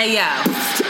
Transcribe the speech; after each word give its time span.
Hey 0.00 0.14
yo. 0.14 0.89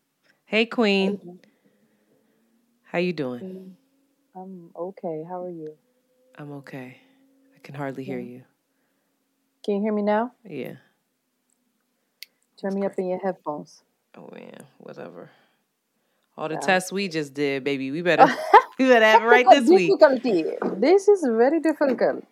Hey 0.51 0.65
Queen. 0.65 1.39
How 2.83 2.99
you 2.99 3.13
doing? 3.13 3.77
I'm 4.35 4.69
okay. 4.75 5.23
How 5.25 5.45
are 5.45 5.49
you? 5.49 5.77
I'm 6.37 6.51
okay. 6.55 6.97
I 7.55 7.59
can 7.59 7.73
hardly 7.73 8.03
hear 8.03 8.19
you. 8.19 8.43
Can 9.63 9.75
you 9.75 9.81
hear 9.81 9.93
me 9.93 10.01
now? 10.01 10.33
Yeah. 10.43 10.73
Turn 12.59 12.77
me 12.77 12.85
up 12.85 12.91
in 12.97 13.07
your 13.07 13.19
headphones. 13.19 13.81
Oh 14.17 14.29
yeah. 14.35 14.63
Whatever. 14.79 15.29
All 16.35 16.49
the 16.49 16.55
Yeah. 16.55 16.59
tests 16.59 16.91
we 16.91 17.07
just 17.07 17.33
did, 17.33 17.63
baby. 17.63 17.89
We 17.91 18.01
better 18.09 18.27
we 18.77 18.89
better 18.89 19.05
have 19.05 19.21
it 19.21 19.27
right 19.27 19.49
this 19.49 19.69
week. 19.69 19.93
This 20.81 21.07
is 21.07 21.21
very 21.25 21.61
difficult. 21.61 22.25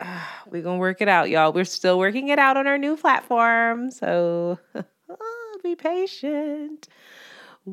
We're 0.50 0.62
gonna 0.62 0.78
work 0.78 1.02
it 1.02 1.08
out, 1.08 1.28
y'all. 1.28 1.52
We're 1.52 1.66
still 1.66 1.98
working 1.98 2.28
it 2.28 2.38
out 2.38 2.56
on 2.56 2.66
our 2.66 2.78
new 2.78 2.96
platform. 2.96 3.90
So 3.90 4.58
be 5.62 5.76
patient 5.76 6.88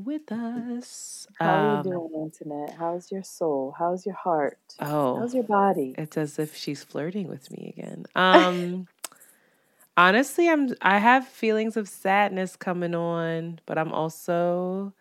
with 0.03 0.31
us. 0.31 1.27
How 1.39 1.49
are 1.55 1.77
Um, 1.79 1.85
you 1.85 1.91
doing, 1.91 2.23
Internet? 2.23 2.75
How's 2.77 3.11
your 3.11 3.23
soul? 3.23 3.75
How's 3.77 4.05
your 4.05 4.15
heart? 4.15 4.59
Oh. 4.79 5.19
How's 5.19 5.33
your 5.33 5.43
body? 5.43 5.95
It's 5.97 6.17
as 6.17 6.39
if 6.39 6.55
she's 6.55 6.83
flirting 6.83 7.27
with 7.27 7.51
me 7.51 7.73
again. 7.77 8.05
Um 8.15 8.87
honestly, 9.97 10.49
I'm 10.49 10.75
I 10.81 10.99
have 10.99 11.27
feelings 11.27 11.77
of 11.77 11.87
sadness 11.87 12.55
coming 12.55 12.95
on, 12.95 13.59
but 13.65 13.77
I'm 13.77 13.93
also 13.93 14.93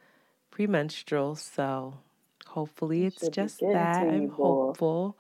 premenstrual, 0.51 1.37
so 1.37 1.95
hopefully 2.47 3.07
it's 3.07 3.29
just 3.29 3.61
that. 3.61 4.03
I'm 4.09 4.29
hopeful. 4.31 5.17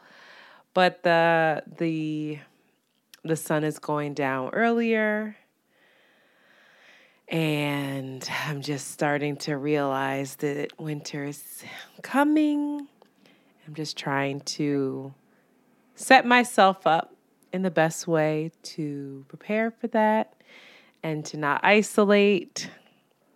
But 0.75 1.03
the 1.03 1.63
the 1.79 2.39
the 3.25 3.37
sun 3.37 3.65
is 3.65 3.79
going 3.79 4.15
down 4.15 4.51
earlier. 4.51 5.37
And 7.29 8.29
I'm 8.47 8.61
just 8.61 8.91
starting 8.91 9.37
to 9.39 9.57
realize 9.57 10.37
that 10.37 10.79
winter 10.79 11.25
is 11.25 11.65
coming. 12.03 12.87
I'm 13.67 13.75
just 13.75 13.97
trying 13.97 14.41
to 14.41 15.15
set 15.95 16.27
myself 16.27 16.87
up 16.87 17.15
in 17.53 17.63
the 17.63 17.71
best 17.71 18.07
way 18.07 18.51
to 18.63 19.25
prepare 19.29 19.71
for 19.71 19.87
that 19.89 20.35
and 21.03 21.25
to 21.27 21.37
not 21.39 21.61
isolate. 21.65 22.69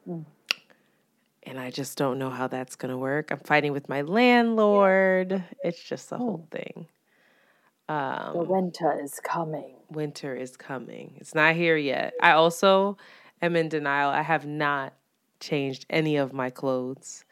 And 0.07 1.59
I 1.59 1.71
just 1.71 1.97
don't 1.97 2.19
know 2.19 2.29
how 2.29 2.47
that's 2.47 2.77
going 2.77 2.91
to 2.91 2.99
work. 2.99 3.31
I'm 3.31 3.39
fighting 3.39 3.73
with 3.73 3.89
my 3.89 4.03
landlord. 4.03 5.43
It's 5.65 5.83
just 5.83 6.13
a 6.13 6.19
whole 6.19 6.47
thing. 6.51 6.89
the 7.89 7.95
Um, 7.95 8.49
winter 8.49 9.01
is 9.03 9.19
coming. 9.21 9.77
winter 9.91 10.35
is 10.37 10.59
coming. 10.59 11.15
It's 11.17 11.35
not 11.35 11.55
here 11.55 11.77
yet. 11.79 12.13
I 12.21 12.33
also 12.33 12.99
am 13.43 13.57
in 13.57 13.69
denial. 13.69 14.11
I 14.11 14.23
have 14.23 14.47
not 14.47 14.95
changed 15.41 15.87
any 15.91 16.17
of 16.17 16.33
my 16.33 16.51
clothes. 16.51 17.25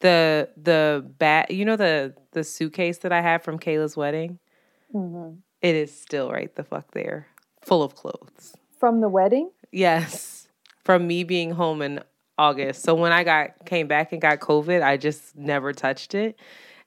The 0.00 0.48
the 0.56 1.04
bat, 1.18 1.50
you 1.50 1.64
know 1.64 1.76
the 1.76 2.14
the 2.32 2.44
suitcase 2.44 2.98
that 2.98 3.12
I 3.12 3.20
had 3.20 3.42
from 3.42 3.58
Kayla's 3.58 3.96
wedding. 3.96 4.38
hmm 4.92 5.32
It 5.62 5.74
is 5.74 5.98
still 5.98 6.30
right 6.30 6.54
the 6.54 6.64
fuck 6.64 6.92
there, 6.92 7.28
full 7.60 7.82
of 7.82 7.94
clothes. 7.94 8.54
From 8.78 9.00
the 9.00 9.08
wedding? 9.08 9.50
Yes, 9.72 10.48
from 10.84 11.06
me 11.06 11.22
being 11.22 11.50
home 11.50 11.82
in 11.82 12.00
August. 12.38 12.82
So 12.82 12.94
when 12.94 13.12
I 13.12 13.24
got 13.24 13.66
came 13.66 13.86
back 13.88 14.12
and 14.12 14.22
got 14.22 14.40
COVID, 14.40 14.82
I 14.82 14.96
just 14.96 15.36
never 15.36 15.72
touched 15.74 16.14
it. 16.14 16.38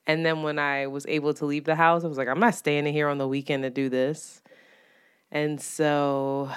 And 0.08 0.26
then 0.26 0.42
when 0.42 0.60
I 0.60 0.88
was 0.88 1.06
able 1.08 1.34
to 1.36 1.46
leave 1.46 1.64
the 1.66 1.76
house, 1.76 2.04
I 2.04 2.08
was 2.08 2.18
like, 2.18 2.28
I'm 2.28 2.40
not 2.40 2.56
staying 2.56 2.88
in 2.88 2.94
here 2.94 3.08
on 3.08 3.20
the 3.20 3.28
weekend 3.28 3.64
to 3.64 3.70
do 3.70 3.88
this. 3.90 4.42
And 5.32 5.62
so 5.62 6.50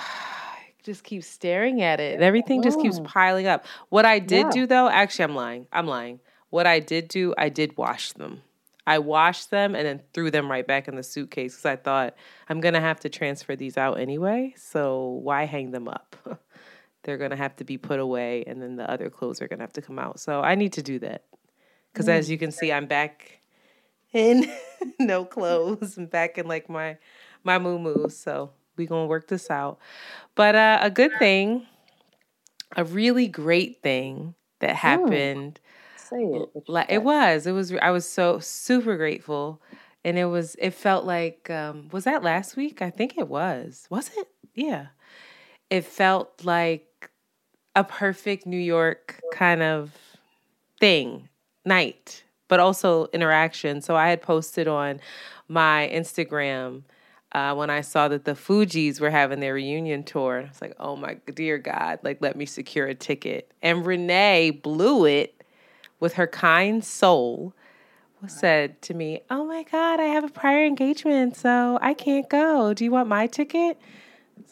just 0.86 1.04
keep 1.04 1.22
staring 1.22 1.82
at 1.82 2.00
it. 2.00 2.14
And 2.14 2.22
everything 2.22 2.62
just 2.62 2.80
keeps 2.80 2.98
Mm. 2.98 3.04
piling 3.04 3.46
up. 3.46 3.66
What 3.90 4.06
I 4.06 4.18
did 4.20 4.46
Yeah. 4.46 4.50
do 4.52 4.66
though, 4.66 4.88
actually 4.88 5.24
I'm 5.24 5.34
lying. 5.34 5.66
I'm 5.72 5.86
lying. 5.86 6.20
What 6.50 6.66
I 6.66 6.78
did 6.80 7.08
do, 7.08 7.34
I 7.36 7.48
did 7.50 7.76
wash 7.76 8.12
them. 8.12 8.42
I 8.86 9.00
washed 9.00 9.50
them 9.50 9.74
and 9.74 9.84
then 9.84 10.00
threw 10.14 10.30
them 10.30 10.48
right 10.48 10.64
back 10.66 10.86
in 10.86 10.94
the 10.94 11.02
suitcase 11.02 11.54
because 11.56 11.66
I 11.66 11.74
thought 11.76 12.14
I'm 12.48 12.60
gonna 12.60 12.80
have 12.80 13.00
to 13.00 13.08
transfer 13.08 13.56
these 13.56 13.76
out 13.76 13.98
anyway. 13.98 14.54
So 14.56 15.20
why 15.22 15.44
hang 15.44 15.72
them 15.72 15.88
up? 15.88 16.16
They're 17.02 17.18
gonna 17.18 17.36
have 17.36 17.56
to 17.56 17.64
be 17.64 17.78
put 17.78 17.98
away, 18.00 18.44
and 18.46 18.62
then 18.62 18.76
the 18.76 18.88
other 18.90 19.10
clothes 19.10 19.42
are 19.42 19.48
gonna 19.48 19.62
have 19.62 19.72
to 19.74 19.82
come 19.82 19.98
out. 19.98 20.20
So 20.20 20.40
I 20.40 20.54
need 20.54 20.72
to 20.74 20.82
do 20.82 20.98
that 21.00 21.24
because 21.92 22.08
as 22.08 22.30
you 22.30 22.38
can 22.38 22.52
see, 22.52 22.72
I'm 22.72 22.86
back 22.86 23.40
in 24.12 24.48
no 25.00 25.24
clothes. 25.24 25.96
I'm 25.98 26.06
back 26.06 26.38
in 26.38 26.46
like 26.46 26.68
my 26.68 26.96
my 27.44 27.58
moo 27.58 28.08
So 28.08 28.50
we 28.76 28.86
gonna 28.86 29.06
work 29.06 29.28
this 29.28 29.50
out. 29.50 29.78
But 30.34 30.54
uh, 30.54 30.78
a 30.82 30.90
good 30.90 31.12
thing, 31.18 31.66
a 32.76 32.84
really 32.84 33.26
great 33.28 33.82
thing 33.82 34.34
that 34.60 34.76
happened 34.76 35.60
Say 35.96 36.22
it. 36.22 36.48
like 36.68 36.86
it 36.90 37.02
was 37.02 37.46
it 37.46 37.52
was 37.52 37.72
i 37.74 37.90
was 37.90 38.08
so 38.08 38.38
super 38.38 38.96
grateful. 38.96 39.60
And 40.04 40.16
it 40.18 40.26
was 40.26 40.54
it 40.60 40.70
felt 40.72 41.04
like 41.04 41.50
um 41.50 41.88
was 41.90 42.04
that 42.04 42.22
last 42.22 42.56
week? 42.56 42.80
I 42.80 42.90
think 42.90 43.18
it 43.18 43.28
was. 43.28 43.86
Was 43.90 44.10
it? 44.16 44.28
Yeah. 44.54 44.86
It 45.68 45.84
felt 45.84 46.44
like 46.44 47.10
a 47.74 47.82
perfect 47.84 48.46
new 48.46 48.56
york 48.56 49.20
kind 49.32 49.62
of 49.62 49.92
thing 50.80 51.28
night 51.64 52.22
but 52.48 52.60
also 52.60 53.06
interaction. 53.12 53.80
So 53.80 53.96
i 53.96 54.08
had 54.08 54.22
posted 54.22 54.68
on 54.68 55.00
my 55.48 55.90
instagram 55.92 56.82
uh, 57.36 57.54
when 57.54 57.70
I 57.70 57.82
saw 57.82 58.08
that 58.08 58.24
the 58.24 58.32
Fugees 58.32 59.00
were 59.00 59.10
having 59.10 59.40
their 59.40 59.54
reunion 59.54 60.02
tour, 60.02 60.42
I 60.44 60.48
was 60.48 60.62
like, 60.62 60.74
"Oh 60.80 60.96
my 60.96 61.14
dear 61.34 61.58
God! 61.58 62.00
Like, 62.02 62.20
let 62.20 62.36
me 62.36 62.46
secure 62.46 62.86
a 62.86 62.94
ticket." 62.94 63.52
And 63.62 63.86
Renee 63.86 64.50
blew 64.50 65.04
it 65.04 65.44
with 66.00 66.14
her 66.14 66.26
kind 66.26 66.84
soul 66.84 67.54
said 68.28 68.80
to 68.82 68.94
me, 68.94 69.20
Oh 69.30 69.44
my 69.44 69.62
God, 69.64 70.00
I 70.00 70.04
have 70.04 70.24
a 70.24 70.28
prior 70.28 70.64
engagement, 70.64 71.36
so 71.36 71.78
I 71.80 71.94
can't 71.94 72.28
go. 72.28 72.74
Do 72.74 72.84
you 72.84 72.90
want 72.90 73.08
my 73.08 73.26
ticket? 73.26 73.78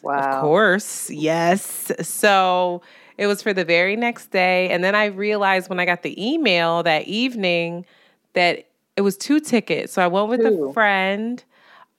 Wow. 0.01 0.19
Of 0.19 0.41
course, 0.41 1.09
yes. 1.09 1.91
So 2.01 2.81
it 3.17 3.27
was 3.27 3.41
for 3.41 3.53
the 3.53 3.65
very 3.65 3.95
next 3.95 4.31
day. 4.31 4.69
And 4.69 4.83
then 4.83 4.95
I 4.95 5.05
realized 5.05 5.69
when 5.69 5.79
I 5.79 5.85
got 5.85 6.03
the 6.03 6.15
email 6.23 6.83
that 6.83 7.07
evening 7.07 7.85
that 8.33 8.67
it 8.95 9.01
was 9.01 9.17
two 9.17 9.39
tickets. 9.39 9.93
So 9.93 10.01
I 10.01 10.07
went 10.07 10.29
with 10.29 10.41
Two. 10.41 10.69
a 10.69 10.73
friend. 10.73 11.43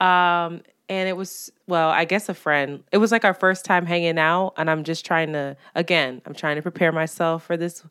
Um, 0.01 0.63
and 0.89 1.09
it 1.09 1.17
was, 1.17 1.51
well, 1.67 1.89
I 1.89 2.05
guess 2.05 2.29
a 2.29 2.35
friend. 2.35 2.85
It 2.93 2.99
was 2.99 3.11
like 3.11 3.25
our 3.25 3.35
first 3.35 3.65
time 3.65 3.87
hanging 3.87 4.19
out. 4.19 4.55
And 4.57 4.71
I'm 4.71 4.85
just 4.85 5.05
trying 5.05 5.33
to, 5.33 5.57
again, 5.75 6.23
I'm 6.25 6.35
trying 6.35 6.57
to 6.57 6.63
prepare 6.63 6.93
myself 6.93 7.45
for 7.45 7.57
this 7.57 7.85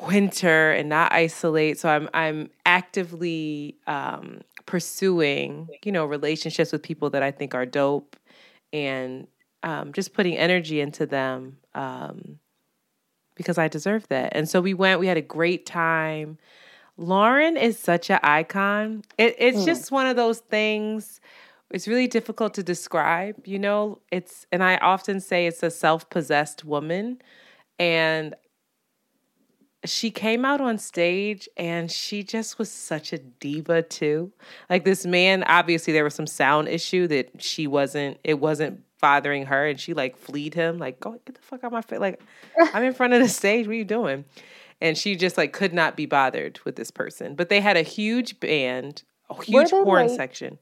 winter 0.00 0.72
and 0.72 0.88
not 0.88 1.12
isolate. 1.12 1.78
So 1.78 1.88
I'm 1.88 2.08
I'm 2.12 2.50
actively 2.66 3.76
um, 3.86 4.40
pursuing, 4.66 5.68
you 5.84 5.92
know, 5.92 6.04
relationships 6.04 6.72
with 6.72 6.82
people 6.82 7.10
that 7.10 7.22
I 7.22 7.30
think 7.30 7.54
are 7.54 7.66
dope, 7.66 8.16
and 8.72 9.28
um, 9.62 9.92
just 9.92 10.12
putting 10.14 10.36
energy 10.36 10.80
into 10.80 11.06
them 11.06 11.58
um, 11.74 12.40
because 13.36 13.56
I 13.56 13.68
deserve 13.68 14.08
that. 14.08 14.32
And 14.34 14.48
so 14.48 14.60
we 14.60 14.74
went. 14.74 15.00
We 15.00 15.06
had 15.06 15.16
a 15.16 15.22
great 15.22 15.64
time. 15.64 16.38
Lauryn 16.98 17.60
is 17.60 17.78
such 17.78 18.10
an 18.10 18.20
icon. 18.22 19.02
It, 19.18 19.34
it's 19.38 19.64
just 19.64 19.90
one 19.90 20.06
of 20.06 20.16
those 20.16 20.38
things. 20.38 21.20
It's 21.70 21.88
really 21.88 22.06
difficult 22.06 22.54
to 22.54 22.62
describe. 22.62 23.46
You 23.46 23.58
know, 23.58 24.00
it's 24.12 24.46
and 24.52 24.62
I 24.62 24.76
often 24.76 25.20
say 25.20 25.46
it's 25.46 25.62
a 25.62 25.70
self-possessed 25.70 26.64
woman, 26.64 27.20
and 27.78 28.34
she 29.84 30.10
came 30.10 30.44
out 30.44 30.60
on 30.60 30.78
stage 30.78 31.48
and 31.56 31.90
she 31.90 32.22
just 32.22 32.58
was 32.58 32.70
such 32.70 33.12
a 33.12 33.18
diva 33.18 33.82
too. 33.82 34.32
Like 34.70 34.84
this 34.84 35.04
man, 35.04 35.44
obviously 35.44 35.92
there 35.92 36.04
was 36.04 36.14
some 36.14 36.26
sound 36.26 36.68
issue 36.68 37.06
that 37.08 37.42
she 37.42 37.66
wasn't 37.66 38.18
it 38.24 38.40
wasn't 38.40 38.82
bothering 39.00 39.46
her 39.46 39.66
and 39.66 39.78
she 39.78 39.92
like 39.92 40.16
fleed 40.16 40.54
him, 40.54 40.78
like, 40.78 40.98
go 41.00 41.12
get 41.12 41.34
the 41.34 41.40
fuck 41.42 41.62
out 41.62 41.72
my 41.72 41.82
face. 41.82 41.98
Like, 41.98 42.22
I'm 42.72 42.84
in 42.84 42.94
front 42.94 43.12
of 43.12 43.20
the 43.20 43.28
stage. 43.28 43.66
What 43.66 43.72
are 43.72 43.76
you 43.76 43.84
doing? 43.84 44.24
And 44.80 44.96
she 44.96 45.14
just 45.14 45.36
like 45.36 45.52
could 45.52 45.74
not 45.74 45.96
be 45.96 46.06
bothered 46.06 46.58
with 46.64 46.76
this 46.76 46.90
person. 46.90 47.34
But 47.34 47.50
they 47.50 47.60
had 47.60 47.76
a 47.76 47.82
huge 47.82 48.40
band, 48.40 49.02
a 49.28 49.42
huge 49.42 49.70
horn 49.70 50.06
late? 50.06 50.16
section. 50.16 50.58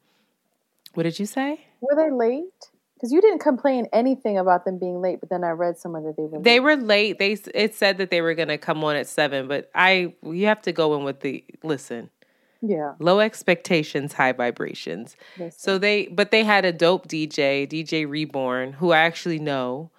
What 0.94 1.05
did 1.05 1.19
you 1.19 1.27
say? 1.27 1.67
Were 1.81 1.97
they 1.97 2.11
late? 2.11 2.71
Because 2.94 3.12
you 3.12 3.21
didn't 3.21 3.41
complain 3.41 3.87
anything 3.93 4.39
about 4.39 4.65
them 4.65 4.79
being 4.79 5.00
late, 5.00 5.19
but 5.19 5.29
then 5.29 5.43
I 5.43 5.50
read 5.50 5.77
somewhere 5.77 6.03
that 6.03 6.17
they 6.17 6.23
were. 6.23 6.39
Late. 6.39 6.44
They 6.44 6.61
were 6.61 6.77
late. 6.77 7.19
They 7.19 7.33
it 7.55 7.75
said 7.75 7.99
that 7.99 8.11
they 8.11 8.21
were 8.21 8.35
going 8.35 8.49
to 8.49 8.59
come 8.59 8.85
on 8.85 8.94
at 8.94 9.09
seven, 9.09 9.49
but 9.49 9.71
I 9.75 10.15
you 10.23 10.47
have 10.47 10.62
to 10.62 10.73
go 10.73 10.94
in 10.97 11.05
with 11.05 11.21
the 11.21 11.44
listen. 11.65 12.11
Yeah. 12.62 12.94
Low 13.00 13.19
expectations, 13.19 14.12
high 14.12 14.31
vibrations. 14.31 15.17
So 15.50 15.79
they, 15.79 16.06
but 16.06 16.31
they 16.31 16.44
had 16.44 16.65
a 16.65 16.73
dope 16.73 17.09
DJ, 17.09 17.67
DJ 17.67 18.09
Reborn, 18.09 18.75
who 18.75 18.93
I 18.93 18.99
actually 18.99 19.41
know 19.41 19.91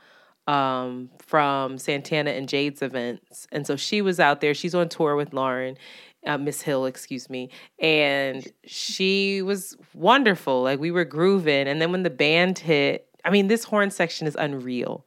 um, 0.47 1.09
from 1.19 1.77
Santana 1.77 2.31
and 2.31 2.47
Jade's 2.47 2.81
events. 2.81 3.47
And 3.51 3.67
so 3.67 3.75
she 3.75 4.01
was 4.01 4.17
out 4.19 4.39
there. 4.39 4.53
She's 4.53 4.73
on 4.73 4.87
tour 4.87 5.17
with 5.17 5.31
Lauryn, 5.31 5.75
uh, 6.25 6.37
Miss 6.37 6.61
Hill, 6.61 6.85
excuse 6.85 7.29
me. 7.29 7.49
And 7.79 8.47
she 8.65 9.41
was 9.41 9.77
wonderful. 9.93 10.63
Like 10.63 10.79
we 10.79 10.91
were 10.91 11.05
grooving. 11.05 11.67
And 11.67 11.81
then 11.81 11.91
when 11.91 12.03
the 12.03 12.09
band 12.09 12.59
hit, 12.59 13.07
I 13.25 13.29
mean, 13.29 13.47
this 13.47 13.63
horn 13.63 13.91
section 13.91 14.27
is 14.27 14.35
unreal. 14.35 15.05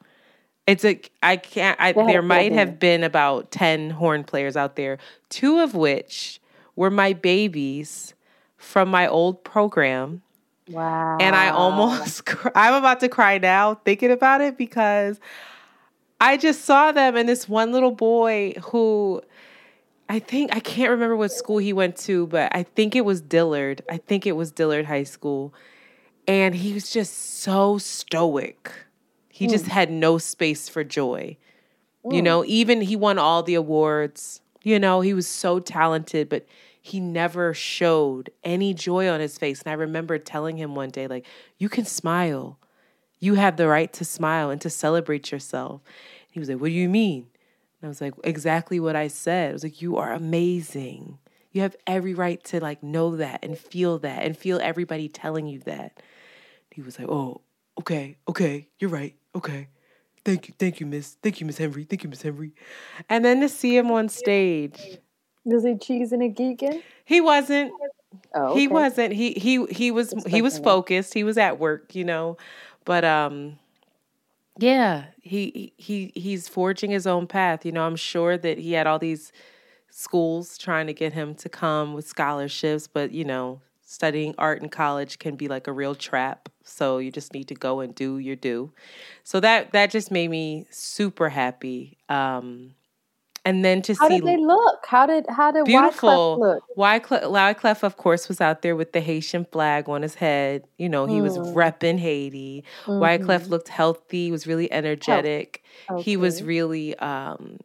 It's 0.66 0.84
a 0.84 1.00
I 1.22 1.36
can't 1.36 1.80
I 1.80 1.92
there 1.92 2.22
might 2.22 2.52
have 2.52 2.80
been 2.80 3.04
about 3.04 3.52
10 3.52 3.90
horn 3.90 4.24
players 4.24 4.56
out 4.56 4.74
there, 4.74 4.98
two 5.28 5.60
of 5.60 5.74
which 5.74 6.40
were 6.74 6.90
my 6.90 7.12
babies 7.12 8.14
from 8.56 8.88
my 8.88 9.06
old 9.06 9.44
program. 9.44 10.22
Wow. 10.68 11.18
And 11.20 11.36
I 11.36 11.50
almost, 11.50 12.22
I'm 12.56 12.74
about 12.74 13.00
to 13.00 13.08
cry 13.08 13.38
now 13.38 13.74
thinking 13.74 14.10
about 14.10 14.40
it 14.40 14.58
because 14.58 15.20
I 16.20 16.36
just 16.36 16.64
saw 16.64 16.92
them 16.92 17.16
and 17.16 17.28
this 17.28 17.48
one 17.48 17.72
little 17.72 17.92
boy 17.92 18.54
who 18.64 19.22
I 20.08 20.18
think, 20.20 20.54
I 20.54 20.60
can't 20.60 20.90
remember 20.90 21.16
what 21.16 21.32
school 21.32 21.58
he 21.58 21.72
went 21.72 21.96
to, 21.98 22.26
but 22.26 22.54
I 22.54 22.62
think 22.62 22.94
it 22.94 23.04
was 23.04 23.20
Dillard. 23.20 23.82
I 23.90 23.96
think 23.96 24.26
it 24.26 24.32
was 24.32 24.52
Dillard 24.52 24.86
High 24.86 25.02
School. 25.02 25.52
And 26.28 26.54
he 26.54 26.72
was 26.72 26.90
just 26.90 27.40
so 27.40 27.78
stoic. 27.78 28.70
He 29.28 29.46
mm. 29.46 29.50
just 29.50 29.66
had 29.66 29.90
no 29.90 30.18
space 30.18 30.68
for 30.68 30.84
joy. 30.84 31.36
Mm. 32.04 32.14
You 32.14 32.22
know, 32.22 32.44
even 32.46 32.82
he 32.82 32.96
won 32.96 33.18
all 33.18 33.42
the 33.42 33.54
awards. 33.54 34.40
You 34.62 34.78
know, 34.78 35.00
he 35.00 35.12
was 35.12 35.26
so 35.26 35.58
talented, 35.58 36.28
but 36.28 36.46
he 36.80 37.00
never 37.00 37.52
showed 37.52 38.30
any 38.44 38.72
joy 38.72 39.08
on 39.08 39.18
his 39.18 39.38
face. 39.38 39.60
And 39.62 39.70
I 39.70 39.74
remember 39.74 40.18
telling 40.18 40.56
him 40.56 40.76
one 40.76 40.90
day, 40.90 41.08
like, 41.08 41.26
you 41.58 41.68
can 41.68 41.84
smile. 41.84 42.58
You 43.18 43.34
have 43.34 43.56
the 43.56 43.66
right 43.66 43.92
to 43.94 44.04
smile 44.04 44.50
and 44.50 44.60
to 44.60 44.70
celebrate 44.70 45.32
yourself. 45.32 45.80
He 46.30 46.38
was 46.38 46.48
like, 46.48 46.60
What 46.60 46.68
do 46.68 46.74
you 46.74 46.88
mean? 46.88 47.26
And 47.80 47.86
I 47.86 47.88
was 47.88 48.00
like, 48.00 48.14
Exactly 48.24 48.80
what 48.80 48.96
I 48.96 49.08
said. 49.08 49.50
I 49.50 49.52
was 49.52 49.64
like, 49.64 49.82
You 49.82 49.96
are 49.96 50.12
amazing. 50.12 51.18
You 51.52 51.62
have 51.62 51.76
every 51.86 52.14
right 52.14 52.42
to 52.44 52.60
like 52.60 52.82
know 52.82 53.16
that 53.16 53.44
and 53.44 53.58
feel 53.58 53.98
that 54.00 54.22
and 54.24 54.36
feel 54.36 54.60
everybody 54.62 55.08
telling 55.08 55.46
you 55.46 55.60
that. 55.60 56.02
He 56.70 56.82
was 56.82 56.98
like, 56.98 57.08
Oh, 57.08 57.40
okay, 57.78 58.16
okay, 58.28 58.68
you're 58.78 58.90
right. 58.90 59.14
Okay. 59.34 59.68
Thank 60.24 60.48
you, 60.48 60.54
thank 60.58 60.80
you, 60.80 60.86
Miss. 60.86 61.16
Thank 61.22 61.40
you, 61.40 61.46
Miss 61.46 61.56
Henry. 61.58 61.84
Thank 61.84 62.02
you, 62.02 62.10
Miss 62.10 62.22
Henry. 62.22 62.52
And 63.08 63.24
then 63.24 63.40
to 63.40 63.48
see 63.48 63.76
him 63.76 63.90
on 63.92 64.08
stage 64.08 64.98
was 65.46 65.62
he 65.64 65.74
cheesing 65.74 66.24
and 66.24 66.34
geeking? 66.34 66.82
He 67.04 67.20
wasn't. 67.20 67.72
Oh, 68.34 68.48
okay. 68.48 68.60
He 68.60 68.68
wasn't. 68.68 69.12
He 69.12 69.32
he 69.32 69.64
he 69.66 69.90
was 69.90 70.12
he 70.26 70.42
was 70.42 70.58
focused. 70.58 71.14
He 71.14 71.24
was 71.24 71.38
at 71.38 71.58
work, 71.58 71.94
you 71.94 72.04
know. 72.04 72.36
But 72.84 73.04
um 73.04 73.58
yeah, 74.58 75.06
he 75.22 75.72
he 75.76 76.12
he's 76.14 76.48
forging 76.48 76.90
his 76.90 77.06
own 77.06 77.26
path. 77.26 77.64
You 77.66 77.72
know, 77.72 77.86
I'm 77.86 77.96
sure 77.96 78.38
that 78.38 78.58
he 78.58 78.72
had 78.72 78.86
all 78.86 78.98
these 78.98 79.32
schools 79.90 80.58
trying 80.58 80.86
to 80.88 80.94
get 80.94 81.12
him 81.12 81.34
to 81.36 81.48
come 81.48 81.94
with 81.94 82.06
scholarships, 82.06 82.86
but 82.86 83.12
you 83.12 83.24
know, 83.24 83.60
studying 83.84 84.34
art 84.38 84.62
in 84.62 84.68
college 84.68 85.18
can 85.18 85.36
be 85.36 85.48
like 85.48 85.66
a 85.66 85.72
real 85.72 85.94
trap. 85.94 86.48
So 86.64 86.98
you 86.98 87.10
just 87.12 87.34
need 87.34 87.48
to 87.48 87.54
go 87.54 87.80
and 87.80 87.94
do 87.94 88.18
your 88.18 88.36
due. 88.36 88.72
So 89.24 89.40
that 89.40 89.72
that 89.72 89.90
just 89.90 90.10
made 90.10 90.30
me 90.30 90.66
super 90.70 91.28
happy. 91.30 91.98
Um 92.08 92.74
and 93.46 93.64
then 93.64 93.80
to 93.82 93.94
how 93.94 94.08
see 94.08 94.14
how 94.14 94.20
did 94.20 94.26
they 94.26 94.36
look? 94.36 94.84
How 94.86 95.06
did 95.06 95.24
how 95.28 95.52
did 95.52 95.64
beautiful 95.64 96.36
Wyclef 96.36 96.38
look? 96.38 96.64
Wyclef, 96.76 97.22
Wyclef, 97.22 97.82
of 97.82 97.96
course, 97.96 98.28
was 98.28 98.40
out 98.40 98.62
there 98.62 98.76
with 98.76 98.92
the 98.92 99.00
Haitian 99.00 99.46
flag 99.46 99.88
on 99.88 100.02
his 100.02 100.16
head. 100.16 100.64
You 100.78 100.88
know, 100.88 101.06
he 101.06 101.18
mm. 101.18 101.22
was 101.22 101.38
repping 101.38 101.98
Haiti. 101.98 102.64
Mm-hmm. 102.84 103.02
Wyclef 103.02 103.48
looked 103.48 103.68
healthy. 103.68 104.30
Was 104.30 104.46
really 104.46 104.70
energetic. 104.72 105.62
Okay. 105.90 106.02
He 106.02 106.16
was 106.16 106.42
really 106.42 106.96
um, 106.98 107.58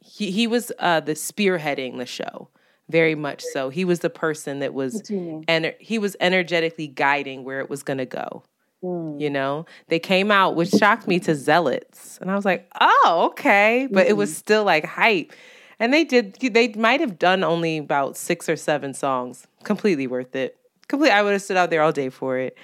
he 0.00 0.30
he 0.30 0.46
was 0.46 0.72
uh, 0.78 1.00
the 1.00 1.12
spearheading 1.12 1.98
the 1.98 2.06
show 2.06 2.48
very 2.88 3.14
much 3.14 3.42
so. 3.52 3.70
He 3.70 3.84
was 3.84 4.00
the 4.00 4.10
person 4.10 4.60
that 4.60 4.74
was 4.74 5.10
and 5.10 5.74
he 5.78 5.98
was 5.98 6.16
energetically 6.20 6.86
guiding 6.86 7.44
where 7.44 7.60
it 7.60 7.70
was 7.70 7.82
going 7.82 7.98
to 7.98 8.06
go. 8.06 8.44
Mm. 8.84 9.20
You 9.20 9.30
know, 9.30 9.64
they 9.88 9.98
came 9.98 10.30
out, 10.30 10.56
which 10.56 10.70
shocked 10.70 11.08
me 11.08 11.18
to 11.20 11.34
zealots. 11.34 12.18
And 12.20 12.30
I 12.30 12.36
was 12.36 12.44
like, 12.44 12.70
oh, 12.80 13.30
okay. 13.30 13.88
But 13.90 14.06
it 14.06 14.16
was 14.16 14.30
mm-hmm. 14.30 14.36
still 14.36 14.64
like 14.64 14.84
hype. 14.84 15.32
And 15.78 15.92
they 15.92 16.04
did, 16.04 16.34
they 16.34 16.68
might 16.74 17.00
have 17.00 17.18
done 17.18 17.42
only 17.42 17.78
about 17.78 18.16
six 18.16 18.48
or 18.48 18.56
seven 18.56 18.92
songs. 18.94 19.46
Completely 19.64 20.06
worth 20.06 20.36
it. 20.36 20.58
Complete. 20.86 21.10
I 21.10 21.22
would 21.22 21.32
have 21.32 21.42
stood 21.42 21.56
out 21.56 21.70
there 21.70 21.82
all 21.82 21.92
day 21.92 22.10
for 22.10 22.38
it. 22.38 22.56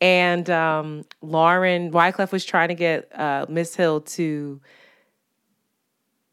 And 0.00 0.48
um, 0.50 1.04
Lauryn 1.22 1.90
Wyclef 1.90 2.30
was 2.30 2.44
trying 2.44 2.68
to 2.68 2.74
get 2.74 3.10
uh, 3.18 3.46
Miss 3.48 3.74
Hill 3.74 4.02
to 4.02 4.60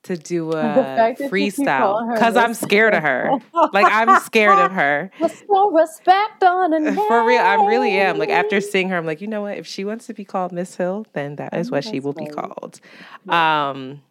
to 0.03 0.17
do 0.17 0.51
a 0.51 1.15
freestyle 1.29 2.13
because 2.13 2.35
I'm 2.35 2.53
scared 2.53 2.93
of 2.93 3.01
her. 3.03 3.31
like 3.71 3.87
I'm 3.89 4.19
scared 4.21 4.59
of 4.59 4.71
her. 4.71 5.09
With 5.19 5.43
no 5.49 5.71
respect 5.71 6.43
on 6.43 6.73
a 6.73 6.93
For 7.07 7.25
real, 7.25 7.41
I 7.41 7.55
really 7.65 7.91
am. 7.91 8.17
Like 8.17 8.29
after 8.29 8.59
seeing 8.61 8.89
her, 8.89 8.97
I'm 8.97 9.05
like, 9.05 9.21
you 9.21 9.27
know 9.27 9.41
what? 9.41 9.57
If 9.57 9.65
she 9.65 9.85
wants 9.85 10.07
to 10.07 10.13
be 10.13 10.25
called 10.25 10.51
Miss 10.51 10.75
Hill, 10.75 11.05
then 11.13 11.37
that 11.37 11.53
is 11.55 11.71
what 11.71 11.83
she 11.83 11.99
will 11.99 12.13
be 12.13 12.27
called. 12.27 12.79
Um, 13.29 14.01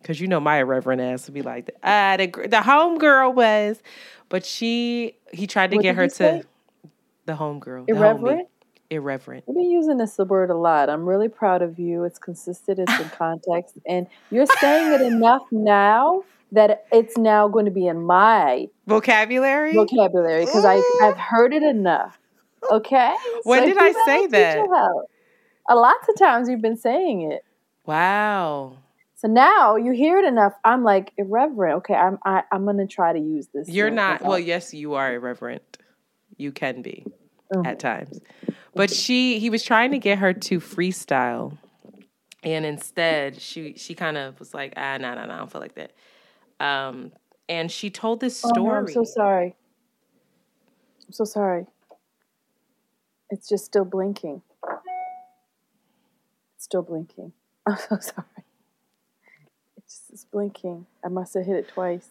because 0.00 0.20
you 0.20 0.28
know 0.28 0.40
my 0.40 0.58
irreverent 0.58 1.00
ass 1.00 1.26
would 1.26 1.34
be 1.34 1.42
like, 1.42 1.70
ah, 1.82 2.16
the 2.16 2.28
the 2.48 2.62
home 2.62 2.98
girl 2.98 3.32
was, 3.32 3.82
but 4.28 4.44
she 4.44 5.16
he 5.32 5.46
tried 5.46 5.70
to 5.70 5.76
what 5.76 5.82
get 5.82 5.96
her 5.96 6.08
to 6.08 6.14
say? 6.14 6.42
the 7.26 7.34
home 7.34 7.58
girl, 7.58 7.84
irreverent 7.88 8.48
irreverent. 8.90 9.44
I've 9.48 9.54
been 9.54 9.70
using 9.70 9.96
this 9.98 10.18
word 10.18 10.50
a 10.50 10.56
lot. 10.56 10.88
I'm 10.90 11.06
really 11.06 11.28
proud 11.28 11.62
of 11.62 11.78
you. 11.78 12.04
It's 12.04 12.18
consistent, 12.18 12.78
it's 12.78 13.00
in 13.00 13.08
context, 13.18 13.78
and 13.86 14.06
you're 14.30 14.46
saying 14.60 14.92
it 14.92 15.00
enough 15.02 15.42
now 15.50 16.22
that 16.52 16.86
it's 16.92 17.18
now 17.18 17.48
going 17.48 17.66
to 17.66 17.70
be 17.70 17.86
in 17.86 18.02
my 18.02 18.68
vocabulary. 18.86 19.74
Vocabulary, 19.74 20.46
because 20.46 20.64
I 20.64 20.82
I've 21.02 21.18
heard 21.18 21.52
it 21.52 21.62
enough. 21.62 22.18
Okay. 22.72 23.14
When 23.44 23.60
so 23.60 23.66
did 23.66 23.78
I 23.78 23.92
say 24.04 24.26
that? 24.26 24.66
A 25.68 25.76
lot 25.76 25.94
of 26.08 26.18
times 26.18 26.48
you've 26.48 26.60
been 26.60 26.76
saying 26.76 27.30
it. 27.30 27.44
Wow. 27.86 28.78
So 29.14 29.28
now 29.28 29.76
you 29.76 29.92
hear 29.92 30.18
it 30.18 30.24
enough. 30.24 30.54
I'm 30.64 30.82
like 30.82 31.12
irreverent. 31.16 31.76
Okay, 31.78 31.94
I'm 31.94 32.18
I, 32.24 32.38
am 32.38 32.44
i 32.50 32.56
am 32.56 32.64
going 32.64 32.78
to 32.78 32.86
try 32.86 33.12
to 33.12 33.18
use 33.18 33.46
this. 33.54 33.68
You're 33.68 33.90
not. 33.90 34.22
Well, 34.22 34.40
yes, 34.40 34.74
you 34.74 34.94
are 34.94 35.14
irreverent. 35.14 35.78
You 36.36 36.50
can 36.50 36.82
be 36.82 37.06
mm-hmm. 37.54 37.66
at 37.66 37.78
times. 37.78 38.20
But 38.78 38.92
she 38.92 39.40
he 39.40 39.50
was 39.50 39.64
trying 39.64 39.90
to 39.90 39.98
get 39.98 40.18
her 40.18 40.32
to 40.32 40.60
freestyle. 40.60 41.58
And 42.44 42.64
instead, 42.64 43.40
she 43.40 43.74
she 43.76 43.96
kind 43.96 44.16
of 44.16 44.38
was 44.38 44.54
like, 44.54 44.74
ah, 44.76 44.98
no, 44.98 45.16
no, 45.16 45.26
no, 45.26 45.34
I 45.34 45.36
don't 45.38 45.50
feel 45.50 45.60
like 45.60 45.74
that. 45.74 45.92
Um, 46.60 47.10
and 47.48 47.72
she 47.72 47.90
told 47.90 48.20
this 48.20 48.36
story. 48.38 48.52
Oh, 48.56 48.64
no, 48.66 48.74
I'm 48.74 48.86
so 48.86 49.02
sorry. 49.02 49.56
I'm 51.08 51.12
so 51.12 51.24
sorry. 51.24 51.66
It's 53.30 53.48
just 53.48 53.64
still 53.64 53.84
blinking. 53.84 54.42
It's 56.54 56.64
still 56.64 56.82
blinking. 56.82 57.32
I'm 57.66 57.78
so 57.78 57.98
sorry. 57.98 58.44
It's 59.76 59.86
just 59.86 60.10
it's 60.12 60.24
blinking. 60.24 60.86
I 61.04 61.08
must 61.08 61.34
have 61.34 61.44
hit 61.44 61.56
it 61.56 61.66
twice. 61.66 62.08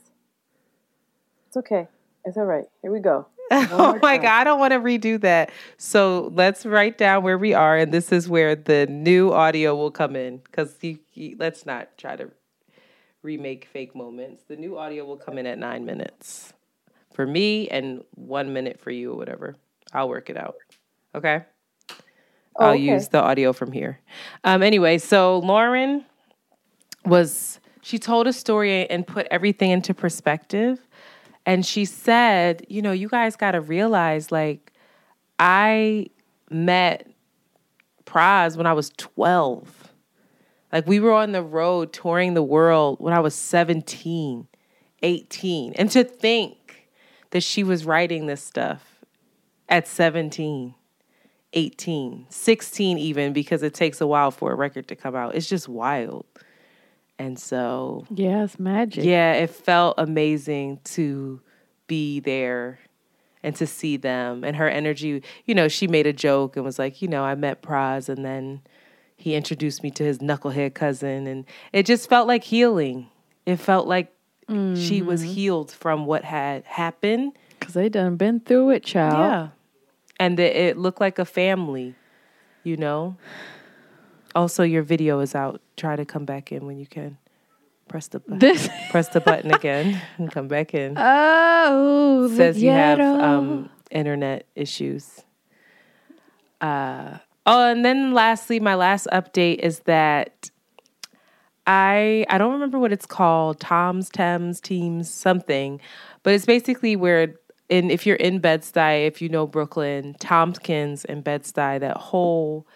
It's 1.47 1.55
okay. 1.55 1.87
It's 2.25 2.35
all 2.35 2.43
right. 2.43 2.65
Here 2.81 2.91
we 2.91 2.99
go. 2.99 3.27
oh 3.71 3.97
my 4.01 4.17
God, 4.17 4.41
I 4.41 4.43
don't 4.43 4.59
want 4.59 4.73
to 4.73 4.79
redo 4.79 5.19
that. 5.21 5.51
So 5.77 6.31
let's 6.35 6.65
write 6.65 6.97
down 6.97 7.23
where 7.23 7.37
we 7.37 7.53
are, 7.53 7.77
and 7.77 7.93
this 7.93 8.11
is 8.11 8.27
where 8.27 8.55
the 8.55 8.87
new 8.87 9.31
audio 9.31 9.75
will 9.75 9.91
come 9.91 10.15
in. 10.15 10.37
Because 10.37 10.75
let's 11.37 11.65
not 11.65 11.97
try 11.97 12.15
to 12.15 12.29
remake 13.21 13.65
fake 13.71 13.95
moments. 13.95 14.43
The 14.47 14.55
new 14.55 14.77
audio 14.77 15.05
will 15.05 15.17
come 15.17 15.37
in 15.37 15.45
at 15.45 15.57
nine 15.57 15.85
minutes 15.85 16.53
for 17.13 17.25
me 17.25 17.67
and 17.69 18.03
one 18.15 18.53
minute 18.53 18.79
for 18.79 18.91
you 18.91 19.13
or 19.13 19.17
whatever. 19.17 19.55
I'll 19.93 20.09
work 20.09 20.29
it 20.29 20.37
out. 20.37 20.55
Okay. 21.15 21.43
Oh, 21.89 21.95
I'll 22.59 22.73
okay. 22.73 22.81
use 22.81 23.07
the 23.07 23.21
audio 23.21 23.53
from 23.53 23.71
here. 23.71 23.99
Um, 24.43 24.61
anyway, 24.61 24.97
so 24.97 25.41
Lauryn 25.41 26.05
was 27.05 27.59
she 27.81 27.97
told 27.97 28.27
a 28.27 28.33
story 28.33 28.89
and 28.89 29.07
put 29.07 29.27
everything 29.31 29.71
into 29.71 29.93
perspective 29.93 30.86
and 31.47 31.65
she 31.65 31.85
said, 31.85 32.65
you 32.67 32.81
know, 32.81 32.91
you 32.91 33.07
guys 33.07 33.37
got 33.37 33.51
to 33.51 33.61
realize 33.61 34.33
like 34.33 34.73
I 35.39 36.07
met 36.51 37.09
Pras 38.05 38.57
when 38.57 38.67
I 38.67 38.73
was 38.73 38.91
12. 38.97 39.93
Like 40.73 40.85
we 40.85 40.99
were 40.99 41.13
on 41.13 41.31
the 41.31 41.41
road 41.41 41.93
touring 41.93 42.33
the 42.33 42.43
world 42.43 42.97
when 42.99 43.13
I 43.13 43.21
was 43.21 43.33
17, 43.33 44.45
18. 45.01 45.73
And 45.75 45.89
to 45.91 46.03
think 46.03 46.89
that 47.29 47.43
she 47.43 47.63
was 47.63 47.85
writing 47.85 48.25
this 48.25 48.43
stuff 48.43 49.05
at 49.69 49.87
17, 49.87 50.75
18, 51.53 52.25
16 52.27 52.97
even 52.97 53.31
because 53.31 53.63
it 53.63 53.73
takes 53.73 54.01
a 54.01 54.07
while 54.07 54.31
for 54.31 54.51
a 54.51 54.55
record 54.55 54.89
to 54.89 54.97
come 54.97 55.15
out. 55.15 55.33
It's 55.33 55.47
just 55.47 55.69
wild. 55.69 56.25
And 57.19 57.39
so 57.39 58.05
Yeah, 58.13 58.43
it's 58.43 58.59
magic. 58.59 59.03
yeah, 59.03 59.33
it 59.33 59.49
felt 59.49 59.95
amazing 59.97 60.79
to 60.95 61.41
be 61.87 62.19
there 62.19 62.79
and 63.43 63.55
to 63.55 63.65
see 63.65 63.97
them 63.97 64.43
and 64.43 64.55
her 64.55 64.69
energy. 64.69 65.23
You 65.45 65.55
know, 65.55 65.67
she 65.67 65.87
made 65.87 66.05
a 66.05 66.13
joke 66.13 66.55
and 66.55 66.65
was 66.65 66.77
like, 66.77 67.01
you 67.01 67.07
know, 67.07 67.23
I 67.23 67.35
met 67.35 67.61
Pras 67.61 68.09
and 68.09 68.23
then 68.23 68.61
he 69.15 69.33
introduced 69.35 69.81
me 69.81 69.89
to 69.91 70.03
his 70.03 70.19
knucklehead 70.19 70.73
cousin 70.75 71.25
and 71.27 71.45
it 71.73 71.85
just 71.85 72.07
felt 72.09 72.27
like 72.27 72.43
healing. 72.43 73.09
It 73.45 73.57
felt 73.57 73.87
like 73.87 74.13
she 74.49 75.01
was 75.01 75.23
mm-hmm. 75.23 75.33
healed 75.33 75.71
from 75.71 76.05
what 76.05 76.23
had 76.23 76.63
happened. 76.63 77.33
Because 77.59 77.73
they 77.73 77.89
done 77.89 78.15
been 78.15 78.39
through 78.39 78.69
it, 78.69 78.83
child. 78.83 79.17
Yeah. 79.17 79.47
And 80.19 80.39
it 80.39 80.77
looked 80.77 81.01
like 81.01 81.19
a 81.19 81.25
family, 81.25 81.95
you 82.63 82.77
know? 82.77 83.17
Also, 84.37 84.61
your 84.61 84.83
video 84.83 85.19
is 85.19 85.33
out. 85.33 85.61
Try 85.77 85.95
to 85.95 86.05
come 86.05 86.23
back 86.23 86.51
in 86.51 86.67
when 86.67 86.77
you 86.77 86.85
can. 86.85 87.17
Press 87.87 88.07
the 88.07 88.19
button. 88.19 88.37
This 88.37 88.69
Press 88.91 89.07
the 89.07 89.19
button 89.19 89.51
again 89.51 89.99
and 90.17 90.31
come 90.31 90.47
back 90.47 90.75
in. 90.75 90.93
Oh, 90.95 92.31
Says 92.35 92.61
you 92.61 92.69
have 92.69 92.99
um, 92.99 93.67
internet 93.89 94.45
issues. 94.55 95.23
Uh, 96.61 97.17
oh, 97.47 97.71
and 97.71 97.83
then 97.83 98.13
lastly, 98.13 98.59
my 98.59 98.75
last 98.75 99.07
update 99.11 99.57
is 99.57 99.79
that 99.81 100.51
I 101.65 102.23
I 102.29 102.37
don't 102.37 102.53
remember 102.53 102.77
what 102.77 102.93
it's 102.93 103.07
called, 103.07 103.59
Tom's, 103.59 104.07
Thames, 104.07 104.61
Teams, 104.61 105.09
something, 105.09 105.81
but 106.21 106.35
it's 106.35 106.45
basically 106.45 106.95
where 106.95 107.33
in 107.69 107.89
if 107.89 108.05
you're 108.05 108.17
in 108.17 108.37
Bed 108.37 108.61
Stuy, 108.61 109.07
if 109.07 109.19
you 109.19 109.29
know 109.29 109.47
Brooklyn, 109.47 110.15
Tompkins 110.19 111.05
and 111.05 111.23
Bed 111.23 111.41
Stuy, 111.41 111.79
that 111.79 111.97
whole 111.97 112.67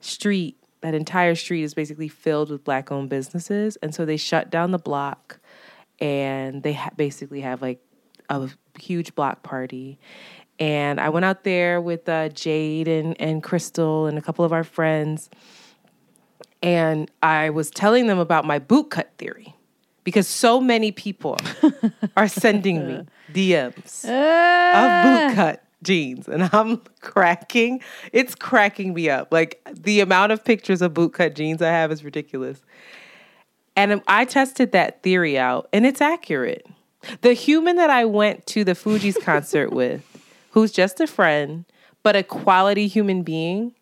street, 0.00 0.58
that 0.80 0.94
entire 0.94 1.34
street 1.34 1.62
is 1.62 1.74
basically 1.74 2.08
filled 2.08 2.50
with 2.50 2.64
black 2.64 2.92
owned 2.92 3.08
businesses, 3.08 3.76
and 3.76 3.94
so 3.94 4.04
they 4.04 4.16
shut 4.16 4.50
down 4.50 4.70
the 4.70 4.78
block, 4.78 5.40
and 5.98 6.62
they 6.62 6.74
ha- 6.74 6.90
basically 6.96 7.40
have 7.40 7.62
like 7.62 7.80
a 8.28 8.48
huge 8.78 9.14
block 9.14 9.42
party. 9.42 9.98
And 10.58 11.00
I 11.00 11.10
went 11.10 11.24
out 11.24 11.44
there 11.44 11.80
with 11.80 12.08
uh, 12.08 12.30
Jade 12.30 12.88
and, 12.88 13.20
and 13.20 13.42
Crystal 13.42 14.06
and 14.06 14.16
a 14.16 14.22
couple 14.22 14.44
of 14.44 14.52
our 14.52 14.64
friends. 14.64 15.28
And 16.62 17.10
I 17.22 17.50
was 17.50 17.70
telling 17.70 18.06
them 18.06 18.18
about 18.18 18.44
my 18.44 18.58
bootcut 18.58 19.12
theory 19.18 19.54
because 20.02 20.26
so 20.26 20.60
many 20.60 20.92
people 20.92 21.36
are 22.16 22.28
sending 22.28 22.86
me 22.86 23.06
DMs 23.32 24.04
of 24.04 25.28
boot 25.28 25.34
cut 25.34 25.65
jeans 25.86 26.28
and 26.28 26.50
I'm 26.52 26.82
cracking. 27.00 27.80
It's 28.12 28.34
cracking 28.34 28.92
me 28.92 29.08
up. 29.08 29.32
Like 29.32 29.66
the 29.72 30.00
amount 30.00 30.32
of 30.32 30.44
pictures 30.44 30.82
of 30.82 30.92
bootcut 30.92 31.34
jeans 31.34 31.62
I 31.62 31.68
have 31.68 31.90
is 31.90 32.04
ridiculous. 32.04 32.60
And 33.74 34.02
I 34.06 34.24
tested 34.26 34.72
that 34.72 35.02
theory 35.02 35.38
out 35.38 35.68
and 35.72 35.86
it's 35.86 36.00
accurate. 36.00 36.66
The 37.22 37.32
human 37.34 37.76
that 37.76 37.88
I 37.90 38.04
went 38.04 38.46
to 38.48 38.64
the 38.64 38.72
Fugees 38.72 39.20
concert 39.22 39.72
with, 39.72 40.02
who's 40.50 40.72
just 40.72 41.00
a 41.00 41.06
friend, 41.06 41.64
but 42.02 42.16
a 42.16 42.22
quality 42.22 42.86
human 42.88 43.22
being, 43.22 43.74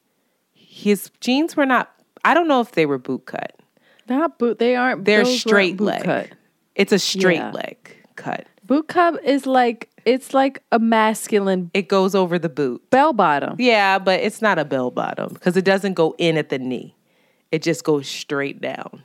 his 0.52 1.10
jeans 1.20 1.56
were 1.56 1.66
not 1.66 1.90
I 2.24 2.32
don't 2.34 2.48
know 2.48 2.60
if 2.60 2.72
they 2.72 2.86
were 2.86 2.98
bootcut. 2.98 3.50
Not 4.08 4.38
boot. 4.38 4.58
They 4.58 4.76
aren't. 4.76 5.04
They're 5.04 5.24
straight 5.24 5.80
leg. 5.80 6.04
cut. 6.04 6.28
It's 6.74 6.92
a 6.92 6.98
straight 6.98 7.36
Yeah. 7.36 7.50
leg 7.52 7.76
cut. 8.16 8.46
Boot 8.64 8.88
cut 8.88 9.22
is 9.24 9.46
like 9.46 9.90
it's 10.04 10.34
like 10.34 10.62
a 10.72 10.78
masculine 10.78 11.70
It 11.74 11.88
goes 11.88 12.14
over 12.14 12.38
the 12.38 12.48
boot. 12.48 12.88
bell 12.90 13.12
bottom. 13.12 13.56
Yeah, 13.58 13.98
but 13.98 14.20
it's 14.20 14.42
not 14.42 14.58
a 14.58 14.64
bell 14.64 14.90
bottom 14.90 15.32
because 15.34 15.56
it 15.56 15.64
doesn't 15.64 15.94
go 15.94 16.14
in 16.18 16.36
at 16.36 16.48
the 16.50 16.58
knee. 16.58 16.94
It 17.50 17.62
just 17.62 17.84
goes 17.84 18.06
straight 18.08 18.60
down. 18.60 19.02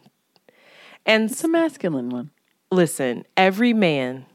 And 1.06 1.30
It's 1.30 1.44
a 1.44 1.48
masculine 1.48 2.10
one. 2.10 2.32
listen, 2.72 3.26
every 3.38 3.74
man 3.74 4.26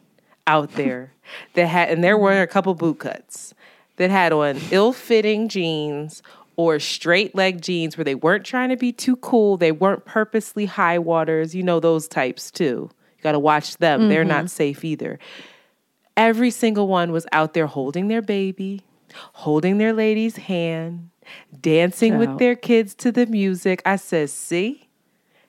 out 0.46 0.72
there 0.72 1.12
that 1.54 1.66
had, 1.66 1.90
and 1.90 2.02
there 2.04 2.18
were 2.18 2.40
a 2.42 2.46
couple 2.46 2.74
boot 2.74 2.98
cuts 3.00 3.54
that 3.96 4.10
had 4.10 4.32
on 4.32 4.58
ill 4.70 4.92
fitting 4.92 5.48
jeans 5.48 6.22
or 6.56 6.78
straight 6.78 7.34
leg 7.34 7.60
jeans 7.60 7.96
where 7.96 8.04
they 8.04 8.14
weren't 8.14 8.44
trying 8.44 8.68
to 8.70 8.76
be 8.76 8.92
too 8.92 9.16
cool. 9.16 9.56
They 9.56 9.72
weren't 9.72 10.04
purposely 10.04 10.66
high 10.66 10.98
waters. 10.98 11.54
You 11.54 11.62
know, 11.62 11.80
those 11.80 12.08
types 12.08 12.50
too. 12.50 12.90
Got 13.24 13.32
to 13.32 13.40
watch 13.40 13.78
them. 13.78 14.08
They're 14.08 14.24
not 14.24 14.44
mm-hmm. 14.44 14.46
safe 14.48 14.84
either. 14.84 15.18
Every 16.16 16.50
single 16.50 16.86
one 16.86 17.10
was 17.10 17.26
out 17.32 17.54
there 17.54 17.66
holding 17.66 18.06
their 18.06 18.22
baby, 18.22 18.82
holding 19.32 19.78
their 19.78 19.92
lady's 19.92 20.36
hand, 20.36 21.10
dancing 21.60 22.18
with 22.18 22.38
their 22.38 22.54
kids 22.54 22.94
to 22.96 23.10
the 23.10 23.26
music. 23.26 23.82
I 23.84 23.96
said, 23.96 24.30
see? 24.30 24.84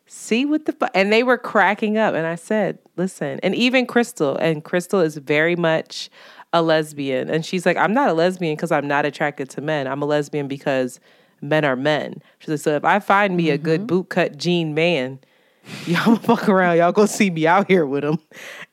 see 0.07 0.45
what 0.45 0.65
the 0.65 0.71
fu-? 0.71 0.87
and 0.93 1.11
they 1.11 1.23
were 1.23 1.37
cracking 1.37 1.97
up 1.97 2.13
and 2.13 2.27
i 2.27 2.35
said 2.35 2.77
listen 2.95 3.39
and 3.41 3.55
even 3.55 3.85
crystal 3.85 4.35
and 4.37 4.63
crystal 4.63 4.99
is 4.99 5.17
very 5.17 5.55
much 5.55 6.09
a 6.53 6.61
lesbian 6.61 7.29
and 7.29 7.45
she's 7.45 7.65
like 7.65 7.77
i'm 7.77 7.93
not 7.93 8.09
a 8.09 8.13
lesbian 8.13 8.55
because 8.55 8.71
i'm 8.71 8.87
not 8.87 9.05
attracted 9.05 9.49
to 9.49 9.61
men 9.61 9.87
i'm 9.87 10.01
a 10.01 10.05
lesbian 10.05 10.47
because 10.47 10.99
men 11.41 11.65
are 11.65 11.75
men 11.75 12.21
she's 12.39 12.49
like 12.49 12.59
so 12.59 12.75
if 12.75 12.85
i 12.85 12.99
find 12.99 13.35
me 13.35 13.49
a 13.49 13.57
good 13.57 13.81
mm-hmm. 13.81 13.87
boot 13.87 14.09
cut 14.09 14.37
jean 14.37 14.73
man 14.73 15.19
y'all 15.85 16.05
gonna 16.05 16.19
fuck 16.19 16.47
around 16.49 16.77
y'all 16.77 16.91
go 16.91 17.05
see 17.05 17.29
me 17.29 17.47
out 17.47 17.67
here 17.67 17.85
with 17.85 18.03
him 18.03 18.19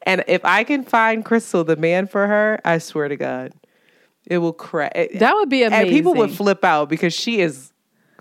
and 0.03 0.23
if 0.29 0.45
i 0.45 0.63
can 0.65 0.85
find 0.85 1.25
crystal 1.25 1.65
the 1.65 1.77
man 1.77 2.07
for 2.07 2.27
her 2.27 2.61
i 2.65 2.79
swear 2.79 3.09
to 3.09 3.17
god 3.17 3.53
it 4.27 4.39
will 4.39 4.53
crack 4.53 4.93
eh, 4.95 5.09
eh, 5.13 5.19
That 5.19 5.35
would 5.35 5.49
be 5.49 5.63
amazing. 5.63 5.89
and 5.89 5.97
people 5.97 6.15
would 6.15 6.31
flip 6.31 6.65
out 6.65 6.89
because 6.89 7.13
she 7.13 7.41
is 7.41 7.73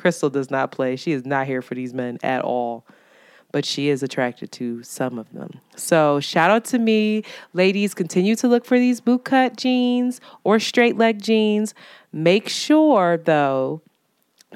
Crystal 0.02 0.32
does 0.32 0.50
not 0.50 0.72
play. 0.72 0.96
She 0.96 1.12
is 1.12 1.28
not 1.28 1.46
here 1.46 1.62
for 1.62 1.76
these 1.76 1.94
men 1.94 2.18
at 2.24 2.42
all. 2.42 2.86
But 3.52 3.66
she 3.66 3.90
is 3.90 4.02
attracted 4.02 4.52
to 4.54 4.82
some 4.82 5.20
of 5.20 5.32
them. 5.32 5.60
So 5.76 6.20
shout 6.20 6.50
out 6.50 6.66
to 6.66 6.80
me. 6.80 7.24
Ladies, 7.54 7.94
continue 7.94 8.36
to 8.38 8.48
look 8.48 8.66
for 8.66 8.80
these 8.80 9.00
boot 9.00 9.26
cut 9.26 9.58
jeans 9.58 10.20
or 10.44 10.58
straight 10.60 10.98
leg 10.98 11.22
jeans. 11.22 11.76
Make 12.12 12.50
sure 12.50 13.18
though 13.18 13.82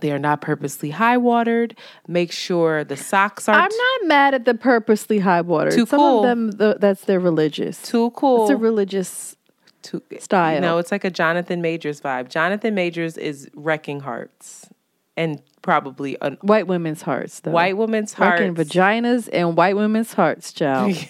they 0.01 0.11
are 0.11 0.19
not 0.19 0.41
purposely 0.41 0.89
high 0.89 1.17
watered. 1.17 1.77
Make 2.07 2.31
sure 2.31 2.83
the 2.83 2.97
socks 2.97 3.47
aren't 3.47 3.73
I'm 3.73 3.77
not 4.01 4.07
mad 4.07 4.33
at 4.33 4.45
the 4.45 4.53
purposely 4.53 5.19
high 5.19 5.41
watered. 5.41 5.73
Too 5.73 5.85
Some 5.85 5.99
cool. 5.99 6.19
of 6.19 6.25
them, 6.27 6.57
th- 6.57 6.77
that's 6.79 7.05
their 7.05 7.19
religious. 7.19 7.81
too 7.81 8.11
cool. 8.11 8.43
It's 8.43 8.51
a 8.51 8.57
religious. 8.57 9.35
too, 9.81 10.01
style. 10.19 10.59
No, 10.61 10.77
it's 10.79 10.91
like 10.91 11.05
a 11.05 11.09
Jonathan 11.09 11.61
Majors 11.61 12.01
vibe. 12.01 12.29
Jonathan 12.29 12.75
Majors 12.75 13.17
is 13.17 13.49
wrecking 13.55 14.01
hearts 14.01 14.67
and 15.15 15.41
probably 15.61 16.17
a 16.21 16.31
White 16.41 16.67
women's 16.67 17.03
hearts, 17.03 17.39
though. 17.39 17.51
white 17.51 17.77
woman's 17.77 18.13
heart. 18.13 18.39
Wrecking 18.39 18.55
vaginas 18.55 19.29
and 19.31 19.55
white 19.55 19.75
women's 19.77 20.13
hearts, 20.13 20.51
child. 20.51 20.97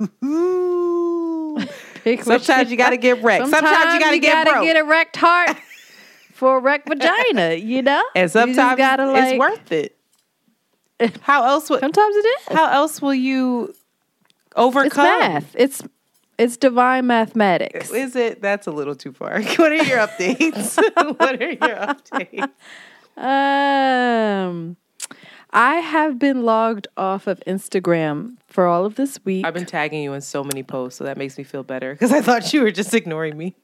Sometimes 2.22 2.70
you 2.70 2.76
gotta 2.76 2.96
get 2.96 3.22
wrecked. 3.22 3.44
Sometimes, 3.48 3.94
you 3.94 4.00
gotta 4.00 4.18
get 4.18 4.46
broke. 4.48 4.64
get 4.64 4.76
a 4.76 4.84
wrecked 4.84 5.16
heart 5.16 5.56
for 6.42 6.56
a 6.56 6.60
wrecked 6.60 6.88
vagina, 6.88 7.54
you 7.54 7.82
know? 7.82 8.02
and 8.16 8.28
sometimes 8.28 8.76
gotta, 8.76 9.14
it's 9.14 9.38
worth 9.38 9.70
it. 9.70 9.96
How 11.20 11.44
else 11.44 11.70
would 11.70 11.78
Sometimes 11.78 12.16
it 12.16 12.26
is. 12.26 12.46
how 12.48 12.68
else 12.68 13.00
will 13.00 13.14
you 13.14 13.72
overcome? 14.56 14.86
It's 14.86 14.96
math. 14.96 15.54
It's 15.56 15.82
it's 16.38 16.56
divine 16.56 17.06
mathematics. 17.06 17.92
Is 17.92 18.16
it? 18.16 18.42
That's 18.42 18.66
a 18.66 18.72
little 18.72 18.96
too 18.96 19.12
far. 19.12 19.40
What 19.56 19.70
are 19.70 19.84
your 19.84 19.98
updates? 19.98 20.78
what 21.20 21.40
are 21.40 21.50
your 21.50 21.76
updates? 21.76 22.50
Um, 23.16 24.76
I 25.52 25.76
have 25.76 26.18
been 26.18 26.42
logged 26.42 26.88
off 26.96 27.28
of 27.28 27.40
Instagram 27.46 28.38
for 28.48 28.66
all 28.66 28.84
of 28.84 28.96
this 28.96 29.24
week. 29.24 29.46
I've 29.46 29.54
been 29.54 29.64
tagging 29.64 30.02
you 30.02 30.12
in 30.12 30.20
so 30.20 30.42
many 30.42 30.64
posts, 30.64 30.98
so 30.98 31.04
that 31.04 31.16
makes 31.16 31.38
me 31.38 31.44
feel 31.44 31.62
better 31.62 31.92
because 31.92 32.10
I 32.10 32.20
thought 32.20 32.52
you 32.52 32.62
were 32.62 32.72
just 32.72 32.92
ignoring 32.94 33.36
me. 33.38 33.54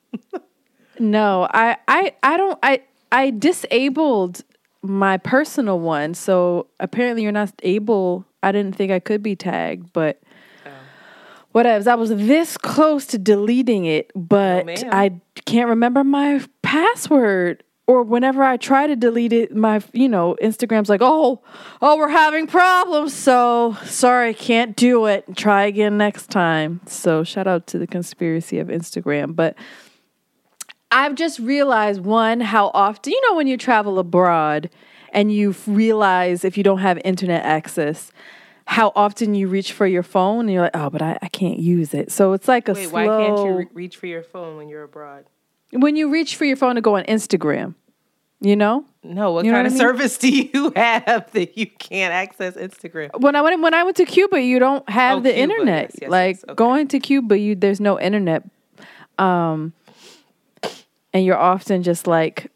No, 1.00 1.48
I, 1.52 1.76
I, 1.86 2.14
I 2.22 2.36
don't. 2.36 2.58
I, 2.62 2.82
I 3.10 3.30
disabled 3.30 4.42
my 4.82 5.16
personal 5.16 5.80
one, 5.80 6.14
so 6.14 6.66
apparently 6.80 7.22
you're 7.22 7.32
not 7.32 7.52
able. 7.62 8.24
I 8.42 8.52
didn't 8.52 8.76
think 8.76 8.92
I 8.92 9.00
could 9.00 9.22
be 9.22 9.34
tagged, 9.36 9.92
but 9.92 10.20
oh. 10.66 10.70
whatever. 11.52 11.90
I 11.90 11.94
was 11.94 12.10
this 12.10 12.56
close 12.56 13.06
to 13.06 13.18
deleting 13.18 13.84
it, 13.86 14.10
but 14.14 14.62
oh, 14.62 14.64
ma'am. 14.64 14.90
I 14.92 15.12
can't 15.44 15.68
remember 15.68 16.04
my 16.04 16.44
password. 16.62 17.64
Or 17.86 18.02
whenever 18.02 18.44
I 18.44 18.58
try 18.58 18.86
to 18.86 18.94
delete 18.94 19.32
it, 19.32 19.56
my 19.56 19.80
you 19.94 20.10
know 20.10 20.36
Instagram's 20.42 20.90
like, 20.90 21.00
oh, 21.02 21.40
oh, 21.80 21.96
we're 21.96 22.10
having 22.10 22.46
problems. 22.46 23.14
So 23.14 23.78
sorry, 23.86 24.34
can't 24.34 24.76
do 24.76 25.06
it. 25.06 25.24
Try 25.36 25.64
again 25.64 25.96
next 25.96 26.30
time. 26.30 26.82
So 26.84 27.24
shout 27.24 27.46
out 27.46 27.66
to 27.68 27.78
the 27.78 27.86
conspiracy 27.86 28.58
of 28.58 28.68
Instagram, 28.68 29.34
but. 29.34 29.56
I've 30.90 31.14
just 31.14 31.38
realized 31.38 32.00
one 32.02 32.40
how 32.40 32.70
often 32.74 33.12
you 33.12 33.20
know 33.28 33.36
when 33.36 33.46
you 33.46 33.56
travel 33.56 33.98
abroad 33.98 34.70
and 35.12 35.32
you 35.32 35.54
realize 35.66 36.44
if 36.44 36.56
you 36.56 36.64
don't 36.64 36.78
have 36.78 36.98
internet 37.04 37.44
access 37.44 38.10
how 38.66 38.92
often 38.94 39.34
you 39.34 39.48
reach 39.48 39.72
for 39.72 39.86
your 39.86 40.02
phone 40.02 40.40
and 40.40 40.52
you're 40.52 40.60
like, 40.60 40.70
oh, 40.76 40.90
but 40.90 41.00
I, 41.00 41.18
I 41.22 41.28
can't 41.28 41.58
use 41.58 41.94
it. 41.94 42.12
So 42.12 42.34
it's 42.34 42.46
like 42.46 42.68
a 42.68 42.74
Wait, 42.74 42.90
slow. 42.90 43.06
why 43.06 43.06
can't 43.26 43.38
you 43.46 43.56
re- 43.56 43.66
reach 43.72 43.96
for 43.96 44.06
your 44.06 44.22
phone 44.22 44.58
when 44.58 44.68
you're 44.68 44.82
abroad? 44.82 45.24
when 45.72 45.96
you 45.96 46.10
reach 46.10 46.36
for 46.36 46.44
your 46.44 46.56
phone 46.56 46.74
to 46.74 46.82
go 46.82 46.96
on 46.96 47.04
Instagram, 47.04 47.74
you 48.42 48.56
know? 48.56 48.84
No, 49.02 49.32
what 49.32 49.46
You 49.46 49.52
know 49.52 49.56
kind 49.58 49.66
what 49.66 49.72
of 49.74 49.80
I 49.80 49.84
mean? 49.84 49.96
service 49.98 50.18
do 50.24 50.28
you 50.28 50.72
have 50.76 51.32
that 51.32 51.56
you 51.56 51.66
can't 51.78 52.12
access 52.12 52.56
Instagram? 52.56 53.18
When 53.20 53.34
I 53.36 53.40
went 53.40 53.60
when 53.62 53.72
I 53.72 53.84
went 53.84 53.96
to 53.98 54.04
Cuba, 54.04 54.38
you 54.40 54.58
don't 54.58 54.86
have 54.90 55.18
Oh, 55.18 55.20
the 55.22 55.30
Cuba, 55.32 55.42
internet. 55.42 55.82
yes, 55.84 55.96
yes, 56.02 56.10
like 56.10 56.36
yes, 56.36 56.44
okay. 56.44 56.54
going 56.54 56.88
to 56.88 57.00
Cuba, 57.00 57.38
you 57.38 57.54
there's 57.54 57.80
no 57.80 57.98
internet. 57.98 58.44
Um 59.18 59.72
and 61.12 61.24
you're 61.24 61.38
often 61.38 61.82
just 61.82 62.06
like 62.06 62.50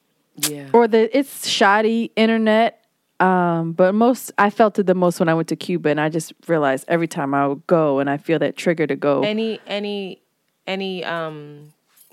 Yeah. 0.48 0.68
or 0.72 0.88
the 0.88 1.16
it's 1.16 1.46
shoddy 1.48 2.10
internet. 2.16 2.78
Um, 3.20 3.72
but 3.72 3.94
most 3.94 4.32
I 4.36 4.50
felt 4.50 4.78
it 4.80 4.86
the 4.86 4.94
most 4.96 5.20
when 5.20 5.28
I 5.28 5.34
went 5.34 5.48
to 5.48 5.56
Cuba, 5.56 5.90
and 5.90 6.00
I 6.00 6.08
just 6.08 6.32
realized 6.48 6.84
every 6.88 7.06
time 7.06 7.34
I 7.34 7.46
would 7.46 7.64
go, 7.68 8.00
and 8.00 8.10
I 8.10 8.16
feel 8.16 8.38
that 8.40 8.56
trigger 8.56 8.86
to 8.86 8.96
go. 8.96 9.22
any 9.22 9.60
any 9.66 10.20
any 10.66 11.04
um 11.04 11.72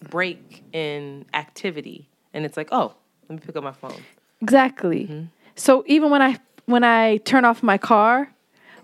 break 0.10 0.64
in 0.72 1.26
activity 1.34 2.08
and 2.34 2.46
it's 2.46 2.56
like, 2.56 2.70
oh, 2.72 2.94
let 3.28 3.40
me 3.40 3.46
pick 3.46 3.56
up 3.56 3.64
my 3.64 3.72
phone. 3.72 4.02
exactly. 4.42 5.06
Mm-hmm. 5.06 5.24
So 5.56 5.84
even 5.88 6.10
when 6.12 6.22
I 6.22 6.38
when 6.66 6.84
I 6.84 7.18
turn 7.18 7.44
off 7.44 7.64
my 7.64 7.78
car, 7.80 8.32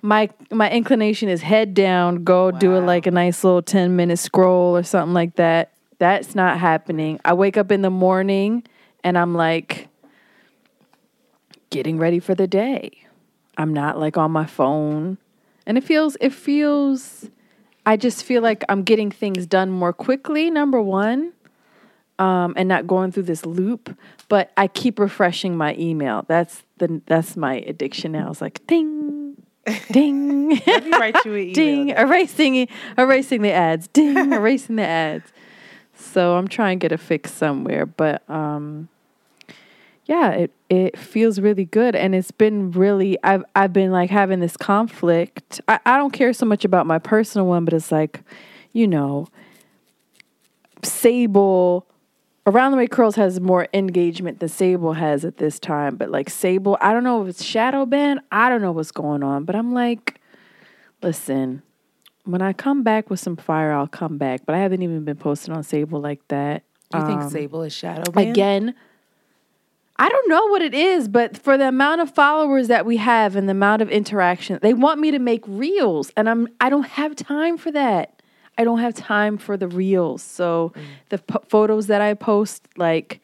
my 0.01 0.29
my 0.51 0.69
inclination 0.71 1.29
is 1.29 1.41
head 1.41 1.73
down, 1.75 2.23
go 2.23 2.49
do 2.51 2.73
it 2.75 2.81
like 2.81 3.05
a 3.05 3.11
nice 3.11 3.43
little 3.43 3.61
ten 3.61 3.95
minute 3.95 4.17
scroll 4.17 4.75
or 4.75 4.83
something 4.83 5.13
like 5.13 5.35
that. 5.35 5.73
That's 5.97 6.35
not 6.35 6.59
happening. 6.59 7.19
I 7.23 7.33
wake 7.33 7.57
up 7.57 7.71
in 7.71 7.81
the 7.81 7.89
morning 7.89 8.63
and 9.03 9.17
I'm 9.17 9.33
like 9.33 9.87
getting 11.69 11.97
ready 11.97 12.19
for 12.19 12.35
the 12.35 12.47
day. 12.47 12.91
I'm 13.57 13.73
not 13.73 13.99
like 13.99 14.17
on 14.17 14.31
my 14.31 14.45
phone. 14.45 15.17
And 15.65 15.77
it 15.77 15.83
feels 15.83 16.17
it 16.21 16.33
feels 16.33 17.29
I 17.85 17.97
just 17.97 18.23
feel 18.23 18.41
like 18.41 18.63
I'm 18.69 18.83
getting 18.83 19.11
things 19.11 19.45
done 19.45 19.69
more 19.69 19.93
quickly, 19.93 20.49
number 20.49 20.81
1. 20.81 21.31
Um, 22.17 22.53
and 22.55 22.69
not 22.69 22.87
going 22.87 23.11
through 23.11 23.23
this 23.23 23.45
loop, 23.45 23.93
but 24.29 24.49
I 24.55 24.67
keep 24.69 24.99
refreshing 24.99 25.57
my 25.57 25.75
email. 25.77 26.23
That's 26.29 26.63
the 26.77 27.01
that's 27.07 27.35
my 27.35 27.55
addiction 27.55 28.13
now. 28.13 28.31
It's 28.31 28.39
like 28.39 28.65
ding, 28.67 29.35
ding, 29.91 30.49
Let 30.65 30.85
me 30.85 30.91
write 30.91 31.25
you 31.25 31.33
an 31.33 31.39
email. 31.41 31.53
ding, 31.53 31.87
then. 31.87 31.97
erasing 31.97 32.69
erasing 32.97 33.41
the 33.41 33.51
ads, 33.51 33.89
ding, 33.89 34.31
erasing 34.31 34.77
the 34.77 34.85
ads. 34.85 35.29
So 35.95 36.35
I'm 36.35 36.47
trying 36.47 36.79
to 36.79 36.83
get 36.83 36.91
a 36.91 36.97
fix 36.97 37.33
somewhere, 37.33 37.85
but 37.85 38.27
um, 38.29 38.89
yeah, 40.05 40.31
it 40.31 40.51
it 40.69 40.97
feels 40.97 41.39
really 41.39 41.65
good, 41.65 41.95
and 41.95 42.13
it's 42.13 42.31
been 42.31 42.71
really. 42.71 43.17
I've 43.23 43.43
I've 43.55 43.73
been 43.73 43.91
like 43.91 44.09
having 44.09 44.39
this 44.39 44.55
conflict. 44.57 45.61
I 45.67 45.79
I 45.85 45.97
don't 45.97 46.11
care 46.13 46.33
so 46.33 46.45
much 46.45 46.63
about 46.63 46.85
my 46.85 46.99
personal 46.99 47.47
one, 47.47 47.65
but 47.65 47.73
it's 47.73 47.91
like, 47.91 48.21
you 48.71 48.87
know, 48.87 49.27
Sable. 50.83 51.87
Around 52.47 52.73
the 52.73 52.77
Way 52.77 52.85
Curls 52.85 53.15
has 53.15 53.39
more 53.39 53.67
engagement 53.73 54.39
than 54.39 54.49
Sable 54.49 54.93
has 54.93 55.25
at 55.25 55.37
this 55.37 55.59
time, 55.59 55.95
but 55.95 56.11
like 56.11 56.29
Sable, 56.29 56.77
I 56.79 56.93
don't 56.93 57.03
know 57.03 57.23
if 57.23 57.27
it's 57.27 57.43
shadow 57.43 57.87
ban. 57.87 58.21
I 58.31 58.49
don't 58.49 58.61
know 58.61 58.71
what's 58.71 58.91
going 58.91 59.23
on, 59.23 59.45
but 59.45 59.55
I'm 59.55 59.73
like, 59.73 60.21
listen, 61.01 61.63
when 62.25 62.41
I 62.41 62.53
come 62.53 62.83
back 62.83 63.09
with 63.09 63.19
some 63.19 63.35
fire, 63.37 63.71
I'll 63.71 63.87
come 63.87 64.17
back. 64.17 64.45
But 64.45 64.55
I 64.55 64.59
haven't 64.59 64.81
even 64.81 65.03
been 65.05 65.15
posting 65.17 65.53
on 65.53 65.63
Sable 65.63 66.01
like 66.01 66.27
that. 66.27 66.63
Do 66.91 66.99
you 66.99 67.05
think 67.07 67.21
Um, 67.21 67.29
Sable 67.29 67.61
is 67.63 67.73
shadow 67.73 68.09
banned? 68.11 68.29
again 68.29 68.75
i 69.97 70.07
don't 70.09 70.29
know 70.29 70.45
what 70.47 70.61
it 70.61 70.73
is 70.73 71.07
but 71.07 71.37
for 71.37 71.57
the 71.57 71.67
amount 71.67 71.99
of 72.01 72.11
followers 72.13 72.67
that 72.67 72.85
we 72.85 72.97
have 72.97 73.35
and 73.35 73.47
the 73.47 73.51
amount 73.51 73.81
of 73.81 73.89
interaction 73.89 74.59
they 74.61 74.73
want 74.73 74.99
me 74.99 75.09
to 75.09 75.19
make 75.19 75.41
reels 75.47 76.11
and 76.17 76.29
i'm 76.29 76.47
i 76.61 76.69
don't 76.69 76.87
have 76.87 77.15
time 77.15 77.57
for 77.57 77.71
that 77.71 78.21
i 78.57 78.63
don't 78.65 78.79
have 78.79 78.93
time 78.93 79.37
for 79.37 79.55
the 79.57 79.67
reels 79.69 80.21
so 80.21 80.73
the 81.09 81.17
po- 81.17 81.41
photos 81.47 81.87
that 81.87 82.01
i 82.01 82.13
post 82.13 82.67
like 82.77 83.19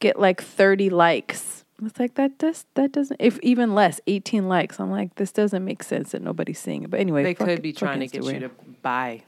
get 0.00 0.18
like 0.20 0.40
30 0.40 0.88
likes 0.90 1.57
it's 1.84 1.98
like 2.00 2.14
that 2.14 2.38
does 2.38 2.64
that 2.74 2.92
doesn't 2.92 3.20
if 3.20 3.38
even 3.40 3.74
less 3.74 4.00
18 4.06 4.48
likes 4.48 4.80
i'm 4.80 4.90
like 4.90 5.14
this 5.16 5.30
doesn't 5.32 5.64
make 5.64 5.82
sense 5.82 6.10
that 6.12 6.22
nobody's 6.22 6.58
seeing 6.58 6.82
it 6.82 6.90
but 6.90 6.98
anyway 7.00 7.22
They 7.22 7.34
fuck 7.34 7.46
could 7.48 7.62
be 7.62 7.72
trying 7.72 8.00
to 8.00 8.06
get 8.08 8.24
you 8.24 8.40
to 8.40 8.50
buy 8.82 9.22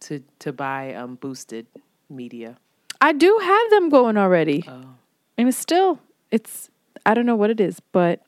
to 0.00 0.22
to 0.38 0.52
buy 0.52 0.94
um 0.94 1.16
boosted 1.16 1.66
media. 2.08 2.56
i 3.00 3.12
do 3.12 3.38
have 3.42 3.70
them 3.70 3.88
going 3.88 4.16
already 4.16 4.64
Oh. 4.68 4.94
And 5.38 5.48
it's 5.48 5.56
still, 5.56 6.00
it's, 6.30 6.68
I 7.06 7.14
don't 7.14 7.24
know 7.24 7.34
what 7.34 7.48
it 7.48 7.60
is, 7.60 7.80
but 7.92 8.20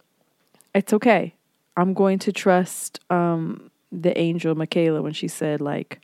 it's 0.74 0.94
okay. 0.94 1.34
I'm 1.76 1.92
going 1.92 2.18
to 2.20 2.32
trust 2.32 3.00
um, 3.10 3.70
the 3.90 4.16
angel 4.18 4.54
Michaela 4.54 5.02
when 5.02 5.12
she 5.12 5.28
said, 5.28 5.60
like, 5.60 6.00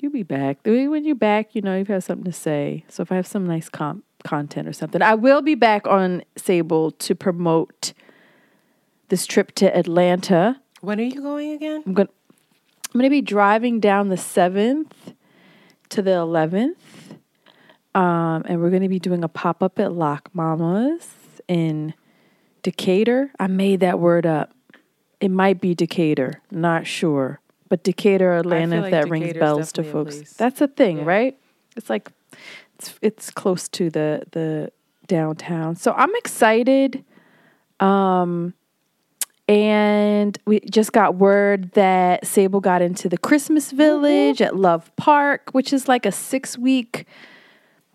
you'll 0.00 0.10
be 0.10 0.24
back. 0.24 0.58
When 0.64 1.04
you're 1.04 1.14
back, 1.14 1.54
you 1.54 1.62
know, 1.62 1.76
you've 1.78 1.86
had 1.86 2.02
something 2.02 2.24
to 2.24 2.32
say. 2.32 2.84
So 2.88 3.02
if 3.02 3.12
I 3.12 3.14
have 3.14 3.28
some 3.28 3.46
nice 3.46 3.68
com- 3.68 4.02
content 4.26 4.66
or 4.68 4.72
something, 4.72 5.00
I 5.02 5.14
will 5.14 5.40
be 5.40 5.54
back 5.54 5.86
on 5.86 6.22
Sable 6.36 6.90
to 6.90 7.14
promote 7.14 7.92
this 9.08 9.24
trip 9.26 9.52
to 9.56 9.76
Atlanta. 9.76 10.60
When 10.80 10.98
are 10.98 11.04
you 11.04 11.22
going 11.22 11.52
again? 11.52 11.82
I'm 11.86 11.94
going 11.94 12.08
I'm 12.92 12.98
going 13.00 13.04
to 13.04 13.10
be 13.10 13.22
driving 13.22 13.78
down 13.80 14.08
the 14.08 14.16
7th 14.16 14.90
to 15.90 16.02
the 16.02 16.10
11th. 16.12 16.76
Um, 17.94 18.42
and 18.46 18.60
we're 18.60 18.70
going 18.70 18.82
to 18.82 18.88
be 18.88 18.98
doing 18.98 19.22
a 19.24 19.28
pop 19.28 19.62
up 19.62 19.78
at 19.78 19.92
Lock 19.92 20.30
Mamas 20.32 21.08
in 21.48 21.94
Decatur. 22.62 23.30
I 23.38 23.46
made 23.48 23.80
that 23.80 23.98
word 23.98 24.26
up. 24.26 24.52
It 25.20 25.30
might 25.30 25.60
be 25.60 25.74
Decatur, 25.74 26.42
not 26.50 26.86
sure. 26.86 27.40
But 27.68 27.82
Decatur, 27.82 28.32
Atlanta, 28.34 28.76
if 28.76 28.82
like 28.82 28.90
that 28.92 29.08
rings 29.08 29.32
bells 29.34 29.72
to 29.72 29.82
folks. 29.82 30.34
That's 30.34 30.60
a 30.60 30.68
thing, 30.68 30.98
Yeah. 30.98 31.04
right? 31.04 31.38
It's 31.76 31.90
like 31.90 32.10
it's 32.78 32.98
it's 33.02 33.30
close 33.30 33.68
to 33.70 33.90
the 33.90 34.22
the 34.32 34.72
downtown. 35.06 35.76
So 35.76 35.92
I'm 35.92 36.14
excited. 36.16 37.04
Um 37.80 38.54
and 39.48 40.36
we 40.44 40.60
just 40.60 40.92
got 40.92 41.14
word 41.14 41.70
that 41.72 42.26
Sable 42.26 42.60
got 42.60 42.82
into 42.82 43.08
the 43.08 43.18
Christmas 43.18 43.70
Village 43.70 44.42
at 44.42 44.56
Love 44.56 44.90
Park, 44.96 45.50
which 45.52 45.72
is 45.72 45.86
like 45.86 46.04
a 46.04 46.10
six 46.10 46.58
week 46.58 47.06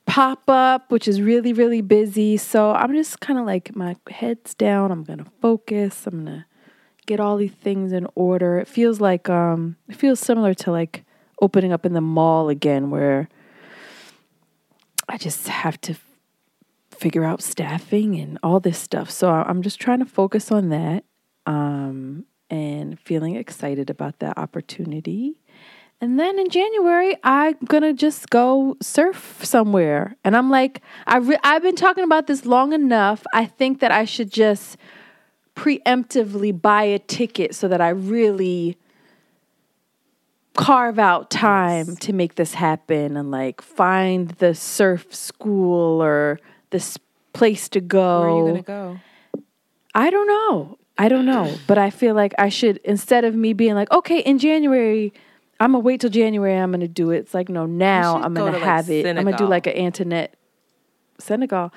pop 0.06 0.44
up, 0.50 0.92
which 0.92 1.08
is 1.08 1.22
really, 1.22 1.52
really 1.52 1.82
busy. 1.82 2.38
So 2.38 2.72
I'm 2.72 2.94
just 2.94 3.20
kind 3.20 3.38
of 3.38 3.46
like, 3.46 3.76
my 3.76 3.98
head's 4.10 4.54
down. 4.54 4.92
I'm 4.92 5.04
going 5.04 5.20
to 5.20 5.32
focus. 5.42 6.08
I'm 6.08 6.26
going 6.26 6.38
to 6.38 6.46
get 7.06 7.20
all 7.20 7.36
these 7.38 7.52
things 7.52 7.92
in 7.92 8.08
order. 8.16 8.58
It 8.60 8.68
feels 8.68 9.02
like, 9.02 9.30
um, 9.30 9.76
it 9.90 9.96
feels 9.96 10.20
similar 10.20 10.54
to 10.54 10.72
like 10.72 11.04
opening 11.42 11.74
up 11.74 11.86
in 11.86 11.94
the 11.94 12.02
mall 12.02 12.50
again, 12.50 12.92
where 12.92 13.28
I 15.08 15.18
just 15.18 15.48
have 15.48 15.80
to 15.82 15.96
figure 16.92 17.24
out 17.24 17.42
staffing 17.42 18.20
and 18.20 18.38
all 18.44 18.60
this 18.60 18.78
stuff. 18.78 19.10
So 19.10 19.30
I'm 19.30 19.62
just 19.62 19.80
trying 19.80 20.00
to 20.00 20.06
focus 20.06 20.52
on 20.52 20.70
that 20.70 21.04
um, 21.46 22.26
and 22.50 23.00
feeling 23.00 23.36
excited 23.36 23.90
about 23.90 24.20
that 24.20 24.38
opportunity. 24.38 25.38
And 26.00 26.20
then 26.20 26.40
in 26.40 26.50
January, 26.50 27.16
I'm 27.24 27.58
gonna 27.66 27.94
just 27.94 28.30
go 28.32 28.76
surf 28.82 29.40
somewhere. 29.44 30.16
And 30.24 30.36
I'm 30.36 30.50
like, 30.50 30.82
I 31.06 31.18
re- 31.18 31.38
I've 31.44 31.62
been 31.62 31.76
talking 31.76 32.04
about 32.04 32.26
this 32.26 32.46
long 32.46 32.74
enough. 32.74 33.24
I 33.34 33.46
think 33.46 33.80
that 33.82 33.92
I 33.92 34.06
should 34.06 34.32
just 34.32 34.78
preemptively 35.56 36.60
buy 36.60 36.84
a 36.84 36.98
ticket 36.98 37.54
so 37.54 37.68
that 37.68 37.82
I 37.82 37.90
really 37.90 38.78
carve 40.62 41.00
out 41.00 41.30
time 41.32 41.96
to 41.98 42.14
make 42.14 42.36
this 42.36 42.54
happen 42.54 43.18
and 43.18 43.32
like 43.32 43.62
find 43.62 44.30
the 44.30 44.54
surf 44.54 45.14
school 45.14 46.02
or 46.02 46.40
this 46.70 46.98
place 47.34 47.68
to 47.70 47.82
go. 47.82 48.22
Where 48.22 48.30
are 48.30 48.40
you 48.40 48.48
gonna 48.48 48.62
go? 48.62 49.00
I 49.96 50.10
don't 50.10 50.28
know. 50.28 50.78
I 50.98 51.10
don't 51.10 51.26
know. 51.26 51.54
But 51.68 51.78
I 51.78 51.90
feel 51.90 52.14
like 52.16 52.34
I 52.38 52.50
should, 52.50 52.78
instead 52.84 53.26
of 53.26 53.34
me 53.36 53.54
being 53.54 53.76
like, 53.76 53.92
okay, 53.92 54.20
in 54.20 54.38
January, 54.38 55.14
I'm 55.60 55.72
going 55.72 55.84
to 55.84 55.86
wait 55.86 56.02
till 56.02 56.10
January, 56.10 56.58
I'm 56.58 56.72
going 56.72 56.82
to 56.82 56.88
do 56.88 57.12
it. 57.12 57.20
It's 57.20 57.34
like, 57.34 57.50
no, 57.50 57.66
now 57.66 58.16
I'm 58.16 58.34
going 58.34 58.52
to 58.52 58.60
to, 58.60 58.66
like, 58.66 58.76
have 58.76 58.90
it. 58.90 59.06
I'm 59.06 59.24
going 59.24 59.36
to 59.36 59.44
do 59.44 59.48
like 59.48 59.68
an 59.68 59.78
Antoinette 59.78 60.36
Senegal. 61.20 61.72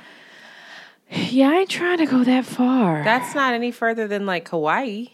Yeah, 1.10 1.50
I 1.50 1.54
ain't 1.60 1.70
trying 1.70 1.98
to 1.98 2.06
go 2.06 2.24
that 2.24 2.44
far. 2.44 3.04
That's 3.04 3.34
not 3.34 3.52
any 3.52 3.70
further 3.70 4.08
than 4.08 4.26
like 4.26 4.48
Hawaii. 4.48 5.10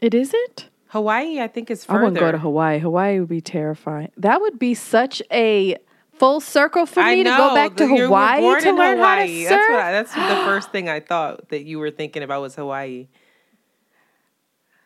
it 0.00 0.12
isn't? 0.12 0.68
Hawaii, 0.92 1.40
I 1.40 1.48
think 1.48 1.70
is 1.70 1.86
further. 1.86 2.00
I 2.00 2.02
wouldn't 2.02 2.20
go 2.20 2.32
to 2.32 2.38
Hawaii. 2.38 2.78
Hawaii 2.78 3.18
would 3.18 3.28
be 3.30 3.40
terrifying. 3.40 4.10
That 4.18 4.42
would 4.42 4.58
be 4.58 4.74
such 4.74 5.22
a 5.32 5.78
full 6.12 6.38
circle 6.38 6.84
for 6.84 7.00
I 7.00 7.14
me 7.14 7.22
know, 7.22 7.30
to 7.30 7.36
go 7.38 7.54
back 7.54 7.76
to 7.76 7.88
Hawaii 7.88 8.42
to 8.60 8.72
learn 8.72 8.98
how 8.98 9.14
to 9.14 9.22
Hawaii. 9.22 9.44
surf. 9.44 9.48
That's 9.48 9.70
what 9.70 9.80
I, 9.80 9.92
that's 9.92 10.14
the 10.14 10.44
first 10.44 10.70
thing 10.70 10.90
I 10.90 11.00
thought 11.00 11.48
that 11.48 11.64
you 11.64 11.78
were 11.78 11.90
thinking 11.90 12.22
about 12.22 12.42
was 12.42 12.56
Hawaii. 12.56 13.08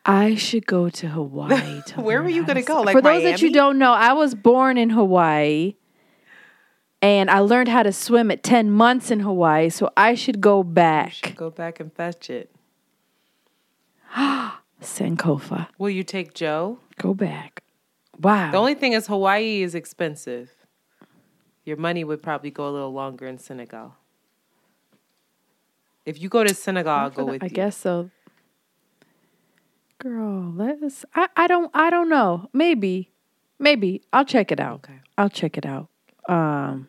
I 0.05 0.35
should 0.35 0.65
go 0.65 0.87
to 0.87 1.09
Hawaii. 1.09 1.81
To 1.87 1.99
Where 1.99 2.23
were 2.23 2.29
you 2.29 2.45
gonna 2.45 2.61
go? 2.61 2.83
Like 2.83 2.95
For 2.95 3.01
those 3.01 3.23
that 3.23 3.41
you 3.41 3.51
don't 3.51 3.77
know, 3.77 3.91
I 3.91 4.13
was 4.13 4.33
born 4.33 4.77
in 4.77 4.91
Hawaii. 4.91 5.75
and 7.01 7.29
I 7.29 7.39
learned 7.39 7.67
how 7.67 7.83
to 7.83 7.91
swim 7.91 8.31
at 8.31 8.43
10 8.43 8.71
months 8.71 9.11
in 9.11 9.19
Hawaii, 9.19 9.67
so 9.67 9.91
I 9.97 10.15
should 10.15 10.39
go 10.39 10.63
back. 10.63 11.11
Should 11.11 11.35
go 11.35 11.49
back 11.49 11.81
and 11.81 11.91
fetch 11.91 12.29
it. 12.29 12.49
Sankofa. 14.81 15.67
Will 15.77 15.89
you 15.89 16.03
take 16.03 16.33
Joe? 16.33 16.79
Go 16.97 17.13
back. 17.13 17.63
Wow. 18.19 18.51
The 18.51 18.57
only 18.57 18.73
thing 18.75 18.93
is 18.93 19.07
Hawaii 19.07 19.61
is 19.61 19.75
expensive. 19.75 20.51
Your 21.65 21.77
money 21.77 22.03
would 22.03 22.23
probably 22.23 22.51
go 22.51 22.67
a 22.67 22.71
little 22.71 22.93
longer 22.93 23.27
in 23.27 23.37
Senegal. 23.37 23.95
If 26.05 26.21
you 26.21 26.29
go 26.29 26.43
to 26.43 26.53
Senegal, 26.53 26.93
I'll 26.93 27.09
go 27.09 27.25
with 27.25 27.43
I 27.43 27.47
you. 27.47 27.51
guess 27.51 27.75
so. 27.77 28.09
Girl, 29.99 30.53
let's 30.55 31.05
I, 31.15 31.27
I 31.35 31.47
don't 31.47 31.69
I 31.73 31.89
don't 31.89 32.07
know. 32.07 32.49
Maybe. 32.53 33.11
Maybe. 33.59 34.01
I'll 34.13 34.25
check 34.25 34.51
it 34.51 34.59
out. 34.59 34.85
Okay. 34.85 34.99
I'll 35.17 35.29
check 35.29 35.57
it 35.57 35.65
out. 35.65 35.89
Um 36.29 36.87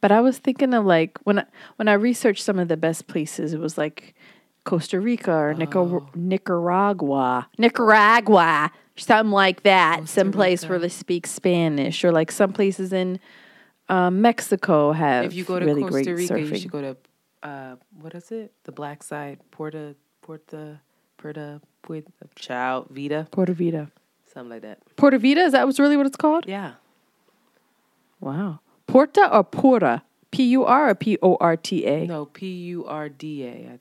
but 0.00 0.10
I 0.10 0.20
was 0.20 0.38
thinking 0.38 0.74
of 0.74 0.84
like 0.84 1.18
when 1.24 1.38
I 1.38 1.44
when 1.76 1.86
I 1.86 1.92
researched 1.92 2.42
some 2.42 2.58
of 2.58 2.68
the 2.68 2.76
best 2.76 3.06
places, 3.06 3.52
it 3.52 3.60
was 3.60 3.78
like 3.78 4.14
Costa 4.64 4.98
Rica 5.00 5.32
or 5.32 5.54
Nicar- 5.54 6.14
Nicaragua. 6.16 7.48
Nicaragua. 7.58 8.70
Something 8.96 9.32
like 9.32 9.62
that. 9.64 10.08
some 10.08 10.32
place 10.32 10.66
where 10.68 10.78
they 10.78 10.88
speak 10.88 11.26
Spanish. 11.26 12.04
Or 12.04 12.12
like 12.12 12.30
some 12.32 12.52
places 12.52 12.92
in 12.92 13.18
um, 13.88 14.20
Mexico 14.22 14.92
have 14.92 15.26
If 15.26 15.34
you 15.34 15.44
go 15.44 15.58
to 15.58 15.66
really 15.66 15.82
Costa 15.82 16.14
Rica, 16.14 16.34
surfing. 16.34 16.50
you 16.50 16.56
should 16.58 16.70
go 16.70 16.80
to 16.80 16.96
uh, 17.48 17.76
what 18.00 18.14
is 18.14 18.32
it? 18.32 18.52
The 18.64 18.72
black 18.72 19.02
side, 19.02 19.38
Porta, 19.50 19.94
Porta, 20.22 20.80
Porta, 21.18 21.60
Puerto, 21.82 22.08
Child, 22.36 22.86
Vita, 22.90 23.28
Puerto 23.30 23.52
Vida. 23.52 23.90
something 24.32 24.48
like 24.48 24.62
that. 24.62 24.78
Puerto 24.96 25.18
Vida, 25.18 25.42
is 25.42 25.52
that 25.52 25.66
was 25.66 25.78
really 25.78 25.96
what 25.98 26.06
it's 26.06 26.16
called? 26.16 26.44
Yeah. 26.48 26.72
Wow. 28.20 28.60
Porta 28.86 29.28
or 29.36 29.44
Porta? 29.44 30.02
P 30.30 30.44
U 30.44 30.64
R 30.64 30.88
or 30.90 30.94
P 30.94 31.18
O 31.22 31.36
R 31.40 31.56
T 31.56 31.84
A? 31.86 32.06
No, 32.06 32.24
P 32.24 32.46
U 32.48 32.86
R 32.86 33.08
D 33.10 33.44
A. 33.44 33.78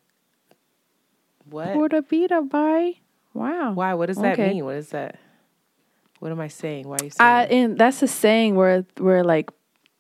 What? 1.54 1.74
Porta 1.74 2.02
Vida, 2.02 2.42
bye. 2.42 2.94
Wow. 3.36 3.74
Why? 3.74 3.94
What 3.94 4.08
does 4.08 4.18
that 4.18 4.34
Okay. 4.34 4.50
mean? 4.54 4.66
What 4.66 4.76
is 4.76 4.89
that? 4.89 5.20
What 6.20 6.32
am 6.32 6.39
I 6.42 6.48
saying? 6.48 6.88
Why 6.89 6.98
are 6.98 7.04
you 7.04 7.10
saying? 7.12 7.30
Uh, 7.30 7.42
that? 7.46 7.52
and 7.52 7.78
that's 7.78 8.02
a 8.02 8.08
saying 8.08 8.56
where 8.56 8.86
where 8.98 9.24
like 9.24 9.52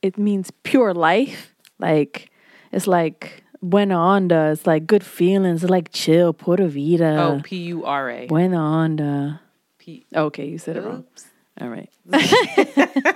it 0.01 0.17
means 0.17 0.49
pure 0.63 0.93
life. 0.93 1.53
Like 1.77 2.31
it's 2.71 2.87
like 2.87 3.43
buena 3.61 3.95
onda. 3.95 4.51
It's 4.53 4.65
like 4.65 4.87
good 4.87 5.03
feelings. 5.03 5.63
It's 5.63 5.69
like 5.69 5.91
chill. 5.91 6.33
Pura 6.33 6.67
Vida. 6.67 7.17
oh, 7.21 7.41
P 7.43 7.57
U 7.75 7.85
R 7.85 8.09
A. 8.09 8.25
buena 8.25 8.57
onda. 8.57 9.39
P. 9.77 10.05
Okay, 10.15 10.47
you 10.47 10.57
said 10.57 10.77
it 10.77 10.81
wrong. 10.83 11.05
Oops. 11.05 11.25
All 11.61 11.69
right. 11.69 11.89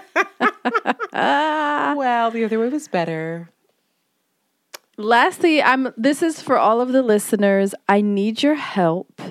Well, 1.18 2.30
the 2.30 2.44
other 2.46 2.60
way 2.60 2.70
was 2.70 2.88
better. 2.88 3.50
Lastly, 4.98 5.62
I'm 5.62 5.94
this 5.96 6.24
is 6.24 6.42
for 6.42 6.58
all 6.58 6.82
of 6.82 6.92
the 6.92 7.04
listeners. 7.04 7.76
I 7.88 8.02
need 8.02 8.42
your 8.42 8.56
help. 8.56 9.22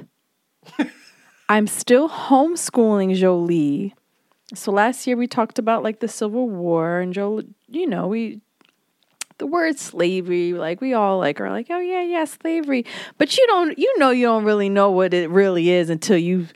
I'm 1.48 1.66
still 1.66 2.08
homeschooling 2.08 3.16
Jolie. 3.16 3.94
So 4.54 4.70
last 4.70 5.08
year 5.08 5.16
we 5.16 5.26
talked 5.26 5.58
about 5.58 5.82
like 5.82 5.98
the 5.98 6.06
Civil 6.06 6.48
War 6.48 7.00
and 7.00 7.12
Joe, 7.12 7.42
you 7.66 7.86
know, 7.88 8.06
we 8.06 8.40
the 9.38 9.46
word 9.46 9.76
slavery, 9.78 10.52
like 10.52 10.80
we 10.80 10.94
all 10.94 11.18
like 11.18 11.40
are 11.40 11.50
like, 11.50 11.66
oh 11.68 11.80
yeah, 11.80 12.02
yeah, 12.02 12.24
slavery. 12.24 12.86
But 13.18 13.36
you 13.36 13.44
don't 13.48 13.76
you 13.76 13.92
know 13.98 14.10
you 14.10 14.24
don't 14.24 14.44
really 14.44 14.68
know 14.68 14.92
what 14.92 15.12
it 15.12 15.28
really 15.30 15.70
is 15.70 15.90
until 15.90 16.16
you 16.16 16.46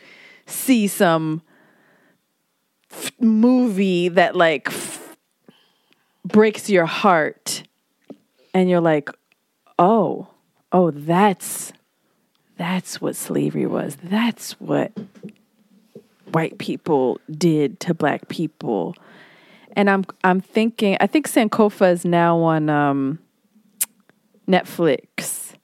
see 0.46 0.86
some 0.86 1.42
f- 2.92 3.10
movie 3.20 4.08
that 4.08 4.36
like 4.36 4.68
f- 4.68 5.16
breaks 6.24 6.70
your 6.70 6.86
heart 6.86 7.64
and 8.54 8.68
you're 8.68 8.80
like, 8.80 9.10
oh, 9.78 10.28
oh, 10.72 10.90
that's 10.90 11.72
that's 12.56 13.00
what 13.00 13.16
slavery 13.16 13.66
was. 13.66 13.96
That's 14.02 14.52
what 14.60 14.92
white 16.32 16.58
people 16.58 17.18
did 17.30 17.80
to 17.80 17.94
black 17.94 18.28
people. 18.28 18.94
And 19.74 19.88
I'm 19.88 20.04
I'm 20.24 20.40
thinking 20.40 20.96
I 21.00 21.06
think 21.06 21.28
Sankofa 21.28 21.92
is 21.92 22.04
now 22.04 22.38
on 22.38 22.68
um, 22.68 23.18
Netflix. 24.48 25.54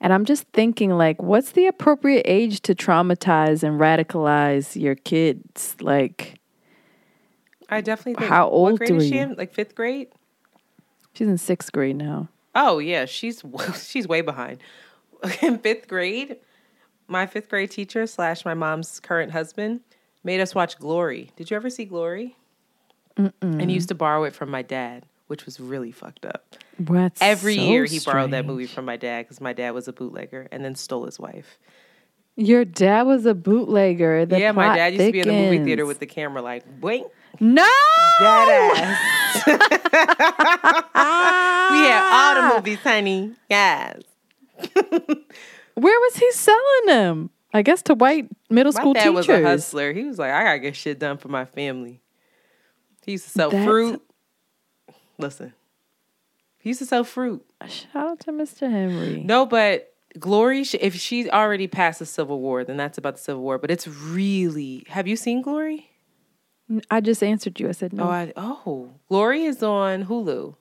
And 0.00 0.12
I'm 0.12 0.24
just 0.26 0.44
thinking 0.52 0.90
like 0.90 1.22
what's 1.22 1.52
the 1.52 1.66
appropriate 1.66 2.24
age 2.26 2.60
to 2.62 2.74
traumatize 2.74 3.62
and 3.62 3.80
radicalize 3.80 4.80
your 4.80 4.96
kids? 4.96 5.76
Like 5.80 6.38
I 7.70 7.80
definitely 7.80 8.14
think. 8.16 8.30
How 8.30 8.48
old 8.48 8.72
What 8.72 8.78
grade 8.80 8.90
is 8.90 9.08
she 9.08 9.14
you? 9.14 9.22
in? 9.22 9.34
Like 9.36 9.54
fifth 9.54 9.74
grade? 9.74 10.08
She's 11.14 11.28
in 11.28 11.36
6th 11.36 11.72
grade 11.72 11.96
now. 11.96 12.28
Oh 12.54 12.78
yeah, 12.78 13.04
she's 13.04 13.42
she's 13.82 14.06
way 14.06 14.20
behind. 14.20 14.58
In 15.42 15.58
fifth 15.58 15.88
grade, 15.88 16.36
my 17.08 17.26
fifth 17.26 17.48
grade 17.48 17.70
teacher 17.70 18.06
slash 18.06 18.44
my 18.44 18.54
mom's 18.54 19.00
current 19.00 19.32
husband 19.32 19.80
made 20.22 20.40
us 20.40 20.54
watch 20.54 20.78
Glory. 20.78 21.30
Did 21.36 21.50
you 21.50 21.56
ever 21.56 21.70
see 21.70 21.84
Glory? 21.84 22.36
And 23.16 23.70
he 23.70 23.74
used 23.74 23.88
to 23.88 23.94
borrow 23.94 24.24
it 24.24 24.34
from 24.34 24.50
my 24.50 24.62
dad, 24.62 25.06
which 25.28 25.46
was 25.46 25.60
really 25.60 25.92
fucked 25.92 26.26
up. 26.26 26.56
What's 26.78 27.22
Every 27.22 27.56
so 27.56 27.62
year 27.62 27.84
he 27.84 28.00
borrowed 28.00 28.32
that 28.32 28.44
movie 28.44 28.66
from 28.66 28.84
my 28.84 28.96
dad 28.96 29.24
because 29.24 29.40
my 29.40 29.52
dad 29.52 29.70
was 29.70 29.86
a 29.86 29.92
bootlegger 29.92 30.48
and 30.50 30.64
then 30.64 30.74
stole 30.74 31.06
his 31.06 31.20
wife. 31.20 31.58
Your 32.36 32.64
dad 32.64 33.02
was 33.06 33.24
a 33.26 33.34
bootlegger. 33.34 34.26
The 34.26 34.40
yeah, 34.40 34.50
my 34.50 34.74
dad 34.74 34.94
used 34.94 35.06
to 35.06 35.12
be 35.12 35.20
in 35.20 35.28
the 35.28 35.34
movie 35.34 35.64
theater 35.64 35.86
with 35.86 36.00
the 36.00 36.06
camera 36.06 36.42
like, 36.42 36.64
wait, 36.80 37.04
No. 37.40 37.66
dead 38.20 38.76
ass. 38.76 39.46
we 39.46 39.52
had 41.78 42.10
all 42.12 42.34
the 42.50 42.54
movies, 42.56 42.78
honey. 42.80 43.32
Yes. 43.50 44.02
Where 45.74 46.00
was 46.00 46.16
he 46.16 46.30
selling 46.32 46.86
them? 46.86 47.30
I 47.52 47.62
guess 47.62 47.82
to 47.82 47.94
white 47.94 48.28
middle 48.50 48.72
My 48.72 48.80
school 48.80 48.94
dad 48.94 49.00
teachers. 49.00 49.14
was 49.14 49.28
a 49.28 49.42
hustler. 49.42 49.92
He 49.92 50.04
was 50.04 50.18
like, 50.18 50.30
I 50.32 50.44
gotta 50.44 50.58
get 50.60 50.76
shit 50.76 50.98
done 50.98 51.18
for 51.18 51.28
my 51.28 51.44
family. 51.44 52.00
He 53.04 53.12
used 53.12 53.24
to 53.24 53.30
sell 53.30 53.50
That's- 53.50 53.66
fruit. 53.68 54.02
Listen, 55.18 55.52
he 56.58 56.70
used 56.70 56.80
to 56.80 56.86
sell 56.86 57.04
fruit. 57.04 57.44
Shout 57.68 57.86
out 57.94 58.20
to 58.20 58.32
Mr. 58.32 58.68
Henry. 58.70 59.22
No, 59.24 59.46
but 59.46 59.92
Glory, 60.18 60.62
if 60.80 60.94
she's 60.96 61.28
already 61.28 61.66
past 61.68 62.00
the 62.00 62.06
Civil 62.06 62.40
War, 62.40 62.64
then 62.64 62.76
that's 62.76 62.98
about 62.98 63.14
the 63.16 63.20
Civil 63.22 63.42
War. 63.42 63.58
But 63.58 63.70
it's 63.70 63.86
really. 63.86 64.84
Have 64.88 65.06
you 65.06 65.16
seen 65.16 65.42
Glory? 65.42 65.90
I 66.90 67.00
just 67.00 67.22
answered 67.22 67.60
you. 67.60 67.68
I 67.68 67.72
said 67.72 67.92
no. 67.92 68.04
Oh, 68.04 68.10
I, 68.10 68.32
oh, 68.36 68.90
Glory 69.08 69.44
is 69.44 69.62
on 69.62 70.06
Hulu. 70.06 70.56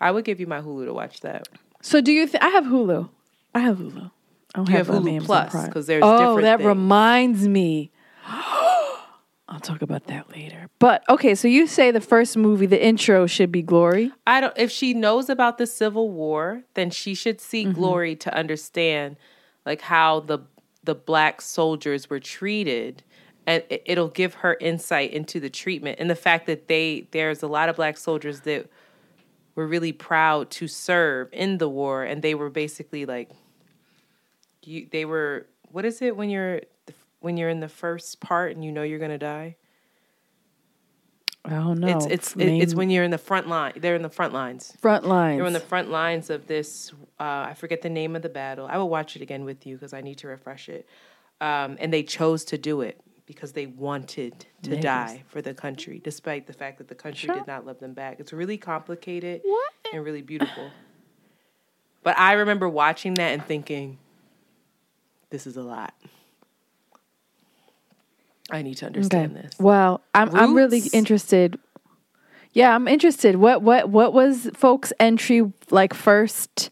I 0.00 0.10
would 0.10 0.24
give 0.24 0.40
you 0.40 0.46
my 0.46 0.60
Hulu 0.60 0.86
to 0.86 0.94
watch 0.94 1.20
that. 1.20 1.46
so 1.82 2.00
do 2.00 2.10
you? 2.12 2.26
Th- 2.26 2.42
I 2.42 2.48
have 2.48 2.64
Hulu. 2.64 3.08
I 3.54 3.58
have 3.60 3.78
Hulu. 3.78 4.10
I 4.54 4.58
don't 4.58 4.68
You 4.68 4.76
have 4.76 4.90
um, 4.90 5.04
Hulu 5.04 5.08
Amazon 5.10 5.26
Plus, 5.26 5.50
Prime. 5.50 5.72
'cause 5.72 5.86
there's 5.86 6.02
Oh, 6.04 6.18
different 6.36 6.42
that 6.42 6.56
things. 6.58 6.66
reminds 6.68 7.46
me. 7.48 7.90
I'll 8.26 9.60
talk 9.60 9.82
about 9.82 10.06
that 10.06 10.30
later. 10.34 10.68
But 10.78 11.04
okay, 11.10 11.34
so 11.34 11.46
you 11.46 11.66
say 11.66 11.90
the 11.90 12.00
first 12.00 12.36
movie, 12.36 12.64
the 12.66 12.82
intro 12.82 13.26
should 13.26 13.52
be 13.52 13.60
Glory. 13.60 14.10
I 14.26 14.40
don't. 14.40 14.56
If 14.56 14.70
she 14.70 14.94
knows 14.94 15.28
about 15.28 15.58
the 15.58 15.66
Civil 15.66 16.10
War, 16.10 16.62
then 16.74 16.90
she 16.90 17.14
should 17.14 17.40
see 17.40 17.64
Glory 17.64 18.16
to 18.16 18.34
understand, 18.34 19.16
like 19.66 19.82
how 19.82 20.20
the 20.20 20.38
the 20.84 20.94
black 20.94 21.40
soldiers 21.42 22.08
were 22.08 22.18
treated, 22.20 23.02
and 23.46 23.62
it, 23.68 23.82
it'll 23.86 24.08
give 24.08 24.34
her 24.34 24.56
insight 24.60 25.12
into 25.12 25.40
the 25.40 25.50
treatment 25.50 25.98
and 25.98 26.08
the 26.08 26.14
fact 26.16 26.46
that 26.46 26.68
they 26.68 27.06
there's 27.10 27.42
a 27.42 27.48
lot 27.48 27.68
of 27.68 27.76
black 27.76 27.96
soldiers 27.96 28.40
that 28.40 28.68
were 29.54 29.66
really 29.66 29.92
proud 29.92 30.50
to 30.50 30.66
serve 30.66 31.28
in 31.32 31.58
the 31.58 31.68
war, 31.68 32.04
and 32.04 32.22
they 32.22 32.34
were 32.34 32.48
basically 32.50 33.04
like, 33.04 33.30
you 34.64 34.86
they 34.90 35.04
were 35.04 35.46
what 35.70 35.84
is 35.84 36.00
it 36.02 36.16
when 36.16 36.30
you're 36.30 36.60
when 37.20 37.36
you're 37.36 37.48
in 37.50 37.60
the 37.60 37.68
first 37.68 38.20
part 38.20 38.54
and 38.54 38.64
you 38.64 38.72
know 38.72 38.82
you're 38.82 38.98
gonna 38.98 39.18
die. 39.18 39.56
I 41.44 41.50
don't 41.50 41.80
know. 41.80 41.88
It's 41.88 42.06
it's 42.06 42.36
it- 42.36 42.62
it's 42.62 42.74
when 42.74 42.88
you're 42.88 43.02
in 43.04 43.10
the 43.10 43.18
front 43.18 43.48
line. 43.48 43.72
They're 43.76 43.96
in 43.96 44.02
the 44.02 44.08
front 44.08 44.32
lines. 44.32 44.76
front 44.80 45.04
lines. 45.04 45.38
They're 45.38 45.46
in 45.46 45.52
the 45.52 45.60
front 45.60 45.90
lines 45.90 46.30
of 46.30 46.46
this. 46.46 46.92
Uh, 47.18 47.46
I 47.50 47.54
forget 47.54 47.82
the 47.82 47.90
name 47.90 48.14
of 48.14 48.22
the 48.22 48.28
battle. 48.28 48.66
I 48.70 48.78
will 48.78 48.88
watch 48.88 49.16
it 49.16 49.22
again 49.22 49.44
with 49.44 49.66
you 49.66 49.74
because 49.76 49.92
I 49.92 50.00
need 50.02 50.18
to 50.18 50.28
refresh 50.28 50.68
it. 50.68 50.86
Um, 51.40 51.76
and 51.80 51.92
they 51.92 52.04
chose 52.04 52.44
to 52.46 52.58
do 52.58 52.82
it 52.82 53.00
because 53.32 53.52
they 53.52 53.66
wanted 53.66 54.46
to 54.62 54.76
die 54.76 55.22
for 55.28 55.40
the 55.42 55.54
country, 55.54 56.00
despite 56.02 56.46
the 56.46 56.52
fact 56.52 56.78
that 56.78 56.88
the 56.88 56.94
country 56.94 57.26
Sure. 57.26 57.34
did 57.36 57.46
not 57.46 57.64
love 57.66 57.78
them 57.80 57.94
back. 57.94 58.20
It's 58.20 58.32
really 58.32 58.58
complicated 58.58 59.40
What? 59.44 59.72
and 59.92 60.04
really 60.04 60.22
beautiful. 60.22 60.70
But 62.02 62.18
I 62.18 62.32
remember 62.34 62.68
watching 62.68 63.14
that 63.14 63.32
and 63.32 63.44
thinking, 63.44 63.98
"This 65.30 65.46
is 65.46 65.56
a 65.56 65.62
lot. 65.62 65.94
I 68.50 68.62
need 68.62 68.74
to 68.78 68.86
understand 68.86 69.36
this." 69.36 69.52
Well, 69.58 70.00
I'm 70.14 70.34
I'm 70.34 70.54
really 70.54 70.82
interested. 70.92 71.58
Yeah, 72.52 72.74
I'm 72.74 72.86
interested. 72.88 73.36
What 73.36 73.62
what 73.62 73.88
what 73.88 74.12
was 74.12 74.50
folks' 74.54 74.92
entry 75.00 75.52
like 75.70 75.94
first 75.94 76.70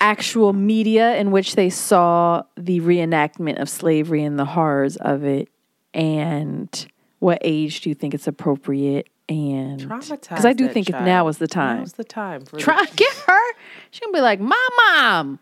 actual 0.00 0.52
media 0.52 1.14
in 1.16 1.30
which 1.30 1.54
they 1.54 1.70
saw 1.70 2.42
the 2.56 2.80
reenactment 2.80 3.60
of 3.60 3.68
slavery 3.68 4.22
and 4.24 4.36
the 4.38 4.44
horrors 4.44 4.96
of 4.96 5.22
it 5.24 5.48
and 5.94 6.86
what 7.18 7.38
age 7.42 7.80
do 7.82 7.88
you 7.88 7.94
think 7.94 8.14
it's 8.14 8.26
appropriate 8.26 9.08
and 9.28 9.80
Traumatize 9.80 10.20
because 10.28 10.44
I 10.44 10.52
do 10.52 10.68
think 10.68 10.88
child. 10.90 11.04
now 11.04 11.28
is 11.28 11.38
the 11.38 11.46
time. 11.46 11.78
Now's 11.78 11.92
the 11.94 12.04
time. 12.04 12.44
For 12.44 12.58
Try 12.58 12.84
the- 12.84 12.96
get 12.96 13.12
her. 13.26 13.52
She 13.90 14.00
gonna 14.00 14.12
be 14.12 14.20
like, 14.20 14.40
"My 14.40 14.68
mom, 14.90 15.38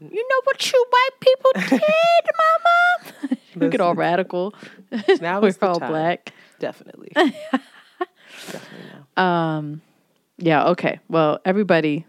you 0.00 0.28
know 0.28 0.40
what 0.44 0.72
you 0.72 0.86
white 0.90 1.20
people 1.20 1.50
did, 1.78 1.82
mama." 3.22 3.36
we 3.56 3.68
get 3.68 3.80
all 3.80 3.94
radical. 3.94 4.54
Now 5.20 5.40
We're 5.40 5.52
the 5.52 5.66
all 5.68 5.78
time. 5.78 5.90
black. 5.90 6.32
Definitely. 6.58 7.12
Definitely 7.14 8.86
now. 9.16 9.22
Um, 9.22 9.82
yeah. 10.38 10.68
Okay. 10.70 10.98
Well, 11.08 11.38
everybody, 11.44 12.06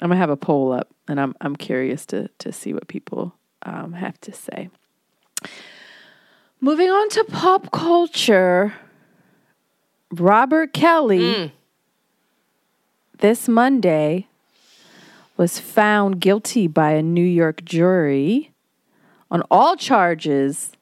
I'm 0.00 0.08
gonna 0.10 0.20
have 0.20 0.30
a 0.30 0.36
poll 0.36 0.72
up, 0.72 0.88
and 1.08 1.18
I'm 1.20 1.34
I'm 1.40 1.56
curious 1.56 2.04
to 2.06 2.28
to 2.40 2.52
see 2.52 2.74
what 2.74 2.88
people 2.88 3.34
um, 3.62 3.94
have 3.94 4.20
to 4.22 4.32
say. 4.32 4.68
Moving 6.62 6.90
on 6.90 7.08
to 7.10 7.24
pop 7.24 7.70
culture, 7.70 8.74
Robert 10.12 10.74
Kelly 10.74 11.52
this 13.18 13.48
Monday 13.48 14.26
was 15.38 15.58
found 15.58 16.20
guilty 16.20 16.66
by 16.66 16.90
a 16.90 17.02
New 17.02 17.24
York 17.24 17.64
jury 17.64 18.52
on 19.30 19.42
all 19.50 19.74
charges 19.74 20.72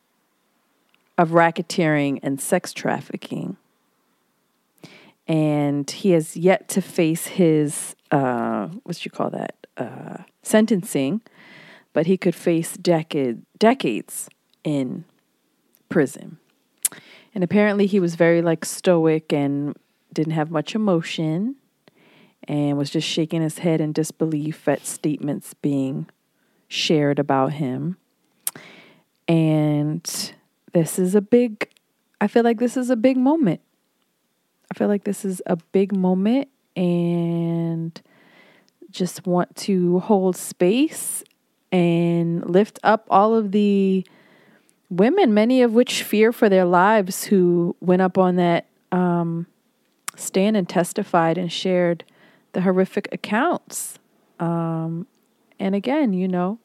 of 1.16 1.30
racketeering 1.30 2.18
and 2.24 2.40
sex 2.40 2.72
trafficking. 2.72 3.56
And 5.28 5.88
he 5.88 6.10
has 6.10 6.36
yet 6.36 6.68
to 6.70 6.82
face 6.82 7.28
his 7.28 7.94
uh, 8.10 8.66
what 8.82 9.04
you 9.04 9.12
call 9.12 9.30
that 9.30 9.54
uh, 9.76 10.24
sentencing, 10.42 11.20
but 11.92 12.06
he 12.06 12.16
could 12.16 12.34
face 12.34 12.76
decade 12.76 13.42
decades 13.60 14.28
in 14.64 15.04
prison. 15.88 16.38
And 17.34 17.44
apparently, 17.44 17.86
he 17.86 18.00
was 18.00 18.14
very 18.14 18.42
like 18.42 18.64
stoic 18.64 19.32
and 19.32 19.76
didn't 20.12 20.32
have 20.32 20.50
much 20.50 20.74
emotion, 20.74 21.56
and 22.44 22.78
was 22.78 22.90
just 22.90 23.06
shaking 23.06 23.42
his 23.42 23.58
head 23.58 23.80
in 23.80 23.92
disbelief 23.92 24.66
at 24.66 24.86
statements 24.86 25.54
being 25.54 26.08
shared 26.66 27.18
about 27.18 27.52
him. 27.54 27.96
And 29.26 30.32
this 30.72 30.98
is 30.98 31.14
a 31.14 31.20
big. 31.20 31.68
I 32.20 32.26
feel 32.26 32.42
like 32.42 32.58
this 32.58 32.76
is 32.76 32.90
a 32.90 32.96
big 32.96 33.16
moment 33.16 33.60
I 34.70 34.74
feel 34.74 34.88
like 34.88 35.04
this 35.04 35.24
is 35.24 35.40
a 35.46 35.56
big 35.56 35.96
moment 35.96 36.48
and 36.76 38.00
just 38.90 39.26
want 39.26 39.54
to 39.56 40.00
hold 40.00 40.36
space 40.36 41.24
and 41.72 42.48
lift 42.48 42.78
up 42.82 43.06
all 43.10 43.34
of 43.34 43.52
the 43.52 44.06
women, 44.90 45.34
many 45.34 45.62
of 45.62 45.72
which 45.72 46.02
fear 46.02 46.32
for 46.32 46.48
their 46.48 46.64
lives, 46.64 47.24
who 47.24 47.76
went 47.80 48.02
up 48.02 48.16
on 48.18 48.36
that 48.36 48.66
um, 48.92 49.46
stand 50.16 50.56
and 50.56 50.68
testified 50.68 51.38
and 51.38 51.52
shared 51.52 52.04
the 52.52 52.62
horrific 52.62 53.08
accounts. 53.12 53.98
Um, 54.40 55.06
and 55.58 55.74
again, 55.74 56.12
you 56.12 56.28
know, 56.28 56.58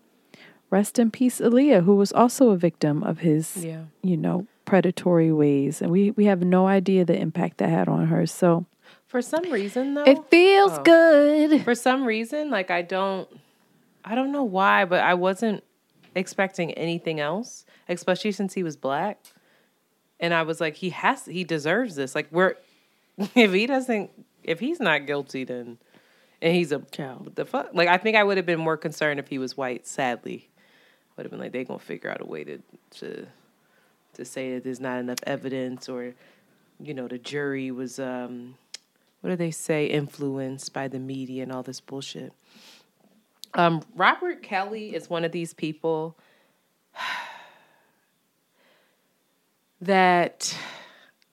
rest 0.69 0.97
in 0.99 1.12
peace, 1.12 1.39
Aaliyah, 1.39 1.83
who 1.83 1.95
was 1.95 2.12
also 2.12 2.49
a 2.51 2.57
victim 2.57 3.03
of 3.03 3.19
his, 3.19 3.65
Yeah. 3.65 3.83
you 4.01 4.15
know, 4.17 4.47
predatory 4.65 5.31
ways. 5.31 5.81
And 5.81 5.91
we, 5.91 6.12
we 6.12 6.25
have 6.25 6.41
no 6.43 6.67
idea 6.67 7.03
the 7.05 7.17
impact 7.19 7.57
that 7.57 7.69
had 7.69 7.88
on 7.89 8.07
her. 8.07 8.25
So 8.25 8.65
For 9.05 9.21
some 9.21 9.51
reason, 9.51 9.93
though, 9.95 10.03
it 10.05 10.17
feels 10.29 10.71
Oh. 10.73 10.83
good. 10.83 11.63
for 11.63 11.75
some 11.75 12.05
reason, 12.05 12.49
like 12.49 12.71
I 12.71 12.81
don't, 12.81 13.27
I 14.05 14.15
don't 14.15 14.31
know 14.31 14.43
why, 14.43 14.86
but 14.86 15.01
I 15.01 15.13
wasn't 15.13 15.63
expecting 16.15 16.71
anything 16.73 17.19
else, 17.19 17.65
especially 17.88 18.32
since 18.32 18.54
he 18.54 18.63
was 18.63 18.78
black. 18.78 19.19
And 20.19 20.34
I 20.34 20.43
was 20.43 20.62
like, 20.62 20.76
he 20.76 20.91
has, 20.91 21.26
he 21.26 21.43
deserves 21.43 21.96
this. 21.96 22.15
Like, 22.15 22.28
we're, 22.32 22.56
if 23.36 23.52
he 23.52 23.67
doesn't, 23.67 24.12
if 24.43 24.60
he's 24.60 24.80
not 24.80 25.06
guilty, 25.06 25.43
then, 25.43 25.78
and 26.41 26.56
he's 26.56 26.72
a 26.72 26.80
Child. 26.80 27.26
what 27.26 27.36
the 27.36 27.46
fuck? 27.46 27.69
Like, 27.74 27.88
I 27.88 27.98
think 27.98 28.17
I 28.17 28.24
would 28.24 28.38
have 28.38 28.46
been 28.46 28.60
more 28.60 28.78
concerned 28.78 29.19
if 29.19 29.28
he 29.28 29.38
was 29.38 29.56
white. 29.58 29.88
Sadly, 29.88 30.50
would 31.15 31.24
have 31.24 31.32
been 31.32 31.39
like, 31.39 31.52
they 31.52 31.63
gonna 31.63 31.80
figure 31.80 32.10
out 32.10 32.22
a 32.22 32.26
way 32.26 32.43
to, 32.43 32.60
to, 32.91 33.26
to 34.13 34.26
say 34.26 34.54
that 34.56 34.63
there's 34.63 34.80
not 34.80 35.00
enough 35.00 35.19
evidence, 35.26 35.88
or, 35.88 36.13
you 36.82 36.93
know, 36.93 37.08
the 37.08 37.17
jury 37.17 37.72
was, 37.72 38.00
um, 38.00 38.56
what 39.22 39.30
do 39.30 39.36
they 39.36 39.52
say, 39.52 39.86
influenced 39.86 40.74
by 40.74 40.88
the 40.88 41.00
media 41.00 41.43
and 41.43 41.52
all 41.52 41.63
this 41.63 41.80
bullshit. 41.80 42.34
Um, 43.54 43.84
Robert 43.96 44.41
Kelly 44.41 44.96
is 44.96 45.10
one 45.10 45.24
of 45.24 45.32
these 45.32 45.54
people 45.54 46.17
that 49.84 50.58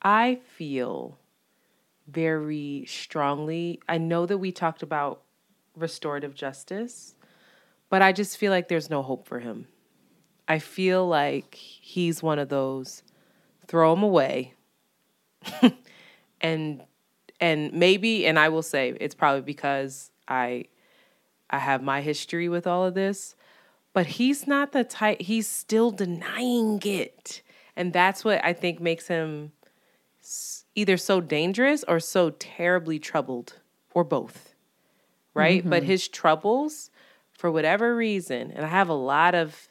I 0.02 0.40
feel 0.56 1.18
very 2.08 2.84
strongly. 2.88 3.80
I 3.88 3.98
know 3.98 4.26
that 4.26 4.38
we 4.38 4.50
talked 4.50 4.82
about 4.82 5.22
restorative 5.76 6.34
justice, 6.34 7.14
but 7.88 8.02
I 8.02 8.12
just 8.12 8.36
feel 8.36 8.50
like 8.50 8.68
there's 8.68 8.90
no 8.90 9.02
hope 9.02 9.28
for 9.28 9.38
him. 9.38 9.68
I 10.48 10.58
feel 10.58 11.06
like 11.06 11.54
he's 11.54 12.22
one 12.24 12.40
of 12.40 12.48
those 12.48 13.04
throw 13.68 13.92
him 13.92 14.02
away 14.02 14.54
and 16.40 16.82
and 17.40 17.72
maybe 17.72 18.26
and 18.26 18.36
I 18.36 18.48
will 18.48 18.64
say 18.64 18.96
it's 19.00 19.14
probably 19.14 19.42
because 19.42 20.10
I 20.26 20.64
I 21.48 21.58
have 21.58 21.84
my 21.84 22.00
history 22.00 22.48
with 22.48 22.66
all 22.66 22.84
of 22.84 22.94
this, 22.94 23.36
but 23.92 24.06
he's 24.06 24.48
not 24.48 24.72
the 24.72 24.82
type 24.82 25.20
he's 25.22 25.46
still 25.46 25.92
denying 25.92 26.80
it. 26.84 27.42
And 27.76 27.92
that's 27.92 28.24
what 28.24 28.44
I 28.44 28.52
think 28.52 28.80
makes 28.80 29.08
him 29.08 29.52
either 30.74 30.96
so 30.96 31.20
dangerous 31.20 31.84
or 31.86 32.00
so 32.00 32.30
terribly 32.30 32.98
troubled 32.98 33.54
or 33.94 34.04
both. 34.04 34.54
Right? 35.34 35.60
Mm-hmm. 35.60 35.70
But 35.70 35.84
his 35.84 36.08
troubles 36.08 36.90
for 37.32 37.50
whatever 37.50 37.96
reason, 37.96 38.50
and 38.50 38.64
I 38.64 38.68
have 38.68 38.88
a 38.88 38.94
lot 38.94 39.34
of 39.34 39.68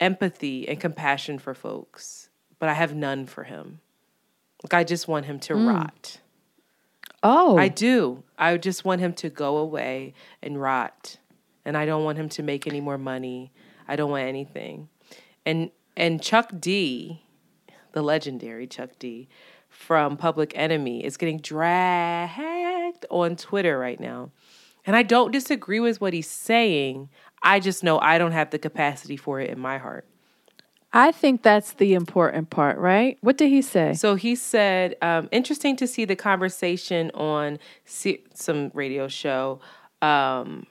empathy 0.00 0.68
and 0.68 0.80
compassion 0.80 1.38
for 1.38 1.54
folks, 1.54 2.30
but 2.58 2.68
I 2.68 2.74
have 2.74 2.94
none 2.94 3.26
for 3.26 3.44
him. 3.44 3.80
Like 4.62 4.74
I 4.74 4.84
just 4.84 5.06
want 5.06 5.26
him 5.26 5.38
to 5.40 5.54
mm. 5.54 5.68
rot. 5.68 6.20
Oh, 7.22 7.56
I 7.56 7.68
do. 7.68 8.22
I 8.38 8.56
just 8.58 8.84
want 8.84 9.00
him 9.00 9.12
to 9.14 9.28
go 9.28 9.58
away 9.58 10.14
and 10.42 10.60
rot. 10.60 11.18
And 11.64 11.76
I 11.76 11.84
don't 11.84 12.04
want 12.04 12.18
him 12.18 12.28
to 12.30 12.42
make 12.42 12.66
any 12.66 12.80
more 12.80 12.98
money. 12.98 13.52
I 13.86 13.96
don't 13.96 14.10
want 14.10 14.26
anything. 14.26 14.88
And 15.44 15.70
and 15.98 16.22
Chuck 16.22 16.52
D, 16.58 17.22
the 17.92 18.02
legendary 18.02 18.66
Chuck 18.66 18.90
D 18.98 19.28
from 19.68 20.16
Public 20.16 20.52
Enemy 20.54 21.04
is 21.04 21.16
getting 21.16 21.40
dragged 21.40 23.04
on 23.10 23.36
Twitter 23.36 23.78
right 23.78 23.98
now. 23.98 24.30
And 24.86 24.96
I 24.96 25.02
don't 25.02 25.32
disagree 25.32 25.80
with 25.80 26.00
what 26.00 26.14
he's 26.14 26.30
saying. 26.30 27.10
I 27.42 27.60
just 27.60 27.84
know 27.84 27.98
I 27.98 28.16
don't 28.16 28.32
have 28.32 28.50
the 28.50 28.58
capacity 28.58 29.16
for 29.16 29.40
it 29.40 29.50
in 29.50 29.58
my 29.58 29.78
heart. 29.78 30.06
I 30.92 31.12
think 31.12 31.42
that's 31.42 31.72
the 31.72 31.92
important 31.94 32.48
part, 32.48 32.78
right? 32.78 33.18
What 33.20 33.36
did 33.36 33.50
he 33.50 33.60
say? 33.60 33.92
So 33.92 34.14
he 34.14 34.36
said, 34.36 34.96
um, 35.02 35.28
interesting 35.32 35.76
to 35.76 35.86
see 35.86 36.06
the 36.06 36.16
conversation 36.16 37.10
on 37.10 37.58
se- 37.84 38.24
some 38.34 38.70
radio 38.72 39.08
show 39.08 39.60
um, 40.00 40.66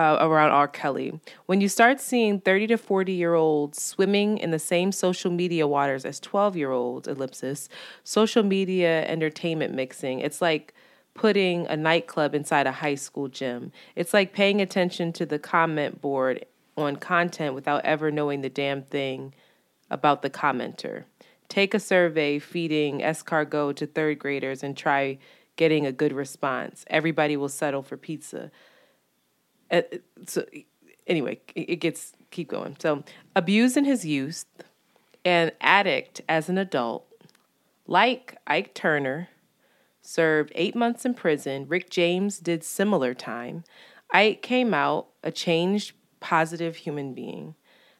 uh, 0.00 0.16
around 0.20 0.50
R. 0.50 0.66
Kelly. 0.66 1.20
When 1.44 1.60
you 1.60 1.68
start 1.68 2.00
seeing 2.00 2.40
30 2.40 2.68
to 2.68 2.78
40 2.78 3.12
year 3.12 3.34
olds 3.34 3.82
swimming 3.82 4.38
in 4.38 4.50
the 4.50 4.58
same 4.58 4.92
social 4.92 5.30
media 5.30 5.66
waters 5.66 6.06
as 6.06 6.18
12 6.20 6.56
year 6.56 6.70
olds, 6.70 7.06
ellipsis, 7.06 7.68
social 8.02 8.42
media 8.42 9.04
entertainment 9.06 9.74
mixing, 9.74 10.20
it's 10.20 10.40
like 10.40 10.72
putting 11.12 11.66
a 11.66 11.76
nightclub 11.76 12.34
inside 12.34 12.66
a 12.66 12.72
high 12.72 12.94
school 12.94 13.28
gym. 13.28 13.72
It's 13.94 14.14
like 14.14 14.32
paying 14.32 14.62
attention 14.62 15.12
to 15.14 15.26
the 15.26 15.38
comment 15.38 16.00
board 16.00 16.46
on 16.78 16.96
content 16.96 17.54
without 17.54 17.84
ever 17.84 18.10
knowing 18.10 18.40
the 18.40 18.48
damn 18.48 18.82
thing 18.82 19.34
about 19.90 20.22
the 20.22 20.30
commenter. 20.30 21.04
Take 21.48 21.74
a 21.74 21.80
survey 21.80 22.38
feeding 22.38 23.00
escargot 23.00 23.76
to 23.76 23.86
third 23.86 24.18
graders 24.18 24.62
and 24.62 24.74
try 24.74 25.18
getting 25.56 25.84
a 25.84 25.92
good 25.92 26.14
response. 26.14 26.86
Everybody 26.86 27.36
will 27.36 27.50
settle 27.50 27.82
for 27.82 27.98
pizza. 27.98 28.50
Uh, 29.70 29.82
so 30.26 30.44
anyway, 31.06 31.40
it 31.54 31.70
it 31.70 31.76
gets 31.76 32.12
keep 32.30 32.48
going. 32.48 32.76
So 32.78 33.04
abused 33.34 33.76
in 33.76 33.84
his 33.84 34.04
youth, 34.04 34.44
an 35.24 35.52
addict 35.60 36.20
as 36.28 36.48
an 36.48 36.58
adult, 36.58 37.06
like 37.86 38.36
Ike 38.46 38.74
Turner, 38.74 39.28
served 40.02 40.52
eight 40.54 40.74
months 40.74 41.04
in 41.04 41.14
prison. 41.14 41.66
Rick 41.68 41.90
James 41.90 42.38
did 42.38 42.64
similar 42.64 43.14
time. 43.14 43.64
Ike 44.12 44.42
came 44.42 44.74
out 44.74 45.08
a 45.22 45.30
changed, 45.30 45.92
positive 46.20 46.76
human 46.76 47.14
being. 47.14 47.54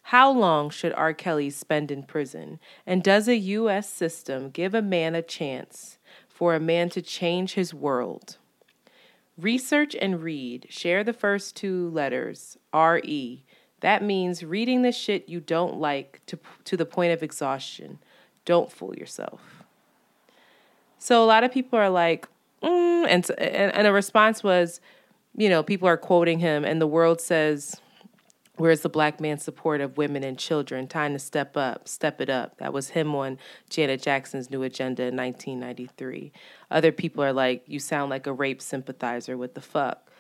How 0.05 0.33
long 0.33 0.71
should 0.71 0.93
R. 0.95 1.13
Kelly 1.13 1.51
spend 1.51 1.91
in 1.91 2.03
prison? 2.03 2.59
And 2.85 3.03
does 3.03 3.29
a 3.29 3.37
U.S. 3.37 3.89
system 3.89 4.51
give 4.51 4.75
a 4.75 4.83
man 4.83 5.15
a 5.15 5.23
chance 5.23 5.99
for 6.29 6.55
a 6.55 6.61
man 6.61 6.89
to 6.91 7.03
change 7.03 7.55
his 7.55 7.73
world? 7.73 8.39
Research 9.41 9.97
and 10.01 10.23
read. 10.23 10.67
Share 10.69 11.03
the 11.03 11.13
first 11.13 11.57
two 11.57 11.91
letters, 11.91 12.59
R-E. 12.73 13.45
That 13.81 14.03
means 14.03 14.45
reading 14.45 14.83
the 14.83 14.93
shit 14.93 15.29
you 15.29 15.41
don't 15.41 15.79
like 15.79 16.21
to, 16.27 16.39
to 16.65 16.77
the 16.77 16.85
point 16.85 17.13
of 17.13 17.23
exhaustion. 17.23 17.99
Don't 18.45 18.71
fool 18.71 18.95
yourself. 18.95 19.65
So 20.99 21.25
a 21.25 21.27
lot 21.27 21.45
of 21.45 21.53
people 21.53 21.79
are 21.79 21.89
like, 21.89 22.29
mm, 22.63 23.07
and, 23.09 23.31
and 23.39 23.75
and 23.75 23.87
a 23.87 23.93
response 23.93 24.43
was, 24.43 24.81
you 25.35 25.49
know, 25.49 25.63
people 25.63 25.89
are 25.89 25.97
quoting 25.97 26.41
him, 26.41 26.65
and 26.65 26.81
the 26.81 26.87
world 26.87 27.21
says, 27.21 27.81
"Where's 28.61 28.83
the 28.83 28.89
black 28.89 29.21
man's 29.21 29.43
support 29.43 29.81
of 29.81 29.97
women 29.97 30.23
and 30.23 30.39
children? 30.39 30.87
Time 30.87 31.15
to 31.15 31.19
step 31.19 31.57
up, 31.57 31.89
step 31.89 32.21
it 32.21 32.31
up." 32.31 32.59
That 32.59 32.73
was 32.73 32.91
him 32.91 33.15
on 33.15 33.39
Janet 33.69 34.03
Jackson's 34.03 34.51
New 34.51 34.63
Agenda 34.63 35.05
in 35.05 35.17
1993. 35.17 36.33
Other 36.71 36.93
people 36.93 37.25
are 37.25 37.33
like, 37.33 37.65
"You 37.67 37.79
sound 37.79 38.11
like 38.11 38.27
a 38.27 38.33
rape 38.33 38.63
sympathizer. 38.63 39.37
What 39.37 39.55
the 39.55 39.61
fuck?" 39.61 40.11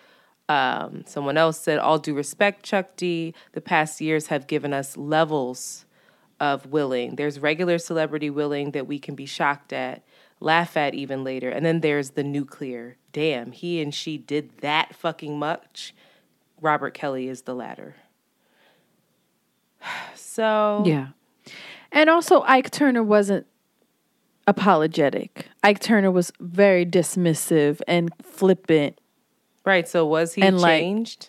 Um, 0.51 1.05
someone 1.07 1.37
else 1.37 1.61
said, 1.61 1.79
All 1.79 2.01
due 2.01 2.15
respect, 2.15 2.65
Chuck 2.65 2.97
D, 2.97 3.35
the 3.53 3.61
past 3.61 4.01
years 4.01 4.27
have 4.27 4.49
given 4.49 4.73
us 4.73 4.97
levels 4.97 5.85
of 6.41 6.67
willing. 6.67 7.15
There's 7.15 7.39
regular 7.39 7.79
celebrity 7.79 8.31
willing 8.31 8.73
that 8.73 8.89
we 8.89 8.99
can 8.99 9.15
be 9.15 9.27
shocked 9.27 9.73
at, 9.73 10.03
laugh 10.41 10.77
at 10.77 10.93
even 10.93 11.23
later. 11.23 11.51
And 11.51 11.65
then 11.65 11.83
there's 11.83 12.11
the 12.11 12.25
nuclear. 12.25 12.97
Damn, 13.13 13.53
he 13.53 13.81
and 13.81 13.95
she 13.95 14.19
did 14.19 14.59
that 14.59 14.97
fucking 14.97 15.39
much. 15.39 15.95
Robert 16.61 16.95
Kelly 16.95 17.29
is 17.29 17.43
the 17.43 17.55
latter. 17.55 17.95
So. 20.15 20.85
Yeah. 20.87 21.09
And 21.91 22.09
also, 22.09 22.43
Ike 22.43 22.71
Turner 22.71 23.03
wasn't 23.03 23.47
apologetic. 24.47 25.49
Ike 25.65 25.81
Turner 25.81 26.11
was 26.11 26.33
very 26.39 26.87
dismissive 26.87 27.81
and 27.89 28.11
flippant 28.23 28.97
Right. 29.65 29.87
So 29.87 30.07
was 30.07 30.35
he 30.35 30.43
and 30.43 30.59
changed? 30.59 31.29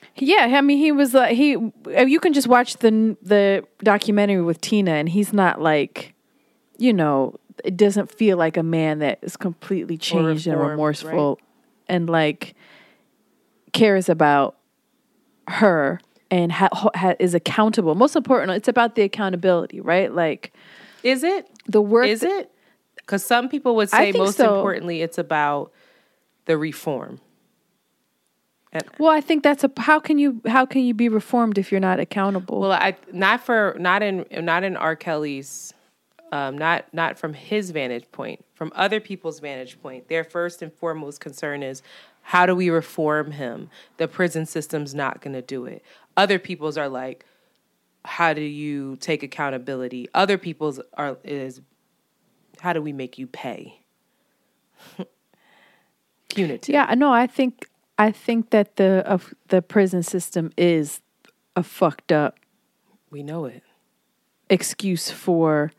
Like, 0.00 0.12
yeah, 0.16 0.52
I 0.56 0.60
mean, 0.60 0.78
he 0.78 0.92
was 0.92 1.12
like 1.12 1.36
he. 1.36 1.50
You 1.50 2.20
can 2.20 2.32
just 2.32 2.46
watch 2.46 2.78
the 2.78 3.16
the 3.20 3.64
documentary 3.82 4.42
with 4.42 4.60
Tina, 4.60 4.92
and 4.92 5.08
he's 5.08 5.32
not 5.32 5.60
like, 5.60 6.14
you 6.78 6.92
know, 6.92 7.38
it 7.64 7.76
doesn't 7.76 8.10
feel 8.10 8.36
like 8.36 8.56
a 8.56 8.62
man 8.62 9.00
that 9.00 9.18
is 9.22 9.36
completely 9.36 9.98
changed 9.98 10.46
reformed, 10.46 10.62
and 10.62 10.70
remorseful, 10.70 11.34
right? 11.34 11.44
and 11.88 12.08
like 12.08 12.54
cares 13.72 14.08
about 14.08 14.56
her 15.48 16.00
and 16.30 16.52
ha, 16.52 16.68
ha, 16.72 17.14
is 17.18 17.34
accountable. 17.34 17.94
Most 17.94 18.16
important, 18.16 18.52
it's 18.52 18.68
about 18.68 18.94
the 18.94 19.02
accountability, 19.02 19.80
right? 19.80 20.12
Like, 20.12 20.52
is 21.02 21.22
it 21.22 21.48
the 21.66 21.80
work? 21.80 22.06
Is 22.06 22.22
it? 22.22 22.50
Because 22.96 23.24
some 23.24 23.48
people 23.48 23.76
would 23.76 23.90
say 23.90 24.12
most 24.12 24.36
so. 24.36 24.56
importantly, 24.56 25.02
it's 25.02 25.18
about 25.18 25.72
the 26.46 26.58
reform. 26.58 27.20
And, 28.72 28.84
well, 28.98 29.10
I 29.10 29.20
think 29.20 29.42
that's 29.42 29.64
a 29.64 29.70
how 29.78 30.00
can 30.00 30.18
you 30.18 30.40
how 30.46 30.66
can 30.66 30.82
you 30.82 30.92
be 30.92 31.08
reformed 31.08 31.56
if 31.56 31.70
you're 31.70 31.80
not 31.80 32.00
accountable? 32.00 32.60
Well, 32.60 32.72
I 32.72 32.96
not 33.12 33.40
for 33.40 33.76
not 33.78 34.02
in 34.02 34.26
not 34.32 34.64
in 34.64 34.76
R. 34.76 34.96
Kelly's 34.96 35.72
um, 36.32 36.58
not 36.58 36.92
not 36.92 37.18
from 37.18 37.32
his 37.34 37.70
vantage 37.70 38.10
point, 38.10 38.44
from 38.54 38.72
other 38.74 39.00
people's 39.00 39.40
vantage 39.40 39.80
point. 39.80 40.08
Their 40.08 40.24
first 40.24 40.62
and 40.62 40.72
foremost 40.72 41.20
concern 41.20 41.62
is 41.62 41.82
how 42.26 42.44
do 42.44 42.56
we 42.56 42.70
reform 42.70 43.30
him? 43.30 43.70
The 43.98 44.08
prison 44.08 44.46
system's 44.46 44.96
not 44.96 45.20
going 45.20 45.34
to 45.34 45.42
do 45.42 45.64
it. 45.64 45.84
Other 46.16 46.40
people's 46.40 46.76
are 46.76 46.88
like, 46.88 47.24
how 48.04 48.32
do 48.32 48.40
you 48.40 48.96
take 48.96 49.22
accountability? 49.22 50.08
Other 50.12 50.36
people's 50.36 50.80
are 50.94 51.18
is 51.22 51.60
how 52.60 52.72
do 52.72 52.82
we 52.82 52.92
make 52.92 53.16
you 53.16 53.28
pay? 53.28 53.80
punitive. 56.28 56.72
Yeah, 56.72 56.92
no, 56.96 57.12
I 57.12 57.28
think 57.28 57.70
I 57.96 58.10
think 58.10 58.50
that 58.50 58.74
the 58.74 59.04
of 59.06 59.32
the 59.46 59.62
prison 59.62 60.02
system 60.02 60.50
is 60.56 61.02
a 61.54 61.62
fucked 61.62 62.10
up. 62.10 62.40
We 63.08 63.22
know 63.22 63.44
it. 63.44 63.62
Excuse 64.50 65.12
for 65.12 65.70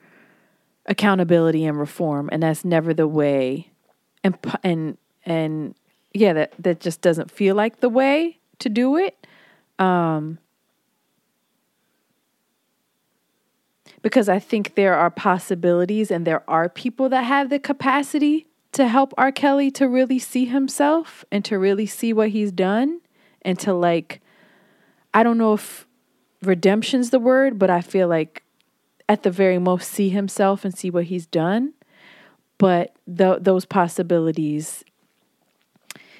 accountability 0.86 1.66
and 1.66 1.78
reform, 1.78 2.30
and 2.32 2.42
that's 2.42 2.64
never 2.64 2.94
the 2.94 3.06
way. 3.06 3.74
And 4.24 4.38
and 4.64 4.98
and 5.26 5.76
yeah, 6.18 6.34
that 6.34 6.54
that 6.60 6.80
just 6.80 7.02
doesn't 7.02 7.32
feel 7.32 7.56
like 7.56 7.80
the 7.80 7.90
way 7.90 8.40
to 8.60 8.70
do 8.70 8.98
it. 8.98 9.28
Um, 9.80 10.40
because 14.02 14.30
I 14.30 14.40
think 14.40 14.76
there 14.76 14.96
are 14.96 15.10
possibilities 15.10 16.12
and 16.12 16.26
there 16.26 16.44
are 16.50 16.70
people 16.70 17.10
that 17.10 17.24
have 17.24 17.50
the 17.50 17.60
capacity 17.60 18.48
to 18.72 18.88
help 18.88 19.14
R. 19.18 19.32
Kelly 19.32 19.72
to 19.72 19.88
really 19.88 20.20
see 20.20 20.46
himself 20.46 21.26
and 21.32 21.44
to 21.46 21.58
really 21.58 21.86
see 21.86 22.14
what 22.14 22.30
he's 22.30 22.52
done 22.52 23.02
and 23.42 23.60
to 23.60 23.74
like, 23.74 24.22
I 25.14 25.24
don't 25.24 25.38
know 25.38 25.54
if 25.54 25.88
redemption's 26.42 27.10
the 27.10 27.20
word, 27.20 27.58
but 27.58 27.70
I 27.70 27.82
feel 27.82 28.08
like 28.08 28.44
at 29.10 29.24
the 29.24 29.32
very 29.32 29.58
most 29.58 29.90
see 29.92 30.10
himself 30.10 30.66
and 30.66 30.78
see 30.78 30.90
what 30.90 31.06
he's 31.06 31.26
done. 31.26 31.74
But 32.58 32.96
th- 33.06 33.40
those 33.42 33.66
possibilities, 33.66 34.84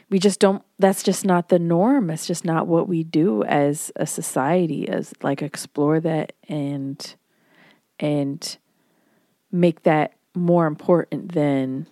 we 0.10 0.20
just 0.20 0.40
don't, 0.40 0.64
that's 0.80 1.04
just 1.04 1.26
not 1.26 1.50
the 1.50 1.60
norm. 1.60 2.10
It's 2.10 2.28
just 2.28 2.46
not 2.46 2.68
what 2.68 2.88
we 2.88 3.04
do 3.04 3.44
as 3.44 3.92
a 3.96 4.08
society, 4.08 4.88
as 4.88 5.14
like 5.22 5.42
explore 5.42 6.00
that 6.00 6.34
and, 6.48 7.16
and 8.00 8.58
make 9.52 9.84
that 9.84 10.14
more 10.34 10.68
important 10.68 11.34
than 11.34 11.88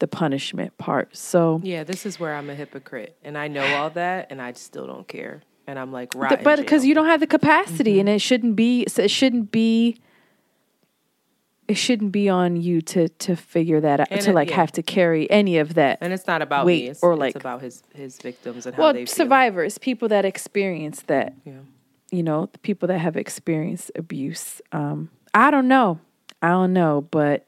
the 0.00 0.08
punishment 0.08 0.76
part. 0.78 1.16
So 1.16 1.60
yeah, 1.62 1.84
this 1.84 2.04
is 2.04 2.18
where 2.18 2.34
I'm 2.34 2.50
a 2.50 2.54
hypocrite, 2.54 3.16
and 3.22 3.38
I 3.38 3.48
know 3.48 3.64
all 3.76 3.90
that, 3.90 4.28
and 4.30 4.42
I 4.42 4.52
still 4.52 4.86
don't 4.86 5.06
care. 5.06 5.42
And 5.66 5.78
I'm 5.78 5.92
like, 5.92 6.14
right, 6.16 6.42
but 6.42 6.58
because 6.58 6.84
you 6.84 6.94
don't 6.94 7.06
have 7.06 7.20
the 7.20 7.26
capacity, 7.26 7.92
mm-hmm. 7.92 8.00
and 8.00 8.08
it 8.08 8.20
shouldn't 8.20 8.56
be. 8.56 8.82
It 8.82 9.10
shouldn't 9.10 9.52
be. 9.52 10.00
It 11.70 11.76
shouldn't 11.76 12.10
be 12.10 12.28
on 12.28 12.56
you 12.56 12.80
to 12.82 13.08
to 13.08 13.36
figure 13.36 13.80
that 13.80 14.00
out 14.00 14.08
and 14.10 14.20
to 14.22 14.30
it, 14.30 14.34
like 14.34 14.50
yeah. 14.50 14.56
have 14.56 14.72
to 14.72 14.82
carry 14.82 15.30
any 15.30 15.58
of 15.58 15.74
that. 15.74 15.98
And 16.00 16.12
it's 16.12 16.26
not 16.26 16.42
about 16.42 16.66
weight 16.66 16.82
me. 16.82 16.88
It's, 16.90 17.00
or 17.00 17.14
like 17.14 17.36
it's 17.36 17.40
about 17.40 17.62
his 17.62 17.84
his 17.94 18.18
victims 18.18 18.66
and 18.66 18.74
how 18.74 18.82
well, 18.82 18.92
they 18.92 19.06
feel. 19.06 19.14
survivors, 19.14 19.78
people 19.78 20.08
that 20.08 20.24
experience 20.24 21.02
that. 21.02 21.32
Yeah. 21.44 21.60
You 22.10 22.24
know, 22.24 22.46
the 22.52 22.58
people 22.58 22.88
that 22.88 22.98
have 22.98 23.16
experienced 23.16 23.92
abuse. 23.94 24.60
Um, 24.72 25.10
I 25.32 25.52
don't 25.52 25.68
know. 25.68 26.00
I 26.42 26.48
don't 26.48 26.72
know, 26.72 27.02
but 27.02 27.46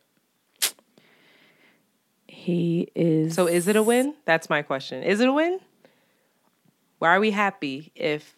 he 2.29 2.93
is. 2.95 3.35
So 3.35 3.49
is 3.49 3.67
it 3.67 3.75
a 3.75 3.83
win? 3.83 4.15
That's 4.25 4.49
my 4.49 4.63
question. 4.63 5.03
Is 5.03 5.19
it 5.19 5.27
a 5.27 5.33
win? 5.33 5.59
Why 7.01 7.09
are 7.09 7.19
we 7.19 7.33
happy 7.33 7.91
if. 7.97 8.37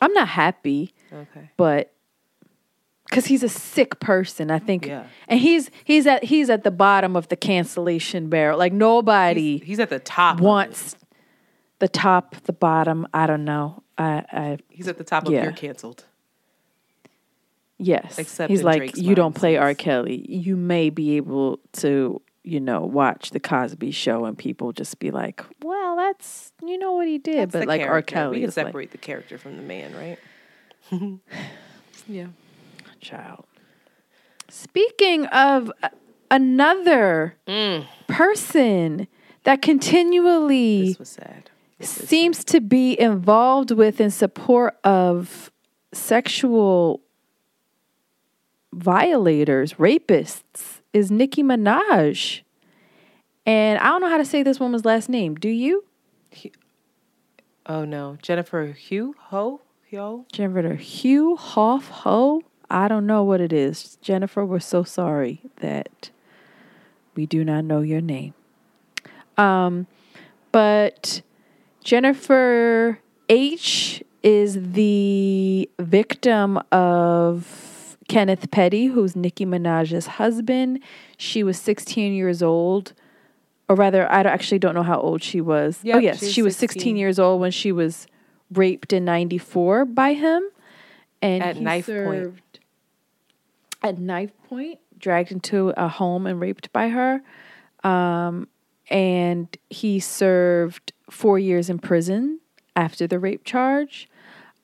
I'm 0.00 0.14
not 0.14 0.28
happy. 0.28 0.94
Okay. 1.12 1.50
But 1.58 1.92
because 3.12 3.26
he's 3.26 3.42
a 3.42 3.48
sick 3.48 4.00
person, 4.00 4.50
I 4.50 4.58
think. 4.58 4.86
Yeah. 4.86 5.04
And 5.28 5.38
he's 5.38 5.70
he's 5.84 6.06
at 6.06 6.24
he's 6.24 6.48
at 6.48 6.64
the 6.64 6.70
bottom 6.70 7.14
of 7.14 7.28
the 7.28 7.36
cancellation 7.36 8.30
barrel. 8.30 8.58
Like 8.58 8.72
nobody. 8.72 9.58
He's, 9.58 9.66
he's 9.66 9.78
at 9.80 9.90
the 9.90 9.98
top. 9.98 10.40
Wants 10.40 10.96
the 11.78 11.88
top, 11.88 12.36
the 12.44 12.54
bottom. 12.54 13.06
I 13.12 13.26
don't 13.26 13.44
know. 13.44 13.82
I. 13.98 14.24
I 14.32 14.58
he's 14.70 14.88
at 14.88 14.96
the 14.96 15.04
top 15.04 15.28
yeah. 15.28 15.38
of 15.38 15.44
you're 15.44 15.52
canceled. 15.52 16.06
Yes. 17.76 18.18
Except 18.18 18.50
he's 18.50 18.62
like 18.62 18.78
Drake's 18.78 18.98
you 18.98 19.14
don't 19.14 19.34
play 19.34 19.58
R. 19.58 19.74
Kelly. 19.74 20.24
You 20.26 20.56
may 20.56 20.88
be 20.88 21.18
able 21.18 21.60
to 21.74 22.22
you 22.44 22.58
know, 22.58 22.80
watch 22.80 23.30
the 23.30 23.38
Cosby 23.38 23.92
Show 23.92 24.24
and 24.24 24.36
people 24.36 24.72
just 24.72 24.98
be 24.98 25.12
like, 25.12 25.44
"Well, 25.62 25.94
that's 25.94 26.52
you 26.60 26.76
know 26.76 26.94
what 26.94 27.06
he 27.06 27.18
did," 27.18 27.52
that's 27.52 27.52
but 27.52 27.68
like 27.68 27.82
character. 27.82 28.16
R. 28.16 28.24
Kelly, 28.24 28.38
we 28.38 28.42
can 28.42 28.50
separate 28.50 28.86
like, 28.86 28.90
the 28.90 28.98
character 28.98 29.38
from 29.38 29.56
the 29.56 29.62
man, 29.62 29.94
right? 29.94 30.18
yeah, 32.08 32.26
child. 33.02 33.44
Speaking 34.48 35.26
of 35.26 35.70
another 36.30 37.36
mm. 37.46 37.86
person 38.08 39.08
that 39.44 39.60
continually 39.60 40.88
this 40.88 40.98
was 40.98 41.08
sad. 41.10 41.50
This 41.78 41.90
seems 41.90 42.38
sad. 42.38 42.46
to 42.48 42.60
be 42.60 42.98
involved 42.98 43.70
with 43.72 44.00
in 44.00 44.10
support 44.10 44.76
of 44.84 45.50
sexual 45.92 47.00
violators, 48.72 49.74
rapists 49.74 50.80
is 50.92 51.10
Nicki 51.10 51.42
Minaj. 51.42 52.42
And 53.44 53.78
I 53.78 53.86
don't 53.86 54.00
know 54.00 54.08
how 54.08 54.18
to 54.18 54.24
say 54.24 54.42
this 54.42 54.60
woman's 54.60 54.84
last 54.84 55.08
name. 55.08 55.34
Do 55.34 55.48
you? 55.48 55.84
Oh 57.66 57.84
no, 57.84 58.16
Jennifer 58.22 58.66
Hugh 58.66 59.14
Ho 59.18 59.60
Ho. 59.90 60.24
Jennifer 60.32 60.74
Hugh 60.74 61.36
Hoff 61.36 61.88
Ho. 61.88 62.42
I 62.72 62.88
don't 62.88 63.06
know 63.06 63.22
what 63.22 63.40
it 63.40 63.52
is. 63.52 63.98
Jennifer, 64.00 64.44
we're 64.46 64.58
so 64.58 64.82
sorry 64.82 65.42
that 65.56 66.10
we 67.14 67.26
do 67.26 67.44
not 67.44 67.64
know 67.64 67.82
your 67.82 68.00
name. 68.00 68.32
Um, 69.36 69.86
but 70.52 71.20
Jennifer 71.84 72.98
H 73.28 74.02
is 74.22 74.72
the 74.72 75.68
victim 75.78 76.58
of 76.72 77.98
Kenneth 78.08 78.50
Petty, 78.50 78.86
who's 78.86 79.14
Nicki 79.14 79.44
Minaj's 79.44 80.06
husband. 80.06 80.80
She 81.18 81.42
was 81.42 81.58
16 81.58 82.14
years 82.14 82.42
old, 82.42 82.94
or 83.68 83.76
rather, 83.76 84.10
I 84.10 84.20
actually 84.20 84.58
don't 84.58 84.74
know 84.74 84.82
how 84.82 84.98
old 84.98 85.22
she 85.22 85.42
was. 85.42 85.80
Yep, 85.82 85.96
oh, 85.96 85.98
yes, 85.98 86.26
she 86.26 86.40
was 86.40 86.56
16. 86.56 86.80
16 86.80 86.96
years 86.96 87.18
old 87.18 87.40
when 87.40 87.50
she 87.50 87.70
was 87.70 88.06
raped 88.50 88.94
in 88.94 89.04
94 89.04 89.84
by 89.84 90.14
him. 90.14 90.42
And 91.20 91.42
at 91.42 91.56
knife 91.58 91.86
point. 91.86 92.34
At 93.82 93.98
knife 93.98 94.30
point 94.48 94.78
dragged 94.98 95.32
into 95.32 95.70
a 95.70 95.88
home 95.88 96.26
and 96.26 96.40
raped 96.40 96.72
by 96.72 96.88
her. 96.88 97.22
Um, 97.82 98.48
and 98.88 99.54
he 99.70 99.98
served 100.00 100.92
four 101.10 101.38
years 101.38 101.68
in 101.68 101.78
prison 101.78 102.40
after 102.76 103.06
the 103.06 103.18
rape 103.18 103.44
charge. 103.44 104.08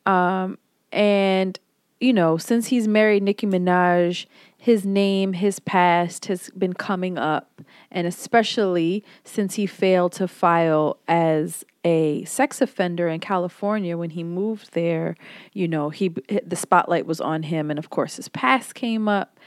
Um, 0.07 0.59
and, 0.93 1.59
you 2.01 2.13
know, 2.13 2.37
since 2.37 2.69
he's 2.69 2.87
married 2.87 3.23
Nicki 3.23 3.47
Minaj, 3.47 4.27
his 4.61 4.85
name, 4.85 5.35
his 5.35 5.61
past 5.61 6.27
has 6.27 6.51
been 6.51 6.73
coming 6.73 7.17
up. 7.17 7.63
And 7.91 8.07
especially 8.07 9.05
since 9.23 9.55
he 9.55 9.67
failed 9.67 10.13
to 10.13 10.27
file 10.27 10.99
as 11.07 11.65
a 11.85 12.25
sex 12.25 12.61
offender 12.61 13.09
in 13.09 13.21
California 13.21 13.97
when 13.97 14.11
he 14.11 14.25
moved 14.25 14.75
there, 14.75 15.17
you 15.53 15.69
know, 15.69 15.91
he 15.91 16.09
the 16.45 16.57
spotlight 16.57 17.07
was 17.07 17.21
on 17.21 17.45
him 17.45 17.71
and 17.71 17.79
of 17.79 17.89
course 17.89 18.17
his 18.17 18.29
past 18.29 18.75
came 18.75 19.09
up. 19.09 19.39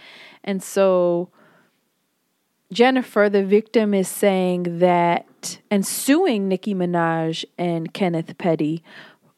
And 0.43 0.63
so 0.63 1.29
Jennifer, 2.71 3.27
the 3.29 3.43
victim, 3.43 3.93
is 3.93 4.07
saying 4.07 4.79
that 4.79 5.59
and 5.69 5.85
suing 5.85 6.47
Nicki 6.47 6.73
Minaj 6.73 7.43
and 7.57 7.93
Kenneth 7.93 8.37
Petty, 8.37 8.81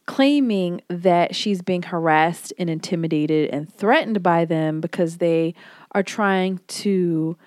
claiming 0.06 0.82
that 0.90 1.36
she's 1.36 1.62
being 1.62 1.84
harassed 1.84 2.54
and 2.58 2.70
intimidated 2.70 3.50
and 3.52 3.74
threatened 3.74 4.22
by 4.22 4.46
them 4.46 4.82
because 4.82 5.18
they 5.18 5.54
are 5.94 6.04
trying 6.04 6.60
to 6.68 7.38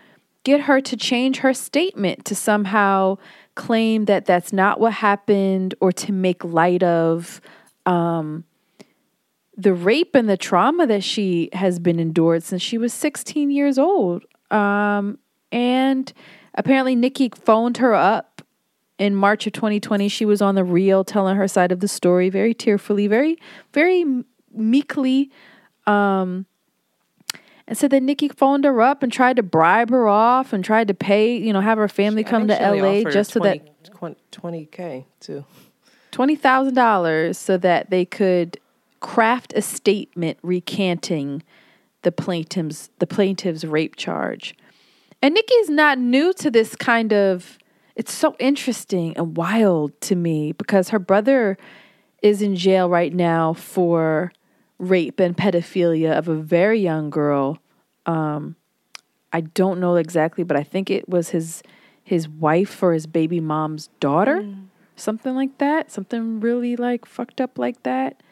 get 0.45 0.63
her 0.63 0.81
to 0.81 0.97
change 0.97 1.39
her 1.39 1.53
statement 1.53 2.25
to 2.25 2.35
somehow 2.35 3.19
claim 3.57 4.05
that 4.05 4.27
that's 4.27 4.53
not 4.53 4.79
what 4.79 4.93
happened 4.93 5.75
or 5.81 5.91
to 5.91 6.13
make 6.13 6.45
light 6.45 6.83
of 6.83 7.41
um, 7.85 8.45
the 9.57 9.75
rape 9.75 10.15
and 10.15 10.29
the 10.29 10.37
trauma 10.37 10.87
that 10.87 11.03
she 11.03 11.49
has 11.53 11.79
been 11.79 11.99
endured 11.99 12.43
since 12.43 12.63
she 12.63 12.79
was 12.79 12.93
16 12.93 13.51
years 13.51 13.79
old. 13.79 14.25
Um, 14.51 15.19
and 15.51 16.13
apparently, 16.55 16.95
Nicki 16.95 17.31
phoned 17.35 17.79
her 17.79 17.95
up 17.95 18.36
in 18.99 19.15
March 19.15 19.47
of 19.47 19.53
2020. 19.53 20.09
She 20.09 20.25
was 20.25 20.41
on 20.43 20.55
the 20.55 20.65
Real 20.65 21.05
telling 21.05 21.37
her 21.37 21.49
side 21.49 21.73
of 21.73 21.81
the 21.81 21.89
story 21.89 22.31
very 22.31 22.55
tearfully, 22.55 23.07
very, 23.07 23.39
very 23.73 24.05
meekly. 24.53 25.31
Um, 25.87 26.47
and 27.69 27.77
said 27.77 27.91
that 27.91 28.03
Nicki 28.03 28.29
phoned 28.29 28.65
her 28.65 28.81
up 28.81 29.03
and 29.03 29.13
tried 29.13 29.37
to 29.37 29.43
bribe 29.43 29.91
her 29.91 30.07
off 30.07 30.53
and 30.53 30.65
tried 30.65 30.89
to 30.89 30.95
pay, 30.95 31.37
you 31.37 31.53
know, 31.53 31.61
have 31.61 31.79
her 31.79 31.89
family 31.89 32.23
she, 32.23 32.29
come 32.29 32.47
to 32.47 32.55
LA 32.55 33.03
just 33.11 33.33
20, 33.33 33.35
so 33.35 33.41
that 33.41 34.31
20k 34.33 35.05
too. 35.21 35.45
$20,000 36.13 37.35
so 37.35 37.57
that 37.59 37.91
they 37.91 38.05
could 38.05 38.59
craft 39.01 39.53
a 39.55 39.63
statement 39.63 40.39
recanting 40.43 41.43
the 42.03 42.13
plaintiff's 42.13 42.89
the 42.99 43.07
plaintiff's 43.07 43.65
rape 43.65 43.97
charge. 43.97 44.55
And 45.21 45.35
Nicki's 45.35 45.69
not 45.69 45.99
new 45.99 46.33
to 46.35 46.51
this 46.51 46.77
kind 46.77 47.13
of 47.13 47.59
it's 47.97 48.13
so 48.13 48.37
interesting 48.39 49.17
and 49.17 49.37
wild 49.37 49.99
to 50.03 50.15
me 50.15 50.53
because 50.53 50.91
her 50.91 50.99
brother 50.99 51.57
is 52.23 52.43
in 52.43 52.55
jail 52.55 52.89
right 52.89 53.13
now 53.13 53.55
for 53.55 54.33
rape 54.79 55.19
and 55.19 55.37
pedophilia 55.37 56.17
of 56.17 56.29
a 56.29 56.35
very 56.35 56.79
young 56.79 57.09
girl. 57.09 57.59
Um, 58.05 58.57
I 59.33 59.41
don't 59.41 59.81
know 59.81 59.97
exactly, 59.97 60.45
but 60.45 60.57
I 60.57 60.63
think 60.63 60.91
it 60.91 61.09
was 61.09 61.31
his 61.31 61.63
his 62.05 62.29
wife 62.29 62.83
or 62.83 62.93
his 62.93 63.07
baby 63.07 63.41
mom's 63.41 63.89
daughter, 63.99 64.43
mm. 64.43 64.67
something 64.95 65.35
like 65.35 65.59
that, 65.59 65.91
something 65.91 66.39
really 66.39 66.77
like 66.77 67.05
fucked 67.05 67.41
up 67.41 67.59
like 67.59 67.83
that. 67.83 68.23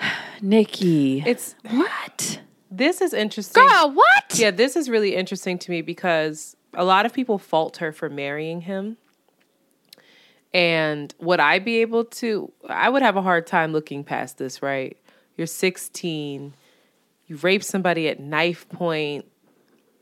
Nicki, 0.40 1.22
it's 1.24 1.54
what 1.70 2.40
this 2.70 3.00
is 3.00 3.12
interesting. 3.12 3.66
Girl, 3.66 3.92
what? 3.92 4.34
Yeah, 4.34 4.50
this 4.50 4.74
is 4.74 4.88
really 4.88 5.14
interesting 5.14 5.58
to 5.58 5.70
me 5.70 5.82
because 5.82 6.56
a 6.74 6.84
lot 6.84 7.06
of 7.06 7.12
people 7.12 7.38
fault 7.38 7.78
her 7.78 7.92
for 7.92 8.08
marrying 8.08 8.62
him. 8.62 8.96
And 10.52 11.14
would 11.20 11.40
I 11.40 11.58
be 11.58 11.80
able 11.80 12.04
to? 12.04 12.52
I 12.68 12.88
would 12.88 13.02
have 13.02 13.16
a 13.16 13.22
hard 13.22 13.46
time 13.46 13.72
looking 13.72 14.02
past 14.02 14.38
this, 14.38 14.62
right? 14.62 14.96
You're 15.36 15.46
16, 15.46 16.54
you 17.26 17.36
rape 17.36 17.62
somebody 17.62 18.08
at 18.08 18.18
knife 18.18 18.68
point. 18.68 19.24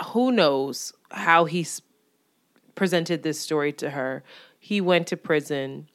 Who 0.07 0.33
knows 0.33 0.93
how 1.11 1.45
he's 1.45 1.83
presented 2.75 3.23
this 3.23 3.39
story 3.39 3.73
to 3.75 3.91
her? 3.91 4.25
He 4.59 4.81
went 4.81 5.07
to 5.09 5.17
prison. 5.17 5.89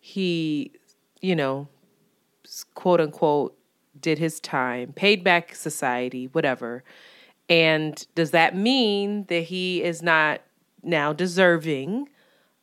He, 0.00 0.72
you 1.20 1.36
know, 1.36 1.68
quote 2.74 3.00
unquote, 3.00 3.56
did 4.00 4.18
his 4.18 4.40
time, 4.40 4.92
paid 4.92 5.22
back 5.24 5.54
society, 5.54 6.26
whatever. 6.26 6.82
And 7.48 8.04
does 8.14 8.32
that 8.32 8.56
mean 8.56 9.24
that 9.24 9.44
he 9.44 9.82
is 9.82 10.02
not 10.02 10.40
now 10.82 11.12
deserving 11.12 12.08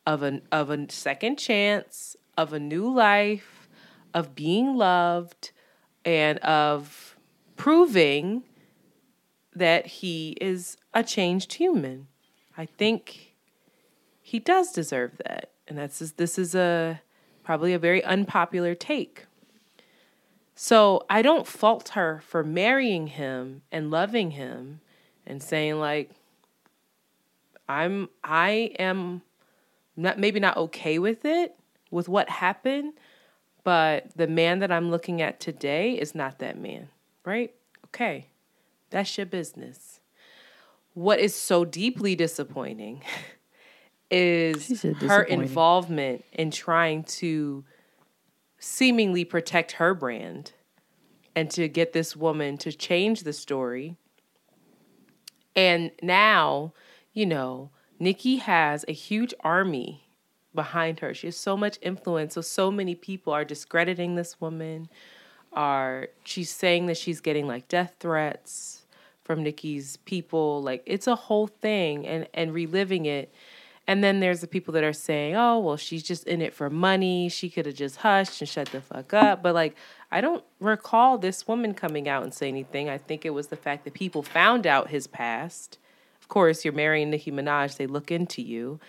of 0.06 0.22
an 0.22 0.42
of 0.52 0.70
a 0.70 0.90
second 0.90 1.36
chance, 1.36 2.16
of 2.36 2.52
a 2.52 2.60
new 2.60 2.92
life, 2.92 3.68
of 4.12 4.34
being 4.34 4.76
loved, 4.76 5.52
and 6.04 6.38
of 6.40 7.16
proving 7.56 8.44
that 9.54 9.86
he 9.86 10.36
is 10.40 10.76
a 10.92 11.02
changed 11.02 11.54
human? 11.54 12.08
I 12.56 12.66
think 12.66 13.34
he 14.20 14.38
does 14.38 14.72
deserve 14.72 15.12
that. 15.24 15.50
And 15.66 15.78
that's 15.78 15.98
this 15.98 16.38
is 16.38 16.54
a 16.54 17.00
probably 17.42 17.72
a 17.72 17.78
very 17.78 18.04
unpopular 18.04 18.74
take 18.74 19.26
so 20.54 21.04
I 21.10 21.22
don't 21.22 21.46
fault 21.46 21.90
her 21.90 22.22
for 22.26 22.44
marrying 22.44 23.08
him 23.08 23.62
and 23.72 23.90
loving 23.90 24.32
him 24.32 24.80
and 25.26 25.42
saying 25.42 25.78
like 25.78 26.10
I'm 27.68 28.08
I 28.22 28.74
am 28.78 29.22
not 29.96 30.18
maybe 30.18 30.40
not 30.40 30.56
okay 30.56 30.98
with 30.98 31.24
it 31.24 31.56
with 31.90 32.08
what 32.08 32.28
happened, 32.28 32.94
but 33.62 34.16
the 34.16 34.26
man 34.26 34.58
that 34.58 34.70
I'm 34.70 34.90
looking 34.90 35.22
at 35.22 35.40
today 35.40 35.92
is 35.92 36.14
not 36.14 36.38
that 36.40 36.58
man, 36.58 36.88
right? 37.24 37.54
Okay. 37.86 38.26
That's 38.90 39.16
your 39.16 39.26
business. 39.26 40.00
What 40.94 41.18
is 41.18 41.34
so 41.34 41.64
deeply 41.64 42.14
disappointing 42.14 43.02
is 44.10 44.82
her 45.00 45.22
involvement 45.22 46.24
in 46.32 46.50
trying 46.50 47.04
to 47.04 47.64
seemingly 48.64 49.24
protect 49.24 49.72
her 49.72 49.94
brand 49.94 50.52
and 51.36 51.50
to 51.50 51.68
get 51.68 51.92
this 51.92 52.16
woman 52.16 52.56
to 52.58 52.72
change 52.72 53.22
the 53.22 53.32
story. 53.32 53.96
And 55.54 55.90
now, 56.02 56.72
you 57.12 57.26
know, 57.26 57.70
Nicki 57.98 58.36
has 58.36 58.84
a 58.88 58.92
huge 58.92 59.34
army 59.40 60.08
behind 60.54 61.00
her. 61.00 61.12
She 61.12 61.26
has 61.26 61.36
so 61.36 61.56
much 61.56 61.78
influence. 61.82 62.34
So 62.34 62.40
so 62.40 62.70
many 62.70 62.94
people 62.94 63.32
are 63.32 63.44
discrediting 63.44 64.14
this 64.14 64.40
woman. 64.40 64.88
Are 65.52 66.08
she's 66.24 66.50
saying 66.50 66.86
that 66.86 66.96
she's 66.96 67.20
getting 67.20 67.46
like 67.46 67.68
death 67.68 67.94
threats 68.00 68.86
from 69.24 69.42
Nicki's 69.42 69.98
people. 69.98 70.62
Like 70.62 70.82
it's 70.86 71.06
a 71.06 71.14
whole 71.14 71.46
thing 71.46 72.06
and 72.06 72.26
and 72.34 72.52
reliving 72.52 73.04
it. 73.06 73.32
And 73.86 74.02
then 74.02 74.20
there's 74.20 74.40
the 74.40 74.46
people 74.46 74.72
that 74.74 74.84
are 74.84 74.94
saying, 74.94 75.36
oh, 75.36 75.58
well, 75.58 75.76
she's 75.76 76.02
just 76.02 76.26
in 76.26 76.40
it 76.40 76.54
for 76.54 76.70
money. 76.70 77.28
She 77.28 77.50
could 77.50 77.66
have 77.66 77.74
just 77.74 77.96
hushed 77.96 78.40
and 78.40 78.48
shut 78.48 78.68
the 78.68 78.80
fuck 78.80 79.12
up. 79.12 79.42
But 79.42 79.54
like, 79.54 79.76
I 80.10 80.20
don't 80.20 80.42
recall 80.58 81.18
this 81.18 81.46
woman 81.46 81.74
coming 81.74 82.08
out 82.08 82.22
and 82.22 82.32
saying 82.32 82.54
anything. 82.54 82.88
I 82.88 82.98
think 82.98 83.26
it 83.26 83.30
was 83.30 83.48
the 83.48 83.56
fact 83.56 83.84
that 83.84 83.92
people 83.92 84.22
found 84.22 84.66
out 84.66 84.88
his 84.88 85.06
past. 85.06 85.78
Of 86.20 86.28
course, 86.28 86.64
you're 86.64 86.72
marrying 86.72 87.10
Nicki 87.10 87.30
Minaj, 87.30 87.76
they 87.76 87.86
look 87.86 88.10
into 88.10 88.40
you. 88.40 88.80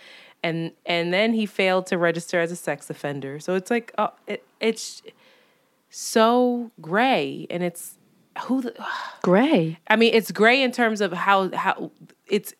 And 0.42 0.72
and 0.86 1.12
then 1.12 1.32
he 1.34 1.44
failed 1.44 1.86
to 1.88 1.98
register 1.98 2.40
as 2.40 2.52
a 2.52 2.56
sex 2.56 2.88
offender. 2.88 3.40
So 3.40 3.54
it's 3.54 3.70
like, 3.70 3.92
oh, 3.98 4.12
it, 4.26 4.44
it's 4.60 5.02
so 5.90 6.70
gray 6.80 7.46
and 7.50 7.62
it's 7.62 7.98
who 8.44 8.62
the, 8.62 8.74
gray. 9.22 9.78
I 9.88 9.96
mean, 9.96 10.14
it's 10.14 10.30
gray 10.30 10.62
in 10.62 10.72
terms 10.72 11.00
of 11.00 11.12
how 11.12 11.50
how 11.54 11.90
it's 12.26 12.54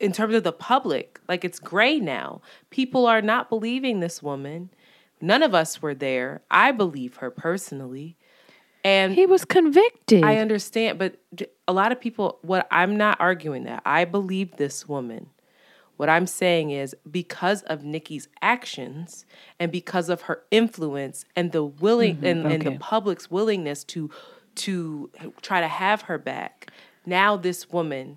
in 0.00 0.12
terms 0.12 0.34
of 0.34 0.42
the 0.42 0.52
public, 0.52 1.20
like 1.28 1.44
it's 1.44 1.60
gray 1.60 2.00
now. 2.00 2.40
People 2.70 3.06
are 3.06 3.22
not 3.22 3.48
believing 3.48 4.00
this 4.00 4.22
woman. 4.22 4.70
None 5.20 5.42
of 5.42 5.54
us 5.54 5.82
were 5.82 5.94
there. 5.94 6.42
I 6.50 6.72
believe 6.72 7.16
her 7.16 7.30
personally. 7.30 8.16
And 8.82 9.12
he 9.12 9.26
was 9.26 9.44
convicted. 9.44 10.24
I 10.24 10.38
understand, 10.38 10.98
but 10.98 11.16
a 11.68 11.72
lot 11.74 11.92
of 11.92 12.00
people, 12.00 12.38
what 12.40 12.66
I'm 12.70 12.96
not 12.96 13.20
arguing 13.20 13.64
that. 13.64 13.82
I 13.84 14.06
believe 14.06 14.56
this 14.56 14.88
woman. 14.88 15.28
What 15.98 16.08
I'm 16.08 16.26
saying 16.26 16.70
is 16.70 16.96
because 17.10 17.62
of 17.64 17.84
Nicki's 17.84 18.28
actions 18.40 19.26
and 19.58 19.70
because 19.70 20.08
of 20.08 20.22
her 20.22 20.44
influence 20.50 21.26
and 21.36 21.52
the 21.52 21.62
willing 21.62 22.16
mm-hmm, 22.16 22.24
and, 22.24 22.46
okay. 22.46 22.54
and 22.54 22.62
the 22.64 22.78
public's 22.78 23.30
willingness 23.30 23.84
to 23.84 24.10
to 24.56 25.10
try 25.42 25.60
to 25.60 25.68
have 25.68 26.02
her 26.02 26.16
back, 26.16 26.70
now 27.04 27.36
this 27.36 27.68
woman 27.68 28.16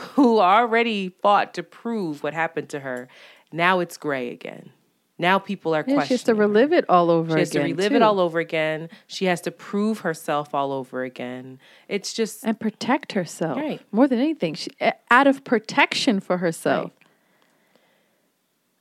who 0.00 0.40
already 0.40 1.08
fought 1.22 1.54
to 1.54 1.62
prove 1.62 2.22
what 2.22 2.34
happened 2.34 2.68
to 2.70 2.80
her. 2.80 3.08
Now 3.52 3.80
it's 3.80 3.96
gray 3.96 4.30
again. 4.30 4.70
Now 5.18 5.38
people 5.38 5.74
are 5.74 5.84
Yeah, 5.86 5.96
questioning. 5.96 6.06
she 6.06 6.12
has 6.14 6.22
to 6.24 6.34
relive 6.34 6.72
it 6.72 6.86
all 6.88 7.10
over 7.10 7.32
again. 7.32 7.36
She 7.36 7.40
has 7.40 7.50
again. 7.50 7.62
to 7.62 7.72
relive 7.74 7.90
too. 7.90 7.96
it 7.96 8.02
all 8.02 8.20
over 8.20 8.38
again. 8.38 8.88
She 9.06 9.26
has 9.26 9.40
to 9.42 9.50
prove 9.50 9.98
herself 10.00 10.54
all 10.54 10.72
over 10.72 11.02
again. 11.04 11.58
It's 11.88 12.14
just 12.14 12.42
and 12.44 12.58
protect 12.58 13.12
herself 13.12 13.58
Right. 13.58 13.80
more 13.92 14.08
than 14.08 14.18
anything. 14.18 14.54
She, 14.54 14.70
out 15.10 15.26
of 15.26 15.44
protection 15.44 16.20
for 16.20 16.38
herself. 16.38 16.84
Right. 16.84 16.92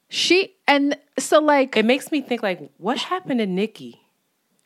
She 0.07 0.55
and 0.67 0.97
so 1.17 1.39
like 1.39 1.75
it 1.77 1.85
makes 1.85 2.11
me 2.11 2.21
think 2.21 2.41
like, 2.41 2.71
what 2.77 2.97
happened 2.97 3.39
to 3.39 3.45
Nicki? 3.45 4.01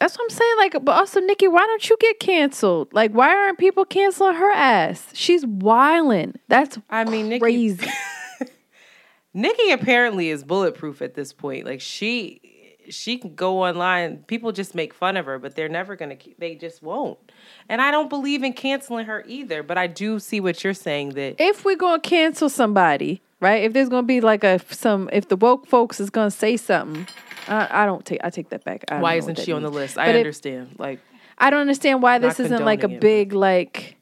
That's 0.03 0.17
what 0.17 0.25
I'm 0.25 0.35
saying. 0.35 0.55
Like, 0.57 0.73
but 0.83 0.97
also 0.97 1.21
Nicki, 1.21 1.47
why 1.47 1.61
don't 1.65 1.89
you 1.89 1.95
get 1.97 2.19
canceled? 2.19 2.93
Like, 2.93 3.11
why 3.11 3.29
aren't 3.29 3.57
people 3.57 3.85
canceling 3.85 4.35
her 4.35 4.51
ass? 4.51 5.07
She's 5.13 5.45
wilding. 5.45 6.37
That's 6.49 6.77
I 6.89 7.05
mean, 7.05 7.29
Nicki- 7.29 7.39
crazy. 7.39 7.87
Nicki 9.33 9.71
apparently 9.71 10.29
is 10.29 10.43
bulletproof 10.43 11.01
at 11.01 11.13
this 11.13 11.31
point. 11.31 11.65
Like 11.65 11.79
she 11.79 12.41
she 12.89 13.17
can 13.17 13.33
go 13.33 13.63
online. 13.63 14.25
People 14.27 14.51
just 14.51 14.75
make 14.75 14.93
fun 14.93 15.15
of 15.15 15.25
her, 15.25 15.39
but 15.39 15.55
they're 15.55 15.69
never 15.69 15.95
gonna. 15.95 16.17
They 16.37 16.55
just 16.55 16.83
won't. 16.83 17.17
And 17.69 17.81
I 17.81 17.89
don't 17.89 18.09
believe 18.09 18.43
in 18.43 18.51
canceling 18.51 19.05
her 19.05 19.23
either. 19.25 19.63
But 19.63 19.77
I 19.77 19.87
do 19.87 20.19
see 20.19 20.41
what 20.41 20.65
you're 20.65 20.73
saying 20.73 21.11
that 21.11 21.35
if 21.39 21.63
we're 21.63 21.77
gonna 21.77 22.01
cancel 22.01 22.49
somebody, 22.49 23.21
right? 23.39 23.63
If 23.63 23.71
there's 23.71 23.87
gonna 23.87 24.05
be 24.05 24.19
like 24.19 24.43
a 24.43 24.59
some, 24.69 25.09
if 25.13 25.29
the 25.29 25.37
woke 25.37 25.65
folks 25.65 26.01
is 26.01 26.09
gonna 26.09 26.29
say 26.29 26.57
something, 26.57 27.07
I, 27.47 27.83
I 27.83 27.85
don't 27.85 28.05
take. 28.05 28.19
I 28.23 28.29
take 28.29 28.49
that 28.49 28.63
back. 28.63 28.85
I 28.89 28.99
why 29.01 29.15
isn't 29.15 29.39
she 29.39 29.51
on 29.51 29.61
the 29.61 29.69
means. 29.69 29.75
list? 29.75 29.97
I 29.97 30.07
But 30.07 30.15
if- 30.15 30.19
understand. 30.19 30.75
like 30.77 30.99
I 31.37 31.49
don't 31.49 31.61
understand 31.61 32.01
why 32.01 32.19
this 32.19 32.39
isn't 32.39 32.63
like 32.63 32.83
a 32.83 32.89
it, 32.89 33.01
big 33.01 33.33
like. 33.33 33.97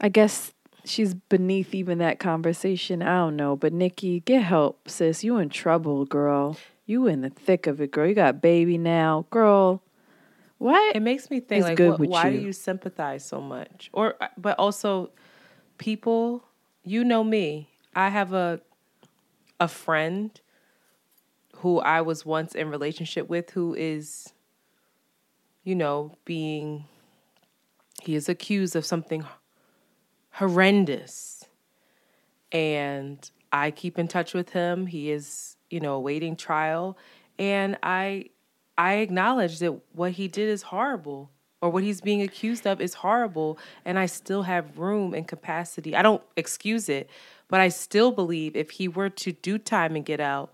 I 0.00 0.08
guess 0.10 0.52
she's 0.84 1.14
beneath 1.14 1.74
even 1.74 1.98
that 1.98 2.18
conversation. 2.18 3.00
I 3.02 3.16
don't 3.16 3.36
know, 3.36 3.56
but 3.56 3.72
Nicki, 3.72 4.20
get 4.20 4.42
help, 4.42 4.88
sis. 4.88 5.24
You 5.24 5.38
in 5.38 5.48
trouble, 5.48 6.04
girl. 6.04 6.58
You 6.84 7.06
in 7.06 7.22
the 7.22 7.30
thick 7.30 7.66
of 7.66 7.80
it, 7.80 7.90
girl. 7.90 8.06
You 8.06 8.14
got 8.14 8.40
baby 8.42 8.78
now, 8.78 9.26
girl. 9.30 9.82
What? 10.58 10.96
it 10.96 11.00
makes 11.00 11.30
me 11.30 11.40
think 11.40 11.64
like, 11.64 11.78
what, 11.78 12.00
why 12.00 12.30
do 12.30 12.36
you. 12.36 12.46
you 12.46 12.52
sympathize 12.52 13.24
so 13.24 13.40
much? 13.40 13.90
Or 13.92 14.14
uh, 14.20 14.28
but 14.38 14.58
also, 14.58 15.10
people, 15.78 16.44
you 16.84 17.04
know 17.04 17.22
me. 17.24 17.68
I 17.94 18.08
have 18.10 18.32
a 18.32 18.60
a 19.58 19.68
friend 19.68 20.38
who 21.58 21.80
I 21.80 22.00
was 22.00 22.24
once 22.24 22.54
in 22.54 22.70
relationship 22.70 23.28
with 23.28 23.50
who 23.50 23.74
is, 23.74 24.32
you 25.64 25.74
know, 25.74 26.16
being 26.24 26.84
he 28.02 28.14
is 28.14 28.28
accused 28.28 28.76
of 28.76 28.84
something 28.84 29.24
horrendous. 30.32 31.44
And 32.52 33.28
I 33.52 33.70
keep 33.70 33.98
in 33.98 34.06
touch 34.06 34.34
with 34.34 34.50
him. 34.50 34.86
He 34.86 35.10
is, 35.10 35.56
you 35.70 35.80
know, 35.80 35.94
awaiting 35.94 36.36
trial. 36.36 36.96
And 37.38 37.78
I 37.82 38.30
I 38.78 38.94
acknowledge 38.94 39.58
that 39.60 39.72
what 39.94 40.12
he 40.12 40.28
did 40.28 40.48
is 40.48 40.62
horrible 40.62 41.30
or 41.62 41.70
what 41.70 41.82
he's 41.82 42.02
being 42.02 42.20
accused 42.20 42.66
of 42.66 42.80
is 42.80 42.94
horrible 42.94 43.58
and 43.84 43.98
I 43.98 44.06
still 44.06 44.42
have 44.42 44.78
room 44.78 45.14
and 45.14 45.26
capacity. 45.26 45.96
I 45.96 46.02
don't 46.02 46.22
excuse 46.36 46.88
it, 46.90 47.08
but 47.48 47.60
I 47.60 47.70
still 47.70 48.12
believe 48.12 48.54
if 48.54 48.72
he 48.72 48.88
were 48.88 49.08
to 49.08 49.32
do 49.32 49.56
time 49.56 49.96
and 49.96 50.04
get 50.04 50.20
out 50.20 50.52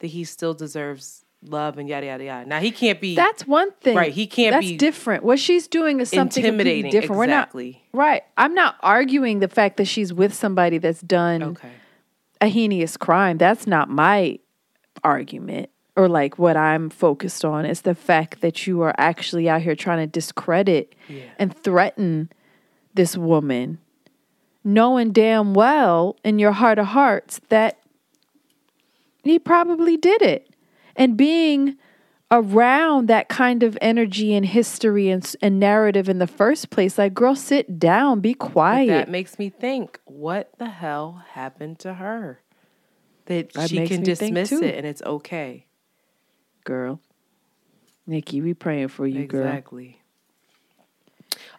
that 0.00 0.08
he 0.08 0.24
still 0.24 0.54
deserves 0.54 1.24
love 1.42 1.78
and 1.78 1.88
yada 1.88 2.06
yada 2.06 2.24
yada. 2.24 2.48
Now 2.48 2.60
he 2.60 2.70
can't 2.70 3.00
be 3.00 3.14
That's 3.14 3.46
one 3.46 3.70
thing. 3.80 3.96
Right, 3.96 4.12
he 4.12 4.26
can't 4.26 4.52
That's 4.54 4.66
be 4.66 4.76
different. 4.76 5.22
What 5.24 5.38
she's 5.38 5.68
doing 5.68 6.00
is 6.00 6.10
something 6.10 6.44
intimidating. 6.44 6.82
completely 6.84 7.00
different. 7.00 7.30
Exactly. 7.30 7.82
We're 7.92 7.98
not 8.00 8.06
right. 8.06 8.22
I'm 8.36 8.54
not 8.54 8.76
arguing 8.82 9.40
the 9.40 9.48
fact 9.48 9.76
that 9.76 9.84
she's 9.86 10.12
with 10.12 10.34
somebody 10.34 10.78
that's 10.78 11.00
done 11.02 11.42
Okay. 11.42 11.70
a 12.40 12.48
heinous 12.48 12.96
crime. 12.96 13.38
That's 13.38 13.66
not 13.66 13.88
my 13.88 14.38
argument 15.04 15.70
or 15.94 16.08
like 16.08 16.38
what 16.38 16.56
I'm 16.56 16.90
focused 16.90 17.44
on. 17.44 17.64
It's 17.64 17.82
the 17.82 17.94
fact 17.94 18.40
that 18.40 18.66
you 18.66 18.82
are 18.82 18.94
actually 18.98 19.48
out 19.48 19.62
here 19.62 19.74
trying 19.76 19.98
to 19.98 20.06
discredit 20.06 20.94
Yeah. 21.08 21.22
and 21.38 21.56
threaten 21.56 22.30
this 22.94 23.16
woman, 23.16 23.78
knowing 24.64 25.12
damn 25.12 25.54
well 25.54 26.16
in 26.24 26.38
your 26.38 26.52
heart 26.52 26.78
of 26.78 26.86
hearts 26.88 27.40
that 27.50 27.78
he 29.28 29.38
probably 29.38 29.96
did 29.96 30.22
it. 30.22 30.54
And 30.94 31.16
being 31.16 31.76
around 32.30 33.06
that 33.08 33.28
kind 33.28 33.62
of 33.62 33.78
energy 33.80 34.34
and 34.34 34.44
history 34.44 35.08
and, 35.10 35.34
and 35.40 35.60
narrative 35.60 36.08
in 36.08 36.18
the 36.18 36.26
first 36.26 36.70
place, 36.70 36.98
like, 36.98 37.14
girl, 37.14 37.34
sit 37.36 37.78
down, 37.78 38.20
be 38.20 38.34
But 38.34 38.48
quiet. 38.50 38.88
that 38.88 39.08
makes 39.08 39.38
me 39.38 39.48
think, 39.48 40.00
what 40.04 40.50
the 40.58 40.68
hell 40.70 41.22
happened 41.32 41.78
to 41.80 41.94
her? 41.94 42.40
That, 43.26 43.52
That 43.52 43.68
she 43.68 43.86
can 43.86 44.02
dismiss 44.02 44.52
it 44.52 44.74
and 44.76 44.86
it's 44.86 45.02
okay. 45.02 45.66
girl. 46.64 47.00
Nicki, 48.08 48.40
we 48.40 48.54
praying 48.54 48.88
for 48.88 49.06
you, 49.06 49.26
girl. 49.26 49.46
Exactly. 49.46 50.00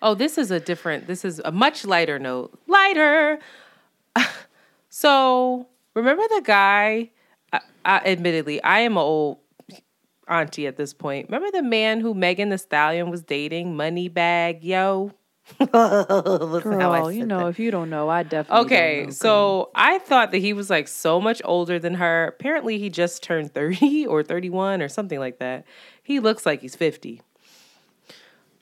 Oh, 0.01 0.13
this 0.13 0.37
is 0.37 0.49
a 0.51 0.59
different, 0.59 1.07
this 1.07 1.25
is 1.25 1.41
a 1.43 1.51
much 1.51 1.85
lighter 1.85 2.19
note. 2.19 2.57
Lighter. 2.67 3.39
so, 4.89 5.67
remember 5.93 6.23
the 6.29 6.41
guy? 6.43 7.11
I, 7.87 7.97
admittedly, 8.05 8.61
I 8.63 8.79
am 8.81 8.93
an 8.93 8.97
old 8.99 9.37
auntie 10.27 10.67
at 10.67 10.75
this 10.77 10.93
point. 10.93 11.27
Remember 11.29 11.49
the 11.51 11.63
man 11.63 12.01
who 12.01 12.13
Megan 12.13 12.49
Thee 12.49 12.57
Stallion 12.57 13.09
was 13.09 13.23
dating? 13.23 13.75
Moneybagg, 13.75 14.59
yo. 14.61 15.11
Listen 15.61 16.79
how 16.79 16.91
I 16.91 16.99
Girl, 16.99 17.11
you 17.11 17.25
know, 17.25 17.39
that. 17.45 17.47
if 17.47 17.59
you 17.59 17.71
don't 17.71 17.89
know, 17.89 18.09
I 18.09 18.23
definitely 18.23 18.65
Okay, 18.65 19.03
know, 19.05 19.09
so 19.11 19.71
I 19.73 19.99
thought 19.99 20.31
that 20.31 20.39
he 20.39 20.51
was 20.51 20.69
like 20.69 20.89
so 20.89 21.21
much 21.21 21.41
older 21.45 21.79
than 21.79 21.93
her. 21.95 22.25
Apparently, 22.27 22.77
he 22.77 22.89
just 22.89 23.23
turned 23.23 23.53
30 23.53 24.05
or 24.09 24.23
31 24.23 24.81
or 24.81 24.89
something 24.89 25.19
like 25.19 25.39
that. 25.39 25.65
He 26.03 26.19
looks 26.19 26.45
like 26.45 26.59
he's 26.61 26.75
50. 26.75 27.21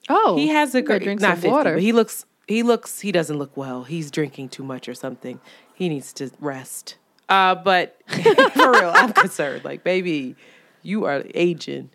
oh, 0.09 0.35
He 0.37 0.49
has 0.49 0.75
a 0.75 0.81
great 0.83 1.01
drink 1.01 1.21
not 1.21 1.37
50, 1.39 1.49
water. 1.49 1.73
but 1.73 1.81
he 1.81 1.91
looks 1.91 2.25
he 2.47 2.61
looks 2.61 2.99
he 2.99 3.11
doesn't 3.11 3.39
look 3.39 3.57
well. 3.57 3.85
He's 3.85 4.11
drinking 4.11 4.49
too 4.49 4.63
much 4.63 4.87
or 4.87 4.93
something. 4.93 5.39
He 5.73 5.89
needs 5.89 6.13
to 6.13 6.29
rest. 6.39 6.97
Uh 7.29 7.55
but 7.55 7.99
for 8.07 8.71
real, 8.71 8.91
I'm 8.93 9.13
concerned. 9.13 9.63
Like, 9.65 9.83
baby, 9.83 10.35
you 10.83 11.05
are 11.05 11.23
aging. 11.33 11.89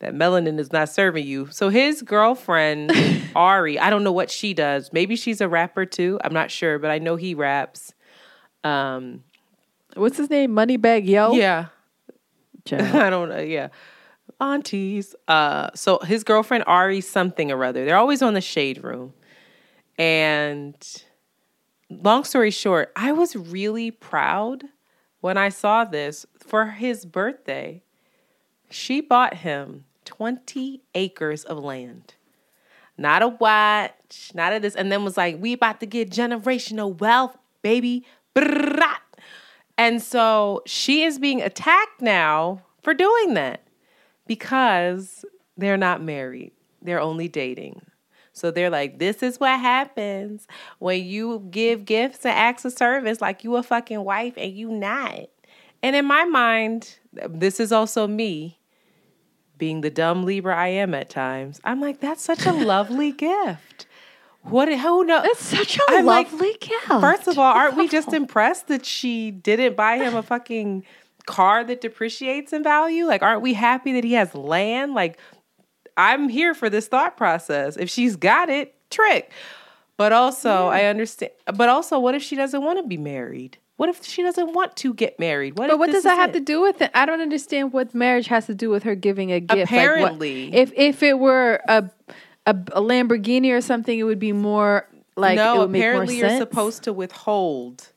That 0.00 0.12
melanin 0.14 0.58
is 0.58 0.72
not 0.72 0.88
serving 0.88 1.24
you. 1.26 1.48
So 1.50 1.68
his 1.70 2.02
girlfriend, 2.02 2.92
Ari, 3.36 3.78
I 3.78 3.88
don't 3.90 4.04
know 4.04 4.12
what 4.12 4.30
she 4.30 4.52
does. 4.52 4.92
Maybe 4.92 5.16
she's 5.16 5.40
a 5.40 5.48
rapper 5.48 5.86
too. 5.86 6.18
I'm 6.22 6.32
not 6.34 6.50
sure, 6.50 6.78
but 6.78 6.90
I 6.90 6.98
know 6.98 7.16
he 7.16 7.34
raps. 7.34 7.94
Um, 8.64 9.22
What's 9.94 10.16
his 10.16 10.28
name? 10.28 10.50
Moneybagg 10.50 11.06
Yo. 11.06 11.32
yeah. 11.32 11.66
I 12.72 13.08
don't 13.10 13.28
know. 13.28 13.38
Yeah. 13.40 13.68
Aunties. 14.40 15.14
Uh, 15.28 15.70
so 15.74 15.98
his 16.00 16.24
girlfriend 16.24 16.64
Ari 16.66 17.00
something 17.00 17.52
or 17.52 17.64
other. 17.64 17.84
They're 17.84 17.96
always 17.96 18.20
on 18.22 18.34
the 18.34 18.40
shade 18.40 18.82
room. 18.82 19.12
And 19.98 20.74
long 21.90 22.24
story 22.24 22.50
short, 22.50 22.92
I 22.96 23.12
was 23.12 23.36
really 23.36 23.90
proud 23.90 24.64
when 25.20 25.36
I 25.36 25.48
saw 25.48 25.84
this 25.84 26.26
for 26.38 26.66
his 26.66 27.06
birthday. 27.06 27.82
She 28.70 29.00
bought 29.00 29.34
him 29.34 29.84
20 30.04 30.82
acres 30.94 31.44
of 31.44 31.58
land. 31.58 32.14
Not 32.96 33.22
a 33.22 33.28
watch, 33.28 34.30
not 34.34 34.52
a 34.52 34.60
this, 34.60 34.76
and 34.76 34.92
then 34.92 35.04
was 35.04 35.16
like, 35.16 35.40
we 35.40 35.52
about 35.52 35.80
to 35.80 35.86
get 35.86 36.10
generational 36.10 36.98
wealth, 36.98 37.36
baby. 37.62 38.04
And 39.76 40.00
so 40.00 40.62
she 40.66 41.02
is 41.02 41.18
being 41.18 41.42
attacked 41.42 42.00
now 42.00 42.62
for 42.82 42.94
doing 42.94 43.34
that 43.34 43.66
because 44.26 45.24
they're 45.56 45.76
not 45.76 46.02
married. 46.02 46.52
They're 46.82 47.00
only 47.00 47.28
dating. 47.28 47.82
So 48.34 48.50
they're 48.50 48.68
like, 48.68 48.98
this 48.98 49.22
is 49.22 49.38
what 49.38 49.58
happens 49.60 50.46
when 50.80 51.04
you 51.04 51.46
give 51.50 51.84
gifts 51.84 52.26
and 52.26 52.36
acts 52.36 52.64
of 52.64 52.72
service 52.72 53.20
like 53.20 53.44
you 53.44 53.54
a 53.56 53.62
fucking 53.62 54.02
wife 54.02 54.34
and 54.36 54.52
you 54.52 54.70
not. 54.70 55.28
And 55.82 55.94
in 55.94 56.04
my 56.04 56.24
mind, 56.24 56.98
this 57.12 57.60
is 57.60 57.70
also 57.70 58.06
me 58.08 58.58
being 59.56 59.82
the 59.82 59.90
dumb 59.90 60.24
Libra 60.24 60.56
I 60.56 60.68
am 60.68 60.94
at 60.94 61.10
times. 61.10 61.60
I'm 61.62 61.80
like, 61.80 62.00
that's 62.00 62.22
such 62.22 62.44
a 62.44 62.52
lovely 62.64 63.12
gift. 63.12 63.86
What? 64.42 64.68
Who 64.68 65.04
knows? 65.04 65.22
That's 65.22 65.40
such 65.40 65.78
a 65.78 65.82
I'm 65.88 66.04
like, 66.04 66.30
lovely 66.30 66.54
gift. 66.60 66.88
First 66.88 67.28
of 67.28 67.38
all, 67.38 67.52
aren't 67.52 67.76
we 67.76 67.86
just 67.86 68.12
impressed 68.12 68.66
that 68.66 68.84
she 68.84 69.30
didn't 69.30 69.76
buy 69.76 69.96
him 69.96 70.16
a 70.16 70.22
fucking 70.22 70.84
car 71.26 71.64
that 71.64 71.80
depreciates 71.80 72.52
in 72.52 72.62
value? 72.62 73.06
Like, 73.06 73.22
aren't 73.22 73.42
we 73.42 73.54
happy 73.54 73.92
that 73.92 74.04
he 74.04 74.14
has 74.14 74.34
land? 74.34 74.92
Like, 74.92 75.18
I'm 75.96 76.28
here 76.28 76.54
for 76.54 76.68
this 76.70 76.88
thought 76.88 77.16
process. 77.16 77.76
If 77.76 77.88
she's 77.90 78.16
got 78.16 78.48
it, 78.48 78.74
trick. 78.90 79.30
But 79.96 80.12
also, 80.12 80.66
I 80.66 80.84
understand. 80.84 81.32
But 81.54 81.68
also, 81.68 81.98
what 82.00 82.14
if 82.14 82.22
she 82.22 82.34
doesn't 82.36 82.62
want 82.62 82.78
to 82.80 82.86
be 82.86 82.96
married? 82.96 83.58
What 83.76 83.88
if 83.88 84.04
she 84.04 84.22
doesn't 84.22 84.52
want 84.52 84.76
to 84.76 84.94
get 84.94 85.18
married? 85.18 85.58
What 85.58 85.68
But 85.68 85.78
what 85.78 85.90
does 85.90 86.04
that 86.04 86.16
have 86.16 86.30
it? 86.30 86.34
to 86.34 86.40
do 86.40 86.60
with 86.62 86.80
it? 86.80 86.90
I 86.94 87.06
don't 87.06 87.20
understand 87.20 87.72
what 87.72 87.94
marriage 87.94 88.26
has 88.28 88.46
to 88.46 88.54
do 88.54 88.70
with 88.70 88.82
her 88.84 88.94
giving 88.94 89.30
a 89.32 89.40
gift. 89.40 89.50
Like, 89.50 89.58
what- 89.58 89.68
Apparently. 89.68 90.54
if 90.54 90.72
if 90.76 91.02
it 91.02 91.18
were 91.18 91.60
a, 91.68 91.88
a 92.46 92.50
a 92.72 92.80
Lamborghini 92.80 93.52
or 93.52 93.60
something, 93.60 93.96
it 93.98 94.04
would 94.04 94.18
be 94.20 94.32
more 94.32 94.88
like 95.16 95.34
it 95.34 95.36
no, 95.36 95.58
would 95.60 95.70
make 95.70 95.80
more 95.82 95.90
apparently 95.90 96.16
you're 96.18 96.28
sense. 96.28 96.40
supposed 96.40 96.82
to 96.84 96.92
withhold 96.92 97.88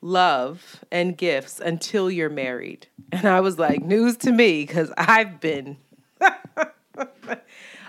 love 0.00 0.84
and 0.90 1.16
gifts 1.16 1.60
until 1.60 2.10
you're 2.10 2.30
married. 2.30 2.86
And 3.12 3.26
I 3.26 3.40
was 3.40 3.58
like, 3.58 3.82
news 3.82 4.16
to 4.18 4.32
me 4.32 4.64
because 4.64 4.92
I've 4.96 5.40
been. 5.40 5.76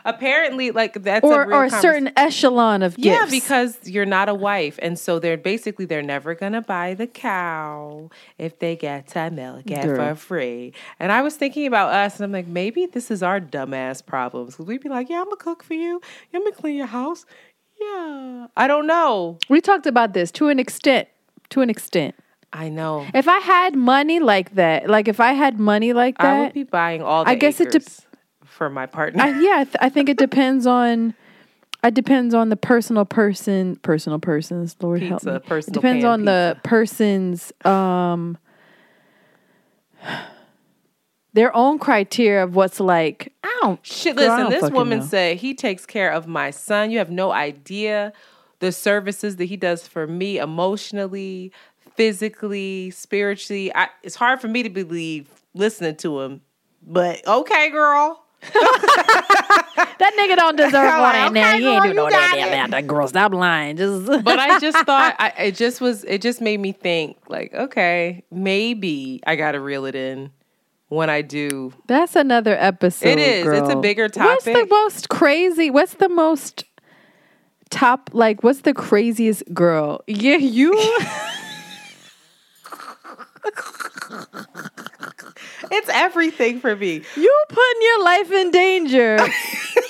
Apparently, 0.05 0.71
like 0.71 1.01
that's 1.03 1.23
or 1.23 1.43
a 1.43 1.47
real 1.47 1.57
or 1.57 1.65
a 1.65 1.69
certain 1.69 2.11
echelon 2.17 2.81
of 2.83 2.95
gifts. 2.97 3.05
Yeah, 3.05 3.25
because 3.29 3.77
you're 3.87 4.05
not 4.05 4.29
a 4.29 4.33
wife, 4.33 4.77
and 4.81 4.97
so 4.97 5.19
they're 5.19 5.37
basically 5.37 5.85
they're 5.85 6.01
never 6.01 6.35
gonna 6.35 6.61
buy 6.61 6.93
the 6.93 7.07
cow 7.07 8.09
if 8.37 8.59
they 8.59 8.75
get 8.75 9.07
to 9.09 9.31
milk 9.31 9.69
it 9.69 9.83
Girl. 9.83 9.95
for 9.95 10.15
free. 10.15 10.73
And 10.99 11.11
I 11.11 11.21
was 11.21 11.35
thinking 11.35 11.67
about 11.67 11.93
us, 11.93 12.15
and 12.15 12.25
I'm 12.25 12.31
like, 12.31 12.47
maybe 12.47 12.85
this 12.85 13.09
is 13.09 13.23
our 13.23 13.39
dumbass 13.39 14.05
problems 14.05 14.53
because 14.53 14.65
we'd 14.65 14.81
be 14.81 14.89
like, 14.89 15.09
yeah, 15.09 15.19
I'm 15.19 15.25
gonna 15.25 15.37
cook 15.37 15.63
for 15.63 15.73
you, 15.73 16.01
yeah, 16.31 16.39
I'm 16.39 16.43
gonna 16.43 16.55
clean 16.55 16.75
your 16.75 16.87
house, 16.87 17.25
yeah. 17.79 18.47
I 18.55 18.67
don't 18.67 18.87
know. 18.87 19.37
we 19.49 19.61
talked 19.61 19.85
about 19.85 20.13
this 20.13 20.31
to 20.33 20.49
an 20.49 20.59
extent. 20.59 21.07
To 21.49 21.61
an 21.61 21.69
extent. 21.69 22.15
I 22.51 22.69
know. 22.69 23.05
If 23.13 23.27
I 23.27 23.39
had 23.39 23.75
money 23.75 24.19
like 24.19 24.55
that, 24.55 24.87
like 24.89 25.07
if 25.07 25.19
I 25.19 25.33
had 25.33 25.59
money 25.59 25.91
like 25.91 26.17
that, 26.19 26.25
I 26.25 26.39
would 26.41 26.53
be 26.53 26.63
buying 26.63 27.01
all 27.01 27.25
the 27.25 27.31
I 27.31 27.35
guess 27.35 27.59
it 27.59 27.71
dep- 27.71 27.81
acres 27.81 28.05
for 28.53 28.69
my 28.69 28.85
partner. 28.85 29.23
I, 29.23 29.29
yeah, 29.39 29.59
I, 29.59 29.63
th- 29.63 29.75
I 29.81 29.89
think 29.89 30.09
it 30.09 30.17
depends 30.17 30.65
on. 30.65 31.13
It 31.83 31.93
depends 31.93 32.33
on 32.33 32.47
the 32.47 32.55
personal 32.55 33.03
person, 33.03 33.75
personal 33.77 34.17
persons. 34.17 34.77
Lord 34.79 35.01
help 35.01 35.21
me. 35.23 35.37
personal 35.39 35.79
it 35.79 35.81
depends 35.81 36.05
on 36.05 36.23
the 36.23 36.57
person's 36.63 37.51
um 37.65 38.37
their 41.33 41.55
own 41.55 41.79
criteria 41.79 42.43
of 42.43 42.55
what's 42.55 42.79
like. 42.79 43.33
I 43.43 43.59
don't. 43.61 43.85
Shit, 43.85 44.15
girl, 44.15 44.27
listen, 44.27 44.39
don't 44.43 44.61
this 44.61 44.71
woman 44.71 44.99
know. 44.99 45.05
said 45.05 45.37
he 45.37 45.53
takes 45.53 45.85
care 45.85 46.11
of 46.11 46.27
my 46.27 46.51
son. 46.51 46.91
You 46.91 46.99
have 46.99 47.11
no 47.11 47.31
idea 47.31 48.13
the 48.59 48.71
services 48.71 49.35
that 49.37 49.45
he 49.45 49.57
does 49.57 49.87
for 49.87 50.07
me 50.07 50.37
emotionally, 50.37 51.51
physically, 51.95 52.91
spiritually. 52.91 53.73
I, 53.75 53.89
it's 54.03 54.15
hard 54.15 54.39
for 54.39 54.47
me 54.47 54.63
to 54.63 54.69
believe 54.69 55.29
listening 55.53 55.97
to 55.97 56.21
him, 56.21 56.41
but 56.85 57.27
okay, 57.27 57.69
girl. 57.69 58.22
that 58.53 60.13
nigga 60.19 60.35
don't 60.35 60.55
deserve 60.55 60.75
I'm 60.75 60.95
all 60.95 61.01
like, 61.01 61.13
that. 61.13 61.33
Now 61.33 61.49
okay, 61.49 61.59
you 61.59 61.69
ain't 61.69 61.83
girl, 61.83 61.91
do 61.91 61.95
no 61.95 62.05
you 62.05 62.11
that, 62.11 62.31
got 62.31 62.35
that, 62.35 62.47
it. 62.47 62.51
that, 62.51 62.71
that. 62.71 62.87
Girl, 62.87 63.07
stop 63.07 63.33
lying. 63.33 63.77
Just. 63.77 64.07
But 64.23 64.39
I 64.39 64.59
just 64.59 64.85
thought 64.85 65.15
I, 65.19 65.29
it 65.37 65.55
just 65.55 65.81
was 65.81 66.03
it 66.03 66.21
just 66.21 66.41
made 66.41 66.59
me 66.59 66.71
think 66.71 67.17
like, 67.27 67.53
okay, 67.53 68.23
maybe 68.31 69.21
I 69.25 69.35
got 69.35 69.53
to 69.53 69.59
reel 69.59 69.85
it 69.85 69.95
in 69.95 70.31
when 70.89 71.09
I 71.09 71.21
do. 71.21 71.73
That's 71.87 72.15
another 72.15 72.55
episode. 72.57 73.09
It 73.09 73.19
is. 73.19 73.47
It's 73.47 73.69
a 73.69 73.75
bigger 73.75 74.09
topic. 74.09 74.27
What's 74.27 74.45
the 74.45 74.67
most 74.69 75.09
crazy? 75.09 75.69
What's 75.69 75.95
the 75.95 76.09
most 76.09 76.65
top? 77.69 78.09
Like, 78.13 78.43
what's 78.43 78.61
the 78.61 78.73
craziest 78.73 79.43
girl? 79.53 80.01
Yeah, 80.07 80.37
you. 80.37 80.73
It's 85.71 85.89
everything 85.89 86.59
for 86.59 86.75
me. 86.75 87.01
you 87.15 87.43
putting 87.49 87.81
your 87.81 88.03
life 88.03 88.31
in 88.31 88.51
danger 88.51 89.17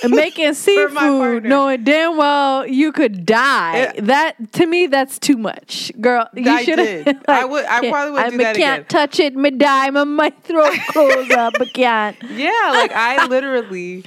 and 0.03 0.11
making 0.15 0.53
seafood, 0.53 1.43
knowing 1.43 1.83
damn 1.83 2.17
well 2.17 2.65
you 2.67 2.91
could 2.91 3.25
die. 3.25 3.79
Yeah. 3.95 4.01
That 4.01 4.53
to 4.53 4.65
me, 4.65 4.87
that's 4.87 5.19
too 5.19 5.37
much, 5.37 5.91
girl. 5.99 6.27
You 6.33 6.49
I 6.51 6.63
should 6.63 6.75
did. 6.77 7.17
I 7.27 7.45
would- 7.45 7.65
I 7.65 7.89
probably 7.89 8.11
would 8.13 8.21
I 8.23 8.29
do 8.29 8.37
that 8.37 8.55
can't 8.55 8.79
again. 8.81 8.85
touch 8.87 9.19
it. 9.19 9.35
Me 9.35 9.49
die. 9.51 9.89
My 9.89 10.03
my 10.03 10.29
throat 10.29 10.73
close 10.89 11.29
up. 11.31 11.53
I 11.59 11.65
can't. 11.65 12.17
Yeah, 12.33 12.51
like 12.71 12.91
I 12.93 13.25
literally 13.27 14.03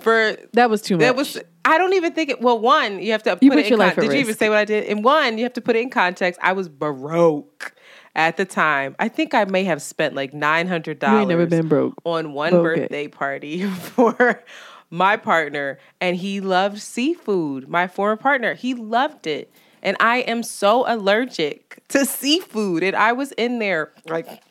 for 0.00 0.36
That 0.54 0.70
was 0.70 0.82
too 0.82 0.96
much. 0.96 1.00
that 1.02 1.16
was 1.16 1.38
I 1.64 1.78
don't 1.78 1.92
even 1.92 2.12
think 2.12 2.30
it. 2.30 2.40
Well, 2.40 2.58
one 2.58 3.00
you 3.00 3.12
have 3.12 3.22
to 3.24 3.38
You 3.40 3.50
put, 3.50 3.56
put 3.56 3.58
it 3.60 3.64
in 3.66 3.68
your 3.70 3.78
life 3.78 3.94
con- 3.94 4.04
Did 4.04 4.14
you 4.14 4.18
even 4.20 4.34
say 4.36 4.48
what 4.48 4.58
I 4.58 4.64
did? 4.64 4.84
In 4.84 5.02
one, 5.02 5.38
you 5.38 5.44
have 5.44 5.52
to 5.54 5.60
put 5.60 5.76
it 5.76 5.80
in 5.80 5.90
context. 5.90 6.40
I 6.42 6.52
was 6.54 6.68
baroque 6.68 7.72
at 8.14 8.36
the 8.36 8.44
time. 8.44 8.94
I 8.98 9.08
think 9.08 9.34
I 9.34 9.44
may 9.44 9.64
have 9.64 9.82
spent 9.82 10.14
like 10.14 10.34
nine 10.34 10.68
hundred 10.68 10.98
dollars. 10.98 11.28
never 11.28 11.46
been 11.46 11.68
broke. 11.68 11.94
on 12.04 12.32
one 12.32 12.52
birthday 12.52 13.08
party 13.08 13.62
for 13.70 14.42
my 14.90 15.16
partner, 15.16 15.78
and 16.00 16.16
he 16.16 16.40
loved 16.40 16.80
seafood. 16.80 17.68
My 17.68 17.88
former 17.88 18.16
partner, 18.16 18.54
he 18.54 18.74
loved 18.74 19.26
it, 19.26 19.50
and 19.82 19.96
I 20.00 20.18
am 20.18 20.42
so 20.42 20.84
allergic 20.86 21.82
to 21.88 22.04
seafood, 22.04 22.82
and 22.82 22.94
I 22.96 23.12
was 23.12 23.32
in 23.32 23.58
there 23.58 23.92
like 24.06 24.42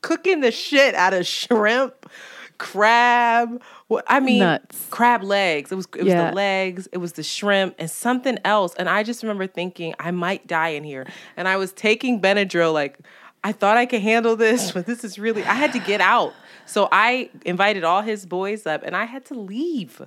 cooking 0.00 0.40
the 0.40 0.50
shit 0.50 0.94
out 0.94 1.12
of 1.12 1.26
shrimp, 1.26 2.10
crab. 2.58 3.62
What 3.90 4.04
I 4.06 4.20
mean, 4.20 4.38
Nuts. 4.38 4.86
crab 4.90 5.24
legs. 5.24 5.72
It 5.72 5.74
was 5.74 5.86
it 5.96 6.04
was 6.04 6.12
Yeah. 6.12 6.30
the 6.30 6.36
legs. 6.36 6.88
It 6.92 6.98
was 6.98 7.14
the 7.14 7.24
shrimp 7.24 7.74
and 7.76 7.90
something 7.90 8.38
else. 8.44 8.72
And 8.76 8.88
I 8.88 9.02
just 9.02 9.20
remember 9.24 9.48
thinking 9.48 9.94
I 9.98 10.12
might 10.12 10.46
die 10.46 10.68
in 10.68 10.84
here. 10.84 11.08
And 11.36 11.48
I 11.48 11.56
was 11.56 11.72
taking 11.72 12.20
Benadryl 12.20 12.72
like 12.72 13.00
I 13.42 13.50
thought 13.50 13.76
I 13.76 13.86
could 13.86 14.00
handle 14.02 14.36
this, 14.36 14.70
but 14.72 14.86
this 14.86 15.02
is 15.02 15.18
really 15.18 15.42
I 15.44 15.54
had 15.54 15.72
to 15.72 15.80
get 15.80 16.00
out. 16.00 16.34
So 16.66 16.88
I 16.92 17.30
invited 17.44 17.82
all 17.82 18.02
his 18.02 18.26
boys 18.26 18.64
up, 18.64 18.84
and 18.84 18.94
I 18.94 19.06
had 19.06 19.24
to 19.24 19.34
leave 19.34 20.00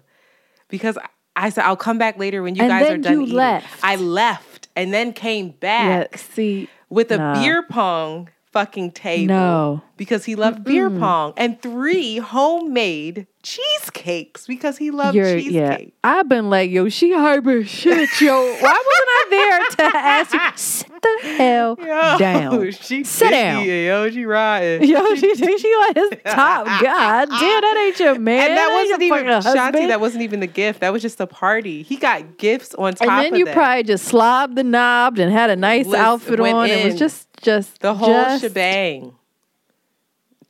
because 0.70 0.98
I- 0.98 1.08
I 1.36 1.50
said 1.50 1.66
I'll 1.66 1.76
come 1.76 1.98
back 1.98 2.18
later 2.18 2.42
when 2.42 2.56
you 2.56 2.62
And 2.62 2.70
guys 2.70 2.90
are 2.90 2.98
done 2.98 3.14
you 3.14 3.22
eating. 3.24 3.36
left. 3.36 3.68
I 3.84 3.98
left 3.98 4.70
and 4.78 4.94
then 4.94 5.12
came 5.12 5.48
Yeah. 5.48 5.52
back 5.60 6.18
See. 6.20 6.70
with 6.90 7.12
a 7.12 7.18
beer 7.42 7.64
pong 7.64 8.30
fucking 8.54 8.92
table. 8.92 9.34
No. 9.34 9.82
Because 9.96 10.26
he 10.26 10.36
loved 10.36 10.64
beer 10.64 10.90
pong 10.90 11.34
and 11.38 11.62
three 11.62 12.18
homemade 12.18 13.28
cheesecakes 13.44 14.48
because 14.48 14.78
he 14.78 14.90
loved 14.90 15.16
You're, 15.16 15.36
cheesecake. 15.36 15.54
yeah. 15.54 15.88
I've 16.04 16.28
been 16.28 16.50
like, 16.50 16.72
yo, 16.72 16.90
she 16.90 17.14
hyper 17.14 17.64
shit, 17.64 18.10
yo. 18.20 18.34
Why 18.34 18.56
wasn't 18.60 19.10
I 19.10 19.26
there 19.30 19.90
to 19.92 19.98
ask 19.98 20.34
you? 20.34 20.40
Sit 20.56 21.02
the 21.02 21.36
hell 21.38 21.76
Yo, 21.80 21.86
down. 22.18 22.72
She 22.72 23.04
Sit 23.04 23.30
down. 23.32 23.66
Yo, 23.66 24.10
she 24.10 24.26
riding. 24.26 24.88
Yo, 24.90 25.16
she 25.16 25.36
she, 25.36 25.58
she 25.58 25.76
like 25.78 25.96
his 25.96 26.10
top. 26.26 26.66
God 26.66 27.30
damn, 27.30 27.62
that 27.62 27.84
ain't 27.86 28.00
your 28.00 28.18
man. 28.18 28.50
and 28.50 28.58
that 28.58 28.70
ain't 28.70 28.90
wasn't 28.90 29.04
even 29.04 29.26
Shanti. 29.54 29.88
That 29.90 30.00
wasn't 30.00 30.24
even 30.24 30.40
the 30.40 30.48
gift. 30.48 30.80
That 30.80 30.92
was 30.94 31.02
just 31.02 31.20
a 31.20 31.28
party. 31.28 31.84
He 31.84 31.98
got 31.98 32.38
gifts 32.38 32.74
on 32.76 32.94
top 32.94 33.08
and 33.08 33.26
then 33.26 33.36
you 33.40 33.46
that. 33.46 33.54
probably 33.54 33.84
just 33.84 34.06
slobbed 34.06 34.56
the 34.56 34.64
knob 34.64 35.20
and 35.20 35.32
had 35.32 35.50
a 35.50 35.56
nice 35.56 35.92
outfit 35.94 36.40
on. 36.40 36.70
It 36.70 36.86
was 36.86 36.96
just 36.98 37.28
just 37.42 37.80
the 37.82 37.94
whole 37.94 38.08
just, 38.08 38.44
shebang. 38.44 39.14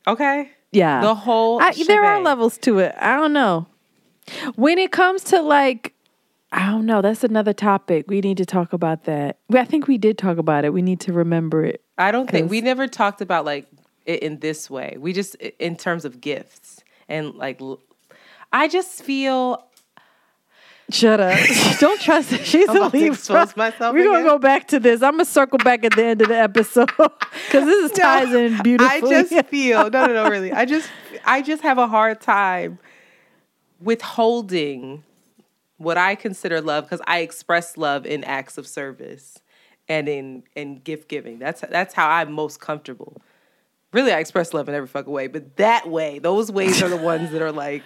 Okay. 0.06 0.50
Yeah, 0.72 1.00
The 1.02 1.14
whole. 1.14 1.60
I, 1.60 1.72
there 1.86 2.04
are 2.04 2.20
levels 2.20 2.58
to 2.58 2.80
it. 2.80 2.94
I 2.98 3.16
don't 3.16 3.32
know. 3.32 3.66
When 4.56 4.78
it 4.78 4.90
comes 4.90 5.22
to 5.24 5.40
like, 5.40 5.94
I 6.50 6.66
don't 6.66 6.86
know. 6.86 7.00
That's 7.00 7.22
another 7.22 7.52
topic. 7.52 8.06
We 8.08 8.20
need 8.20 8.36
to 8.38 8.44
talk 8.46 8.72
about 8.72 9.04
that. 9.04 9.38
We- 9.48 9.58
I 9.60 9.64
think 9.64 9.86
we 9.86 9.98
did 9.98 10.18
talk 10.18 10.36
about 10.38 10.64
it. 10.64 10.72
We 10.72 10.82
need 10.82 11.00
to 11.00 11.12
remember 11.12 11.64
it. 11.64 11.82
I 11.96 12.10
don't 12.10 12.28
think 12.28 12.50
we 12.50 12.60
never 12.60 12.88
talked 12.88 13.20
about 13.20 13.44
like 13.44 13.66
it 14.04 14.20
in 14.22 14.40
this 14.40 14.68
way. 14.68 14.96
We 14.98 15.12
just 15.12 15.36
in 15.36 15.76
terms 15.76 16.04
of 16.04 16.20
gifts 16.20 16.82
and 17.08 17.34
like 17.34 17.60
I 18.52 18.66
just 18.68 19.02
feel 19.02 19.64
Shut 20.90 21.18
up. 21.18 21.38
don't 21.80 22.00
trust 22.00 22.30
her. 22.30 22.38
She's 22.44 22.68
I'm 22.68 22.82
a 22.82 22.90
to 22.90 23.52
myself 23.56 23.94
We're 23.94 24.04
gonna 24.04 24.22
go 24.22 24.38
back 24.38 24.68
to 24.68 24.78
this. 24.78 25.02
I'm 25.02 25.12
gonna 25.12 25.24
circle 25.24 25.58
back 25.58 25.84
at 25.84 25.96
the 25.96 26.04
end 26.04 26.20
of 26.20 26.28
the 26.28 26.38
episode 26.38 26.90
because 26.96 27.64
this 27.64 27.90
is 27.90 27.98
ties 27.98 28.32
in 28.34 28.62
beautifully. 28.62 29.14
I 29.16 29.22
just 29.22 29.46
feel 29.48 29.90
no, 29.90 30.06
no, 30.06 30.12
no, 30.12 30.28
really. 30.28 30.52
I 30.52 30.66
just, 30.66 30.90
I 31.24 31.40
just 31.40 31.62
have 31.62 31.78
a 31.78 31.86
hard 31.86 32.20
time 32.20 32.78
withholding 33.80 35.04
what 35.78 35.96
I 35.96 36.14
consider 36.14 36.60
love 36.60 36.84
because 36.84 37.00
I 37.06 37.20
express 37.20 37.76
love 37.76 38.04
in 38.06 38.22
acts 38.24 38.58
of 38.58 38.66
service 38.66 39.38
and 39.88 40.08
in 40.08 40.42
in 40.54 40.76
gift 40.76 41.08
giving. 41.08 41.38
That's 41.38 41.62
that's 41.62 41.94
how 41.94 42.08
I'm 42.08 42.32
most 42.32 42.60
comfortable. 42.60 43.20
Really, 43.92 44.12
I 44.12 44.18
express 44.18 44.52
love 44.52 44.68
in 44.68 44.74
every 44.74 44.88
fucking 44.88 45.12
way, 45.12 45.28
but 45.28 45.56
that 45.56 45.88
way, 45.88 46.18
those 46.18 46.50
ways 46.50 46.82
are 46.82 46.88
the 46.88 46.96
ones 46.96 47.30
that 47.30 47.40
are 47.40 47.52
like, 47.52 47.84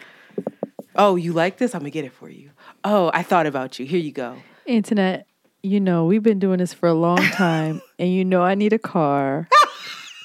oh, 0.97 1.17
you 1.17 1.33
like 1.33 1.59
this? 1.59 1.75
I'm 1.75 1.83
gonna 1.83 1.91
get 1.91 2.05
it 2.05 2.13
for 2.13 2.31
you. 2.31 2.51
Oh, 2.91 3.11
I 3.13 3.23
thought 3.23 3.47
about 3.47 3.79
you. 3.79 3.85
Here 3.87 4.01
you 4.01 4.13
go. 4.13 4.37
Internet, 4.67 5.27
you 5.63 5.79
know, 5.79 6.05
we've 6.07 6.23
been 6.23 6.39
doing 6.39 6.59
this 6.59 6.73
for 6.73 6.89
a 6.89 6.95
long 6.95 7.19
time, 7.33 7.83
and 7.99 8.11
you 8.13 8.25
know 8.25 8.43
I 8.43 8.55
need 8.55 8.73
a 8.73 8.79
car. 8.79 9.47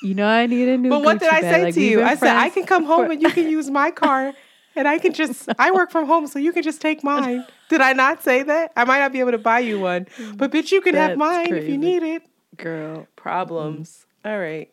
You 0.01 0.13
know 0.13 0.25
I 0.27 0.45
need 0.47 0.67
a 0.69 0.77
new. 0.77 0.89
But 0.89 1.03
what 1.03 1.19
did 1.19 1.29
I 1.29 1.41
bag. 1.41 1.53
say 1.53 1.63
Like, 1.63 1.73
to 1.75 1.81
you? 1.81 2.03
I 2.03 2.15
said 2.15 2.35
I 2.35 2.49
can 2.49 2.65
come 2.65 2.85
home 2.85 3.05
for- 3.07 3.11
and 3.11 3.21
you 3.21 3.29
can 3.31 3.49
use 3.49 3.69
my 3.69 3.91
car, 3.91 4.33
and 4.75 4.87
I 4.87 4.97
can 4.99 5.13
just 5.13 5.49
I 5.59 5.71
work 5.71 5.91
from 5.91 6.05
home, 6.07 6.27
so 6.27 6.39
you 6.39 6.51
can 6.53 6.63
just 6.63 6.79
take 6.81 7.03
mine. 7.03 7.45
Did 7.69 7.81
I 7.81 7.93
not 7.93 8.23
say 8.23 8.43
that? 8.43 8.71
I 8.77 8.83
might 8.85 8.99
not 8.99 9.11
be 9.11 9.19
able 9.19 9.31
to 9.31 9.37
buy 9.37 9.59
you 9.59 9.79
one, 9.79 10.07
but 10.35 10.51
bitch, 10.51 10.71
you 10.71 10.79
can 10.81 10.95
have 10.95 11.11
That's 11.11 11.19
mine 11.19 11.53
if 11.53 11.67
you 11.67 11.77
need 11.77 12.03
it. 12.03 12.23
girl. 12.57 13.07
Problems. 13.15 14.05
Mm. 14.25 14.31
All 14.31 14.39
right. 14.39 14.69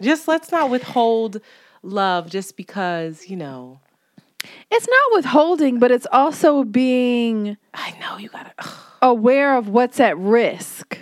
just 0.00 0.26
let's 0.28 0.50
not 0.52 0.68
withhold 0.70 1.40
love 1.82 2.28
just 2.30 2.56
because 2.56 3.28
you 3.28 3.36
know. 3.36 3.80
It's 4.70 4.86
not 4.88 5.16
withholding, 5.16 5.78
but 5.78 5.90
it's 5.90 6.06
also 6.12 6.64
being 6.64 7.56
I 7.72 7.94
know 8.00 8.16
you 8.18 8.28
gotta. 8.28 8.52
aware 9.02 9.56
of 9.56 9.68
what's 9.68 10.00
at 10.00 10.16
risk. 10.18 10.98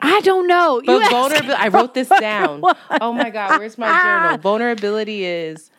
I 0.00 0.20
don't 0.22 0.48
know. 0.48 0.82
But 0.84 1.10
vulnerability. 1.10 1.52
I 1.52 1.68
wrote 1.68 1.94
this 1.94 2.08
down. 2.08 2.62
Oh 3.00 3.12
my 3.12 3.30
god, 3.30 3.58
where's 3.60 3.78
my 3.78 3.88
journal? 4.02 4.38
Vulnerability 4.42 5.24
is 5.24 5.70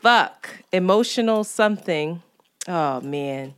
fuck 0.00 0.48
emotional 0.72 1.42
something. 1.44 2.22
Oh 2.68 3.00
man, 3.00 3.54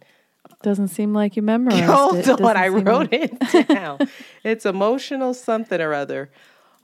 Doesn't 0.63 0.89
seem 0.89 1.13
like 1.13 1.37
you 1.37 1.43
memorized 1.43 1.83
Hold 1.85 2.17
it. 2.17 2.29
on, 2.29 2.57
I 2.57 2.69
wrote 2.69 3.13
like- 3.13 3.33
it 3.55 3.69
down. 3.69 3.99
it's 4.43 4.65
emotional 4.65 5.35
something 5.35 5.81
or 5.81 5.93
other. 5.93 6.31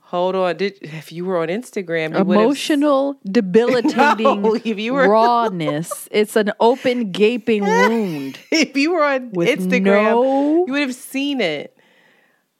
Hold 0.09 0.35
on. 0.35 0.57
Did 0.57 0.79
if 0.81 1.11
you 1.11 1.23
were 1.25 1.37
on 1.37 1.49
Instagram, 1.49 2.15
Emotional, 2.19 3.19
debilitating 3.31 4.41
No, 4.41 4.55
if 4.55 4.79
you 4.79 4.93
were- 4.93 5.07
rawness. 5.07 6.07
It's 6.11 6.35
an 6.35 6.51
open, 6.59 7.11
gaping 7.11 7.61
wound. 7.65 8.39
if 8.51 8.75
you 8.75 8.91
were 8.91 9.03
on 9.03 9.29
Instagram, 9.31 9.83
no- 10.11 10.65
you 10.65 10.73
would 10.73 10.81
have 10.81 10.95
seen 10.95 11.41
it. 11.41 11.75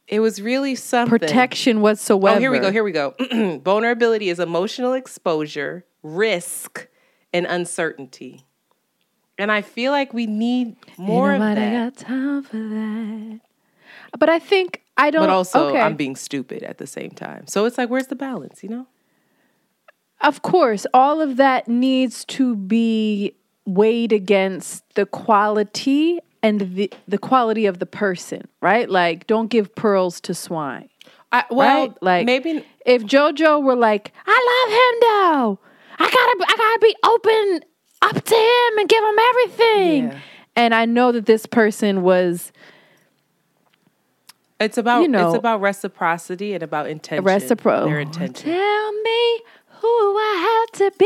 It 0.08 0.20
was 0.20 0.42
really 0.42 0.76
something. 0.76 1.18
Protection 1.20 1.82
whatsoever. 1.82 2.38
Oh, 2.38 2.40
here 2.40 2.52
we 2.52 2.60
go. 2.60 2.72
Here 2.72 2.84
we 2.84 2.92
go. 2.92 3.16
Vulnerability 3.64 4.30
is 4.30 4.40
emotional 4.40 4.94
exposure, 4.94 5.86
risk, 6.04 6.88
and 7.34 7.46
uncertainty. 7.48 8.46
And 9.40 9.52
I 9.52 9.62
feel 9.62 9.92
like 9.92 10.14
we 10.14 10.26
need 10.28 10.76
more 10.98 11.32
Ain't 11.34 11.44
of 11.44 11.56
that. 11.56 11.96
got 11.96 12.06
time 12.08 12.44
for 12.44 12.58
that. 12.58 13.40
But 14.18 14.30
I 14.30 14.40
think 14.40 14.84
I 14.98 15.12
don't. 15.12 15.24
But 15.24 15.30
also, 15.30 15.70
okay. 15.70 15.80
I'm 15.80 15.96
being 15.96 16.16
stupid 16.16 16.64
at 16.64 16.78
the 16.78 16.88
same 16.88 17.12
time. 17.12 17.48
So 17.48 17.66
it's 17.66 17.78
like, 17.78 17.90
where's 17.90 18.08
the 18.08 18.16
balance? 18.16 18.64
You 18.64 18.70
know? 18.70 18.88
Of 20.22 20.42
course, 20.42 20.86
all 20.94 21.22
of 21.22 21.38
that 21.38 21.68
needs 21.68 22.26
to 22.26 22.56
be 22.56 23.36
weighed 23.66 24.12
against 24.12 24.84
the 24.96 25.06
quality 25.06 26.20
and 26.44 26.62
the 26.76 26.92
the 27.08 27.18
quality 27.18 27.66
of 27.66 27.80
the 27.80 27.86
person, 27.86 28.48
right? 28.62 28.90
Like, 28.90 29.28
don't 29.28 29.48
give 29.48 29.74
pearls 29.76 30.20
to 30.22 30.34
swine. 30.34 30.90
I, 31.32 31.46
well, 31.50 31.82
right? 31.82 32.04
Like 32.04 32.26
maybe 32.26 32.66
if 32.86 33.04
JoJo 33.04 33.64
were 33.64 33.76
like, 33.76 34.12
I 34.26 34.66
love 34.66 34.74
him 34.74 35.00
though. 35.02 35.60
I 36.00 36.06
gotta 36.06 36.52
I 36.52 36.56
gotta 36.58 36.80
be 36.82 36.96
open 37.04 37.70
up 38.02 38.24
to 38.24 38.36
him 38.36 38.78
and 38.80 38.90
give 38.90 39.04
him 39.04 39.20
everything. 39.20 40.04
Yeah. 40.08 40.20
And 40.56 40.74
I 40.74 40.86
know 40.86 41.12
that 41.12 41.26
this 41.26 41.46
person 41.46 42.02
was 42.02 42.52
it's 44.60 44.78
about 44.78 45.02
you 45.02 45.08
know, 45.08 45.30
it's 45.30 45.38
about 45.38 45.62
reciprocity 45.62 46.54
and 46.54 46.64
about 46.64 46.90
intention. 46.90 47.24
reciprocal. 47.24 47.88
Their 47.88 48.00
intention. 48.00 48.52
Tell 48.52 48.92
me 49.02 49.42
who 49.82 50.18
I 50.18 50.68
have 50.72 50.80
to 50.80 50.92
be 50.98 51.06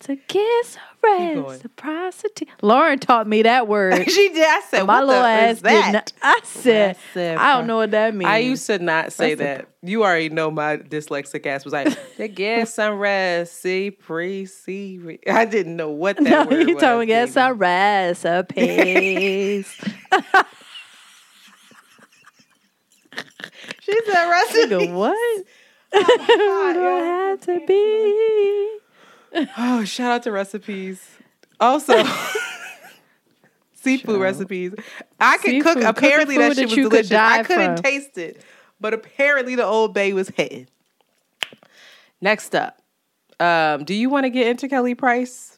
to 0.00 0.16
kiss 0.28 0.76
reciprocity. 1.02 2.46
Lauryn 2.62 3.00
taught 3.00 3.26
me 3.26 3.42
that 3.42 3.68
word. 3.68 4.04
she 4.10 4.28
did. 4.30 4.46
I 4.46 4.60
said, 4.68 4.82
My 4.84 5.00
what 5.00 5.06
little 5.06 5.22
the 5.22 5.28
ass 5.28 5.60
that? 5.60 5.92
not. 5.92 6.12
I 6.22 6.40
said, 6.42 6.96
I 7.38 7.54
don't 7.56 7.66
know 7.66 7.76
what 7.76 7.90
that 7.92 8.14
means. 8.14 8.28
I 8.28 8.38
used 8.38 8.66
to 8.66 8.78
not 8.78 9.12
say 9.12 9.34
Recipro- 9.34 9.38
that. 9.38 9.68
You 9.82 10.02
already 10.02 10.30
know 10.30 10.50
my 10.50 10.78
dyslexic 10.78 11.46
ass 11.46 11.64
was 11.64 11.72
like, 11.72 11.96
they 12.18 12.28
get 12.28 12.68
some 12.68 12.98
reciprocity. 12.98 15.18
I 15.26 15.44
didn't 15.44 15.76
know 15.76 15.90
what 15.90 16.16
that 16.16 16.22
No, 16.24 16.44
word 16.46 16.68
you 16.68 16.74
was. 16.74 16.82
told 16.82 17.00
me 17.00 17.06
get 17.06 17.28
some 17.30 17.58
recipes. 17.58 19.68
She 23.80 23.92
said 24.06 24.30
recipe. 24.30 24.68
Nigga, 24.86 24.94
what? 24.94 25.44
Who 25.92 26.00
do 26.74 26.86
I 26.86 27.00
have 27.30 27.40
to 27.42 27.66
be? 27.66 29.46
Oh, 29.58 29.84
shout 29.84 30.12
out 30.12 30.22
to 30.24 30.32
recipes. 30.32 31.02
Also, 31.60 32.02
seafood 33.74 34.20
recipes. 34.20 34.74
I 35.20 35.38
could 35.38 35.50
Seafood, 35.50 35.62
cook. 35.64 35.82
cooking 35.82 35.86
Apparently, 35.88 36.38
that 36.38 36.48
food 36.48 36.56
shit 36.56 36.68
that 36.68 36.70
was 36.70 36.76
you 36.76 36.84
could 36.84 36.90
delicious. 36.90 37.12
I 37.12 37.36
die 37.38 37.44
couldn't 37.44 37.76
from. 37.76 37.82
taste 37.84 38.18
it, 38.18 38.42
but 38.80 38.94
apparently, 38.94 39.54
the 39.54 39.64
Old 39.64 39.94
Bay 39.94 40.12
was 40.12 40.28
hitting. 40.30 40.66
Next 42.20 42.54
up, 42.54 42.80
um, 43.40 43.84
do 43.84 43.94
you 43.94 44.08
want 44.08 44.24
to 44.24 44.30
get 44.30 44.46
into 44.46 44.68
Kelly 44.68 44.94
Price? 44.94 45.53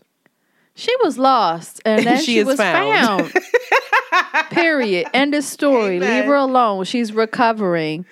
She 0.79 0.95
was 1.03 1.17
lost, 1.19 1.81
and 1.87 2.07
then 2.07 2.19
She 2.19 2.25
she, 2.35 2.39
is 2.41 2.47
was 2.47 2.59
found. 2.59 3.33
found. 3.33 4.51
Period. 4.51 5.07
End 5.15 5.35
of 5.35 5.43
story. 5.43 5.97
Amen. 5.97 6.17
Leave 6.21 6.25
her 6.27 6.35
alone. 6.37 6.85
She's 6.85 7.13
recovering. 7.15 8.05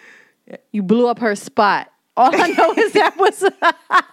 You 0.72 0.82
blew 0.82 1.06
up 1.08 1.18
her 1.18 1.36
spot. 1.36 1.90
All 2.16 2.30
I 2.34 2.48
know 2.48 2.72
is 2.72 2.92
that 2.94 3.16
was 3.18 3.38
that 3.60 4.06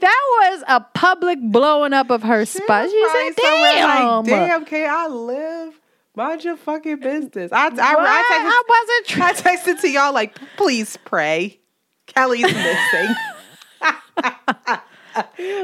was 0.00 0.64
a 0.68 0.80
public 0.94 1.38
blowing 1.42 1.92
up 1.92 2.08
of 2.10 2.22
her 2.22 2.46
spot. 2.46 2.88
She 2.88 3.06
said, 3.08 3.16
I 3.16 3.32
"Damn, 3.36 4.16
like, 4.18 4.26
damn, 4.26 4.64
can 4.64 4.88
I 4.90 5.06
live? 5.08 5.80
Mind 6.16 6.44
your 6.44 6.56
fucking 6.56 7.00
business. 7.00 7.52
I, 7.52 7.66
I, 7.66 7.68
What? 7.68 7.80
I, 7.80 8.24
I 8.40 8.62
wasn't 8.68 9.06
texted, 9.22 9.46
I 9.46 9.56
texted 9.56 9.80
to 9.82 9.90
y'all 9.90 10.14
like, 10.14 10.36
please 10.56 10.96
pray. 11.04 11.60
Kelly's 12.06 12.42
missing. 12.42 13.14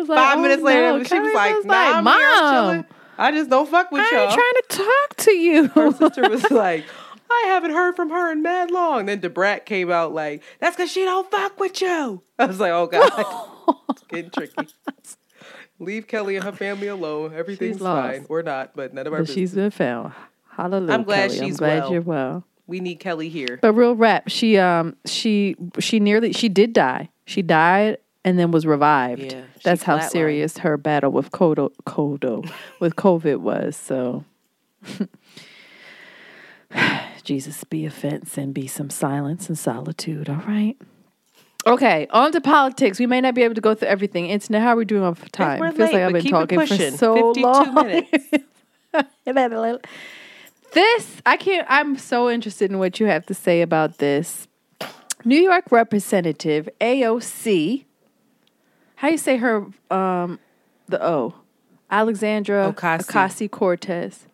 Five 0.07 0.41
minutes 0.41 0.63
later, 0.63 1.05
she 1.05 1.19
was 1.19 1.35
like, 1.35 1.65
nah, 1.65 1.75
I'm 1.99 2.09
I'm 2.09 2.55
chilling. 2.55 2.77
"Mom, 2.79 2.87
I 3.19 3.33
just 3.33 3.51
don't 3.51 3.69
fuck 3.69 3.91
with 3.91 4.03
I 4.03 4.11
y'all. 4.11 4.23
ain't 4.25 4.33
trying 4.33 4.53
to 4.53 4.65
talk 4.85 5.17
to 5.25 5.33
you." 5.33 5.69
Her 5.69 5.93
sister 5.93 6.29
was 6.29 6.51
like, 6.51 6.85
I 7.31 7.45
haven't 7.49 7.73
heard 7.73 7.97
from 7.97 8.11
her 8.11 8.31
in 8.33 8.43
mad 8.43 8.71
long. 8.71 9.07
Then 9.07 9.21
Debrat 9.21 9.65
came 9.65 9.91
out 9.91 10.13
like, 10.13 10.43
that's 10.61 10.77
because 10.77 10.91
she 10.91 11.05
don't 11.05 11.31
fuck 11.31 11.59
with 11.59 11.81
you. 11.81 12.23
I 12.39 12.47
was 12.47 12.61
like, 12.61 12.73
oh 12.73 12.87
God. 12.87 13.77
it's 13.91 14.03
getting 14.05 14.31
tricky. 14.31 14.69
Leave 15.81 16.07
Kelly 16.07 16.37
and 16.37 16.45
her 16.45 16.53
family 16.53 16.87
alone. 16.87 17.33
Everything's 17.35 17.79
fine. 17.79 18.27
We're 18.29 18.43
not, 18.43 18.77
but 18.77 18.95
none 18.95 19.07
of 19.07 19.13
our 19.13 19.21
but 19.21 19.27
business. 19.27 19.35
she's 19.35 19.55
been 19.55 19.71
found. 19.71 20.13
Hallelujah. 20.51 20.93
I'm 20.93 21.03
glad 21.03 21.31
Kelly. 21.31 21.47
she's 21.47 21.61
I'm 21.61 21.67
glad 21.67 21.79
well. 21.83 21.93
you're 21.93 22.01
well. 22.03 22.45
we 22.67 22.81
need 22.81 22.97
Kelly 23.01 23.29
here. 23.29 23.59
But 23.61 23.73
real 23.73 23.97
rap, 23.97 24.29
she 24.29 24.57
um 24.59 24.97
she 25.05 25.57
she 25.81 25.99
nearly 25.99 26.33
she 26.33 26.49
did 26.49 26.73
die. 26.73 27.09
She 27.27 27.43
died 27.43 27.99
and 28.25 28.39
then 28.39 28.51
was 28.51 28.67
revived. 28.67 29.33
Yeah, 29.33 29.43
That's 29.63 29.83
how 29.83 29.99
flatlined. 29.99 30.11
serious 30.11 30.59
her 30.59 30.77
battle 30.77 31.13
with 31.13 31.31
Kodo 31.31 31.71
Kodo 31.87 32.51
with 32.81 32.97
COVID 32.97 33.39
was. 33.39 33.77
So 33.77 34.25
Jesus 37.23 37.65
be 37.65 37.85
a 37.87 37.91
fence 37.91 38.37
and 38.37 38.53
be 38.55 38.67
some 38.67 38.91
silence 38.91 39.49
and 39.49 39.59
solitude, 39.59 40.29
all 40.29 40.43
right? 40.47 40.77
Okay, 41.67 42.07
on 42.11 42.31
to 42.33 42.41
politics. 42.43 42.99
We 42.99 43.07
may 43.07 43.23
not 43.23 43.35
be 43.35 43.43
able 43.43 43.55
to 43.55 43.61
go 43.61 43.75
through 43.75 43.89
everything. 43.89 44.27
Internet, 44.29 44.61
how 44.63 44.75
are 44.75 44.77
we 44.77 44.85
doing 44.85 45.03
on 45.03 45.15
time? 45.15 45.61
we're 45.61 45.69
It 45.69 45.77
feels 45.77 45.93
late, 45.93 46.03
like 46.03 46.03
I've 46.03 46.13
been 46.13 46.31
talking 46.31 46.67
for 46.67 46.97
so 46.97 47.33
52 47.33 47.41
long. 47.41 47.75
minutes. 47.75 48.29
this 50.73 51.23
I 51.25 51.37
can't. 51.37 51.67
I'm 51.71 51.97
so 51.97 52.29
interested 52.29 52.71
in 52.71 52.79
what 52.79 53.01
you 53.01 53.07
have 53.07 53.25
to 53.27 53.35
say 53.35 53.63
about 53.63 53.99
this. 53.99 54.47
New 55.25 55.41
York 55.41 55.65
Representative 55.71 56.69
AOC. 56.81 57.85
How 58.97 59.09
you 59.09 59.19
say 59.19 59.37
her? 59.37 59.67
Um, 59.91 60.39
the 60.89 61.05
O, 61.05 61.35
Alexandra 61.91 62.73
Ocasio. 62.75 63.07
Ocasio 63.07 63.51
Cortez. 63.51 64.27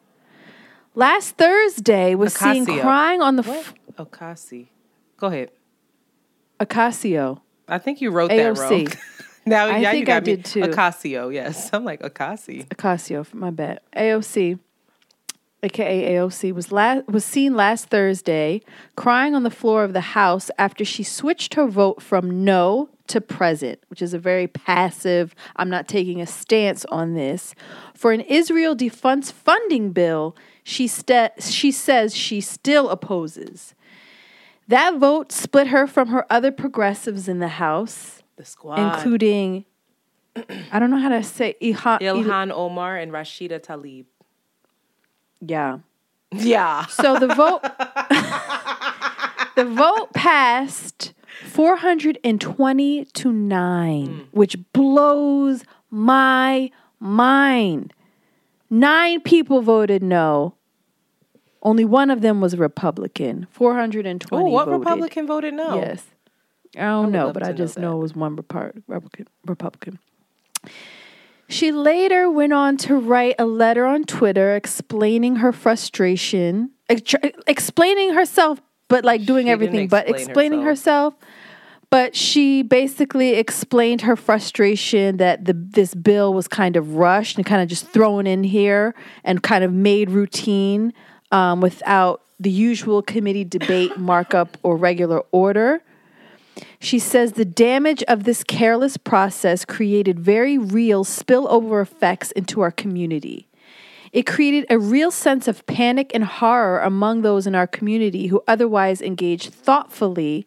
Last 0.94 1.36
Thursday 1.36 2.14
was 2.14 2.34
seen 2.34 2.66
crying 2.66 3.22
on 3.22 3.36
the 3.36 3.44
f- 3.48 3.74
Ocasio. 3.96 4.66
Go 5.16 5.28
ahead. 5.28 5.50
Ocasio. 6.58 7.40
I 7.68 7.78
think 7.78 8.00
you 8.00 8.10
wrote 8.10 8.28
that 8.30 8.54
AOC. 8.56 8.70
wrong. 8.70 8.86
now, 9.46 9.66
I 9.66 9.78
yeah, 9.78 9.92
you 9.92 9.98
think 9.98 10.06
got 10.08 10.16
I 10.16 10.20
me. 10.20 10.36
did 10.36 10.44
too. 10.44 10.60
Ocasio, 10.62 11.32
yes. 11.32 11.70
I'm 11.72 11.84
like, 11.84 12.00
Ocasio. 12.00 12.66
Ocasio, 12.68 13.32
my 13.32 13.50
bad. 13.50 13.80
AOC, 13.96 14.58
aka 15.62 16.14
AOC, 16.14 16.52
was 16.52 16.72
la- 16.72 17.02
was 17.08 17.24
seen 17.24 17.54
last 17.54 17.86
Thursday 17.88 18.62
crying 18.96 19.34
on 19.34 19.42
the 19.42 19.50
floor 19.50 19.84
of 19.84 19.92
the 19.92 20.00
House 20.00 20.50
after 20.58 20.84
she 20.84 21.02
switched 21.02 21.54
her 21.54 21.66
vote 21.66 22.00
from 22.02 22.44
no 22.44 22.88
to 23.08 23.20
present, 23.20 23.80
which 23.88 24.00
is 24.02 24.14
a 24.14 24.18
very 24.18 24.46
passive. 24.46 25.34
I'm 25.56 25.68
not 25.68 25.88
taking 25.88 26.20
a 26.20 26.26
stance 26.26 26.84
on 26.86 27.14
this 27.14 27.54
for 27.94 28.12
an 28.12 28.20
Israel 28.22 28.74
defense 28.74 29.30
funding 29.30 29.92
bill. 29.92 30.36
She 30.64 30.86
sta 30.86 31.30
she 31.40 31.70
says 31.72 32.14
she 32.14 32.40
still 32.40 32.88
opposes. 32.88 33.74
That 34.68 34.98
vote 34.98 35.32
split 35.32 35.66
her 35.68 35.86
from 35.88 36.08
her 36.08 36.24
other 36.30 36.52
progressives 36.52 37.26
in 37.26 37.40
the 37.40 37.48
House, 37.48 38.22
The 38.36 38.44
squad. 38.44 38.78
including 38.78 39.64
I 40.72 40.78
don't 40.78 40.90
know 40.90 40.98
how 41.00 41.08
to 41.08 41.24
say 41.24 41.56
Ilhan, 41.60 41.98
Ilhan 42.00 42.52
Omar 42.52 42.96
and 42.96 43.10
Rashida 43.10 43.58
Tlaib. 43.60 44.04
Yeah. 45.40 45.78
Yeah. 46.32 46.86
So 46.86 47.18
the 47.18 47.28
vote 47.28 47.62
the 49.56 49.64
vote 49.64 50.12
passed 50.12 51.12
420 51.46 53.04
to 53.04 53.32
9, 53.32 54.06
hmm. 54.06 54.18
which 54.30 54.56
blows 54.72 55.64
my 55.90 56.70
mind. 56.98 57.92
9 58.70 59.20
people 59.22 59.62
voted 59.62 60.02
no. 60.02 60.54
Only 61.62 61.84
one 61.84 62.10
of 62.10 62.22
them 62.22 62.40
was 62.40 62.56
Republican. 62.56 63.46
420 63.50 64.26
Oh, 64.32 64.48
what 64.48 64.66
voted. 64.66 64.80
Republican 64.80 65.26
voted 65.26 65.54
no? 65.54 65.76
Yes. 65.76 66.04
I 66.76 66.82
don't 66.82 67.06
would 67.06 67.12
know, 67.12 67.32
but 67.32 67.42
I 67.42 67.52
just 67.52 67.78
know 67.78 67.90
that. 67.90 67.96
it 67.96 68.00
was 68.00 68.14
one 68.14 68.36
Repar- 68.36 68.82
Republican. 68.86 69.26
Republican. 69.46 69.98
She 71.50 71.72
later 71.72 72.30
went 72.30 72.52
on 72.52 72.76
to 72.78 72.96
write 72.96 73.34
a 73.38 73.44
letter 73.44 73.84
on 73.84 74.04
Twitter 74.04 74.54
explaining 74.54 75.36
her 75.36 75.52
frustration, 75.52 76.70
ex- 76.88 77.14
explaining 77.46 78.14
herself, 78.14 78.60
but 78.88 79.04
like 79.04 79.24
doing 79.24 79.46
She 79.46 79.52
everything, 79.52 79.88
but 79.88 80.08
explain 80.08 80.28
explaining 80.28 80.62
herself. 80.62 81.14
But 81.90 82.14
she 82.14 82.62
basically 82.62 83.34
explained 83.34 84.02
her 84.02 84.14
frustration 84.14 85.16
that 85.16 85.44
the 85.44 85.52
this 85.52 85.92
bill 85.92 86.32
was 86.32 86.46
kind 86.46 86.76
of 86.76 86.94
rushed 86.94 87.36
and 87.36 87.44
kind 87.44 87.60
of 87.60 87.68
just 87.68 87.88
thrown 87.88 88.28
in 88.28 88.44
here 88.44 88.94
and 89.24 89.42
kind 89.42 89.64
of 89.64 89.72
made 89.72 90.08
routine 90.08 90.92
um, 91.32 91.60
without 91.60 92.22
the 92.38 92.50
usual 92.50 93.02
committee 93.02 93.44
debate, 93.44 93.96
markup, 93.98 94.56
or 94.62 94.76
regular 94.76 95.22
order. 95.32 95.82
She 96.78 96.98
says 96.98 97.32
the 97.32 97.44
damage 97.44 98.02
of 98.04 98.24
this 98.24 98.44
careless 98.44 98.96
process 98.96 99.64
created 99.64 100.18
very 100.18 100.58
real 100.58 101.04
spillover 101.04 101.82
effects 101.82 102.30
into 102.32 102.60
our 102.60 102.70
community. 102.70 103.48
It 104.12 104.26
created 104.26 104.66
a 104.68 104.78
real 104.78 105.10
sense 105.10 105.46
of 105.46 105.64
panic 105.66 106.10
and 106.14 106.24
horror 106.24 106.80
among 106.80 107.22
those 107.22 107.46
in 107.46 107.54
our 107.54 107.66
community 107.66 108.26
who 108.26 108.42
otherwise 108.48 109.00
engaged 109.00 109.52
thoughtfully 109.52 110.46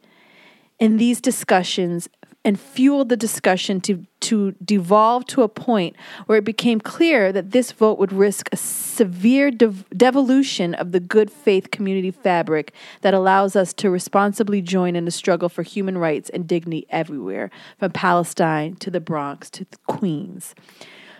in 0.79 0.97
these 0.97 1.21
discussions 1.21 2.09
and 2.45 2.59
fueled 2.59 3.09
the 3.09 3.15
discussion 3.15 3.79
to, 3.81 4.05
to 4.19 4.51
devolve 4.63 5.25
to 5.27 5.43
a 5.43 5.47
point 5.47 5.95
where 6.25 6.37
it 6.37 6.43
became 6.43 6.79
clear 6.79 7.31
that 7.31 7.51
this 7.51 7.71
vote 7.71 7.97
would 7.97 8.11
risk 8.11 8.49
a 8.51 8.57
severe 8.57 9.49
dev- 9.49 9.85
devolution 9.95 10.73
of 10.73 10.91
the 10.91 10.99
good 10.99 11.31
faith 11.31 11.71
community 11.71 12.11
fabric 12.11 12.73
that 13.01 13.13
allows 13.13 13.55
us 13.55 13.73
to 13.73 13.89
responsibly 13.89 14.61
join 14.61 14.95
in 14.95 15.05
the 15.05 15.11
struggle 15.11 15.47
for 15.47 15.63
human 15.63 15.97
rights 15.97 16.29
and 16.29 16.47
dignity 16.47 16.85
everywhere, 16.89 17.49
from 17.79 17.91
Palestine 17.91 18.75
to 18.75 18.91
the 18.91 18.99
Bronx 18.99 19.49
to 19.51 19.65
Queens. 19.87 20.53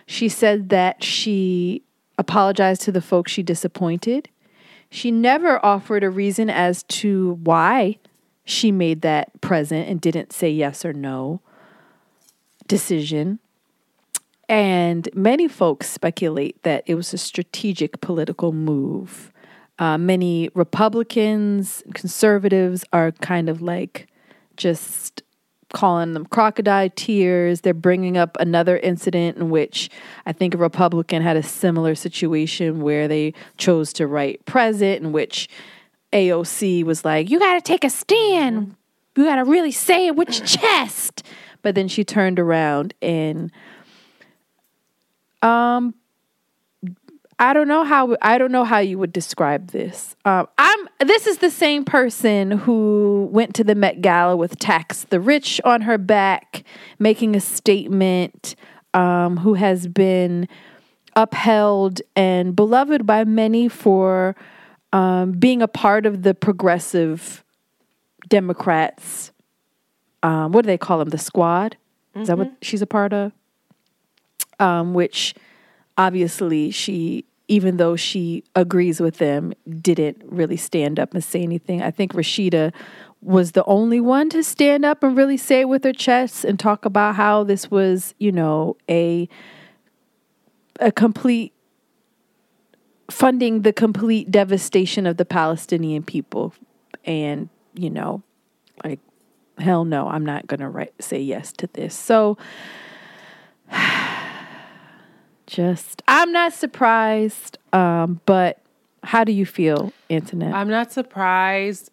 She 0.06 0.28
said 0.28 0.68
that 0.68 1.02
she 1.02 1.82
apologized 2.18 2.82
to 2.82 2.92
the 2.92 3.02
folks 3.02 3.32
she 3.32 3.42
disappointed. 3.42 4.28
She 4.90 5.10
never 5.10 5.64
offered 5.64 6.04
a 6.04 6.10
reason 6.10 6.50
as 6.50 6.82
to 6.84 7.40
why 7.42 7.98
she 8.44 8.70
made 8.70 9.00
that 9.02 9.40
present 9.40 9.88
and 9.88 10.00
didn't 10.00 10.32
say 10.32 10.50
yes 10.50 10.84
or 10.84 10.92
no 10.92 11.40
decision. 12.66 13.38
And 14.48 15.08
many 15.14 15.48
folks 15.48 15.88
speculate 15.88 16.62
that 16.62 16.84
it 16.86 16.94
was 16.94 17.14
a 17.14 17.18
strategic 17.18 18.00
political 18.00 18.52
move. 18.52 19.32
Uh, 19.78 19.98
many 19.98 20.50
Republicans, 20.54 21.82
conservatives 21.94 22.84
are 22.92 23.12
kind 23.12 23.48
of 23.48 23.62
like 23.62 24.08
just 24.56 25.22
calling 25.72 26.12
them 26.12 26.26
crocodile 26.26 26.88
tears. 26.94 27.62
They're 27.62 27.74
bringing 27.74 28.16
up 28.16 28.36
another 28.38 28.78
incident 28.78 29.36
in 29.36 29.50
which 29.50 29.90
I 30.24 30.32
think 30.32 30.54
a 30.54 30.58
Republican 30.58 31.22
had 31.22 31.36
a 31.36 31.42
similar 31.42 31.94
situation 31.94 32.80
where 32.80 33.08
they 33.08 33.34
chose 33.56 33.92
to 33.94 34.06
write 34.06 34.44
present, 34.46 35.02
in 35.02 35.12
which 35.12 35.48
AOC 36.14 36.84
was 36.84 37.04
like, 37.04 37.28
You 37.28 37.38
got 37.38 37.54
to 37.54 37.60
take 37.60 37.84
a 37.84 37.90
stand. 37.90 38.76
You 39.16 39.24
got 39.24 39.36
to 39.36 39.44
really 39.44 39.72
say 39.72 40.06
it 40.06 40.16
with 40.16 40.36
your 40.36 40.46
chest. 40.46 41.22
But 41.62 41.74
then 41.74 41.88
she 41.88 42.04
turned 42.04 42.38
around 42.38 42.94
and, 43.00 43.50
um, 45.42 45.94
I 47.38 47.52
don't 47.52 47.66
know 47.66 47.82
how 47.82 48.16
I 48.22 48.38
don't 48.38 48.52
know 48.52 48.64
how 48.64 48.78
you 48.78 48.96
would 48.98 49.12
describe 49.12 49.72
this. 49.72 50.14
Um, 50.24 50.46
I'm 50.56 50.88
this 51.00 51.26
is 51.26 51.38
the 51.38 51.50
same 51.50 51.84
person 51.84 52.52
who 52.52 53.28
went 53.32 53.54
to 53.56 53.64
the 53.64 53.74
Met 53.74 54.00
Gala 54.00 54.36
with 54.36 54.58
tax 54.60 55.04
the 55.10 55.18
rich 55.20 55.60
on 55.64 55.82
her 55.82 55.98
back, 55.98 56.62
making 56.98 57.34
a 57.34 57.40
statement. 57.40 58.54
Um, 58.92 59.38
who 59.38 59.54
has 59.54 59.88
been 59.88 60.46
upheld 61.16 62.00
and 62.14 62.54
beloved 62.54 63.04
by 63.04 63.24
many 63.24 63.68
for 63.68 64.36
um, 64.94 65.32
being 65.32 65.60
a 65.60 65.66
part 65.66 66.06
of 66.06 66.22
the 66.22 66.34
progressive 66.34 67.44
Democrats. 68.28 69.32
Um, 70.22 70.52
what 70.52 70.62
do 70.62 70.68
they 70.68 70.78
call 70.78 71.00
them? 71.00 71.10
The 71.10 71.18
squad. 71.18 71.76
Mm-hmm. 72.12 72.22
Is 72.22 72.28
that 72.28 72.38
what 72.38 72.52
she's 72.62 72.80
a 72.80 72.86
part 72.86 73.12
of? 73.12 73.32
Um, 74.60 74.94
which 74.94 75.34
obviously 75.98 76.70
she, 76.70 77.24
even 77.48 77.76
though 77.76 77.96
she 77.96 78.44
agrees 78.54 79.00
with 79.00 79.18
them, 79.18 79.52
didn't 79.80 80.22
really 80.24 80.56
stand 80.56 81.00
up 81.00 81.12
and 81.12 81.24
say 81.24 81.42
anything. 81.42 81.82
I 81.82 81.90
think 81.90 82.12
Rashida 82.12 82.72
was 83.20 83.52
the 83.52 83.64
only 83.64 83.98
one 83.98 84.30
to 84.30 84.44
stand 84.44 84.84
up 84.84 85.02
and 85.02 85.16
really 85.16 85.36
say 85.36 85.64
with 85.64 85.82
her 85.82 85.92
chest 85.92 86.44
and 86.44 86.56
talk 86.56 86.84
about 86.84 87.16
how 87.16 87.42
this 87.42 87.68
was, 87.68 88.14
you 88.18 88.30
know, 88.30 88.76
a 88.88 89.28
a 90.78 90.92
complete 90.92 91.53
funding 93.14 93.62
the 93.62 93.72
complete 93.72 94.28
devastation 94.28 95.06
of 95.06 95.16
the 95.18 95.24
Palestinian 95.24 96.02
people. 96.02 96.52
And, 97.04 97.48
you 97.72 97.88
know, 97.88 98.24
like, 98.82 98.98
hell 99.56 99.84
no, 99.84 100.08
I'm 100.08 100.26
not 100.26 100.48
going 100.48 100.58
to 100.58 100.88
say 100.98 101.20
yes 101.20 101.52
to 101.52 101.68
this. 101.74 101.94
So, 101.94 102.36
just, 105.46 106.02
I'm 106.08 106.32
not 106.32 106.54
surprised, 106.54 107.56
um, 107.72 108.20
but 108.26 108.60
how 109.04 109.22
do 109.22 109.30
you 109.30 109.46
feel, 109.46 109.92
Antoinette? 110.10 110.52
I'm 110.52 110.68
not 110.68 110.90
surprised. 110.90 111.92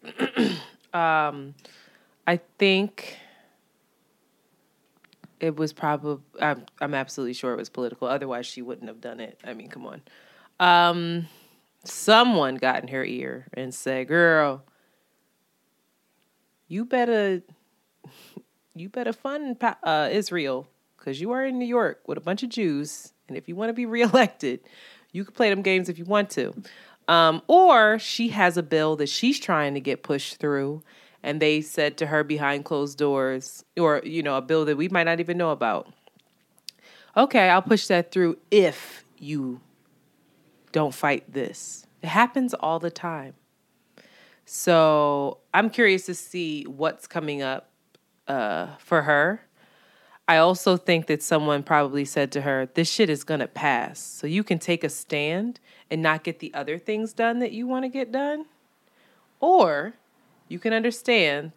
um, 0.93 1.53
I 2.25 2.39
think 2.57 3.19
it 5.39 5.55
was 5.55 5.71
probably, 5.71 6.23
I'm, 6.41 6.65
I'm 6.79 6.95
absolutely 6.95 7.33
sure 7.33 7.53
it 7.53 7.57
was 7.57 7.69
political. 7.69 8.07
Otherwise, 8.07 8.47
she 8.47 8.63
wouldn't 8.63 8.87
have 8.87 9.01
done 9.01 9.19
it. 9.19 9.39
I 9.43 9.53
mean, 9.53 9.69
come 9.69 9.85
on. 9.85 10.01
Um, 10.61 11.27
someone 11.83 12.55
got 12.55 12.83
in 12.83 12.89
her 12.89 13.03
ear 13.03 13.47
and 13.55 13.73
said, 13.73 14.07
"Girl, 14.07 14.63
you 16.67 16.85
better, 16.85 17.41
you 18.75 18.87
better 18.87 19.11
fund 19.11 19.57
uh, 19.83 20.09
Israel 20.11 20.67
because 20.97 21.19
you 21.19 21.31
are 21.31 21.43
in 21.43 21.57
New 21.57 21.65
York 21.65 22.07
with 22.07 22.19
a 22.19 22.21
bunch 22.21 22.43
of 22.43 22.49
Jews, 22.49 23.11
and 23.27 23.35
if 23.35 23.49
you 23.49 23.55
want 23.55 23.69
to 23.69 23.73
be 23.73 23.85
reelected, 23.97 24.59
you 25.11 25.25
can 25.25 25.33
play 25.33 25.49
them 25.49 25.63
games 25.63 25.89
if 25.89 25.97
you 25.97 26.05
want 26.05 26.29
to." 26.31 26.53
Um, 27.07 27.41
or 27.47 27.97
she 27.97 28.29
has 28.29 28.55
a 28.55 28.63
bill 28.63 28.95
that 28.97 29.09
she's 29.09 29.39
trying 29.39 29.73
to 29.73 29.81
get 29.81 30.03
pushed 30.03 30.37
through, 30.37 30.83
and 31.23 31.41
they 31.41 31.61
said 31.61 31.97
to 31.97 32.05
her 32.05 32.23
behind 32.23 32.65
closed 32.65 32.99
doors, 32.99 33.65
or 33.75 34.03
you 34.05 34.21
know, 34.21 34.37
a 34.37 34.41
bill 34.43 34.65
that 34.65 34.77
we 34.77 34.89
might 34.89 35.05
not 35.05 35.19
even 35.19 35.39
know 35.39 35.49
about. 35.49 35.91
Okay, 37.17 37.49
I'll 37.49 37.63
push 37.63 37.87
that 37.87 38.11
through 38.11 38.37
if 38.51 39.03
you 39.17 39.59
don't 40.71 40.93
fight 40.93 41.31
this. 41.31 41.85
It 42.01 42.07
happens 42.07 42.53
all 42.53 42.79
the 42.79 42.91
time. 42.91 43.35
So 44.45 45.37
I'm 45.53 45.69
curious 45.69 46.05
to 46.07 46.15
see 46.15 46.63
what's 46.63 47.07
coming 47.07 47.41
up 47.41 47.69
uh, 48.27 48.67
for 48.79 49.03
her. 49.03 49.45
I 50.27 50.37
also 50.37 50.77
think 50.77 51.07
that 51.07 51.21
someone 51.21 51.63
probably 51.63 52.05
said 52.05 52.31
to 52.33 52.41
her, 52.41 52.69
This 52.73 52.89
shit 52.89 53.09
is 53.09 53.23
to 53.39 53.47
pass. 53.47 53.99
So 53.99 54.27
you 54.27 54.43
can 54.43 54.59
take 54.59 54.83
a 54.83 54.89
stand 54.89 55.59
and 55.89 56.01
not 56.01 56.23
get 56.23 56.39
the 56.39 56.53
other 56.53 56.77
things 56.77 57.13
done 57.13 57.39
that 57.39 57.51
you 57.51 57.67
want 57.67 57.85
to 57.85 57.89
get 57.89 58.11
done. 58.11 58.45
Or 59.39 59.93
you 60.47 60.59
can 60.59 60.73
understand 60.73 61.51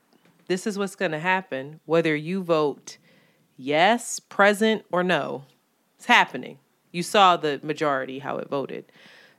this 0.47 0.67
is 0.67 0.79
what's 0.79 0.97
to 1.13 1.19
happen, 1.19 1.81
whether 1.87 2.15
you 2.15 2.43
vote 2.43 2.99
yes, 3.57 4.21
present, 4.21 4.85
or 4.91 5.03
no. 5.03 5.45
It's 5.97 6.07
happening. 6.07 6.59
You 6.95 7.03
saw 7.03 7.37
the 7.37 7.61
majority 7.63 8.21
how 8.21 8.39
it 8.39 8.49
voted. 8.49 8.85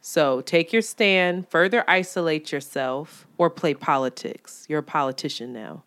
So 0.01 0.41
take 0.41 0.73
your 0.73 0.81
stand, 0.81 1.47
further 1.49 1.83
isolate 1.89 2.51
yourself, 2.51 3.25
or 3.37 3.49
play 3.49 3.73
politics. 3.73 4.65
You're 4.69 4.79
a 4.79 4.83
politician 4.83 5.53
now. 5.53 5.83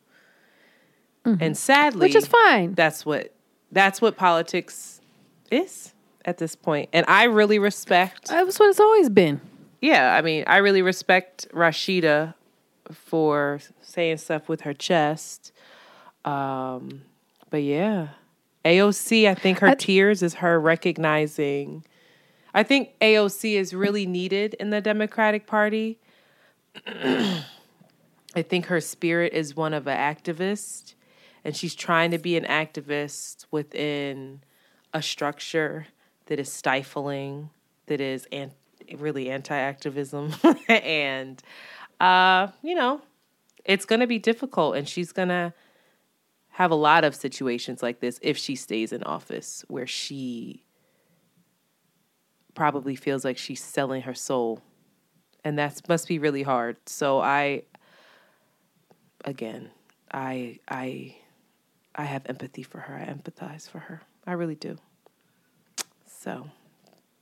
Mm-hmm. 1.25 1.43
And 1.43 1.57
sadly, 1.57 2.07
which 2.07 2.17
is 2.17 2.27
fine. 2.27 2.75
That's 2.75 3.05
what 3.05 3.35
that's 3.71 4.01
what 4.01 4.17
politics 4.17 5.01
is 5.51 5.93
at 6.25 6.39
this 6.39 6.57
point. 6.57 6.89
And 6.93 7.05
I 7.07 7.25
really 7.25 7.59
respect. 7.59 8.29
That's 8.29 8.59
what 8.59 8.71
it's 8.71 8.81
always 8.81 9.11
been. 9.11 9.41
Yeah, 9.81 10.15
I 10.15 10.23
mean, 10.23 10.45
I 10.47 10.57
really 10.57 10.83
respect 10.83 11.47
Rashida 11.53 12.35
for 12.91 13.61
saying 13.83 14.17
stuff 14.17 14.49
with 14.49 14.63
her 14.63 14.73
chest. 14.73 15.53
Um, 16.25 17.03
but 17.51 17.63
yeah, 17.63 18.09
AOC, 18.69 19.27
I 19.27 19.35
think 19.35 19.61
her 19.61 19.69
I, 19.69 19.75
tears 19.75 20.23
is 20.23 20.35
her 20.35 20.61
recognizing. 20.61 21.85
I 22.53 22.63
think 22.63 22.91
AOC 23.01 23.55
is 23.55 23.73
really 23.73 24.05
needed 24.05 24.53
in 24.61 24.69
the 24.69 24.83
Democratic 24.83 25.47
Party. 25.47 25.99
I 26.87 28.43
think 28.43 28.67
her 28.67 28.81
spirit 28.83 29.33
is 29.33 29.57
one 29.57 29.73
of 29.73 29.87
an 29.87 29.97
activist, 29.97 30.95
and 31.45 31.57
she's 31.57 31.75
trying 31.75 32.11
to 32.11 32.19
be 32.19 32.37
an 32.37 32.45
activist 32.45 33.47
within 33.51 34.43
a 34.93 35.01
structure 35.01 35.87
that 36.27 36.39
is 36.39 36.53
stifling, 36.53 37.49
that 37.87 38.03
is 38.03 38.27
an- 38.31 38.53
really 38.99 39.31
anti 39.31 39.57
activism. 39.57 40.35
and, 40.69 41.43
uh, 42.01 42.49
you 42.63 42.75
know, 42.75 43.01
it's 43.65 43.87
going 43.87 44.01
to 44.01 44.07
be 44.07 44.19
difficult, 44.19 44.77
and 44.77 44.87
she's 44.87 45.11
going 45.11 45.29
to 45.29 45.55
have 46.59 46.71
a 46.71 46.77
lot 46.77 47.05
of 47.05 47.15
situations 47.15 47.83
like 47.83 48.01
this 48.01 48.19
if 48.23 48.37
she 48.37 48.55
stays 48.55 48.93
in 48.93 49.03
office 49.05 49.65
where 49.69 49.87
she 49.87 50.65
probably 52.55 52.97
feels 52.97 53.25
like 53.25 53.39
she's 53.39 53.63
selling 53.63 54.03
her 54.03 54.15
soul 54.15 54.61
and 55.45 55.59
that 55.59 55.81
must 55.89 56.09
be 56.09 56.19
really 56.19 56.43
hard 56.43 56.77
so 56.87 57.21
i 57.21 57.63
again 59.25 59.71
i 60.13 60.59
i 60.69 61.15
I 61.99 62.05
have 62.05 62.23
empathy 62.27 62.63
for 62.63 62.79
her. 62.79 62.95
I 62.95 63.13
empathize 63.13 63.69
for 63.69 63.81
her. 63.81 64.03
I 64.25 64.33
really 64.33 64.55
do. 64.55 64.79
So, 66.07 66.49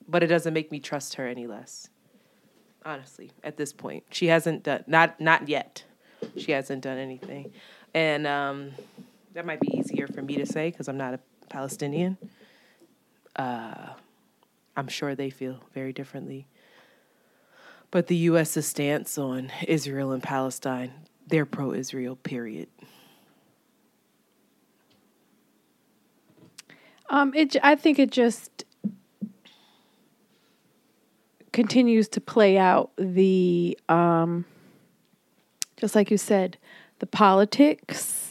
but 0.07 0.23
it 0.23 0.27
doesn't 0.27 0.53
make 0.53 0.71
me 0.71 0.81
trust 0.81 1.15
her 1.15 1.27
any 1.27 1.47
less. 1.47 1.89
Honestly, 2.85 3.31
at 3.43 3.57
this 3.57 3.73
point, 3.73 4.05
she 4.11 4.27
hasn't 4.27 4.65
done 4.65 4.85
not 4.87 5.19
not 5.19 5.49
yet. 5.49 5.85
She 6.37 6.53
hasn't 6.53 6.83
done 6.83 6.99
anything, 6.99 7.53
and 7.95 8.27
um, 8.27 8.73
that 9.37 9.45
might 9.45 9.61
be 9.61 9.77
easier 9.77 10.07
for 10.07 10.23
me 10.23 10.37
to 10.37 10.47
say 10.47 10.71
because 10.71 10.89
I'm 10.89 10.97
not 10.97 11.13
a 11.13 11.21
Palestinian. 11.51 12.17
Uh, 13.37 13.91
I'm 14.75 14.89
sure 14.89 15.15
they 15.15 15.29
feel 15.29 15.61
very 15.75 15.93
differently. 15.93 16.47
But 17.91 18.07
the 18.07 18.17
U.S.'s 18.17 18.67
stance 18.67 19.19
on 19.19 19.53
Israel 19.69 20.13
and 20.13 20.23
Palestine, 20.23 20.91
they're 21.27 21.45
pro 21.45 21.75
Israel, 21.75 22.17
period. 22.17 22.69
Um, 27.11 27.35
it. 27.35 27.57
I 27.63 27.77
think 27.77 27.99
it 27.99 28.11
just 28.11 28.65
continues 31.53 32.09
to 32.09 32.23
play 32.23 32.57
out 32.57 32.91
the, 32.97 33.79
um, 33.91 34.47
just 35.77 35.95
like 35.95 36.11
you 36.11 36.17
said, 36.17 36.57
the 37.01 37.07
politics 37.07 38.26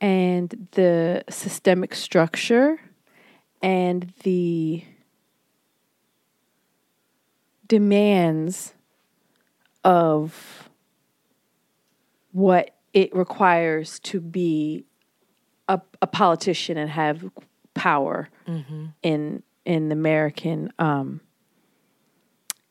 and 0.00 0.68
the 0.72 1.24
systemic 1.28 1.94
structure 1.94 2.80
and 3.62 4.12
the 4.22 4.84
demands 7.66 8.74
of 9.84 10.70
what 12.32 12.74
it 12.92 13.14
requires 13.14 13.98
to 14.00 14.20
be 14.20 14.84
a, 15.68 15.80
a 16.00 16.06
politician 16.06 16.78
and 16.78 16.90
have 16.90 17.28
power 17.74 18.28
mm-hmm. 18.46 18.86
in 19.02 19.42
in 19.64 19.92
American 19.92 20.72
um, 20.78 21.20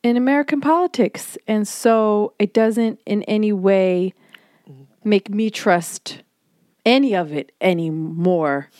in 0.02 0.16
American 0.16 0.60
politics, 0.60 1.38
and 1.46 1.66
so 1.66 2.34
it 2.38 2.52
doesn't 2.52 3.00
in 3.06 3.22
any 3.24 3.52
way 3.52 4.14
make 5.04 5.30
me 5.30 5.50
trust 5.50 6.22
any 6.88 7.14
of 7.14 7.32
it 7.32 7.52
anymore 7.60 8.70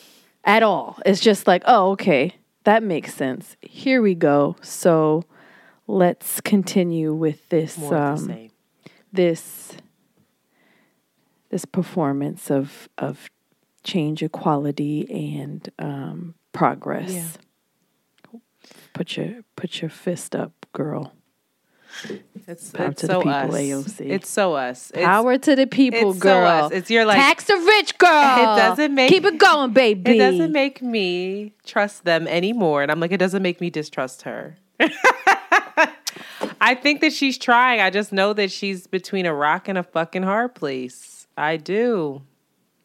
at 0.45 0.63
all. 0.63 0.99
It's 1.05 1.21
just 1.21 1.47
like, 1.47 1.63
oh, 1.67 1.91
okay, 1.93 2.35
that 2.65 2.83
makes 2.83 3.15
sense. 3.15 3.57
Here 3.61 4.01
we 4.03 4.15
go. 4.15 4.57
So 4.63 5.25
let's 5.87 6.41
continue 6.41 7.13
with 7.13 7.49
this 7.51 7.79
um, 7.91 8.51
this 9.13 9.73
this 11.51 11.65
performance 11.65 12.51
of 12.51 12.89
of 12.99 13.29
change, 13.85 14.23
equality, 14.23 15.07
and 15.39 15.69
um, 15.79 16.35
progress. 16.53 17.13
Yeah. 17.13 18.41
Put 18.93 19.17
your 19.17 19.43
put 19.55 19.81
your 19.81 19.91
fist 19.91 20.35
up, 20.35 20.67
girl. 20.73 21.13
It's, 22.49 22.71
Power 22.71 22.87
it's 22.89 23.03
to 23.03 23.07
so 23.09 23.13
the 23.19 23.25
people, 23.25 23.31
us. 23.31 23.51
AOC. 23.53 24.11
It's 24.11 24.29
so 24.31 24.55
us. 24.55 24.91
It's, 24.95 25.05
Power 25.05 25.37
to 25.37 25.55
the 25.55 25.67
people, 25.67 26.13
it's 26.13 26.19
girl. 26.19 26.71
So 26.71 26.77
it's 26.77 26.91
your 26.91 27.05
like 27.05 27.19
tax 27.19 27.45
the 27.45 27.57
rich 27.57 27.99
girl. 27.99 28.09
It 28.39 28.57
doesn't 28.57 28.95
make 28.95 29.11
keep 29.11 29.27
it 29.27 29.37
going, 29.37 29.75
baby. 29.75 30.13
It 30.13 30.19
doesn't 30.19 30.53
make 30.53 30.81
me 30.81 31.53
trust 31.67 32.07
them 32.07 32.27
anymore, 32.27 32.83
and 32.83 32.91
I'm 32.91 33.01
like, 33.01 33.13
it 33.13 33.19
doesn't 33.19 33.43
make 33.43 33.61
me 33.61 33.69
distrust 33.69 34.23
her. 34.23 34.57
I 36.61 36.75
think 36.75 37.03
that 37.03 37.13
she's 37.13 37.37
trying. 37.37 37.81
I 37.81 37.91
just 37.91 38.15
know 38.15 38.33
that 38.33 38.51
she's 38.51 38.87
between 38.87 39.27
a 39.27 39.35
rock 39.35 39.69
and 39.69 39.77
a 39.77 39.83
fucking 39.83 40.23
hard 40.23 40.55
place. 40.55 41.27
I 41.37 41.59
do. 41.59 42.23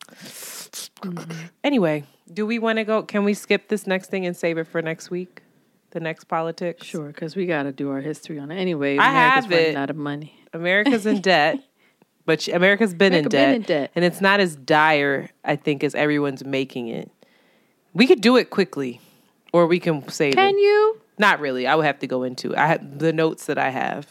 Anyway, 1.63 2.03
do 2.31 2.45
we 2.45 2.59
want 2.59 2.77
to 2.77 2.83
go? 2.83 3.03
Can 3.03 3.23
we 3.23 3.33
skip 3.33 3.67
this 3.67 3.85
next 3.85 4.09
thing 4.09 4.25
and 4.25 4.35
save 4.35 4.57
it 4.57 4.65
for 4.65 4.81
next 4.81 5.09
week? 5.11 5.41
The 5.93 5.99
next 5.99 6.23
politics? 6.23 6.87
Sure, 6.87 7.05
because 7.05 7.35
we 7.35 7.45
got 7.45 7.63
to 7.63 7.71
do 7.71 7.91
our 7.91 8.01
history 8.01 8.39
on 8.39 8.49
it 8.49 8.55
anyway. 8.55 8.97
I 8.97 9.11
America's 9.11 9.43
have 9.43 9.51
it. 9.51 9.75
Out 9.75 9.91
of 9.91 9.95
money. 9.95 10.35
America's 10.51 11.05
in 11.05 11.21
debt, 11.21 11.59
but 12.25 12.41
she, 12.41 12.51
America's 12.51 12.95
been, 12.95 13.13
America 13.13 13.25
in, 13.27 13.29
debt, 13.29 13.47
been 13.47 13.55
in 13.55 13.61
debt, 13.61 13.91
and 13.95 14.03
it's 14.03 14.19
not 14.19 14.39
as 14.39 14.55
dire, 14.55 15.29
I 15.45 15.55
think, 15.55 15.83
as 15.83 15.93
everyone's 15.93 16.43
making 16.43 16.87
it. 16.87 17.11
We 17.93 18.07
could 18.07 18.21
do 18.21 18.37
it 18.37 18.49
quickly, 18.49 19.01
or 19.51 19.67
we 19.67 19.79
can 19.79 20.07
save 20.09 20.33
can 20.33 20.45
it. 20.45 20.51
Can 20.53 20.57
you? 20.57 20.99
Not 21.19 21.39
really. 21.39 21.67
I 21.67 21.75
would 21.75 21.85
have 21.85 21.99
to 21.99 22.07
go 22.07 22.23
into. 22.23 22.57
I 22.57 22.65
have 22.65 22.97
the 22.97 23.13
notes 23.13 23.45
that 23.45 23.59
I 23.59 23.69
have. 23.69 24.07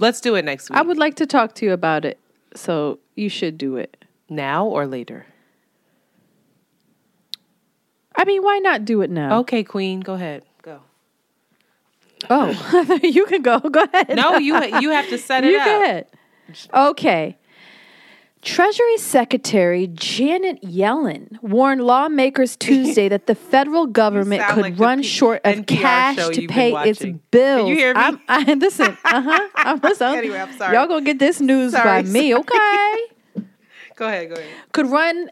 Let's 0.00 0.20
do 0.20 0.34
it 0.34 0.44
next 0.44 0.68
week. 0.68 0.76
I 0.76 0.82
would 0.82 0.98
like 0.98 1.14
to 1.16 1.26
talk 1.26 1.54
to 1.56 1.64
you 1.64 1.72
about 1.72 2.04
it, 2.04 2.18
so 2.56 2.98
you 3.14 3.28
should 3.28 3.56
do 3.56 3.76
it 3.76 4.04
now 4.28 4.66
or 4.66 4.84
later. 4.84 5.26
I 8.16 8.24
mean, 8.24 8.42
why 8.42 8.58
not 8.58 8.84
do 8.84 9.00
it 9.02 9.10
now? 9.10 9.38
Okay, 9.40 9.62
Queen, 9.62 10.00
go 10.00 10.14
ahead. 10.14 10.42
Oh, 12.30 12.98
you 13.02 13.26
can 13.26 13.42
go. 13.42 13.58
Go 13.60 13.84
ahead. 13.92 14.16
No, 14.16 14.36
you 14.36 14.54
you 14.80 14.90
have 14.90 15.08
to 15.08 15.18
set 15.18 15.44
it 15.44 15.52
you 15.52 15.58
up. 15.58 15.64
Go 15.64 15.82
ahead. 15.82 16.06
Okay. 16.72 17.38
Treasury 18.44 18.98
Secretary 18.98 19.86
Janet 19.86 20.60
Yellen 20.62 21.42
warned 21.42 21.82
lawmakers 21.82 22.56
Tuesday 22.58 23.08
that 23.08 23.26
the 23.26 23.34
federal 23.34 23.86
government 23.86 24.42
could 24.50 24.62
like 24.62 24.78
run 24.78 24.98
P- 24.98 25.04
short 25.04 25.40
of 25.44 25.54
NPR 25.54 25.80
cash 25.80 26.28
to 26.28 26.46
pay 26.46 26.74
its 26.88 27.02
bills. 27.30 27.60
Can 27.62 27.66
you 27.68 27.74
hear 27.74 27.94
me? 27.94 28.00
I'm, 28.00 28.20
I, 28.28 28.54
listen, 28.60 28.98
uh 29.04 29.22
huh. 29.22 29.48
I'm 29.56 30.16
anyway, 30.18 30.38
I'm 30.38 30.52
sorry. 30.58 30.76
Y'all 30.76 30.86
gonna 30.86 31.04
get 31.06 31.18
this 31.18 31.40
news 31.40 31.72
sorry, 31.72 32.02
by 32.02 32.08
me, 32.08 32.34
okay? 32.34 32.98
go 33.96 34.06
ahead. 34.06 34.28
Go 34.28 34.34
ahead. 34.34 34.46
Could 34.72 34.88
run 34.88 35.30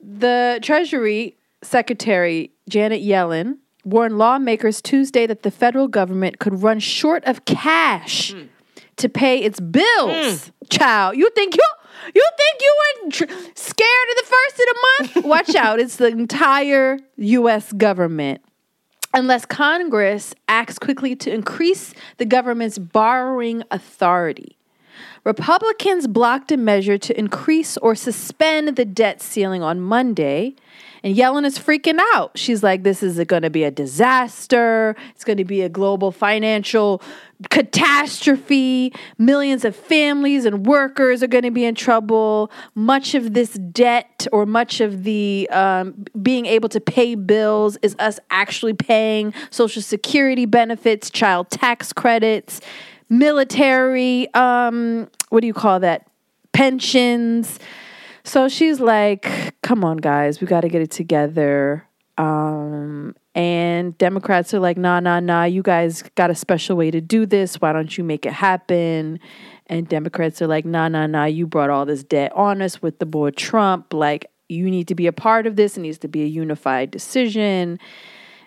the 0.00 0.60
Treasury 0.62 1.36
Secretary 1.62 2.52
Janet 2.68 3.02
Yellen 3.02 3.58
warned 3.84 4.18
lawmakers 4.18 4.80
Tuesday 4.80 5.26
that 5.26 5.42
the 5.42 5.50
federal 5.50 5.88
government 5.88 6.38
could 6.38 6.62
run 6.62 6.78
short 6.78 7.24
of 7.24 7.44
cash 7.44 8.32
mm. 8.32 8.48
to 8.96 9.08
pay 9.08 9.38
its 9.38 9.60
bills. 9.60 9.82
Mm. 10.10 10.52
Child, 10.70 11.16
you 11.16 11.30
think 11.30 11.56
you 11.56 11.62
you 12.14 12.28
think 12.36 12.60
you 12.60 12.76
weren't 12.80 13.14
tr- 13.14 13.50
scared 13.54 14.08
of 14.10 14.16
the 14.16 14.24
first 14.24 14.54
of 14.54 14.66
the 14.66 14.78
month? 14.84 15.24
Watch 15.26 15.54
out. 15.54 15.80
It's 15.80 15.96
the 15.96 16.08
entire 16.08 16.98
US 17.16 17.72
government. 17.72 18.42
Unless 19.14 19.44
Congress 19.46 20.34
acts 20.48 20.78
quickly 20.78 21.14
to 21.16 21.32
increase 21.32 21.92
the 22.16 22.24
government's 22.24 22.78
borrowing 22.78 23.62
authority. 23.70 24.56
Republicans 25.24 26.06
blocked 26.06 26.50
a 26.50 26.56
measure 26.56 26.98
to 26.98 27.16
increase 27.16 27.76
or 27.76 27.94
suspend 27.94 28.74
the 28.74 28.84
debt 28.84 29.22
ceiling 29.22 29.62
on 29.62 29.80
Monday 29.80 30.56
and 31.02 31.16
Yellen 31.16 31.44
is 31.44 31.58
freaking 31.58 31.98
out. 32.14 32.32
She's 32.36 32.62
like, 32.62 32.84
this 32.84 33.02
is 33.02 33.18
going 33.24 33.42
to 33.42 33.50
be 33.50 33.64
a 33.64 33.70
disaster. 33.70 34.94
It's 35.14 35.24
going 35.24 35.38
to 35.38 35.44
be 35.44 35.62
a 35.62 35.68
global 35.68 36.12
financial 36.12 37.02
catastrophe. 37.50 38.92
Millions 39.18 39.64
of 39.64 39.74
families 39.74 40.44
and 40.44 40.64
workers 40.64 41.22
are 41.22 41.26
going 41.26 41.42
to 41.42 41.50
be 41.50 41.64
in 41.64 41.74
trouble. 41.74 42.52
Much 42.76 43.14
of 43.14 43.34
this 43.34 43.54
debt 43.54 44.26
or 44.30 44.46
much 44.46 44.80
of 44.80 45.02
the 45.02 45.48
um, 45.50 46.04
being 46.22 46.46
able 46.46 46.68
to 46.68 46.80
pay 46.80 47.16
bills 47.16 47.76
is 47.82 47.96
us 47.98 48.20
actually 48.30 48.74
paying 48.74 49.34
Social 49.50 49.82
Security 49.82 50.46
benefits, 50.46 51.10
child 51.10 51.50
tax 51.50 51.92
credits, 51.92 52.60
military, 53.08 54.32
um, 54.34 55.08
what 55.30 55.40
do 55.40 55.46
you 55.46 55.54
call 55.54 55.80
that? 55.80 56.06
Pensions. 56.52 57.58
So 58.24 58.48
she's 58.48 58.80
like, 58.80 59.54
come 59.62 59.84
on, 59.84 59.96
guys, 59.96 60.40
we 60.40 60.46
got 60.46 60.60
to 60.60 60.68
get 60.68 60.82
it 60.82 60.90
together. 60.90 61.86
Um, 62.18 63.16
and 63.34 63.96
Democrats 63.98 64.52
are 64.54 64.60
like, 64.60 64.76
nah, 64.76 65.00
nah, 65.00 65.20
nah, 65.20 65.44
you 65.44 65.62
guys 65.62 66.02
got 66.14 66.30
a 66.30 66.34
special 66.34 66.76
way 66.76 66.90
to 66.90 67.00
do 67.00 67.26
this. 67.26 67.56
Why 67.56 67.72
don't 67.72 67.96
you 67.96 68.04
make 68.04 68.26
it 68.26 68.32
happen? 68.32 69.18
And 69.66 69.88
Democrats 69.88 70.42
are 70.42 70.46
like, 70.46 70.64
nah, 70.64 70.88
nah, 70.88 71.06
nah, 71.06 71.24
you 71.24 71.46
brought 71.46 71.70
all 71.70 71.86
this 71.86 72.04
debt 72.04 72.32
on 72.34 72.62
us 72.62 72.82
with 72.82 72.98
the 72.98 73.06
boy 73.06 73.30
Trump. 73.30 73.92
Like, 73.92 74.26
you 74.48 74.70
need 74.70 74.88
to 74.88 74.94
be 74.94 75.06
a 75.06 75.12
part 75.12 75.46
of 75.46 75.56
this. 75.56 75.76
It 75.76 75.80
needs 75.80 75.98
to 75.98 76.08
be 76.08 76.22
a 76.22 76.26
unified 76.26 76.90
decision. 76.90 77.78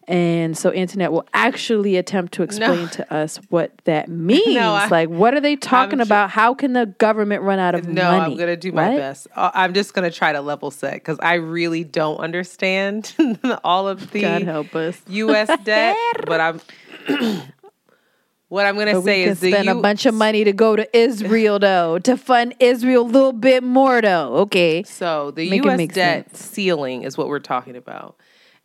And 0.07 0.55
so 0.55 0.71
Antoinette 0.71 1.11
will 1.11 1.27
actually 1.33 1.97
attempt 1.97 2.33
to 2.35 2.43
explain 2.43 2.83
no. 2.83 2.87
to 2.87 3.13
us 3.13 3.37
what 3.49 3.71
that 3.85 4.07
means. 4.09 4.55
No, 4.55 4.73
I, 4.73 4.87
like, 4.87 5.09
what 5.09 5.33
are 5.33 5.39
they 5.39 5.55
talking 5.55 5.99
I'm 5.99 6.05
about? 6.05 6.29
How 6.29 6.53
can 6.53 6.73
the 6.73 6.85
government 6.85 7.41
run 7.41 7.57
out 7.57 7.73
of 7.73 7.87
no, 7.87 8.03
money? 8.03 8.17
No, 8.17 8.23
I'm 8.25 8.35
going 8.35 8.49
to 8.49 8.57
do 8.57 8.71
my 8.71 8.95
best. 8.95 9.27
Uh, 9.35 9.51
I'm 9.53 9.73
just 9.73 9.93
going 9.93 10.09
to 10.09 10.15
try 10.15 10.31
to 10.31 10.41
level 10.41 10.69
set 10.69 10.93
because 10.93 11.17
I 11.21 11.35
really 11.35 11.83
don't 11.83 12.17
understand 12.17 13.13
all 13.63 13.87
of 13.87 14.11
the 14.11 14.21
God 14.21 14.43
help 14.43 14.75
us. 14.75 15.01
U.S. 15.07 15.49
debt. 15.63 15.97
but 16.25 16.39
I'm. 16.39 16.61
What 18.47 18.67
I'm 18.67 18.75
going 18.75 18.93
to 18.93 19.01
say 19.01 19.23
is 19.23 19.39
spend 19.39 19.65
U- 19.65 19.79
a 19.79 19.81
bunch 19.81 20.05
of 20.05 20.13
money 20.13 20.43
to 20.43 20.53
go 20.53 20.75
to 20.75 20.97
Israel 20.97 21.57
though 21.57 21.97
to 21.99 22.15
fund 22.15 22.53
Israel 22.59 23.01
a 23.01 23.03
little 23.03 23.33
bit 23.33 23.63
more 23.63 24.01
though. 24.01 24.35
Okay. 24.35 24.83
So 24.83 25.31
the 25.31 25.49
make 25.49 25.63
U.S. 25.65 25.87
debt 25.87 26.29
sense. 26.29 26.51
ceiling 26.51 27.03
is 27.03 27.17
what 27.17 27.27
we're 27.27 27.39
talking 27.39 27.75
about 27.75 28.15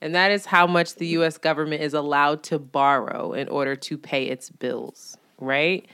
and 0.01 0.15
that 0.15 0.31
is 0.31 0.47
how 0.47 0.67
much 0.67 0.95
the 0.97 1.07
US 1.09 1.39
government 1.39 1.83
is 1.83 1.95
allowed 1.95 2.43
to 2.45 2.59
borrow 2.59 3.33
in 3.33 3.49
order 3.49 3.77
to 3.77 3.99
pay 3.99 4.25
its 4.27 4.51
bills, 4.51 5.17
right? 5.39 5.87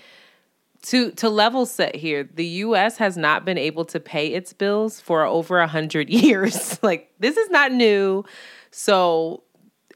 to 0.86 1.10
to 1.12 1.28
level 1.28 1.66
set 1.66 1.96
here, 1.96 2.28
the 2.34 2.46
U.S. 2.46 2.96
has 2.98 3.16
not 3.16 3.44
been 3.44 3.58
able 3.58 3.84
to 3.86 3.98
pay 3.98 4.28
its 4.28 4.52
bills 4.52 5.00
for 5.00 5.24
over 5.24 5.58
a 5.58 5.66
hundred 5.66 6.08
years. 6.10 6.78
like 6.82 7.12
this 7.18 7.36
is 7.36 7.50
not 7.50 7.72
new. 7.72 8.24
So 8.70 9.42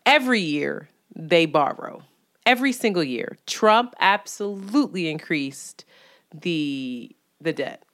every 0.05 0.41
year 0.41 0.89
they 1.15 1.47
borrow. 1.47 2.03
Every 2.47 2.73
single 2.73 3.05
year, 3.05 3.39
Trump 3.47 3.95
absolutely 4.01 5.09
increased 5.09 5.85
the 6.35 7.15
the 7.41 7.53
debt. 7.53 7.85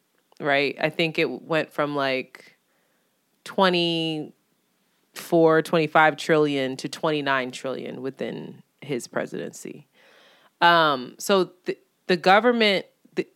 Right? 0.40 0.76
I 0.80 0.88
think 0.88 1.18
it 1.18 1.42
went 1.42 1.72
from 1.72 1.94
like 1.94 2.56
24 5.16 5.62
25 5.62 6.16
trillion 6.16 6.76
to 6.76 6.88
29 6.88 7.50
trillion 7.50 8.02
within 8.02 8.62
his 8.80 9.06
presidency. 9.06 9.86
Um 10.60 11.14
so 11.18 11.50
the 11.64 11.76
the 12.06 12.16
government 12.16 12.86
the, 13.14 13.26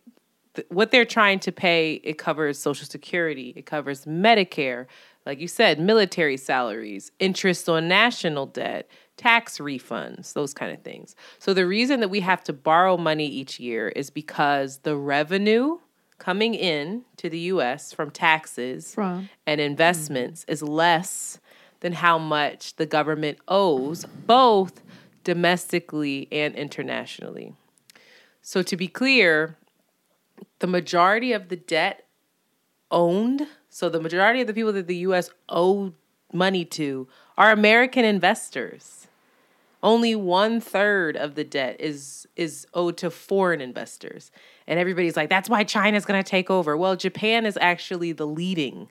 the, 0.54 0.64
what 0.68 0.90
they're 0.90 1.04
trying 1.04 1.40
to 1.40 1.52
pay 1.52 1.94
it 2.04 2.18
covers 2.18 2.58
social 2.58 2.86
security 2.86 3.52
it 3.56 3.66
covers 3.66 4.04
medicare 4.04 4.86
like 5.26 5.40
you 5.40 5.48
said 5.48 5.80
military 5.80 6.36
salaries 6.36 7.10
interest 7.18 7.68
on 7.68 7.88
national 7.88 8.46
debt 8.46 8.88
tax 9.16 9.58
refunds 9.58 10.32
those 10.32 10.54
kind 10.54 10.72
of 10.72 10.82
things 10.82 11.16
so 11.40 11.52
the 11.52 11.66
reason 11.66 12.00
that 12.00 12.08
we 12.08 12.20
have 12.20 12.42
to 12.44 12.52
borrow 12.52 12.96
money 12.96 13.26
each 13.26 13.58
year 13.58 13.88
is 13.88 14.08
because 14.08 14.78
the 14.78 14.96
revenue 14.96 15.78
coming 16.20 16.54
in 16.54 17.02
to 17.16 17.28
the 17.28 17.38
US 17.38 17.92
from 17.92 18.10
taxes 18.10 18.94
From. 18.94 19.28
and 19.46 19.60
investments 19.60 20.44
is 20.46 20.62
less 20.62 21.40
than 21.80 21.94
how 21.94 22.18
much 22.18 22.76
the 22.76 22.86
government 22.86 23.38
owes 23.48 24.04
both 24.26 24.82
domestically 25.24 26.28
and 26.30 26.54
internationally 26.54 27.54
so 28.42 28.62
to 28.62 28.76
be 28.76 28.88
clear, 28.88 29.56
the 30.58 30.66
majority 30.66 31.32
of 31.32 31.48
the 31.48 31.56
debt 31.56 32.06
owned, 32.90 33.46
so 33.68 33.88
the 33.88 34.00
majority 34.00 34.40
of 34.40 34.46
the 34.46 34.54
people 34.54 34.72
that 34.72 34.86
the 34.86 34.96
US 34.96 35.30
owe 35.48 35.92
money 36.32 36.64
to 36.64 37.06
are 37.36 37.52
American 37.52 38.04
investors. 38.04 39.06
Only 39.82 40.14
one 40.14 40.60
third 40.60 41.16
of 41.16 41.34
the 41.34 41.44
debt 41.44 41.76
is 41.80 42.26
is 42.36 42.66
owed 42.74 42.96
to 42.98 43.10
foreign 43.10 43.60
investors. 43.60 44.30
And 44.66 44.78
everybody's 44.78 45.16
like, 45.16 45.30
that's 45.30 45.48
why 45.48 45.64
China's 45.64 46.04
gonna 46.04 46.22
take 46.22 46.50
over. 46.50 46.76
Well, 46.76 46.96
Japan 46.96 47.46
is 47.46 47.58
actually 47.60 48.12
the 48.12 48.26
leading 48.26 48.88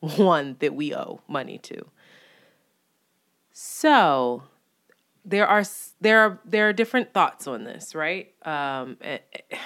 one 0.00 0.56
that 0.60 0.74
we 0.74 0.94
owe 0.94 1.20
money 1.28 1.58
to. 1.58 1.86
So 3.56 4.42
there 5.24 5.46
are 5.46 5.62
there 6.00 6.20
are 6.20 6.40
there 6.44 6.68
are 6.68 6.72
different 6.72 7.14
thoughts 7.14 7.46
on 7.46 7.62
this, 7.62 7.94
right? 7.94 8.34
Um, 8.44 8.98
eh, 9.00 9.18
eh, 9.32 9.56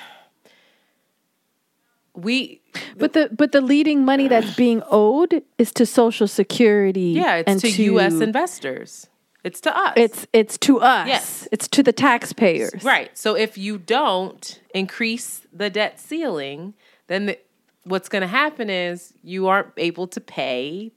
we 2.14 2.60
But 2.98 3.14
the 3.14 3.30
but 3.32 3.52
the 3.52 3.62
leading 3.62 4.04
money 4.04 4.28
that's 4.28 4.54
being 4.54 4.82
owed 4.90 5.42
is 5.56 5.72
to 5.72 5.86
Social 5.86 6.28
Security. 6.28 7.12
yeah, 7.16 7.36
it's 7.36 7.48
and 7.50 7.60
to, 7.60 7.82
U.S. 7.84 8.20
investors. 8.20 9.08
It's 9.42 9.60
to 9.62 9.74
us. 9.74 9.94
It's 9.96 10.26
it's 10.34 10.58
to 10.58 10.80
us. 10.80 11.08
Yes. 11.08 11.48
It's 11.50 11.66
to 11.68 11.82
the 11.82 11.92
taxpayers. 11.92 12.84
right. 12.84 13.16
So 13.16 13.36
if 13.36 13.56
you 13.56 13.78
don't 13.78 14.60
increase 14.74 15.46
the 15.50 15.70
debt 15.70 15.98
ceiling, 15.98 16.74
then 17.06 17.26
the, 17.26 17.38
what's 17.84 18.10
going 18.10 18.22
to 18.22 18.28
happen 18.28 18.68
is 18.68 19.14
you 19.22 19.46
aren't 19.46 19.72
able 19.78 20.06
to 20.08 20.20
pay 20.20 20.92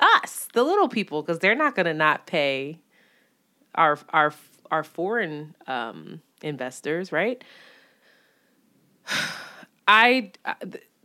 us, 0.00 0.48
the 0.52 0.62
little 0.62 0.88
people, 0.88 1.22
because 1.22 1.38
they're 1.38 1.54
not 1.54 1.74
going 1.74 1.86
to 1.86 1.94
not 1.94 2.26
pay 2.26 2.80
our 3.74 3.98
our 4.10 4.32
our 4.70 4.82
foreign 4.82 5.54
um, 5.66 6.20
investors, 6.42 7.12
right? 7.12 7.42
I 9.88 10.32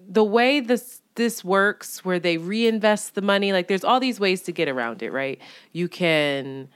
the 0.07 0.23
way 0.23 0.59
this 0.59 1.01
this 1.15 1.43
works, 1.43 2.05
where 2.05 2.19
they 2.19 2.37
reinvest 2.37 3.15
the 3.15 3.21
money, 3.21 3.51
like 3.51 3.67
there's 3.67 3.83
all 3.83 3.99
these 3.99 4.19
ways 4.19 4.43
to 4.43 4.51
get 4.51 4.69
around 4.69 5.01
it, 5.01 5.11
right? 5.11 5.41
You 5.73 5.89
can, 5.89 6.69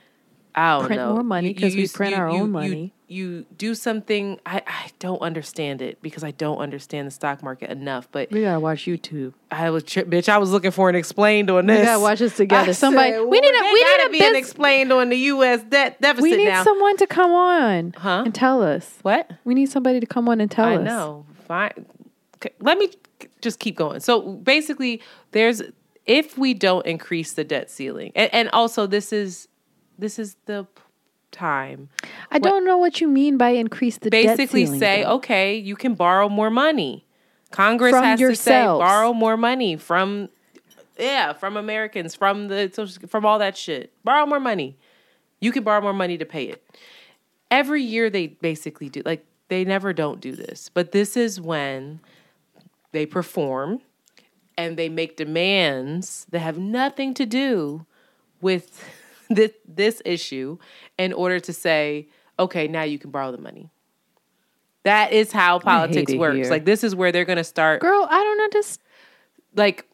I 0.54 0.78
Print 0.84 1.00
know, 1.00 1.14
more 1.14 1.22
money 1.22 1.54
'cause 1.54 1.74
we 1.74 1.88
print 1.88 2.14
you- 2.14 2.20
our 2.20 2.28
you- 2.28 2.34
own 2.34 2.40
you- 2.40 2.46
money. 2.48 2.92
You 3.08 3.44
do 3.58 3.74
something. 3.74 4.40
I 4.46 4.62
I 4.66 4.86
don't 4.98 5.20
understand 5.20 5.82
it 5.82 5.98
because 6.00 6.24
I 6.24 6.30
don't 6.30 6.56
understand 6.58 7.06
the 7.06 7.10
stock 7.10 7.42
market 7.42 7.68
enough. 7.70 8.08
But 8.10 8.30
We 8.30 8.40
gotta 8.42 8.58
watch 8.60 8.86
YouTube. 8.86 9.34
I 9.50 9.68
was 9.68 9.84
bitch. 9.84 10.30
I 10.30 10.38
was 10.38 10.50
looking 10.50 10.70
for 10.70 10.88
an 10.88 10.94
explained 10.94 11.50
on 11.50 11.66
this. 11.66 11.80
We 11.80 11.84
gotta 11.84 12.00
watch 12.00 12.20
this 12.20 12.36
together. 12.36 12.70
I 12.70 12.72
Somebody, 12.72 13.12
said, 13.12 13.20
we 13.20 13.38
need 13.40 13.48
a 13.54 13.62
we 13.64 13.84
need 13.84 14.06
a 14.06 14.08
be 14.08 14.24
an 14.24 14.34
explained 14.34 14.92
on 14.92 15.10
the 15.10 15.16
U.S. 15.16 15.62
debt 15.62 16.00
deficit 16.00 16.22
we 16.22 16.36
need 16.36 16.48
now. 16.48 16.64
someone 16.64 16.96
to 16.96 17.06
come 17.06 17.32
on 17.32 17.92
Huh? 17.98 18.22
and 18.24 18.34
tell 18.34 18.62
us. 18.62 18.98
what? 19.02 19.30
We 19.44 19.52
need 19.52 19.66
somebody 19.70 20.00
to 20.00 20.06
come 20.06 20.26
on 20.28 20.40
and 20.40 20.50
tell 20.50 20.64
I 20.66 20.76
us. 20.76 20.84
know. 20.84 21.26
Fine. 21.46 21.84
Let 22.60 22.78
me 22.78 22.88
just 23.42 23.58
keep 23.58 23.76
going. 23.76 24.00
So 24.00 24.22
basically, 24.22 25.02
there's 25.32 25.60
if 26.06 26.36
we 26.38 26.54
don't 26.54 26.84
increase 26.86 27.34
the 27.34 27.44
debt 27.44 27.70
ceiling, 27.70 28.10
and, 28.14 28.32
and 28.32 28.48
also 28.54 28.86
this 28.86 29.12
is 29.12 29.48
this 29.98 30.18
is 30.18 30.36
the 30.46 30.64
p- 30.64 30.82
time. 31.30 31.88
I 32.30 32.38
don't 32.38 32.64
know 32.64 32.76
what 32.78 33.00
you 33.00 33.08
mean 33.08 33.38
by 33.38 33.50
increase 33.50 33.98
the 33.98 34.10
Basically, 34.10 34.66
ceiling, 34.66 34.80
say 34.80 35.02
though. 35.02 35.14
okay, 35.16 35.56
you 35.56 35.76
can 35.76 35.94
borrow 35.94 36.28
more 36.28 36.50
money. 36.50 37.06
Congress 37.50 37.92
From 37.92 38.04
has 38.04 38.18
to 38.20 38.36
say 38.36 38.62
borrow 38.64 39.12
more 39.12 39.36
money 39.36 39.76
from 39.76 40.28
yeah 40.98 41.32
from 41.32 41.56
Americans 41.56 42.14
from 42.14 42.48
the 42.48 42.70
social 42.72 43.06
from 43.08 43.26
all 43.26 43.38
that 43.38 43.56
shit. 43.56 43.92
Borrow 44.04 44.26
more 44.26 44.40
money. 44.40 44.76
You 45.40 45.52
can 45.52 45.62
borrow 45.62 45.80
more 45.80 45.92
money 45.92 46.16
to 46.18 46.24
pay 46.24 46.44
it. 46.44 46.64
Every 47.50 47.82
year 47.82 48.08
they 48.08 48.28
basically 48.28 48.88
do 48.88 49.02
like 49.04 49.24
they 49.48 49.64
never 49.64 49.92
don't 49.92 50.20
do 50.20 50.32
this, 50.32 50.70
but 50.72 50.92
this 50.92 51.16
is 51.16 51.40
when 51.40 52.00
they 52.92 53.04
perform 53.04 53.80
and 54.56 54.76
they 54.76 54.88
make 54.88 55.16
demands 55.16 56.26
that 56.30 56.40
have 56.40 56.58
nothing 56.58 57.14
to 57.14 57.26
do 57.26 57.84
with 58.40 58.84
this 59.34 59.52
this 59.66 60.02
issue 60.04 60.58
in 60.98 61.12
order 61.12 61.40
to 61.40 61.52
say, 61.52 62.08
okay, 62.38 62.68
now 62.68 62.82
you 62.82 62.98
can 62.98 63.10
borrow 63.10 63.32
the 63.32 63.38
money. 63.38 63.70
That 64.84 65.12
is 65.12 65.30
how 65.32 65.58
politics 65.58 66.12
works. 66.14 66.36
here. 66.36 66.50
Like 66.50 66.64
this 66.64 66.82
is 66.82 66.94
where 66.94 67.12
they're 67.12 67.24
going 67.24 67.38
to 67.38 67.44
start 67.44 67.80
girl, 67.80 68.06
I 68.10 68.22
don't 68.22 68.40
understand. 68.40 68.78
like 69.54 69.86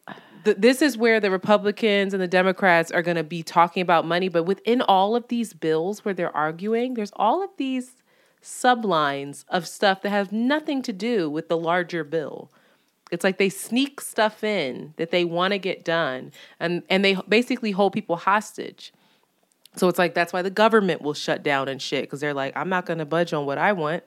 th- 0.45 0.57
this 0.57 0.81
is 0.81 0.97
where 0.97 1.19
the 1.19 1.31
Republicans 1.31 2.13
and 2.13 2.21
the 2.21 2.27
Democrats 2.27 2.91
are 2.91 3.01
going 3.01 3.17
to 3.17 3.23
be 3.23 3.43
talking 3.43 3.81
about 3.81 4.05
money. 4.05 4.29
But 4.29 4.43
within 4.43 4.81
all 4.81 5.15
of 5.15 5.27
these 5.27 5.53
bills 5.53 6.03
where 6.03 6.13
they're 6.13 6.35
arguing, 6.35 6.95
there's 6.95 7.11
all 7.15 7.43
of 7.43 7.49
these 7.57 7.91
sublines 8.41 9.45
of 9.49 9.67
stuff 9.67 10.01
that 10.01 10.09
have 10.09 10.31
nothing 10.31 10.81
to 10.83 10.93
do 10.93 11.29
with 11.29 11.49
the 11.49 11.57
larger 11.57 12.03
bill. 12.03 12.51
It's 13.11 13.23
like 13.23 13.37
they 13.37 13.49
sneak 13.49 14.01
stuff 14.01 14.43
in 14.43 14.93
that 14.97 15.11
they 15.11 15.25
want 15.25 15.53
to 15.53 15.59
get 15.59 15.83
done, 15.83 16.31
and 16.59 16.83
and 16.89 17.03
they 17.03 17.15
basically 17.27 17.71
hold 17.71 17.93
people 17.93 18.17
hostage. 18.17 18.93
So 19.75 19.87
it's 19.87 19.99
like 19.99 20.13
that's 20.13 20.33
why 20.33 20.41
the 20.41 20.49
government 20.49 21.01
will 21.01 21.13
shut 21.13 21.43
down 21.43 21.67
and 21.67 21.81
shit 21.81 22.03
because 22.03 22.19
they're 22.19 22.33
like, 22.33 22.55
I'm 22.55 22.69
not 22.69 22.85
going 22.85 22.99
to 22.99 23.05
budge 23.05 23.33
on 23.33 23.45
what 23.45 23.57
I 23.57 23.71
want. 23.73 24.03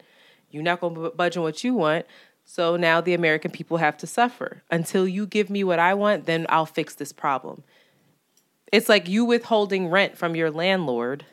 You're 0.50 0.62
not 0.62 0.80
going 0.80 0.94
to 0.94 1.10
budge 1.10 1.36
on 1.36 1.42
what 1.42 1.64
you 1.64 1.74
want. 1.74 2.06
So 2.44 2.76
now 2.76 3.00
the 3.00 3.14
American 3.14 3.50
people 3.50 3.76
have 3.78 3.96
to 3.98 4.06
suffer 4.06 4.62
until 4.70 5.06
you 5.06 5.26
give 5.26 5.48
me 5.48 5.64
what 5.64 5.78
I 5.78 5.94
want. 5.94 6.26
Then 6.26 6.46
I'll 6.48 6.66
fix 6.66 6.94
this 6.94 7.12
problem. 7.12 7.62
It's 8.72 8.88
like 8.88 9.08
you 9.08 9.24
withholding 9.24 9.88
rent 9.88 10.16
from 10.16 10.34
your 10.34 10.50
landlord 10.50 11.24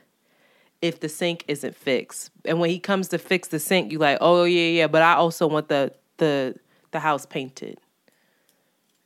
if 0.81 0.99
the 0.99 1.09
sink 1.09 1.43
isn't 1.47 1.75
fixed. 1.75 2.31
And 2.45 2.59
when 2.59 2.69
he 2.69 2.79
comes 2.79 3.09
to 3.09 3.17
fix 3.17 3.47
the 3.47 3.59
sink, 3.59 3.91
you 3.91 3.97
like, 3.97 4.17
oh 4.21 4.43
yeah, 4.43 4.67
yeah, 4.67 4.87
but 4.87 5.01
I 5.01 5.13
also 5.13 5.47
want 5.47 5.67
the 5.67 5.93
the 6.17 6.55
the 6.91 6.99
house 6.99 7.25
painted. 7.25 7.79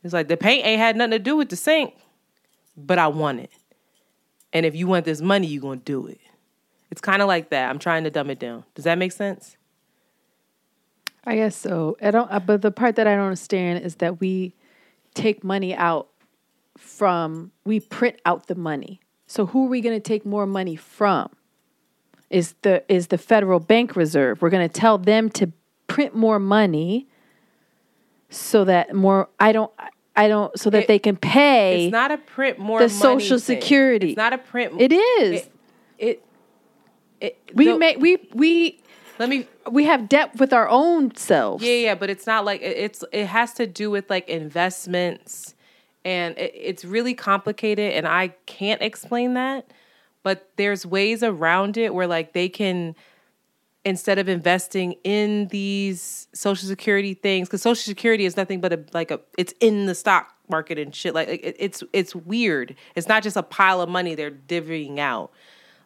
It's 0.04 0.14
like 0.14 0.28
the 0.28 0.38
paint 0.38 0.66
ain't 0.66 0.80
had 0.80 0.95
nothing 0.98 1.12
to 1.12 1.20
do 1.20 1.38
with 1.38 1.50
the 1.50 1.56
sink, 1.56 1.95
but 2.76 3.00
I 3.00 3.08
want 3.08 3.40
it. 3.40 3.52
And 4.54 4.66
if 4.66 4.76
you 4.76 4.88
want 4.88 5.04
this 5.06 5.20
money, 5.20 5.48
you're 5.48 5.62
gonna 5.62 5.78
do 5.78 6.08
it. 6.08 6.22
It's 6.92 7.02
kind 7.02 7.22
of 7.22 7.28
like 7.28 7.50
that. 7.50 7.70
I'm 7.70 7.80
trying 7.80 8.04
to 8.04 8.12
dumb 8.12 8.30
it 8.30 8.40
down. 8.40 8.64
Does 8.76 8.86
that 8.86 8.98
make 8.98 9.12
sense? 9.12 9.58
I 11.26 11.36
guess 11.36 11.56
so. 11.56 11.98
I 12.02 12.12
don't. 12.12 12.32
uh, 12.32 12.40
But 12.40 12.62
the 12.62 12.72
part 12.72 12.96
that 12.98 13.08
I 13.08 13.16
don't 13.16 13.26
understand 13.26 13.84
is 13.84 13.96
that 13.96 14.20
we 14.20 14.54
take 15.16 15.44
money 15.44 15.74
out 15.74 16.10
from. 16.78 17.52
We 17.66 17.80
print 17.80 18.20
out 18.26 18.48
the 18.48 18.56
money. 18.56 19.00
So 19.26 19.48
who 19.48 19.66
are 19.66 19.70
we 19.70 19.82
going 19.82 19.96
to 19.96 20.04
take 20.04 20.26
more 20.26 20.46
money 20.46 20.76
from? 20.76 21.30
Is 22.30 22.54
the 22.62 22.84
is 22.88 23.08
the 23.08 23.18
Federal 23.18 23.60
Bank 23.60 23.96
Reserve? 23.96 24.42
We're 24.42 24.50
going 24.50 24.68
to 24.68 24.74
tell 24.74 24.98
them 24.98 25.30
to 25.32 25.52
print 25.88 26.14
more 26.14 26.40
money, 26.40 27.08
so 28.30 28.66
that 28.66 28.94
more. 28.94 29.30
I 29.40 29.52
don't. 29.52 29.72
I 30.15 30.27
don't. 30.27 30.57
So 30.60 30.69
that 30.69 30.84
It- 30.84 30.88
they 30.88 30.99
can 30.99 31.15
pay. 31.15 31.85
It's 31.85 31.91
not 31.91 32.11
a 32.11 32.18
print 32.18 32.60
more 32.60 32.80
the 32.80 32.90
Social 32.90 33.40
thing. 33.40 33.60
Security. 33.61 34.10
It's 34.10 34.18
not 34.18 34.34
a 34.34 34.38
print. 34.38 34.73
it 34.80 34.91
is. 34.91 35.41
It. 35.41 35.52
it, 35.98 36.26
it 37.22 37.38
we 37.56 37.65
the- 37.65 37.77
make. 37.77 37.98
We 37.99 38.18
we 38.34 38.80
Let 39.19 39.30
me. 39.30 39.48
we 39.69 39.85
have 39.85 40.07
debt 40.10 40.35
with 40.40 40.53
our 40.53 40.69
own 40.69 41.15
selves. 41.15 41.64
Yeah, 41.64 41.73
yeah, 41.73 41.95
but 41.95 42.10
it's 42.10 42.27
not 42.27 42.45
like 42.45 42.61
it- 42.61 42.77
it's. 42.77 43.03
It 43.11 43.26
has 43.26 43.53
to 43.56 43.65
do 43.65 43.90
with 43.90 44.10
like 44.10 44.30
investments, 44.30 45.56
and 46.06 46.38
it, 46.38 46.52
it's 46.56 46.85
really 46.85 47.14
complicated, 47.15 47.94
and 47.94 48.07
I 48.07 48.30
can't 48.45 48.81
explain 48.81 49.34
that. 49.34 49.65
But 50.22 50.48
there's 50.57 50.85
ways 50.85 51.23
around 51.23 51.76
it 51.77 51.94
where 51.94 52.07
like 52.07 52.34
they 52.34 52.49
can 52.49 52.95
instead 53.85 54.18
of 54.18 54.30
investing 54.30 54.95
in 55.03 55.47
these 55.47 56.27
social 56.34 56.68
security 56.68 57.14
things 57.14 57.47
because 57.47 57.61
social 57.61 57.84
security 57.84 58.26
is 58.26 58.38
nothing 58.38 58.61
but 58.61 58.72
a 58.73 58.84
like 58.93 59.11
a 59.11 59.19
it's 59.38 59.53
in 59.60 59.85
the 59.88 59.95
stock 59.95 60.34
market 60.49 60.77
and 60.77 60.95
shit 60.95 61.14
like 61.14 61.27
it, 61.27 61.55
it's 61.60 61.84
it's 61.91 62.15
weird 62.15 62.76
it's 62.95 63.07
not 63.07 63.23
just 63.23 63.35
a 63.35 63.43
pile 63.43 63.81
of 63.81 63.89
money 63.89 64.15
they're 64.15 64.31
divvying 64.31 64.99
out 64.99 65.31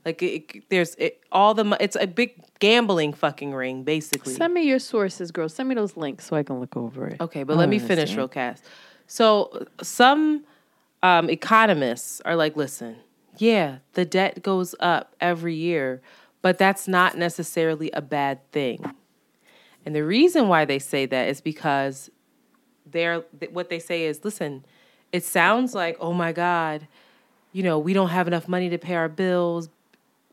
like 0.05 0.21
it, 0.23 0.69
there's 0.69 0.95
it, 0.95 1.21
all 1.31 1.53
the 1.53 1.75
it's 1.79 1.97
a 1.99 2.07
big 2.07 2.41
gambling 2.59 3.11
fucking 3.13 3.53
ring 3.53 3.83
basically 3.83 4.33
Send 4.33 4.53
me 4.53 4.63
your 4.63 4.79
sources, 4.79 5.31
girl. 5.31 5.49
Send 5.49 5.67
me 5.67 5.75
those 5.75 5.97
links 5.97 6.25
so 6.25 6.35
I 6.35 6.43
can 6.43 6.59
look 6.61 6.77
over 6.77 7.07
it. 7.07 7.19
Okay, 7.19 7.43
but 7.43 7.53
I 7.53 7.57
let 7.57 7.69
me 7.69 7.77
don't 7.77 7.87
finish 7.87 8.11
understand. 8.11 8.17
real 8.17 8.27
cast. 8.29 8.63
So 9.07 9.65
some 9.81 10.45
um, 11.03 11.29
economists 11.29 12.21
are 12.21 12.35
like, 12.37 12.55
listen, 12.55 12.95
yeah, 13.37 13.79
the 13.93 14.05
debt 14.05 14.43
goes 14.43 14.75
up 14.79 15.13
every 15.19 15.55
year, 15.55 16.01
but 16.47 16.57
that's 16.57 16.87
not 16.87 17.17
necessarily 17.17 17.91
a 17.91 18.01
bad 18.01 18.39
thing. 18.53 18.93
And 19.85 19.93
the 19.93 20.05
reason 20.05 20.47
why 20.47 20.63
they 20.63 20.79
say 20.79 21.05
that 21.05 21.27
is 21.27 21.41
because 21.41 22.09
they're 22.85 23.19
what 23.51 23.67
they 23.67 23.79
say 23.79 24.05
is, 24.05 24.23
listen, 24.23 24.63
it 25.11 25.25
sounds 25.25 25.75
like, 25.75 25.97
oh 25.99 26.13
my 26.13 26.31
God, 26.31 26.87
you 27.51 27.63
know, 27.63 27.77
we 27.77 27.91
don't 27.91 28.11
have 28.11 28.29
enough 28.29 28.47
money 28.47 28.69
to 28.69 28.77
pay 28.77 28.95
our 28.95 29.09
bills. 29.09 29.67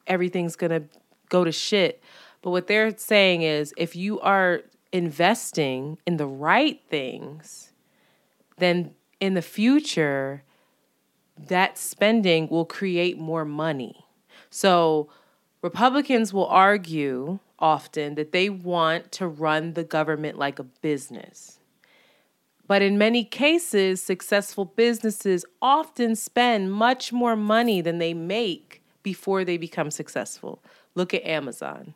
Everything's 0.06 0.54
gonna 0.54 0.84
go 1.30 1.42
to 1.42 1.50
shit. 1.50 2.00
But 2.42 2.50
what 2.50 2.68
they're 2.68 2.96
saying 2.96 3.42
is, 3.42 3.74
if 3.76 3.96
you 3.96 4.20
are 4.20 4.60
investing 4.92 5.98
in 6.06 6.16
the 6.16 6.28
right 6.28 6.80
things, 6.88 7.72
then 8.58 8.94
in 9.18 9.34
the 9.34 9.42
future, 9.42 10.44
that 11.36 11.76
spending 11.76 12.46
will 12.46 12.66
create 12.66 13.18
more 13.18 13.44
money. 13.44 14.06
So 14.48 15.08
Republicans 15.64 16.30
will 16.30 16.46
argue 16.48 17.38
often 17.58 18.16
that 18.16 18.32
they 18.32 18.50
want 18.50 19.10
to 19.10 19.26
run 19.26 19.72
the 19.72 19.82
government 19.82 20.38
like 20.38 20.58
a 20.58 20.62
business. 20.62 21.58
But 22.66 22.82
in 22.82 22.98
many 22.98 23.24
cases, 23.24 24.02
successful 24.02 24.66
businesses 24.66 25.46
often 25.62 26.16
spend 26.16 26.70
much 26.70 27.14
more 27.14 27.34
money 27.34 27.80
than 27.80 27.96
they 27.96 28.12
make 28.12 28.82
before 29.02 29.42
they 29.42 29.56
become 29.56 29.90
successful. 29.90 30.62
Look 30.94 31.14
at 31.14 31.24
Amazon. 31.24 31.94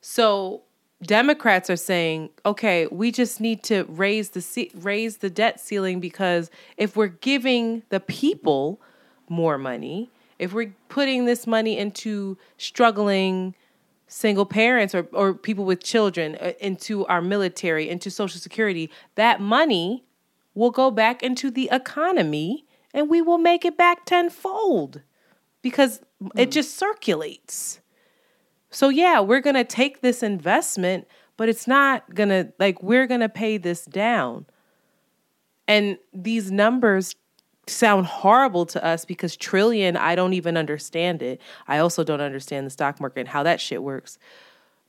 So 0.00 0.62
Democrats 1.02 1.68
are 1.68 1.74
saying, 1.74 2.30
okay, 2.44 2.86
we 2.86 3.10
just 3.10 3.40
need 3.40 3.64
to 3.64 3.82
raise 3.88 4.30
the 4.30 4.70
raise 4.76 5.16
the 5.16 5.30
debt 5.30 5.58
ceiling 5.58 5.98
because 5.98 6.52
if 6.76 6.94
we're 6.94 7.08
giving 7.08 7.82
the 7.88 7.98
people 7.98 8.80
more 9.28 9.58
money, 9.58 10.08
if 10.38 10.52
we're 10.52 10.74
putting 10.88 11.24
this 11.24 11.46
money 11.46 11.78
into 11.78 12.36
struggling 12.58 13.54
single 14.08 14.46
parents 14.46 14.94
or, 14.94 15.08
or 15.12 15.34
people 15.34 15.64
with 15.64 15.82
children 15.82 16.36
uh, 16.40 16.52
into 16.60 17.06
our 17.06 17.20
military, 17.20 17.88
into 17.88 18.10
Social 18.10 18.40
Security, 18.40 18.90
that 19.14 19.40
money 19.40 20.04
will 20.54 20.70
go 20.70 20.90
back 20.90 21.22
into 21.22 21.50
the 21.50 21.68
economy 21.72 22.64
and 22.94 23.10
we 23.10 23.20
will 23.20 23.38
make 23.38 23.64
it 23.64 23.76
back 23.76 24.06
tenfold 24.06 25.02
because 25.60 26.00
it 26.34 26.50
just 26.50 26.76
circulates. 26.76 27.80
So 28.70 28.88
yeah, 28.88 29.20
we're 29.20 29.40
going 29.40 29.56
to 29.56 29.64
take 29.64 30.00
this 30.00 30.22
investment, 30.22 31.06
but 31.36 31.48
it's 31.48 31.66
not 31.66 32.14
going 32.14 32.28
to 32.30 32.52
like 32.58 32.82
we're 32.82 33.06
going 33.06 33.20
to 33.20 33.28
pay 33.28 33.58
this 33.58 33.84
down. 33.84 34.46
And 35.68 35.98
these 36.12 36.50
numbers 36.50 37.14
sound 37.66 38.06
horrible 38.06 38.66
to 38.66 38.84
us 38.84 39.04
because 39.04 39.36
trillion, 39.36 39.96
I 39.96 40.14
don't 40.14 40.34
even 40.34 40.56
understand 40.56 41.22
it. 41.22 41.40
I 41.66 41.78
also 41.78 42.04
don't 42.04 42.20
understand 42.20 42.66
the 42.66 42.70
stock 42.70 43.00
market 43.00 43.20
and 43.20 43.28
how 43.28 43.42
that 43.42 43.60
shit 43.60 43.82
works. 43.82 44.18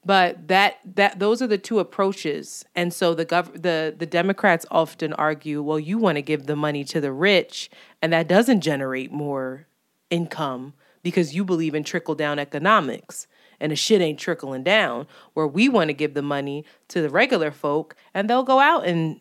But 0.06 0.48
that 0.48 0.78
that 0.96 1.20
those 1.20 1.42
are 1.42 1.48
the 1.48 1.58
two 1.58 1.80
approaches. 1.80 2.64
And 2.76 2.94
so 2.94 3.14
the 3.14 3.26
gov- 3.26 3.62
the 3.62 3.94
the 3.98 4.06
Democrats 4.06 4.66
often 4.72 5.14
argue, 5.14 5.62
well, 5.62 5.80
you 5.80 5.98
want 5.98 6.18
to 6.18 6.22
give 6.22 6.46
the 6.46 6.56
money 6.56 6.84
to 6.86 7.02
the 7.02 7.12
rich 7.12 7.70
and 8.02 8.14
that 8.14 8.28
doesn't 8.28 8.62
generate 8.62 9.12
more 9.12 9.68
income 10.10 10.74
because 11.04 11.36
you 11.36 11.44
believe 11.44 11.76
in 11.76 11.84
trickle 11.84 12.16
down 12.16 12.40
economics 12.40 13.28
and 13.60 13.72
the 13.72 13.76
shit 13.76 14.02
ain't 14.02 14.20
trickling 14.20 14.64
down 14.64 15.08
where 15.34 15.48
we 15.48 15.68
want 15.68 15.90
to 15.90 15.94
give 15.94 16.14
the 16.14 16.22
money 16.22 16.64
to 16.88 17.02
the 17.02 17.10
regular 17.10 17.52
folk 17.52 17.96
and 18.14 18.30
they'll 18.30 18.44
go 18.44 18.60
out 18.60 18.86
and 18.86 19.20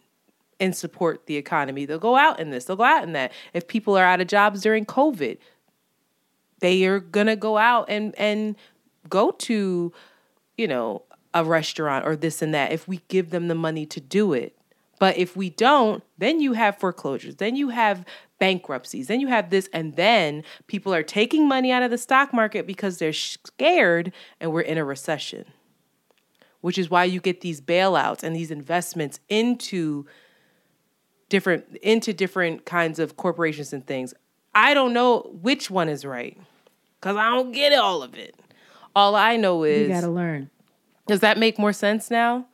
and 0.58 0.74
support 0.74 1.26
the 1.26 1.36
economy. 1.36 1.84
They'll 1.84 1.98
go 1.98 2.16
out 2.16 2.40
in 2.40 2.50
this, 2.50 2.64
they'll 2.64 2.76
go 2.76 2.84
out 2.84 3.02
in 3.02 3.12
that. 3.12 3.32
If 3.52 3.68
people 3.68 3.96
are 3.96 4.04
out 4.04 4.20
of 4.20 4.26
jobs 4.26 4.62
during 4.62 4.86
COVID, 4.86 5.38
they 6.60 6.84
are 6.86 7.00
gonna 7.00 7.36
go 7.36 7.58
out 7.58 7.86
and 7.88 8.14
and 8.18 8.56
go 9.08 9.30
to, 9.30 9.92
you 10.56 10.68
know, 10.68 11.02
a 11.34 11.44
restaurant 11.44 12.06
or 12.06 12.16
this 12.16 12.40
and 12.40 12.54
that 12.54 12.72
if 12.72 12.88
we 12.88 13.02
give 13.08 13.30
them 13.30 13.48
the 13.48 13.54
money 13.54 13.84
to 13.86 14.00
do 14.00 14.32
it. 14.32 14.56
But 14.98 15.18
if 15.18 15.36
we 15.36 15.50
don't, 15.50 16.02
then 16.16 16.40
you 16.40 16.54
have 16.54 16.78
foreclosures, 16.78 17.36
then 17.36 17.56
you 17.56 17.68
have 17.68 18.04
bankruptcies, 18.38 19.08
then 19.08 19.20
you 19.20 19.28
have 19.28 19.50
this, 19.50 19.68
and 19.72 19.96
then 19.96 20.42
people 20.66 20.94
are 20.94 21.02
taking 21.02 21.46
money 21.46 21.70
out 21.70 21.82
of 21.82 21.90
the 21.90 21.98
stock 21.98 22.32
market 22.32 22.66
because 22.66 22.98
they're 22.98 23.12
scared 23.12 24.12
and 24.40 24.52
we're 24.52 24.62
in 24.62 24.78
a 24.78 24.84
recession. 24.84 25.44
Which 26.62 26.78
is 26.78 26.90
why 26.90 27.04
you 27.04 27.20
get 27.20 27.42
these 27.42 27.60
bailouts 27.60 28.22
and 28.22 28.34
these 28.34 28.50
investments 28.50 29.20
into 29.28 30.06
different 31.28 31.76
into 31.82 32.12
different 32.12 32.64
kinds 32.64 32.98
of 32.98 33.16
corporations 33.16 33.72
and 33.72 33.86
things. 33.86 34.14
I 34.54 34.74
don't 34.74 34.92
know 34.92 35.30
which 35.42 35.70
one 35.70 35.88
is 35.88 36.04
right 36.04 36.38
because 37.00 37.16
I 37.16 37.30
don't 37.30 37.52
get 37.52 37.72
all 37.74 38.02
of 38.02 38.14
it. 38.14 38.34
All 38.94 39.14
I 39.14 39.36
know 39.36 39.64
is 39.64 39.82
You 39.88 39.94
got 39.94 40.00
to 40.02 40.08
learn. 40.10 40.50
does 41.06 41.20
that 41.20 41.36
make 41.38 41.58
more 41.58 41.72
sense 41.72 42.10
now? 42.10 42.46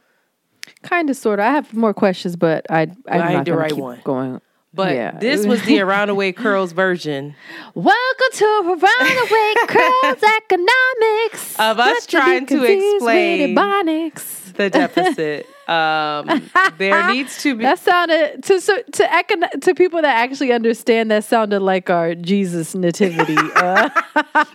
Kind 0.83 1.11
of, 1.11 1.17
sort 1.17 1.39
of. 1.41 1.45
I 1.47 1.51
have 1.53 1.73
more 1.75 1.95
questions, 1.95 2.35
but 2.37 2.67
I, 2.71 2.83
I'm 2.83 3.21
I 3.23 3.33
not 3.35 3.45
the 3.45 3.55
right 3.57 3.71
keep 3.71 3.79
one. 3.79 4.01
going. 4.05 4.41
But 4.75 4.95
Yeah. 4.95 5.19
this 5.19 5.47
was 5.47 5.63
the 5.65 5.81
Around 5.81 6.09
the 6.09 6.15
Way 6.15 6.33
Curls 6.43 6.73
version 6.73 7.35
Welcome 7.75 8.27
to 8.33 8.45
Around 8.65 8.79
the 8.79 9.29
Way 9.31 9.55
Curls 9.69 10.23
Economics 10.23 11.61
Of 11.61 11.79
us 11.79 12.07
trying 12.07 12.47
to 12.47 12.63
explain- 12.65 13.55
the 13.55 14.71
deficit. 14.71 15.47
Um, 15.69 16.51
there 16.79 17.07
needs 17.13 17.43
to 17.43 17.55
be 17.55 17.63
That 17.65 17.79
sounded 17.79 18.43
to 18.45 18.61
so, 18.61 18.77
to 18.83 19.03
econ- 19.05 19.61
to 19.63 19.75
people 19.75 20.03
that 20.03 20.17
actually 20.17 20.53
understand. 20.53 21.11
That 21.11 21.25
sounded 21.25 21.61
like 21.61 21.89
our 21.91 22.15
Jesus 22.15 22.75
nativity. 22.75 23.37
Uh, 23.63 23.89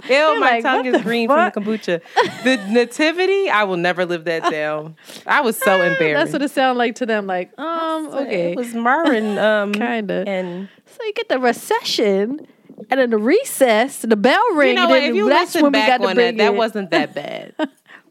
Ew, 0.10 0.40
my 0.40 0.52
like, 0.60 0.64
tongue 0.64 0.86
is 0.86 1.02
green 1.02 1.28
fuck? 1.30 1.54
from 1.54 1.64
the 1.64 1.72
kombucha. 1.78 2.02
The 2.44 2.58
nativity, 2.72 3.50
I 3.50 3.64
will 3.64 3.78
never 3.78 4.06
live 4.06 4.26
that 4.26 4.52
down. 4.52 4.96
I 5.26 5.42
was 5.42 5.58
so 5.58 5.82
embarrassed. 5.82 6.32
that's 6.32 6.34
what 6.34 6.42
it 6.42 6.52
sounded 6.52 6.78
like 6.78 6.96
to 6.96 7.06
them. 7.06 7.26
Like, 7.26 7.58
um, 7.60 8.08
okay, 8.08 8.52
It 8.52 8.58
was 8.58 8.74
Marvin 8.74 9.38
um 9.38 9.72
Kinda. 9.74 10.24
and 10.28 10.68
so 10.86 11.04
you 11.04 11.14
get 11.14 11.30
the 11.30 11.40
recession. 11.40 12.48
And 12.92 13.00
then 13.00 13.10
the 13.10 13.18
recess, 13.18 14.00
the 14.04 14.16
bell 14.16 14.40
ring. 14.54 14.70
you 14.70 14.76
know 14.76 14.82
and 14.84 14.90
what, 14.92 15.02
if 15.04 15.16
you 15.16 15.28
that's 15.30 15.56
listen 15.56 15.64
when 15.64 15.72
we 15.72 15.80
back 15.80 16.00
got 16.00 16.10
on 16.10 16.16
that, 16.18 16.38
that 16.38 16.56
wasn't 16.56 16.92
that 16.92 17.14
bad. 17.16 17.54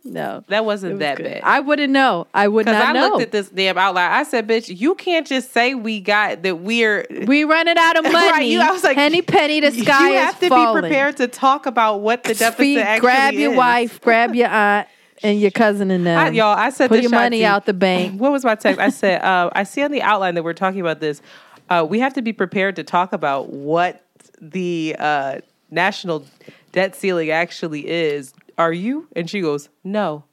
No, 0.07 0.45
That 0.49 0.65
wasn't 0.65 0.93
was 0.95 1.01
that 1.01 1.17
good. 1.19 1.25
bad. 1.25 1.41
I 1.45 1.61
wouldn't 1.61 1.93
know. 1.93 2.27
I 2.33 2.49
would 2.49 2.67
not 2.67 2.75
I 2.75 2.93
know. 2.93 3.07
I 3.07 3.09
looked 3.11 3.23
at 3.23 3.33
this 3.33 3.49
damn 3.51 3.77
outline. 3.79 4.11
I 4.11 4.23
said, 4.23 4.47
bitch, 4.49 4.75
you 4.79 4.95
can't 4.95 5.27
just 5.27 5.53
say 5.53 5.75
we 5.75 6.01
got 6.01 6.43
that 6.43 6.61
we're 6.61 7.07
we 7.27 7.45
running 7.45 7.77
out 7.79 7.97
of 7.99 8.05
money. 8.13 8.15
Right, 8.31 8.47
you- 8.47 8.61
I 8.61 8.71
was 8.71 8.83
like, 8.85 8.97
penny 8.97 9.23
penny, 9.23 9.61
the 9.61 9.71
sky 9.85 10.11
you 10.11 10.17
have 10.19 10.39
to 10.41 10.49
falling. 10.49 10.83
be 10.83 10.89
prepared 10.89 11.17
to 11.19 11.29
talk 11.29 11.67
about 11.67 12.01
what 12.01 12.23
the 12.25 12.31
deficit 12.35 12.55
Speak, 12.55 12.79
actually 12.79 13.01
grab 13.01 13.35
your 13.35 13.53
is. 13.53 13.57
wife, 13.59 14.01
grab 14.01 14.35
your 14.35 14.49
aunt, 14.49 14.89
and 15.23 15.41
your 15.41 15.51
cousin 15.51 15.91
and 15.91 16.07
them. 16.07 16.19
I, 16.19 16.29
y'all, 16.31 16.57
I 16.57 16.71
said 16.71 16.89
put 16.89 17.01
your 17.03 17.11
money 17.11 17.45
out 17.45 17.67
the 17.67 17.73
bank. 17.75 18.21
What 18.21 18.33
was 18.33 18.45
my 18.45 18.55
text? 18.55 18.81
I 18.81 18.91
said, 18.91 19.23
uh, 19.23 19.51
I 19.55 19.65
see 19.65 19.83
on 19.83 19.91
the 19.91 20.03
outline 20.03 20.35
that 20.35 20.43
we're 20.45 20.53
talking 20.53 20.81
about 20.81 21.01
this. 21.01 21.23
Uh, 21.71 21.85
we 21.89 21.99
have 22.01 22.15
to 22.15 22.23
be 22.23 22.33
prepared 22.33 22.77
to 22.77 22.85
talk 22.85 23.13
about 23.13 23.49
what 23.51 24.03
the 24.41 24.95
uh, 24.99 25.39
national 25.71 26.25
debt 26.73 26.95
ceiling 26.95 27.31
actually 27.31 27.89
is. 27.89 28.35
Are 28.59 28.73
you? 28.73 29.09
And 29.15 29.29
she 29.29 29.41
goes, 29.41 29.69
No. 29.85 30.25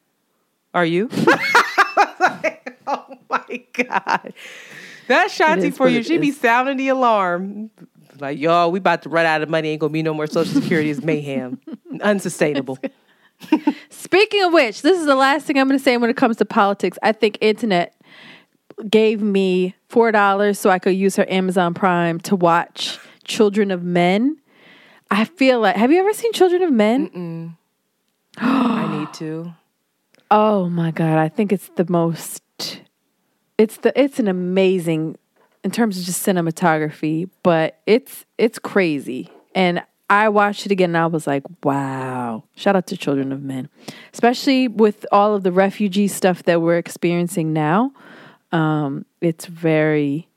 Are 0.74 0.86
you? 0.86 1.08
Like, 2.20 2.78
oh 2.88 3.06
my 3.30 3.64
God. 3.74 4.34
That's 5.08 5.38
Shanti 5.38 5.74
for 5.74 5.88
you. 5.88 6.02
She 6.02 6.18
be 6.18 6.32
sounding 6.32 6.78
the 6.78 6.88
alarm. 6.88 7.70
Like, 8.20 8.40
y'all, 8.40 8.72
we 8.72 8.80
about 8.80 9.04
to 9.04 9.10
run 9.10 9.26
out 9.26 9.42
of 9.42 9.50
money. 9.50 9.70
Ain't 9.70 9.82
gonna 9.82 9.92
be 9.92 10.04
no 10.04 10.14
more 10.14 10.28
Social 10.28 10.62
Security. 10.62 10.90
It's 10.90 11.04
mayhem. 11.04 11.60
Unsustainable. 12.02 12.78
Speaking 13.90 14.44
of 14.44 14.54
which, 14.54 14.82
this 14.82 15.00
is 15.00 15.06
the 15.06 15.16
last 15.16 15.46
thing 15.46 15.58
I'm 15.58 15.68
going 15.68 15.78
to 15.78 15.84
say 15.84 15.98
when 15.98 16.10
it 16.10 16.16
comes 16.18 16.38
to 16.38 16.46
politics. 16.46 16.98
I 17.04 17.12
think 17.12 17.38
Antoinette 17.42 17.94
gave 18.90 19.22
me 19.22 19.76
four 19.90 20.12
dollars 20.12 20.60
so 20.60 20.70
I 20.70 20.80
could 20.80 20.96
use 20.96 21.16
her 21.18 21.26
Amazon 21.30 21.74
Prime 21.74 22.20
to 22.22 22.36
watch 22.36 23.00
Children 23.26 23.72
of 23.72 23.84
Men. 23.84 24.38
I 25.12 25.26
feel 25.26 25.60
like 25.60 25.76
have 25.76 25.92
you 25.92 26.00
ever 26.00 26.14
seen 26.14 26.34
Children 26.34 26.64
of 26.64 26.72
Men? 26.72 27.58
I 28.38 29.00
need 29.00 29.14
to. 29.16 29.54
Oh 30.32 30.68
my 30.68 30.90
god, 30.90 31.20
I 31.20 31.30
think 31.30 31.54
it's 31.54 31.70
the 31.76 31.86
most 31.88 32.42
it's 33.58 33.78
the 33.78 34.00
it's 34.00 34.20
an 34.20 34.28
amazing 34.28 35.18
in 35.64 35.72
terms 35.72 35.98
of 35.98 36.06
just 36.06 36.26
cinematography, 36.26 37.30
but 37.44 37.80
it's 37.86 38.26
it's 38.38 38.60
crazy. 38.60 39.32
And 39.56 39.84
I 40.10 40.30
watched 40.30 40.66
it 40.66 40.72
again 40.72 40.92
and 40.92 40.98
I 40.98 41.06
was 41.06 41.26
like, 41.26 41.44
wow. 41.64 42.44
Shout 42.56 42.76
out 42.76 42.88
to 42.88 42.98
Children 42.98 43.32
of 43.32 43.42
Men. 43.42 43.70
Especially 44.12 44.68
with 44.68 45.06
all 45.12 45.34
of 45.36 45.44
the 45.44 45.52
refugee 45.52 46.08
stuff 46.08 46.44
that 46.44 46.62
we're 46.62 46.78
experiencing 46.78 47.54
now. 47.54 47.94
Um, 48.52 49.06
it's 49.22 49.46
very 49.46 50.28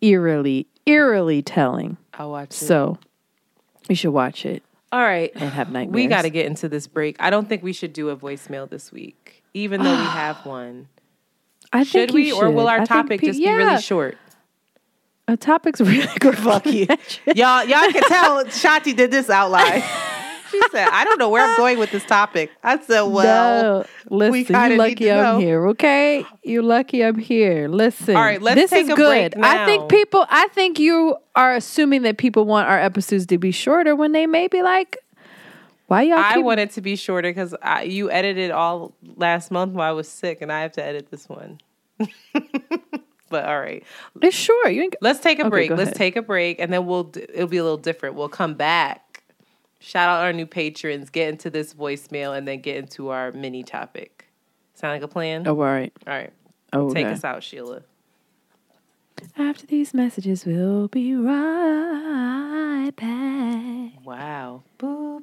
eerily, 0.00 0.66
eerily 0.86 1.42
telling. 1.42 1.96
I'll 2.14 2.30
watch 2.30 2.50
it. 2.50 2.54
So 2.54 2.98
you 3.88 3.94
should 3.94 4.12
watch 4.12 4.46
it 4.46 4.62
All 4.94 5.00
right. 5.00 5.32
and 5.34 5.50
have 5.50 5.72
nightmares. 5.72 5.92
We 5.92 6.06
got 6.06 6.22
to 6.22 6.30
get 6.30 6.46
into 6.46 6.68
this 6.68 6.86
break. 6.86 7.16
I 7.18 7.28
don't 7.30 7.48
think 7.48 7.64
we 7.64 7.72
should 7.72 7.92
do 7.92 8.10
a 8.10 8.16
voicemail 8.16 8.70
this 8.70 8.92
week, 8.92 9.42
even 9.52 9.82
though 9.82 9.90
we 9.90 10.04
have 10.04 10.36
one. 10.46 10.86
I 11.72 11.82
Should 11.82 12.12
we, 12.12 12.28
you 12.28 12.36
or 12.36 12.48
will 12.48 12.68
our 12.68 12.82
I 12.82 12.84
topic 12.84 13.20
pe- 13.20 13.26
just 13.26 13.40
be 13.40 13.52
really 13.52 13.82
short? 13.82 14.16
A 15.26 15.36
topic's 15.36 15.80
really 15.80 16.06
good. 16.20 16.38
Fuck 16.38 16.66
you. 16.66 16.86
y'all, 17.34 17.64
y'all 17.64 17.90
can 17.90 18.02
tell 18.04 18.44
Shanti 18.44 18.94
did 18.94 19.10
this 19.10 19.28
outline. 19.28 19.82
She 20.62 20.68
said, 20.70 20.88
"I 20.88 21.04
don't 21.04 21.18
know 21.18 21.28
where 21.28 21.44
I'm 21.44 21.56
going 21.56 21.78
with 21.78 21.90
this 21.90 22.04
topic." 22.04 22.50
I 22.62 22.78
said, 22.78 23.02
"Well, 23.02 23.80
no, 23.80 24.16
listen, 24.16 24.32
we 24.32 24.72
you 24.72 24.76
lucky 24.78 25.10
I'm 25.10 25.40
here, 25.40 25.66
okay? 25.68 26.24
You 26.42 26.62
lucky 26.62 27.04
I'm 27.04 27.18
here. 27.18 27.68
Listen. 27.68 28.16
All 28.16 28.22
right, 28.22 28.40
let's 28.40 28.56
this 28.60 28.70
take 28.70 28.84
is 28.84 28.90
a 28.90 28.94
good. 28.94 29.32
break 29.32 29.44
I 29.44 29.66
think 29.66 29.88
people 29.88 30.26
I 30.28 30.48
think 30.48 30.78
you 30.78 31.16
are 31.34 31.54
assuming 31.54 32.02
that 32.02 32.18
people 32.18 32.44
want 32.44 32.68
our 32.68 32.78
episodes 32.78 33.26
to 33.26 33.38
be 33.38 33.50
shorter 33.50 33.96
when 33.96 34.12
they 34.12 34.26
may 34.26 34.48
be 34.48 34.62
like, 34.62 34.98
why 35.86 36.02
y'all 36.02 36.18
I 36.18 36.38
want 36.38 36.60
it 36.60 36.70
to 36.72 36.80
be 36.80 36.96
shorter 36.96 37.30
because 37.30 37.54
you 37.84 38.10
edited 38.10 38.50
all 38.50 38.94
last 39.16 39.50
month 39.50 39.72
while 39.72 39.88
I 39.88 39.92
was 39.92 40.08
sick, 40.08 40.40
and 40.40 40.52
I 40.52 40.62
have 40.62 40.72
to 40.72 40.84
edit 40.84 41.10
this 41.10 41.28
one." 41.28 41.60
but 43.30 43.44
all 43.46 43.60
right, 43.60 43.84
it's 44.22 44.36
short. 44.36 44.72
You 44.72 44.82
ain't 44.82 44.96
let's 45.00 45.20
take 45.20 45.38
a 45.38 45.42
Okay, 45.42 45.50
break. 45.50 45.70
Let's 45.70 45.82
ahead. 45.82 45.96
take 45.96 46.16
a 46.16 46.22
break, 46.22 46.60
and 46.60 46.72
then 46.72 46.86
we'll 46.86 47.12
it'll 47.14 47.48
be 47.48 47.58
a 47.58 47.62
little 47.62 47.78
different. 47.78 48.14
We'll 48.14 48.28
come 48.28 48.54
back. 48.54 49.13
Shout 49.84 50.08
out 50.08 50.22
our 50.24 50.32
new 50.32 50.46
patrons. 50.46 51.10
Get 51.10 51.28
into 51.28 51.50
this 51.50 51.74
voicemail, 51.74 52.36
and 52.36 52.48
then 52.48 52.60
get 52.62 52.76
into 52.76 53.10
our 53.10 53.32
mini 53.32 53.62
topic. 53.62 54.26
Sound 54.72 54.94
like 54.94 55.02
a 55.02 55.08
plan? 55.08 55.46
Oh, 55.46 55.50
all 55.50 55.56
right. 55.66 55.92
All 56.06 56.14
right, 56.14 56.32
Oh, 56.72 56.88
take 56.92 57.04
okay. 57.04 57.12
us 57.12 57.22
out, 57.22 57.42
Sheila. 57.42 57.82
After 59.36 59.66
these 59.66 59.92
messages, 59.92 60.46
we'll 60.46 60.88
be 60.88 61.14
right 61.14 62.90
back. 62.96 64.04
Wow. 64.04 64.62
Boop. 64.78 65.22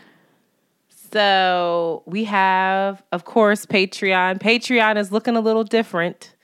So 1.11 2.03
we 2.05 2.23
have, 2.25 3.03
of 3.11 3.25
course, 3.25 3.65
Patreon. 3.65 4.39
Patreon 4.39 4.97
is 4.97 5.11
looking 5.11 5.35
a 5.35 5.41
little 5.41 5.63
different. 5.63 6.35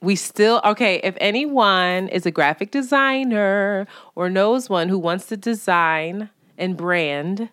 We 0.00 0.16
still, 0.16 0.60
okay, 0.64 1.00
if 1.02 1.16
anyone 1.18 2.08
is 2.08 2.26
a 2.26 2.30
graphic 2.30 2.70
designer 2.70 3.86
or 4.14 4.28
knows 4.28 4.68
one 4.68 4.88
who 4.88 4.98
wants 4.98 5.26
to 5.26 5.36
design 5.36 6.30
and 6.58 6.76
brand 6.76 7.48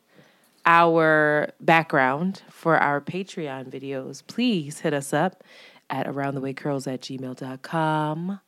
our 0.65 1.53
background 1.59 2.43
for 2.49 2.77
our 2.77 3.01
Patreon 3.01 3.69
videos, 3.69 4.21
please 4.27 4.81
hit 4.81 4.93
us 4.93 5.13
up 5.13 5.43
at 5.89 6.05
aroundthewaycurls 6.05 6.91
at 6.91 7.01
gmail.com 7.01 8.39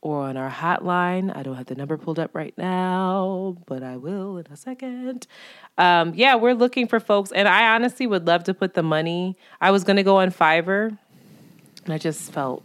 or 0.00 0.22
on 0.22 0.36
our 0.36 0.50
hotline. 0.50 1.34
I 1.36 1.42
don't 1.42 1.56
have 1.56 1.66
the 1.66 1.74
number 1.74 1.96
pulled 1.96 2.18
up 2.18 2.34
right 2.34 2.56
now, 2.56 3.56
but 3.66 3.82
I 3.82 3.96
will 3.96 4.38
in 4.38 4.46
a 4.50 4.56
second. 4.56 5.26
Um, 5.76 6.12
yeah, 6.14 6.36
we're 6.36 6.54
looking 6.54 6.86
for 6.86 7.00
folks, 7.00 7.32
and 7.32 7.48
I 7.48 7.74
honestly 7.74 8.06
would 8.06 8.26
love 8.26 8.44
to 8.44 8.54
put 8.54 8.74
the 8.74 8.82
money. 8.82 9.36
I 9.60 9.70
was 9.70 9.84
going 9.84 9.96
to 9.96 10.02
go 10.02 10.18
on 10.18 10.30
Fiverr, 10.30 10.96
and 11.84 11.94
I 11.94 11.98
just 11.98 12.32
felt 12.32 12.64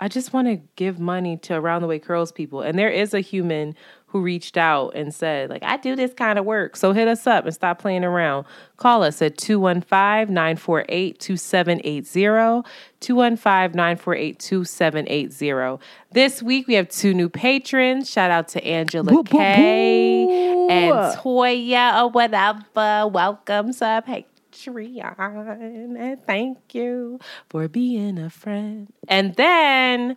I 0.00 0.08
just 0.08 0.32
want 0.32 0.48
to 0.48 0.56
give 0.76 0.98
money 0.98 1.36
to 1.38 1.54
Around 1.54 1.82
the 1.82 1.88
Way 1.88 1.98
Curls 1.98 2.32
people. 2.32 2.60
And 2.60 2.78
there 2.78 2.90
is 2.90 3.14
a 3.14 3.20
human 3.20 3.76
who 4.14 4.22
reached 4.22 4.56
out 4.56 4.90
and 4.94 5.12
said, 5.12 5.50
like, 5.50 5.64
I 5.64 5.76
do 5.76 5.96
this 5.96 6.14
kind 6.14 6.38
of 6.38 6.44
work. 6.44 6.76
So 6.76 6.92
hit 6.92 7.08
us 7.08 7.26
up 7.26 7.46
and 7.46 7.52
stop 7.52 7.80
playing 7.80 8.04
around. 8.04 8.46
Call 8.76 9.02
us 9.02 9.20
at 9.20 9.36
215 9.36 10.32
948 10.32 11.18
2780. 11.18 12.62
215 13.00 13.76
948 13.76 14.38
2780. 14.38 15.84
This 16.12 16.40
week 16.44 16.68
we 16.68 16.74
have 16.74 16.88
two 16.88 17.12
new 17.12 17.28
patrons. 17.28 18.08
Shout 18.08 18.30
out 18.30 18.46
to 18.48 18.64
Angela 18.64 19.10
Boo, 19.10 19.24
boo, 19.24 19.36
Kay 19.36 20.26
boo. 20.26 20.68
and 20.70 20.94
Toya 21.18 22.04
or 22.04 22.10
whatever. 22.10 23.08
Welcome 23.08 23.72
to 23.74 24.04
Patreon. 24.06 25.96
And 25.98 26.24
thank 26.24 26.72
you 26.72 27.18
for 27.50 27.66
being 27.66 28.20
a 28.20 28.30
friend. 28.30 28.86
And 29.08 29.34
then 29.34 30.16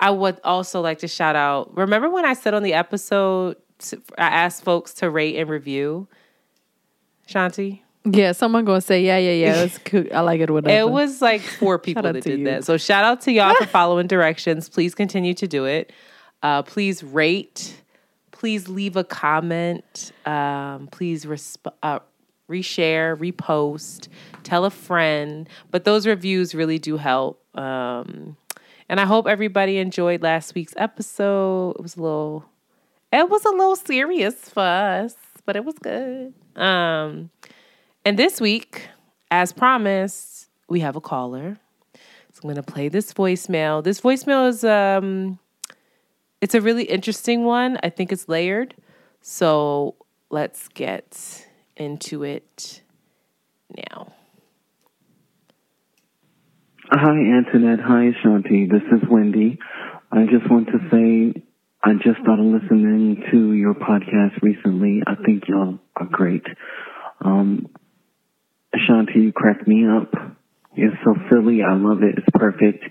I 0.00 0.10
would 0.10 0.40
also 0.44 0.80
like 0.80 0.98
to 1.00 1.08
shout 1.08 1.36
out. 1.36 1.76
Remember 1.76 2.08
when 2.08 2.24
I 2.24 2.34
said 2.34 2.54
on 2.54 2.62
the 2.62 2.74
episode, 2.74 3.56
I 4.16 4.26
asked 4.28 4.64
folks 4.64 4.94
to 4.94 5.10
rate 5.10 5.36
and 5.36 5.48
review? 5.48 6.08
Shanti? 7.28 7.80
Yeah, 8.04 8.32
someone 8.32 8.64
gonna 8.64 8.80
say, 8.80 9.02
yeah, 9.02 9.18
yeah, 9.18 9.32
yeah. 9.32 9.52
That's 9.54 9.78
cool. 9.78 10.04
I 10.14 10.20
like 10.20 10.40
it. 10.40 10.50
Whatever. 10.50 10.78
It 10.78 10.90
was 10.90 11.20
like 11.20 11.40
four 11.42 11.78
people 11.78 12.02
that 12.04 12.22
did 12.22 12.38
you. 12.40 12.44
that. 12.46 12.64
So 12.64 12.76
shout 12.76 13.04
out 13.04 13.20
to 13.22 13.32
y'all 13.32 13.54
for 13.54 13.66
following 13.66 14.06
directions. 14.06 14.68
Please 14.68 14.94
continue 14.94 15.34
to 15.34 15.46
do 15.46 15.64
it. 15.66 15.92
Uh, 16.42 16.62
please 16.62 17.02
rate. 17.02 17.82
Please 18.30 18.68
leave 18.68 18.96
a 18.96 19.04
comment. 19.04 20.12
Um, 20.24 20.88
please 20.92 21.24
resp- 21.26 21.72
uh, 21.82 21.98
reshare, 22.48 23.16
repost, 23.16 24.08
tell 24.44 24.64
a 24.64 24.70
friend. 24.70 25.48
But 25.70 25.84
those 25.84 26.06
reviews 26.06 26.54
really 26.54 26.78
do 26.78 26.96
help. 26.96 27.42
Um, 27.58 28.36
and 28.88 29.00
I 29.00 29.04
hope 29.04 29.26
everybody 29.26 29.78
enjoyed 29.78 30.22
last 30.22 30.54
week's 30.54 30.74
episode. 30.76 31.76
It 31.78 31.82
was 31.82 31.96
a 31.96 32.02
little, 32.02 32.44
it 33.12 33.28
was 33.28 33.44
a 33.44 33.50
little 33.50 33.76
serious 33.76 34.34
for 34.48 34.62
us, 34.62 35.14
but 35.44 35.56
it 35.56 35.64
was 35.64 35.74
good. 35.78 36.34
Um, 36.56 37.30
and 38.04 38.18
this 38.18 38.40
week, 38.40 38.88
as 39.30 39.52
promised, 39.52 40.48
we 40.68 40.80
have 40.80 40.96
a 40.96 41.00
caller. 41.00 41.58
So 42.32 42.40
I'm 42.42 42.54
going 42.54 42.56
to 42.56 42.62
play 42.62 42.88
this 42.88 43.12
voicemail. 43.12 43.82
This 43.82 44.00
voicemail 44.00 44.48
is 44.48 44.62
um 44.64 45.38
it's 46.40 46.54
a 46.54 46.60
really 46.60 46.84
interesting 46.84 47.44
one. 47.44 47.78
I 47.82 47.90
think 47.90 48.12
it's 48.12 48.28
layered. 48.28 48.74
So 49.20 49.96
let's 50.30 50.68
get 50.68 51.46
into 51.76 52.22
it 52.22 52.82
now. 53.76 54.12
Hi, 56.90 57.18
Antoinette. 57.18 57.80
Hi, 57.80 58.12
Shanti. 58.24 58.66
This 58.66 58.80
is 58.90 59.06
Wendy. 59.10 59.58
I 60.10 60.24
just 60.24 60.50
want 60.50 60.68
to 60.68 60.78
say 60.90 61.42
I 61.84 61.92
just 62.02 62.18
started 62.22 62.44
listening 62.44 63.24
to 63.30 63.52
your 63.52 63.74
podcast 63.74 64.40
recently. 64.40 65.02
I 65.06 65.16
think 65.16 65.46
y'all 65.48 65.80
are 65.96 66.06
great. 66.06 66.46
Um, 67.20 67.68
Ashanti, 68.74 69.20
you 69.20 69.32
crack 69.34 69.68
me 69.68 69.86
up. 69.86 70.14
You're 70.74 70.98
so 71.04 71.14
silly. 71.28 71.60
I 71.62 71.74
love 71.74 72.02
it. 72.02 72.16
It's 72.16 72.26
perfect. 72.32 72.82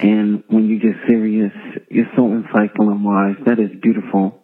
And 0.00 0.42
when 0.48 0.66
you 0.66 0.80
get 0.80 0.96
serious, 1.06 1.52
you're 1.90 2.10
so 2.16 2.22
insightful 2.22 2.90
and 2.90 3.04
wise. 3.04 3.36
That 3.46 3.60
is 3.60 3.70
beautiful. 3.80 4.42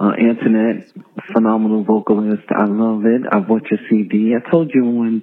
Uh, 0.00 0.14
Antoinette, 0.18 0.90
phenomenal 1.32 1.84
vocalist. 1.84 2.48
I 2.50 2.64
love 2.64 3.04
it. 3.04 3.22
I 3.30 3.38
bought 3.38 3.70
your 3.70 3.78
CD. 3.88 4.34
I 4.34 4.50
told 4.50 4.72
you 4.74 4.84
on 4.84 5.22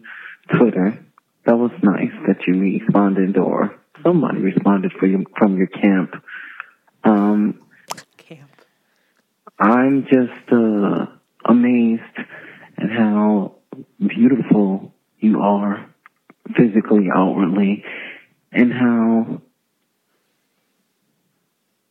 Twitter. 0.57 1.03
That 1.47 1.55
was 1.55 1.71
nice 1.81 2.11
that 2.27 2.45
you 2.45 2.59
responded 2.59 3.37
or 3.37 3.73
somebody 4.03 4.39
responded 4.39 4.91
for 4.99 5.05
you 5.05 5.23
from 5.37 5.55
your 5.57 5.67
camp. 5.67 6.13
Um, 7.05 7.61
camp. 8.17 8.51
I'm 9.57 10.03
just 10.03 10.51
uh, 10.51 11.05
amazed 11.45 12.01
at 12.77 12.89
how 12.89 13.55
beautiful 13.97 14.93
you 15.19 15.39
are 15.39 15.89
physically, 16.57 17.07
outwardly, 17.15 17.85
and 18.51 18.73
how 18.73 19.41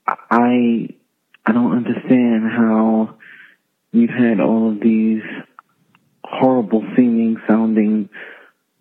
I 0.06 0.88
I 1.46 1.52
don't 1.52 1.72
understand 1.72 2.44
how 2.50 3.16
you've 3.90 4.10
had 4.10 4.38
all 4.38 4.72
of 4.72 4.80
these 4.80 5.22
horrible 6.22 6.84
seeming 6.94 7.38
sounding 7.48 8.10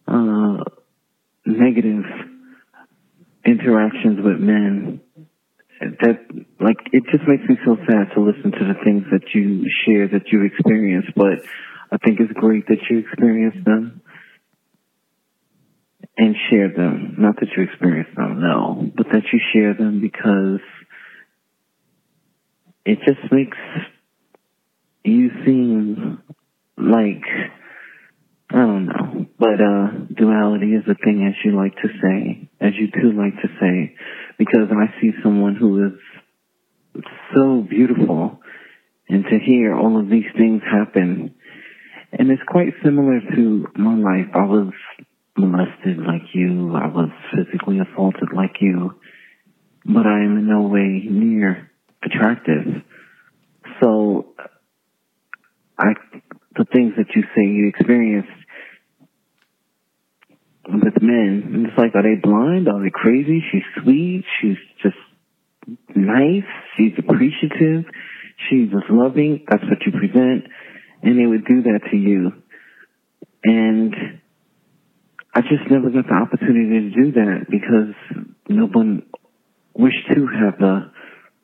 uh, 0.08 0.64
negative 1.46 2.04
interactions 3.46 4.18
with 4.24 4.40
men 4.40 5.02
that 5.80 6.26
like 6.60 6.78
it 6.94 7.04
just 7.12 7.28
makes 7.28 7.44
me 7.48 7.58
so 7.66 7.76
sad 7.88 8.14
to 8.16 8.22
listen 8.22 8.52
to 8.52 8.66
the 8.66 8.80
things 8.84 9.04
that 9.12 9.34
you 9.34 9.70
share 9.86 10.08
that 10.08 10.32
you 10.32 10.44
experience 10.44 11.06
but 11.16 11.46
i 11.92 11.98
think 11.98 12.20
it's 12.20 12.32
great 12.34 12.66
that 12.68 12.80
you 12.90 13.00
experience 13.00 13.56
them 13.66 14.02
and 16.18 16.36
share 16.50 16.70
them. 16.70 17.16
Not 17.18 17.36
that 17.42 17.50
you 17.56 17.64
experience 17.64 18.10
them 18.16 18.40
no 18.42 18.90
but 18.96 19.08
that 19.12 19.24
you 19.32 19.40
share 19.54 19.74
them 19.74 20.02
because 20.02 20.62
it 22.86 23.00
just 23.06 23.32
makes 23.32 23.58
you 25.04 25.30
seem 25.46 26.22
like 26.78 27.24
I 28.56 28.60
don't 28.60 28.86
know. 28.86 29.26
But 29.38 29.60
uh 29.60 30.16
duality 30.16 30.68
is 30.68 30.86
a 30.88 30.96
thing 30.96 31.28
as 31.28 31.36
you 31.44 31.58
like 31.58 31.76
to 31.76 31.90
say, 32.02 32.50
as 32.62 32.72
you 32.80 32.88
too 32.88 33.12
like 33.12 33.36
to 33.42 33.50
say, 33.60 33.96
because 34.38 34.70
I 34.72 35.02
see 35.02 35.12
someone 35.22 35.56
who 35.56 35.88
is 35.88 37.04
so 37.36 37.66
beautiful 37.70 38.40
and 39.10 39.26
to 39.26 39.40
hear 39.46 39.76
all 39.76 40.00
of 40.00 40.10
these 40.10 40.32
things 40.38 40.62
happen 40.64 41.36
and 42.14 42.32
it's 42.32 42.42
quite 42.48 42.70
similar 42.82 43.20
to 43.36 43.68
my 43.76 43.96
life. 43.96 44.32
I 44.34 44.46
was 44.46 44.72
molested 45.38 45.98
like 45.98 46.34
you, 46.34 46.74
I 46.76 46.88
was 46.88 47.10
physically 47.36 47.80
assaulted 47.80 48.30
like 48.34 48.56
you, 48.62 48.96
but 49.84 50.06
I 50.08 50.24
am 50.24 50.38
in 50.38 50.48
no 50.48 50.62
way 50.70 51.04
near 51.10 51.70
attractive. 52.02 52.84
So 53.84 54.34
I 55.78 55.92
the 56.56 56.66
things 56.74 56.94
that 56.96 57.08
you 57.14 57.24
say 57.36 57.44
you 57.44 57.68
experienced 57.68 58.45
with 60.68 61.02
men, 61.02 61.44
and 61.54 61.66
it's 61.68 61.78
like, 61.78 61.96
are 61.96 62.04
they 62.04 62.20
blind? 62.22 62.68
Are 62.68 62.82
they 62.82 62.92
crazy? 62.94 63.44
She's 63.52 63.84
sweet. 63.84 64.24
She's 64.42 64.58
just 64.82 64.98
nice. 65.96 66.44
She's 66.78 66.94
appreciative. 66.98 67.86
She's 68.50 68.70
just 68.70 68.90
loving. 68.90 69.46
That's 69.50 69.64
what 69.64 69.80
you 69.86 69.92
present. 69.92 70.48
And 71.04 71.20
they 71.20 71.26
would 71.26 71.46
do 71.46 71.64
that 71.64 71.82
to 71.92 71.98
you. 71.98 72.32
And 73.44 73.94
I 75.34 75.42
just 75.42 75.70
never 75.70 75.90
got 75.90 76.08
the 76.08 76.16
opportunity 76.16 76.90
to 76.90 77.04
do 77.04 77.12
that 77.14 77.46
because 77.50 78.26
no 78.48 78.66
one 78.68 79.04
wished 79.74 80.08
to 80.14 80.28
have 80.28 80.62
a 80.62 80.92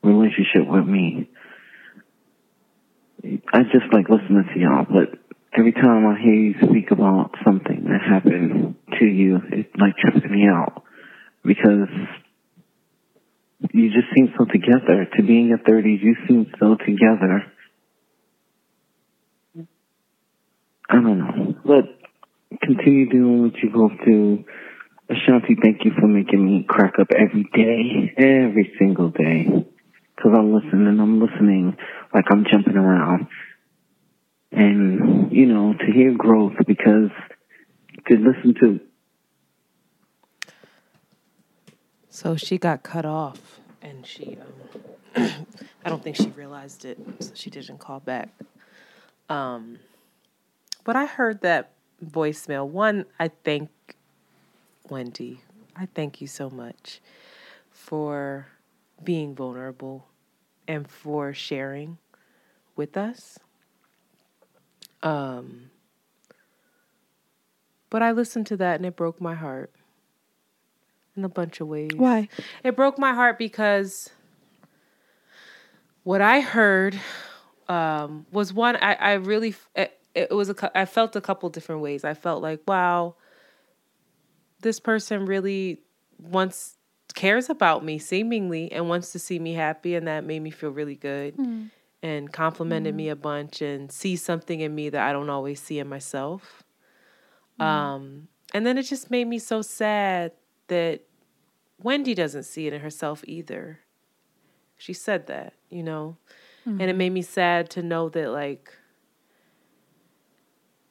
relationship 0.04 0.68
with 0.68 0.86
me. 0.86 1.30
I 3.54 3.64
just 3.64 3.94
like 3.94 4.10
listening 4.10 4.46
to 4.54 4.60
y'all, 4.60 4.86
but 4.90 5.20
every 5.58 5.74
time 5.74 6.06
I 6.08 6.20
hear 6.22 6.34
you 6.34 6.56
speak 6.64 6.92
about 6.92 7.32
something 7.44 7.86
that 7.86 8.02
happened 8.02 8.76
to 9.00 9.06
you, 9.06 9.40
it 9.52 9.72
like 9.78 9.96
trips 9.98 10.26
me 10.30 10.48
out 10.48 10.84
because 11.44 11.90
you 13.74 13.90
just 13.90 14.08
seem 14.16 14.34
so 14.38 14.46
together. 14.46 15.08
To 15.18 15.24
be 15.24 15.40
in 15.40 15.48
your 15.48 15.60
thirties, 15.60 16.00
you 16.02 16.16
seem 16.28 16.52
so 16.60 16.76
together. 16.76 17.44
I 20.90 20.96
don't 20.96 21.20
know, 21.20 21.56
but 21.64 21.86
continue 22.62 23.10
doing 23.10 23.44
what 23.44 23.56
you 23.64 23.72
go 23.72 23.90
to. 24.06 24.44
Ashanti, 25.10 25.56
thank 25.62 25.84
you 25.84 25.92
for 26.00 26.08
making 26.08 26.46
me 26.46 26.66
crack 26.68 26.94
up 27.00 27.08
every 27.12 27.44
day, 27.54 28.14
every 28.18 28.74
single 28.80 29.10
day. 29.10 29.46
Cause 30.22 30.32
I'm 30.38 30.54
listening, 30.54 31.00
I'm 31.00 31.20
listening 31.20 31.76
like 32.14 32.26
I'm 32.30 32.46
jumping 32.50 32.76
around. 32.76 33.28
And, 34.52 35.32
you 35.32 35.46
know, 35.46 35.74
to 35.74 35.86
hear 35.92 36.14
growth 36.14 36.54
because 36.68 37.10
to 38.08 38.18
listen 38.18 38.54
to. 38.60 38.80
So 42.10 42.36
she 42.36 42.58
got 42.58 42.84
cut 42.84 43.06
off 43.06 43.60
and 43.82 44.06
she, 44.06 44.38
um, 45.16 45.46
I 45.86 45.90
don't 45.90 46.04
think 46.04 46.18
she 46.18 46.30
realized 46.30 46.86
it, 46.86 46.98
so 47.20 47.32
she 47.34 47.50
didn't 47.50 47.80
call 47.80 48.00
back. 48.00 48.30
Um, 49.30 49.80
but 50.84 50.96
I 50.96 51.06
heard 51.06 51.42
that 51.42 51.72
voicemail. 52.06 52.68
One, 52.68 53.06
I 53.20 53.30
thank 53.30 53.70
Wendy. 54.90 55.42
I 55.76 55.86
thank 55.86 56.20
you 56.20 56.28
so 56.28 56.50
much 56.50 57.00
for 57.70 58.48
being 59.04 59.34
vulnerable 59.34 60.08
and 60.68 60.88
for 60.88 61.34
sharing 61.34 61.98
with 62.76 62.98
us. 62.98 63.40
Um, 65.04 65.72
but 67.90 68.02
I 68.02 68.12
listened 68.12 68.48
to 68.48 68.58
that 68.58 68.76
and 68.76 68.86
it 68.86 68.96
broke 68.96 69.20
my 69.20 69.36
heart 69.36 69.72
in 71.16 71.26
a 71.26 71.30
bunch 71.30 71.60
of 71.60 71.68
ways. 71.68 71.92
Why? 71.96 72.30
It 72.64 72.76
broke 72.76 72.98
my 72.98 73.14
heart 73.14 73.38
because 73.38 74.10
what 76.04 76.22
I 76.22 76.40
heard 76.40 77.00
um, 77.68 78.26
was 78.32 78.54
one, 78.54 78.78
I, 78.78 78.94
I 78.94 79.14
really, 79.14 79.56
it, 79.76 79.98
it 80.16 80.32
was 80.32 80.50
a, 80.50 80.78
I 80.78 80.86
felt 80.86 81.16
a 81.16 81.22
couple 81.22 81.50
different 81.50 81.82
ways. 81.82 82.04
I 82.04 82.14
felt 82.14 82.42
like, 82.42 82.62
wow, 82.68 83.16
this 84.62 84.80
person 84.80 85.26
really 85.26 85.82
wants, 86.18 86.78
cares 87.14 87.50
about 87.50 87.84
me 87.84 87.98
seemingly 88.00 88.72
and 88.72 88.88
wants 88.88 89.12
to 89.12 89.20
see 89.20 89.38
me 89.40 89.54
happy. 89.54 89.96
And 89.96 90.08
that 90.08 90.24
made 90.24 90.42
me 90.42 90.52
feel 90.52 90.70
really 90.70 90.96
good. 90.96 91.36
Mm 91.36 91.72
and 92.04 92.32
complimented 92.32 92.94
mm. 92.94 92.98
me 92.98 93.10
a 93.10 93.16
bunch 93.16 93.62
and 93.62 93.92
see 93.92 94.16
something 94.16 94.60
in 94.60 94.74
me 94.74 94.90
that 94.90 95.08
I 95.08 95.14
don't 95.14 95.30
always 95.30 95.62
see 95.62 95.80
in 95.80 95.88
myself. 95.88 96.64
Mm. 97.60 97.66
Um, 97.66 98.28
and 98.54 98.66
then 98.66 98.78
it 98.78 98.84
just 98.84 99.12
made 99.12 99.28
me 99.28 99.40
so 99.40 99.62
sad 99.62 100.32
that 100.68 101.02
Wendy 101.82 102.14
doesn't 102.14 102.44
see 102.44 102.68
it 102.68 102.74
in 102.74 102.82
herself 102.82 103.24
either. 103.28 103.80
She 104.78 104.94
said 104.94 105.28
that, 105.28 105.54
you 105.70 105.84
know, 105.84 106.18
mm. 106.66 106.72
and 106.72 106.82
it 106.82 106.88
mm-hmm. 106.88 106.98
made 106.98 107.12
me 107.12 107.22
sad 107.22 107.70
to 107.72 107.84
know 107.84 108.10
that 108.10 108.32
like, 108.32 108.74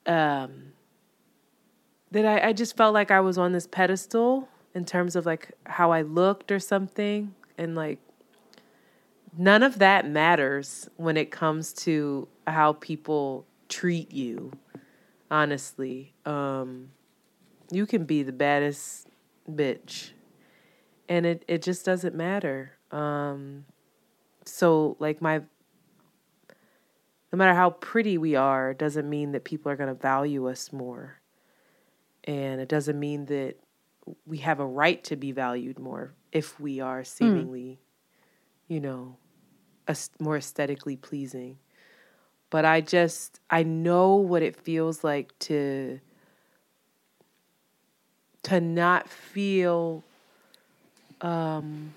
um, 0.07 0.73
that 2.12 2.24
I, 2.24 2.49
I 2.49 2.53
just 2.53 2.77
felt 2.77 2.95
like 2.95 3.11
I 3.11 3.20
was 3.20 3.39
on 3.39 3.53
this 3.53 3.66
pedestal 3.66 4.49
in 4.74 4.85
terms 4.85 5.16
of 5.16 5.27
like 5.27 5.53
how 5.66 5.91
I 5.91 6.03
looked 6.03 6.53
or 6.53 6.59
something, 6.59 7.35
and 7.59 7.74
like 7.74 7.99
none 9.36 9.62
of 9.62 9.78
that 9.78 10.09
matters 10.09 10.89
when 10.97 11.16
it 11.16 11.31
comes 11.31 11.73
to 11.73 12.28
how 12.47 12.73
people 12.74 13.47
treat 13.69 14.12
you 14.12 14.52
honestly. 15.31 16.12
Um 16.27 16.90
you 17.70 17.86
can 17.86 18.05
be 18.05 18.23
the 18.23 18.32
baddest 18.32 19.07
bitch 19.48 20.11
and 21.09 21.24
it 21.24 21.44
it 21.48 21.62
just 21.62 21.85
doesn't 21.85 22.15
matter. 22.15 22.73
Um 22.90 23.65
so 24.44 24.97
like 24.98 25.23
my 25.23 25.43
no 27.32 27.36
matter 27.36 27.55
how 27.55 27.70
pretty 27.70 28.19
we 28.19 28.35
are 28.35 28.74
doesn't 28.74 29.09
mean 29.09 29.32
that 29.32 29.44
people 29.44 29.70
are 29.70 29.77
going 29.77 29.89
to 29.89 29.94
value 29.94 30.48
us 30.48 30.73
more. 30.73 31.20
And 32.24 32.61
it 32.61 32.69
doesn't 32.69 32.98
mean 32.98 33.27
that 33.27 33.55
we 34.27 34.39
have 34.39 34.59
a 34.59 34.66
right 34.66 35.02
to 35.05 35.16
be 35.16 35.31
valued 35.31 35.78
more 35.78 36.15
if 36.32 36.59
we 36.59 36.81
are 36.81 37.01
hmm. 37.01 37.05
seemingly 37.05 37.62
mm 37.62 37.78
you 38.70 38.78
know, 38.80 39.16
more 40.20 40.36
aesthetically 40.36 40.97
pleasing. 40.97 41.59
But 42.51 42.64
I 42.64 42.80
just, 42.80 43.40
I 43.51 43.64
know 43.64 44.14
what 44.14 44.42
it 44.42 44.56
feels 44.56 45.02
like 45.05 45.36
to 45.40 46.01
to 48.44 48.60
not 48.60 49.09
feel 49.09 50.02
um, 51.20 51.92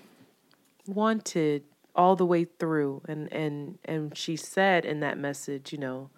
wanted 0.86 1.62
all 1.96 2.16
the 2.16 2.26
way 2.26 2.44
through 2.44 3.00
and 3.08 3.32
and 3.32 3.78
and 3.84 4.18
she 4.18 4.34
said 4.36 4.84
in 4.84 4.98
that 4.98 5.16
message 5.16 5.70
you 5.72 5.78
know 5.78 6.10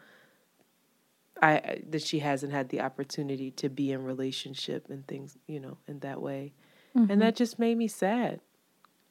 i 1.42 1.82
that 1.86 2.00
she 2.00 2.20
hasn't 2.20 2.50
had 2.50 2.70
the 2.70 2.80
opportunity 2.80 3.50
to 3.50 3.68
be 3.68 3.92
in 3.92 4.02
relationship 4.02 4.86
and 4.88 5.06
things 5.06 5.36
you 5.46 5.60
know 5.60 5.76
in 5.86 5.98
that 6.00 6.20
way 6.20 6.52
Mm-hmm. 6.96 7.10
and 7.12 7.20
that 7.20 7.36
just 7.36 7.58
made 7.58 7.76
me 7.76 7.88
sad 7.88 8.40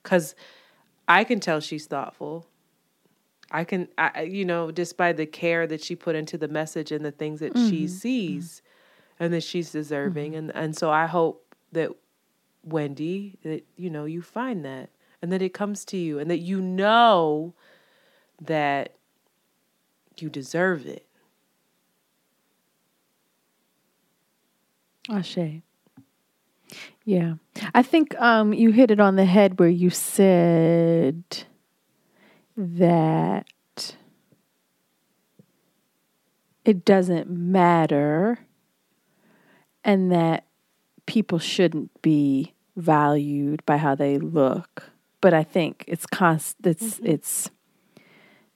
because 0.01 0.33
i 1.07 1.23
can 1.23 1.39
tell 1.39 1.59
she's 1.59 1.85
thoughtful 1.85 2.47
i 3.51 3.63
can 3.63 3.87
I, 3.97 4.23
you 4.23 4.45
know 4.45 4.71
just 4.71 4.97
by 4.97 5.13
the 5.13 5.25
care 5.25 5.67
that 5.67 5.83
she 5.83 5.95
put 5.95 6.15
into 6.15 6.37
the 6.37 6.47
message 6.47 6.91
and 6.91 7.05
the 7.05 7.11
things 7.11 7.39
that 7.39 7.57
she 7.57 7.85
Mhm. 7.85 7.89
sees 7.89 8.61
and 9.19 9.33
that 9.33 9.43
she's 9.43 9.71
deserving 9.71 10.35
and 10.35 10.51
and 10.55 10.75
so 10.75 10.91
i 10.91 11.05
hope 11.05 11.55
that 11.71 11.91
wendy 12.63 13.37
that 13.43 13.65
you 13.77 13.89
know 13.89 14.05
you 14.05 14.21
find 14.21 14.65
that 14.65 14.89
and 15.21 15.31
that 15.31 15.41
it 15.41 15.53
comes 15.53 15.85
to 15.85 15.97
you 15.97 16.19
and 16.19 16.29
that 16.31 16.39
you 16.39 16.61
know 16.61 17.53
that 18.41 18.95
you 20.17 20.29
deserve 20.29 20.85
it 20.85 21.05
Ashe. 25.09 25.61
Yeah. 27.05 27.35
I 27.73 27.83
think 27.83 28.19
um 28.19 28.51
you 28.51 28.71
hit 28.71 28.91
it 28.91 28.99
on 28.99 29.15
the 29.15 29.25
head 29.25 29.59
where 29.59 29.69
you 29.69 29.91
said 29.91 31.23
that 32.57 33.95
it 36.65 36.83
doesn't 36.83 37.29
matter 37.29 38.39
and 39.83 40.11
that 40.11 40.45
people 41.05 41.37
shouldn't 41.37 42.01
be 42.01 42.53
valued 42.75 43.63
by 43.67 43.77
how 43.77 43.93
they 43.93 44.17
look. 44.17 44.91
But 45.21 45.33
I 45.33 45.43
think 45.43 45.85
it's 45.87 46.07
const 46.07 46.57
it's 46.63 46.99
it's 47.03 47.51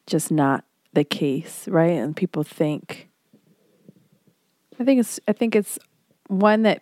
just 0.07 0.31
not 0.31 0.65
the 0.93 1.03
case, 1.03 1.67
right? 1.67 1.91
And 1.91 2.15
people 2.15 2.43
think 2.43 3.09
I 4.80 4.84
think 4.84 4.99
it's 4.99 5.19
I 5.27 5.34
think 5.34 5.55
it's 5.55 5.77
one 6.27 6.63
that 6.63 6.81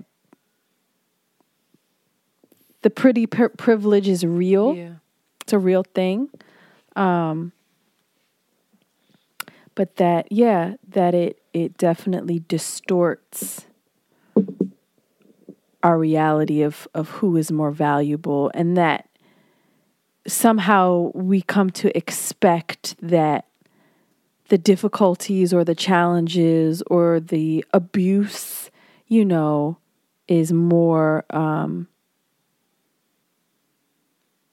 the 2.88 2.92
pretty 2.92 3.28
pri- 3.28 3.50
privilege 3.50 4.08
is 4.08 4.26
real. 4.26 4.74
Yeah. 4.74 4.92
It's 5.42 5.52
a 5.52 5.60
real 5.60 5.84
thing. 5.84 6.30
Um 6.96 7.52
but 9.76 9.98
that 9.98 10.32
yeah, 10.32 10.76
that 10.88 11.14
it 11.14 11.42
it 11.52 11.78
definitely 11.78 12.40
distorts 12.48 13.68
our 15.84 16.00
reality 16.00 16.62
of 16.62 16.88
of 16.94 17.10
who 17.10 17.36
is 17.36 17.52
more 17.52 17.72
valuable 17.72 18.52
and 18.54 18.78
that 18.78 19.10
somehow 20.26 21.12
we 21.14 21.42
come 21.42 21.70
to 21.72 21.96
expect 21.98 22.96
that 23.02 23.48
the 24.48 24.58
difficulties 24.58 25.54
or 25.54 25.66
the 25.66 25.76
challenges 25.76 26.82
or 26.88 27.20
the 27.20 27.66
abuse, 27.74 28.72
you 29.08 29.26
know, 29.26 29.78
is 30.30 30.54
more 30.54 31.26
um 31.32 31.90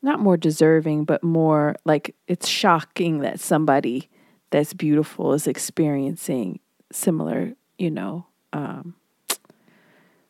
not 0.05 0.21
more 0.21 0.37
deserving, 0.37 1.05
but 1.07 1.25
more 1.25 1.75
like 1.85 2.15
it's 2.29 2.47
shocking 2.47 3.21
that 3.21 3.41
somebody 3.41 4.11
that's 4.51 4.75
beautiful 4.75 5.33
is 5.33 5.47
experiencing 5.47 6.61
similar, 6.93 7.55
you 7.79 7.91
know, 7.91 8.27
um 8.53 8.95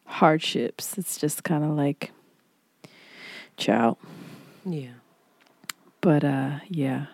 hardships. 0.06 0.96
It's 0.96 1.18
just 1.18 1.42
kind 1.44 1.64
of 1.64 1.70
like 1.70 2.12
ciao. 3.56 3.98
yeah 4.64 4.92
But 6.00 6.24
uh 6.24 6.60
yeah. 6.68 7.06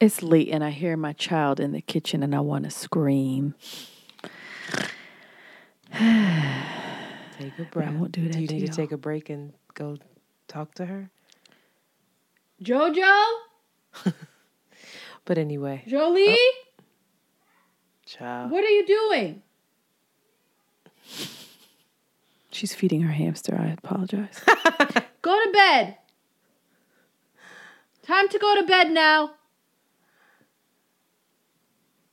It's 0.00 0.22
late 0.22 0.48
and 0.48 0.64
I 0.64 0.70
hear 0.70 0.96
my 0.96 1.12
child 1.12 1.60
in 1.60 1.72
the 1.72 1.82
kitchen 1.82 2.22
and 2.22 2.34
I 2.34 2.40
want 2.40 2.64
to 2.64 2.70
scream. 2.70 3.54
take 5.92 7.58
a 7.58 7.64
breath 7.70 7.88
I 7.88 7.92
won't 7.92 8.12
do 8.12 8.26
that 8.28 8.34
you 8.34 8.46
need 8.46 8.48
to 8.48 8.56
y'all. 8.66 8.74
take 8.74 8.92
a 8.92 8.96
break 8.96 9.28
and 9.28 9.52
go 9.74 9.98
talk 10.50 10.74
to 10.74 10.86
her 10.86 11.10
Jojo? 12.62 13.24
but 15.24 15.38
anyway 15.38 15.82
Jolie? 15.86 16.26
Oh. 16.28 16.52
child 18.04 18.50
What 18.50 18.64
are 18.64 18.68
you 18.68 18.86
doing? 18.86 19.42
She's 22.52 22.74
feeding 22.74 23.02
her 23.02 23.12
hamster. 23.12 23.56
I 23.56 23.68
apologize. 23.68 24.40
Go 25.22 25.44
to 25.44 25.52
bed. 25.52 25.96
Time 28.02 28.28
to 28.28 28.38
go 28.38 28.56
to 28.56 28.66
bed 28.66 28.90
now. 28.90 29.34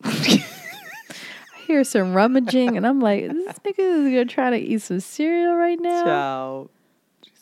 I 0.04 0.46
hear 1.66 1.84
some 1.84 2.14
rummaging 2.14 2.78
and 2.78 2.86
I'm 2.86 3.00
like, 3.00 3.28
this 3.28 3.58
nigga 3.60 3.80
is 3.80 4.04
gonna 4.12 4.26
try 4.26 4.52
to 4.52 4.58
eat 4.58 4.82
some 4.82 5.00
cereal 5.00 5.56
right 5.56 5.80
now. 5.80 6.04
Child. 6.04 6.70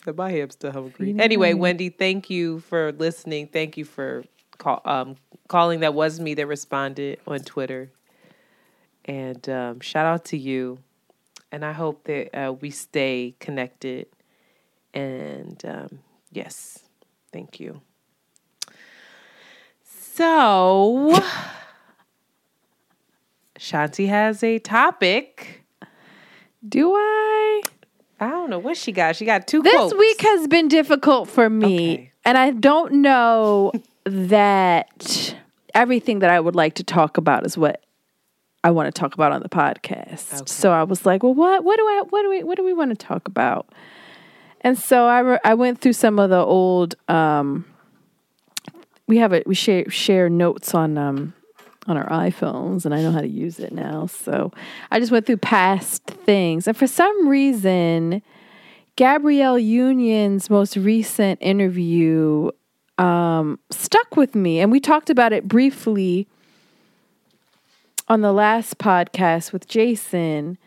Said 0.06 0.18
my 0.18 0.30
hamster 0.30 0.72
hungry. 0.72 1.08
Feeding 1.08 1.20
Anyway. 1.20 1.56
Wendy, 1.56 1.90
thank 1.90 2.30
you 2.30 2.60
for 2.60 2.92
listening. 2.92 3.48
Thank 3.48 3.76
you 3.76 3.86
for 3.86 4.24
call, 4.60 4.80
um, 4.86 5.16
calling. 5.48 5.80
That 5.80 5.96
was 5.96 6.20
me 6.20 6.36
that 6.36 6.46
responded 6.46 7.20
on 7.26 7.40
Twitter. 7.40 7.90
And 9.06 9.50
um, 9.50 9.80
shout 9.80 10.06
out 10.06 10.26
to 10.26 10.38
you. 10.38 10.78
And 11.52 11.66
I 11.66 11.72
hope 11.72 12.04
that 12.04 12.38
uh, 12.38 12.54
we 12.54 12.70
stay 12.70 13.34
connected. 13.40 14.06
And 14.94 15.60
um, 15.66 16.00
yes, 16.32 16.84
thank 17.34 17.60
you. 17.60 17.82
So, 19.84 21.20
Shanti 23.58 24.08
has 24.08 24.44
a 24.44 24.60
topic. 24.60 25.64
Do 26.68 26.94
I? 26.94 27.64
I 28.26 28.30
don't 28.30 28.50
know 28.50 28.58
what 28.60 28.76
she 28.76 28.92
got. 28.92 29.16
She 29.16 29.24
got 29.24 29.46
two 29.48 29.62
This 29.62 29.76
quotes. 29.76 29.94
week 29.94 30.20
has 30.22 30.48
been 30.48 30.68
difficult 30.68 31.30
for 31.30 31.48
me. 31.48 32.12
And 32.26 32.38
I 32.38 32.50
don't 32.52 32.94
know 32.96 33.72
that 34.06 35.36
everything 35.76 36.20
that 36.20 36.32
I 36.32 36.40
would 36.40 36.56
like 36.56 36.74
to 36.76 36.84
talk 36.84 37.18
about 37.18 37.46
is 37.46 37.56
what 37.56 37.84
I 38.64 38.72
want 38.72 38.88
to 38.94 39.00
talk 39.00 39.14
about 39.14 39.32
on 39.32 39.44
the 39.44 39.50
podcast. 39.50 40.50
So 40.50 40.72
I 40.72 40.82
was 40.84 41.06
like, 41.06 41.22
well, 41.22 41.36
what 41.36 41.64
what 41.64 41.78
do 41.78 41.84
I 41.84 42.04
what 42.10 42.24
do 42.24 42.30
we 42.32 42.44
what 42.44 42.58
do 42.58 42.64
we 42.64 42.74
want 42.74 42.90
to 42.90 42.98
talk 42.98 43.28
about? 43.28 43.70
And 44.62 44.76
so 44.76 45.06
I 45.06 45.20
re- 45.20 45.40
I 45.44 45.54
went 45.54 45.80
through 45.82 45.94
some 45.94 46.18
of 46.18 46.32
the 46.32 46.40
old 46.44 46.96
um 47.08 47.66
we 49.08 49.18
have 49.20 49.34
it 49.34 49.46
we 49.46 49.54
share 49.54 49.88
share 49.92 50.30
notes 50.30 50.74
on 50.74 50.98
um 50.98 51.36
on 51.88 51.98
our 51.98 52.10
iPhones 52.10 52.86
and 52.86 52.94
I 52.94 53.02
know 53.02 53.12
how 53.12 53.22
to 53.22 53.28
use 53.28 53.60
it 53.60 53.72
now. 53.72 54.08
So 54.08 54.52
I 54.92 55.00
just 55.00 55.12
went 55.12 55.26
through 55.26 55.38
past 55.38 56.06
things. 56.06 56.68
And 56.68 56.76
for 56.76 56.88
some 56.88 57.28
reason 57.28 58.22
Gabrielle 58.96 59.60
Union's 59.60 60.50
most 60.50 60.78
recent 60.78 61.42
interview 61.42 62.50
um, 62.98 63.60
stuck 63.70 64.16
with 64.16 64.36
me, 64.36 64.60
and 64.62 64.72
we 64.72 64.80
talked 64.80 65.10
about 65.10 65.34
it 65.34 65.48
briefly 65.48 66.28
on 68.08 68.22
the 68.22 68.32
last 68.32 68.78
podcast 68.78 69.52
with 69.52 69.68
Jason. 69.68 70.58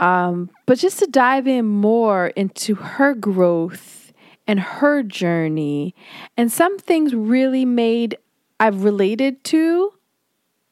Um, 0.00 0.50
but 0.66 0.78
just 0.78 0.98
to 0.98 1.06
dive 1.06 1.46
in 1.46 1.64
more 1.66 2.28
into 2.28 2.74
her 2.74 3.14
growth 3.14 4.12
and 4.46 4.60
her 4.60 5.02
journey, 5.02 5.94
and 6.36 6.52
some 6.52 6.78
things 6.78 7.14
really 7.14 7.64
made 7.64 8.18
I've 8.60 8.84
related 8.84 9.42
to, 9.44 9.92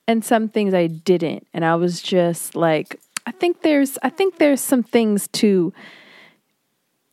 and 0.07 0.25
some 0.25 0.49
things 0.49 0.75
I 0.75 0.87
didn't, 0.87 1.47
and 1.55 1.65
I 1.65 1.75
was 1.77 2.03
just 2.03 2.57
like, 2.57 3.01
I 3.27 3.33
think 3.33 3.63
there's, 3.63 3.99
I 4.03 4.09
think 4.11 4.39
there's 4.39 4.61
some 4.61 4.83
things 4.83 5.29
to 5.35 5.73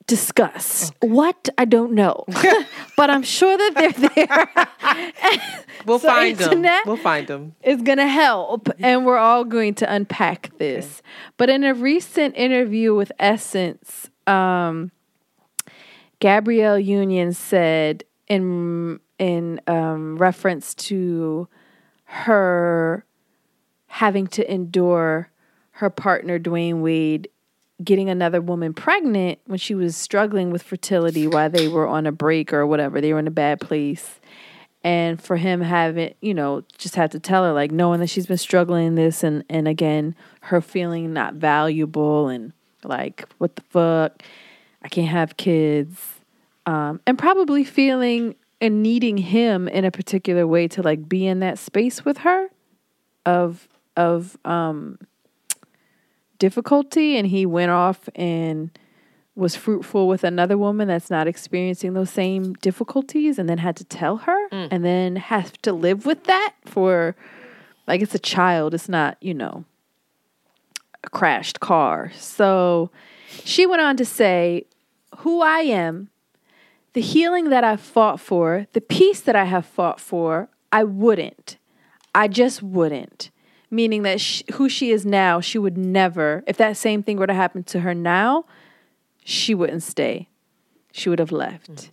discuss. 0.07 0.91
What 1.01 1.49
I 1.57 1.65
don't 1.65 1.91
know, 1.93 2.23
but 2.97 3.09
I'm 3.09 3.23
sure 3.23 3.57
that 3.57 3.73
they're 3.75 4.09
there. 4.15 5.47
We'll 5.85 5.99
So 5.99 6.07
find 6.07 6.37
them. 6.37 6.63
We'll 6.85 6.97
find 6.97 7.27
them. 7.27 7.55
It's 7.61 7.81
going 7.81 7.97
to 7.99 8.07
help, 8.07 8.69
and 8.79 9.05
we're 9.05 9.17
all 9.17 9.43
going 9.43 9.75
to 9.75 9.93
unpack 9.93 10.57
this. 10.57 11.01
But 11.35 11.49
in 11.49 11.63
a 11.63 11.73
recent 11.73 12.35
interview 12.35 12.95
with 12.95 13.11
Essence, 13.19 14.09
um, 14.25 14.91
Gabrielle 16.19 16.79
Union 16.79 17.33
said 17.33 18.03
in 18.27 18.99
in 19.19 19.59
um, 19.67 20.17
reference 20.17 20.73
to 20.75 21.47
her 22.07 23.05
having 23.87 24.27
to 24.27 24.51
endure 24.51 25.29
her 25.71 25.89
partner 25.89 26.39
Dwyane 26.39 26.81
Wade 26.81 27.29
getting 27.83 28.09
another 28.09 28.41
woman 28.41 28.73
pregnant 28.73 29.39
when 29.45 29.59
she 29.59 29.75
was 29.75 29.95
struggling 29.95 30.49
with 30.49 30.63
fertility 30.63 31.27
while 31.27 31.49
they 31.49 31.67
were 31.67 31.87
on 31.87 32.07
a 32.07 32.11
break 32.11 32.51
or 32.51 32.65
whatever. 32.65 32.99
They 32.99 33.13
were 33.13 33.19
in 33.19 33.27
a 33.27 33.31
bad 33.31 33.59
place. 33.61 34.19
And 34.83 35.21
for 35.21 35.35
him 35.35 35.61
having, 35.61 36.13
you 36.21 36.33
know, 36.33 36.63
just 36.77 36.95
had 36.95 37.11
to 37.11 37.19
tell 37.19 37.43
her, 37.43 37.51
like, 37.51 37.71
knowing 37.71 37.99
that 37.99 38.07
she's 38.07 38.25
been 38.25 38.37
struggling 38.37 38.95
this 38.95 39.23
and, 39.23 39.43
and 39.49 39.67
again, 39.67 40.15
her 40.41 40.61
feeling 40.61 41.13
not 41.13 41.35
valuable 41.35 42.29
and 42.29 42.53
like, 42.83 43.27
what 43.37 43.55
the 43.55 43.63
fuck? 43.63 44.23
I 44.81 44.87
can't 44.87 45.09
have 45.09 45.37
kids. 45.37 45.99
Um, 46.65 47.01
and 47.05 47.17
probably 47.17 47.63
feeling 47.63 48.35
and 48.59 48.81
needing 48.81 49.17
him 49.17 49.67
in 49.67 49.85
a 49.85 49.91
particular 49.91 50.47
way 50.47 50.67
to 50.67 50.81
like 50.81 51.07
be 51.07 51.25
in 51.27 51.39
that 51.39 51.57
space 51.59 52.03
with 52.05 52.19
her 52.19 52.47
of 53.25 53.67
of 53.95 54.37
um 54.45 54.97
difficulty 56.39 57.17
and 57.17 57.27
he 57.27 57.45
went 57.45 57.71
off 57.71 58.07
and 58.15 58.77
was 59.35 59.55
fruitful 59.55 60.07
with 60.07 60.23
another 60.23 60.57
woman 60.57 60.87
that's 60.87 61.09
not 61.09 61.27
experiencing 61.27 61.93
those 61.93 62.09
same 62.09 62.53
difficulties 62.53 63.37
and 63.37 63.47
then 63.47 63.57
had 63.59 63.75
to 63.75 63.83
tell 63.83 64.17
her 64.17 64.49
Mm. 64.49 64.67
and 64.71 64.85
then 64.85 65.15
have 65.17 65.53
to 65.63 65.73
live 65.73 66.05
with 66.05 66.23
that 66.25 66.53
for 66.65 67.15
like 67.87 68.01
it's 68.01 68.15
a 68.15 68.19
child 68.19 68.73
it's 68.73 68.89
not 68.89 69.17
you 69.21 69.33
know 69.33 69.65
a 71.03 71.09
crashed 71.09 71.59
car 71.59 72.11
so 72.15 72.89
she 73.43 73.65
went 73.65 73.81
on 73.81 73.97
to 73.97 74.05
say 74.05 74.65
who 75.19 75.41
i 75.41 75.59
am 75.59 76.09
the 76.93 77.01
healing 77.01 77.49
that 77.49 77.63
i've 77.63 77.81
fought 77.81 78.19
for 78.19 78.67
the 78.73 78.81
peace 78.81 79.21
that 79.21 79.35
i 79.35 79.45
have 79.45 79.65
fought 79.65 79.99
for 79.99 80.49
i 80.71 80.83
wouldn't 80.83 81.57
i 82.15 82.27
just 82.27 82.61
wouldn't 82.61 83.29
meaning 83.69 84.03
that 84.03 84.19
sh 84.19 84.43
who 84.53 84.69
she 84.69 84.91
is 84.91 85.05
now 85.05 85.39
she 85.39 85.57
would 85.57 85.77
never 85.77 86.43
if 86.47 86.57
that 86.57 86.77
same 86.77 87.03
thing 87.03 87.17
were 87.17 87.27
to 87.27 87.33
happen 87.33 87.63
to 87.63 87.81
her 87.81 87.93
now 87.93 88.45
she 89.29 89.53
wouldn't 89.53 89.83
stay. 89.83 90.29
She 90.93 91.09
would 91.09 91.19
have 91.19 91.33
left. 91.33 91.69
Mm. 91.69 91.89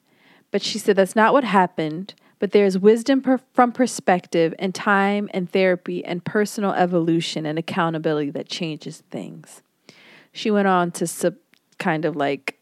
But 0.52 0.62
she 0.62 0.78
said 0.78 0.94
that's 0.94 1.16
not 1.16 1.32
what 1.32 1.42
happened. 1.42 2.14
But 2.38 2.52
there's 2.52 2.78
wisdom 2.78 3.22
per- 3.22 3.40
from 3.52 3.72
perspective 3.72 4.54
and 4.56 4.72
time 4.72 5.28
and 5.34 5.50
therapy 5.50 6.04
and 6.04 6.24
personal 6.24 6.70
evolution 6.74 7.44
and 7.44 7.58
accountability 7.58 8.30
that 8.30 8.48
changes 8.48 9.02
things. 9.10 9.62
She 10.30 10.48
went 10.48 10.68
on 10.68 10.92
to 10.92 11.08
sub- 11.08 11.34
kind 11.80 12.04
of 12.04 12.14
like 12.14 12.60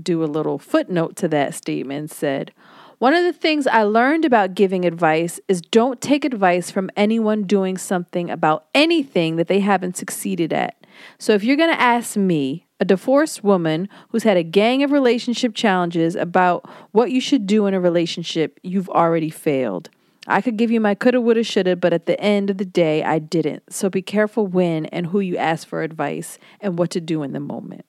do 0.00 0.22
a 0.22 0.26
little 0.26 0.58
footnote 0.58 1.16
to 1.16 1.28
that 1.28 1.54
statement 1.54 2.10
said, 2.10 2.52
One 2.98 3.14
of 3.14 3.24
the 3.24 3.32
things 3.32 3.66
I 3.66 3.82
learned 3.82 4.24
about 4.24 4.54
giving 4.54 4.84
advice 4.84 5.40
is 5.48 5.60
don't 5.60 6.00
take 6.00 6.24
advice 6.24 6.70
from 6.70 6.90
anyone 6.96 7.44
doing 7.44 7.76
something 7.76 8.30
about 8.30 8.66
anything 8.74 9.36
that 9.36 9.48
they 9.48 9.60
haven't 9.60 9.96
succeeded 9.96 10.52
at. 10.52 10.76
So 11.18 11.32
if 11.32 11.44
you're 11.44 11.56
going 11.56 11.72
to 11.72 11.80
ask 11.80 12.16
me, 12.16 12.66
a 12.82 12.84
divorced 12.84 13.44
woman 13.44 13.88
who's 14.08 14.24
had 14.24 14.36
a 14.36 14.42
gang 14.42 14.82
of 14.82 14.90
relationship 14.90 15.54
challenges 15.54 16.16
about 16.16 16.68
what 16.90 17.12
you 17.12 17.20
should 17.20 17.46
do 17.46 17.66
in 17.66 17.74
a 17.74 17.80
relationship, 17.80 18.58
you've 18.64 18.88
already 18.88 19.30
failed. 19.30 19.88
I 20.26 20.40
could 20.40 20.56
give 20.56 20.70
you 20.70 20.80
my 20.80 20.94
coulda, 20.94 21.20
woulda, 21.20 21.44
shoulda, 21.44 21.76
but 21.76 21.92
at 21.92 22.06
the 22.06 22.20
end 22.20 22.50
of 22.50 22.58
the 22.58 22.64
day, 22.64 23.02
I 23.02 23.18
didn't. 23.18 23.72
So 23.72 23.88
be 23.88 24.02
careful 24.02 24.46
when 24.46 24.86
and 24.86 25.06
who 25.06 25.20
you 25.20 25.36
ask 25.36 25.66
for 25.66 25.82
advice 25.82 26.38
and 26.60 26.78
what 26.78 26.90
to 26.90 27.00
do 27.00 27.22
in 27.22 27.32
the 27.32 27.40
moment. 27.40 27.84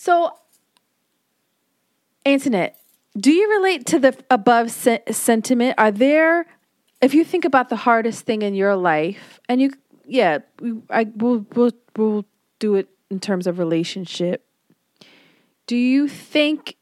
So, 0.00 0.32
Antoinette, 2.24 2.78
do 3.18 3.32
you 3.32 3.50
relate 3.50 3.84
to 3.86 3.98
the 3.98 4.16
above 4.30 4.70
se- 4.70 5.02
sentiment? 5.10 5.74
Are 5.76 5.90
there, 5.90 6.46
if 7.00 7.14
you 7.14 7.24
think 7.24 7.44
about 7.44 7.68
the 7.68 7.74
hardest 7.74 8.24
thing 8.24 8.42
in 8.42 8.54
your 8.54 8.76
life, 8.76 9.40
and 9.48 9.60
you, 9.60 9.72
yeah, 10.04 10.38
we, 10.60 10.74
I, 10.88 11.08
we'll, 11.16 11.44
we'll, 11.56 11.72
we'll 11.96 12.24
do 12.60 12.76
it 12.76 12.88
in 13.10 13.18
terms 13.18 13.48
of 13.48 13.58
relationship. 13.58 14.46
Do 15.66 15.74
you 15.74 16.06
think 16.06 16.76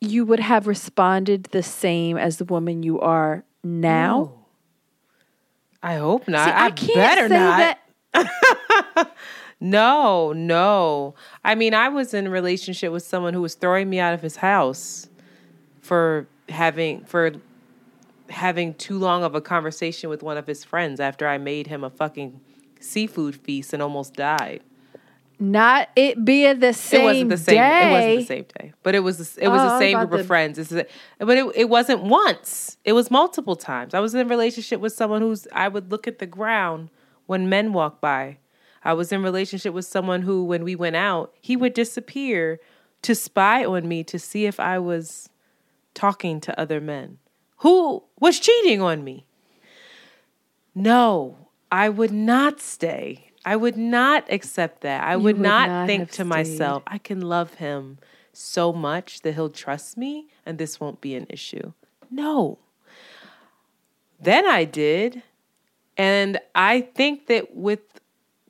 you 0.00 0.24
would 0.24 0.40
have 0.40 0.66
responded 0.66 1.44
the 1.52 1.62
same 1.62 2.18
as 2.18 2.38
the 2.38 2.44
woman 2.44 2.82
you 2.82 2.98
are 2.98 3.44
now? 3.62 4.46
I 5.80 5.98
hope 5.98 6.26
not. 6.26 6.46
See, 6.46 6.50
I 6.50 6.64
I, 6.64 6.70
can't 6.72 6.94
better 6.94 7.28
say 7.28 7.76
not. 8.16 9.12
no, 9.62 10.32
no. 10.32 11.14
I 11.44 11.54
mean, 11.54 11.72
I 11.74 11.88
was 11.88 12.12
in 12.14 12.26
a 12.26 12.30
relationship 12.30 12.90
with 12.92 13.04
someone 13.04 13.32
who 13.34 13.40
was 13.42 13.54
throwing 13.54 13.88
me 13.88 13.98
out 14.00 14.12
of 14.14 14.20
his 14.20 14.36
house 14.36 15.08
for 15.80 16.26
having 16.48 17.04
for 17.04 17.32
having 18.28 18.74
too 18.74 18.98
long 18.98 19.22
of 19.24 19.34
a 19.34 19.40
conversation 19.40 20.08
with 20.10 20.22
one 20.22 20.36
of 20.36 20.46
his 20.46 20.64
friends 20.64 21.00
after 21.00 21.28
I 21.28 21.38
made 21.38 21.66
him 21.66 21.84
a 21.84 21.90
fucking 21.90 22.40
seafood 22.80 23.36
feast 23.36 23.72
and 23.72 23.82
almost 23.82 24.14
died. 24.14 24.62
Not 25.38 25.88
it 25.96 26.24
being 26.24 26.60
the 26.60 26.72
same 26.72 27.00
it 27.00 27.04
wasn't 27.04 27.30
the 27.30 27.36
same. 27.36 27.54
day. 27.56 27.88
It 27.88 27.92
wasn't 27.92 28.20
the 28.20 28.26
same 28.26 28.46
day, 28.60 28.72
but 28.82 28.94
it 28.94 29.00
was 29.00 29.34
the- 29.34 29.44
it 29.44 29.48
was 29.48 29.60
Oh, 29.60 29.64
the 29.64 29.78
same 29.78 29.98
group 29.98 30.10
to- 30.12 30.18
of 30.20 30.26
friends. 30.26 30.58
It's 30.58 30.72
but 30.72 31.36
it 31.36 31.46
it 31.54 31.68
wasn't 31.68 32.02
once. 32.04 32.78
It 32.84 32.92
was 32.92 33.10
multiple 33.10 33.56
times. 33.56 33.92
I 33.94 34.00
was 34.00 34.14
in 34.14 34.20
a 34.20 34.28
relationship 34.28 34.80
with 34.80 34.92
someone 34.92 35.20
who's 35.20 35.46
I 35.52 35.68
would 35.68 35.90
look 35.90 36.06
at 36.08 36.18
the 36.18 36.26
ground 36.26 36.90
when 37.26 37.48
men 37.48 37.72
walk 37.72 38.00
by. 38.00 38.38
I 38.84 38.92
was 38.94 39.12
in 39.12 39.22
relationship 39.22 39.74
with 39.74 39.84
someone 39.84 40.22
who, 40.22 40.44
when 40.44 40.64
we 40.64 40.74
went 40.74 40.96
out, 40.96 41.34
he 41.40 41.56
would 41.56 41.74
disappear 41.74 42.60
to 43.02 43.14
spy 43.14 43.64
on 43.64 43.88
me 43.88 44.04
to 44.04 44.18
see 44.18 44.46
if 44.46 44.58
I 44.58 44.78
was 44.78 45.28
talking 45.94 46.40
to 46.40 46.58
other 46.58 46.80
men 46.80 47.18
who 47.58 48.02
was 48.18 48.40
cheating 48.40 48.80
on 48.80 49.04
me. 49.04 49.26
No, 50.74 51.48
I 51.70 51.88
would 51.88 52.12
not 52.12 52.60
stay. 52.60 53.30
I 53.44 53.56
would 53.56 53.76
not 53.76 54.24
accept 54.30 54.82
that. 54.82 55.04
I 55.04 55.16
would, 55.16 55.36
would 55.36 55.40
not, 55.40 55.68
not 55.68 55.86
think 55.86 56.08
to 56.08 56.14
stayed. 56.14 56.24
myself, 56.26 56.82
I 56.86 56.98
can 56.98 57.20
love 57.20 57.54
him 57.54 57.98
so 58.32 58.72
much 58.72 59.22
that 59.22 59.34
he'll 59.34 59.50
trust 59.50 59.96
me 59.96 60.28
and 60.46 60.58
this 60.58 60.80
won't 60.80 61.00
be 61.00 61.14
an 61.14 61.26
issue. 61.28 61.72
No. 62.10 62.58
Then 64.20 64.46
I 64.46 64.64
did. 64.64 65.22
And 65.96 66.40
I 66.54 66.80
think 66.80 67.26
that 67.26 67.54
with 67.54 67.80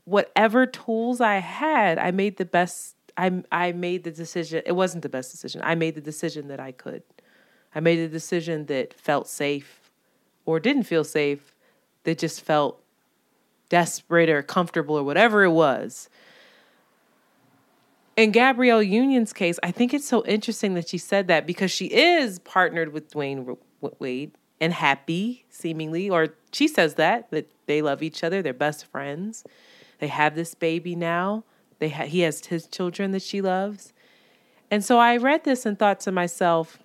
whatever 0.04 0.66
tools 0.66 1.20
I 1.20 1.36
had, 1.36 1.98
I 1.98 2.10
made 2.10 2.36
the 2.36 2.44
best 2.44 2.96
I 3.16 3.42
I 3.50 3.72
made 3.72 4.04
the 4.04 4.10
decision. 4.10 4.62
It 4.64 4.72
wasn't 4.72 5.02
the 5.02 5.08
best 5.08 5.30
decision. 5.30 5.60
I 5.64 5.74
made 5.74 5.94
the 5.94 6.00
decision 6.00 6.48
that 6.48 6.60
I 6.60 6.72
could. 6.72 7.02
I 7.74 7.80
made 7.80 7.98
a 7.98 8.08
decision 8.08 8.66
that 8.66 8.94
felt 8.94 9.28
safe 9.28 9.90
or 10.44 10.60
didn't 10.60 10.84
feel 10.84 11.04
safe, 11.04 11.54
that 12.04 12.18
just 12.18 12.40
felt 12.40 12.82
desperate 13.68 14.28
or 14.28 14.42
comfortable 14.42 14.98
or 14.98 15.04
whatever 15.04 15.44
it 15.44 15.50
was. 15.50 16.08
In 18.16 18.30
Gabrielle 18.30 18.82
Union's 18.82 19.32
case, 19.32 19.58
I 19.62 19.70
think 19.70 19.94
it's 19.94 20.06
so 20.06 20.24
interesting 20.26 20.74
that 20.74 20.88
she 20.88 20.98
said 20.98 21.28
that 21.28 21.46
because 21.46 21.70
she 21.70 21.86
is 21.86 22.38
partnered 22.40 22.92
with 22.92 23.10
Dwyane 23.10 23.56
Wade 23.98 24.32
and 24.60 24.72
happy, 24.72 25.46
seemingly, 25.48 26.10
or 26.10 26.34
she 26.52 26.68
says 26.68 26.94
that 26.96 27.30
that 27.30 27.50
they 27.66 27.80
love 27.80 28.02
each 28.02 28.22
other, 28.22 28.42
they're 28.42 28.52
best 28.52 28.84
friends. 28.84 29.44
They 30.02 30.08
have 30.08 30.34
this 30.34 30.56
baby 30.56 30.96
now. 30.96 31.44
They 31.78 31.90
ha- 31.90 32.06
he 32.06 32.22
has 32.22 32.44
his 32.44 32.66
children 32.66 33.12
that 33.12 33.22
she 33.22 33.40
loves. 33.40 33.92
And 34.68 34.84
so 34.84 34.98
I 34.98 35.16
read 35.16 35.44
this 35.44 35.64
and 35.64 35.78
thought 35.78 36.00
to 36.00 36.10
myself, 36.10 36.80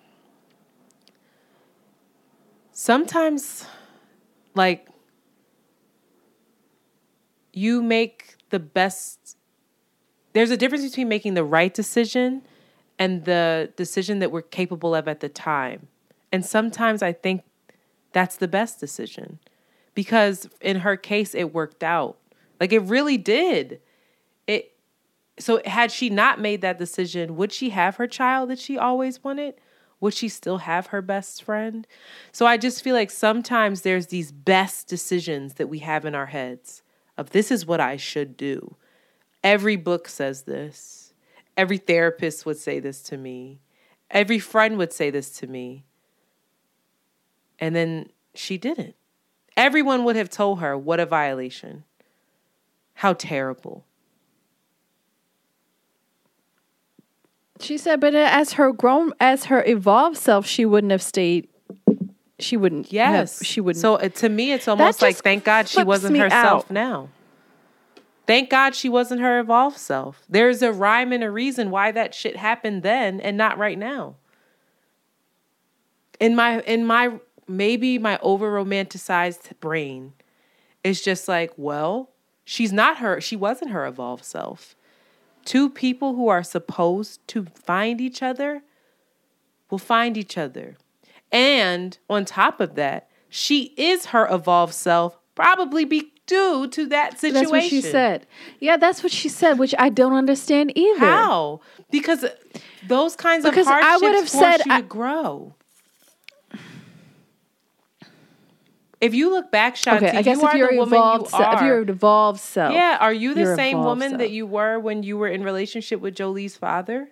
sometimes 2.70 3.66
like 4.54 4.86
you 7.52 7.82
make 7.82 8.36
the 8.50 8.60
best 8.60 9.36
there's 10.32 10.52
a 10.52 10.56
difference 10.56 10.84
between 10.84 11.08
making 11.08 11.34
the 11.34 11.42
right 11.42 11.74
decision 11.74 12.42
and 13.00 13.24
the 13.24 13.72
decision 13.74 14.20
that 14.20 14.30
we're 14.30 14.42
capable 14.42 14.94
of 14.94 15.08
at 15.08 15.18
the 15.18 15.28
time. 15.28 15.88
And 16.30 16.46
sometimes 16.46 17.02
I 17.02 17.14
think 17.14 17.42
that's 18.12 18.36
the 18.36 18.46
best 18.46 18.78
decision 18.78 19.40
because 19.96 20.48
in 20.60 20.80
her 20.80 20.96
case 20.96 21.34
it 21.34 21.52
worked 21.52 21.82
out. 21.82 22.17
Like 22.60 22.72
it 22.72 22.80
really 22.80 23.16
did. 23.16 23.80
It 24.46 24.72
so 25.38 25.60
had 25.64 25.92
she 25.92 26.10
not 26.10 26.40
made 26.40 26.62
that 26.62 26.78
decision, 26.78 27.36
would 27.36 27.52
she 27.52 27.70
have 27.70 27.96
her 27.96 28.06
child 28.06 28.50
that 28.50 28.58
she 28.58 28.76
always 28.76 29.22
wanted? 29.22 29.54
Would 30.00 30.14
she 30.14 30.28
still 30.28 30.58
have 30.58 30.88
her 30.88 31.02
best 31.02 31.42
friend? 31.42 31.86
So 32.32 32.46
I 32.46 32.56
just 32.56 32.82
feel 32.82 32.94
like 32.94 33.10
sometimes 33.10 33.82
there's 33.82 34.08
these 34.08 34.30
best 34.30 34.88
decisions 34.88 35.54
that 35.54 35.68
we 35.68 35.80
have 35.80 36.04
in 36.04 36.14
our 36.14 36.26
heads 36.26 36.82
of 37.16 37.30
this 37.30 37.50
is 37.50 37.66
what 37.66 37.80
I 37.80 37.96
should 37.96 38.36
do. 38.36 38.76
Every 39.42 39.76
book 39.76 40.08
says 40.08 40.42
this. 40.42 41.12
Every 41.56 41.78
therapist 41.78 42.46
would 42.46 42.56
say 42.56 42.78
this 42.78 43.02
to 43.02 43.16
me. 43.16 43.60
Every 44.10 44.38
friend 44.38 44.78
would 44.78 44.92
say 44.92 45.10
this 45.10 45.30
to 45.38 45.48
me. 45.48 45.84
And 47.58 47.74
then 47.74 48.10
she 48.34 48.56
didn't. 48.56 48.94
Everyone 49.56 50.04
would 50.04 50.14
have 50.14 50.30
told 50.30 50.60
her, 50.60 50.78
what 50.78 51.00
a 51.00 51.06
violation. 51.06 51.82
How 52.98 53.12
terrible. 53.12 53.84
She 57.60 57.78
said, 57.78 58.00
but 58.00 58.12
as 58.12 58.54
her 58.54 58.72
grown, 58.72 59.12
as 59.20 59.44
her 59.44 59.62
evolved 59.64 60.16
self, 60.16 60.46
she 60.46 60.64
wouldn't 60.64 60.90
have 60.90 61.02
stayed. 61.02 61.46
She 62.40 62.56
wouldn't. 62.56 62.92
Yes. 62.92 63.38
have, 63.38 63.46
she 63.46 63.60
wouldn't. 63.60 63.80
So 63.80 63.94
uh, 63.94 64.08
to 64.08 64.28
me, 64.28 64.50
it's 64.50 64.66
almost 64.66 65.00
like 65.00 65.14
thank 65.14 65.44
God 65.44 65.68
she 65.68 65.84
wasn't 65.84 66.16
herself 66.16 66.64
out. 66.64 66.70
now. 66.72 67.08
Thank 68.26 68.50
God 68.50 68.74
she 68.74 68.88
wasn't 68.88 69.20
her 69.20 69.38
evolved 69.38 69.78
self. 69.78 70.24
There's 70.28 70.60
a 70.60 70.72
rhyme 70.72 71.12
and 71.12 71.22
a 71.22 71.30
reason 71.30 71.70
why 71.70 71.92
that 71.92 72.16
shit 72.16 72.36
happened 72.36 72.82
then 72.82 73.20
and 73.20 73.36
not 73.36 73.58
right 73.58 73.78
now. 73.78 74.16
In 76.18 76.34
my 76.34 76.62
in 76.62 76.84
my 76.84 77.20
maybe 77.46 77.96
my 77.96 78.18
over 78.22 78.50
romanticized 78.52 79.52
brain, 79.60 80.14
it's 80.82 81.00
just 81.00 81.28
like, 81.28 81.52
well, 81.56 82.10
she's 82.48 82.72
not 82.72 82.96
her, 82.96 83.20
she 83.20 83.36
wasn't 83.36 83.70
her 83.70 83.86
evolved 83.86 84.24
self. 84.24 84.74
Two 85.44 85.68
people 85.68 86.14
who 86.14 86.28
are 86.28 86.42
supposed 86.42 87.20
to 87.28 87.44
find 87.44 88.00
each 88.00 88.22
other 88.22 88.62
will 89.70 89.78
find 89.78 90.16
each 90.16 90.38
other. 90.38 90.76
And 91.30 91.98
on 92.08 92.24
top 92.24 92.58
of 92.60 92.74
that, 92.74 93.08
she 93.28 93.74
is 93.76 94.06
her 94.06 94.26
evolved 94.30 94.72
self, 94.72 95.18
probably 95.34 95.84
be 95.84 96.10
due 96.26 96.66
to 96.68 96.86
that 96.86 97.18
situation. 97.20 97.34
That's 97.34 97.50
what 97.52 97.62
she 97.64 97.82
said. 97.82 98.26
Yeah, 98.60 98.78
that's 98.78 99.02
what 99.02 99.12
she 99.12 99.28
said, 99.28 99.58
which 99.58 99.74
I 99.78 99.90
don't 99.90 100.14
understand 100.14 100.72
either. 100.74 101.00
How? 101.00 101.60
Because 101.90 102.24
those 102.86 103.14
kinds 103.14 103.44
Because 103.44 103.66
of 103.66 103.74
I 103.74 103.98
would 103.98 104.14
have 104.14 104.28
said 104.28 104.64
you 104.64 104.72
I- 104.72 104.80
to 104.80 104.86
grow. 104.86 105.54
If 109.00 109.14
you 109.14 109.30
look 109.30 109.52
back, 109.52 109.76
Shanti, 109.76 110.08
Okay, 110.08 110.18
I 110.18 110.22
guess 110.22 110.38
you 110.38 110.46
if 110.48 110.54
are 110.54 110.56
you're 110.56 110.70
the 110.72 110.76
woman 110.78 110.94
evolved, 110.98 111.24
you 111.32 111.38
se- 111.38 111.52
if 111.52 111.60
you're 111.62 111.80
an 111.82 111.88
evolved 111.88 112.40
self, 112.40 112.72
yeah, 112.74 112.98
are 113.00 113.12
you 113.12 113.32
the 113.34 113.54
same 113.54 113.78
woman 113.78 114.10
self. 114.10 114.18
that 114.18 114.30
you 114.30 114.44
were 114.46 114.78
when 114.78 115.02
you 115.04 115.16
were 115.16 115.28
in 115.28 115.44
relationship 115.44 116.00
with 116.00 116.16
Jolie's 116.16 116.56
father? 116.56 117.10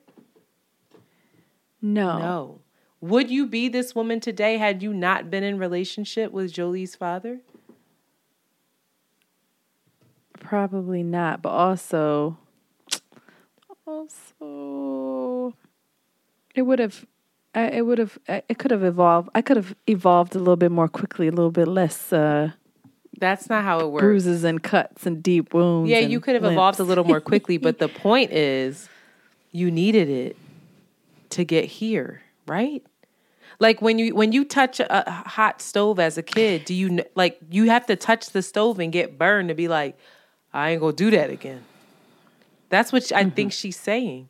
No. 1.80 2.18
No. 2.18 2.60
Would 3.00 3.30
you 3.30 3.46
be 3.46 3.68
this 3.68 3.94
woman 3.94 4.18
today 4.18 4.58
had 4.58 4.82
you 4.82 4.92
not 4.92 5.30
been 5.30 5.44
in 5.44 5.58
relationship 5.58 6.32
with 6.32 6.52
Jolie's 6.52 6.96
father? 6.96 7.40
Probably 10.40 11.02
not, 11.02 11.42
but 11.42 11.50
also, 11.50 12.38
also, 13.86 15.54
it 16.54 16.62
would 16.62 16.78
have, 16.78 17.04
I- 17.56 17.68
it 17.78 17.86
would 17.86 17.98
have, 17.98 18.18
it 18.28 18.58
could 18.58 18.70
have 18.70 18.84
evolved. 18.84 19.30
I 19.34 19.40
could 19.42 19.56
have 19.56 19.74
evolved 19.88 20.34
a 20.36 20.38
little 20.38 20.56
bit 20.56 20.70
more 20.70 20.88
quickly, 20.88 21.26
a 21.26 21.32
little 21.32 21.50
bit 21.50 21.66
less 21.66 22.12
uh, 22.12 22.50
That's 23.18 23.48
not 23.48 23.64
how 23.64 23.80
it 23.80 23.90
works. 23.90 24.02
bruises 24.02 24.44
and 24.44 24.62
cuts 24.62 25.06
and 25.06 25.22
deep 25.22 25.54
wounds. 25.54 25.90
Yeah, 25.90 26.00
you 26.00 26.20
could 26.20 26.34
have 26.34 26.44
evolved 26.44 26.78
a 26.78 26.84
little 26.84 27.04
more 27.04 27.20
quickly, 27.20 27.56
but 27.66 27.78
the 27.78 27.88
point 27.88 28.30
is 28.32 28.88
you 29.52 29.70
needed 29.70 30.08
it 30.08 30.36
to 31.30 31.44
get 31.44 31.64
here, 31.64 32.22
right? 32.46 32.84
Like 33.58 33.80
when 33.80 33.98
you 33.98 34.14
when 34.14 34.32
you 34.32 34.44
touch 34.44 34.80
a 34.80 35.10
hot 35.26 35.62
stove 35.62 35.98
as 35.98 36.18
a 36.18 36.22
kid, 36.22 36.66
do 36.66 36.74
you 36.74 37.02
like 37.14 37.38
you 37.50 37.70
have 37.70 37.86
to 37.86 37.96
touch 37.96 38.30
the 38.30 38.42
stove 38.42 38.78
and 38.78 38.92
get 38.92 39.16
burned 39.16 39.48
to 39.48 39.54
be 39.54 39.66
like 39.66 39.96
I 40.52 40.70
ain't 40.70 40.82
to 40.82 40.92
do 40.92 41.10
that 41.12 41.30
again. 41.30 41.64
That's 42.68 42.92
what 42.92 43.10
I 43.12 43.24
think 43.30 43.52
she's 43.52 43.78
saying. 43.78 44.28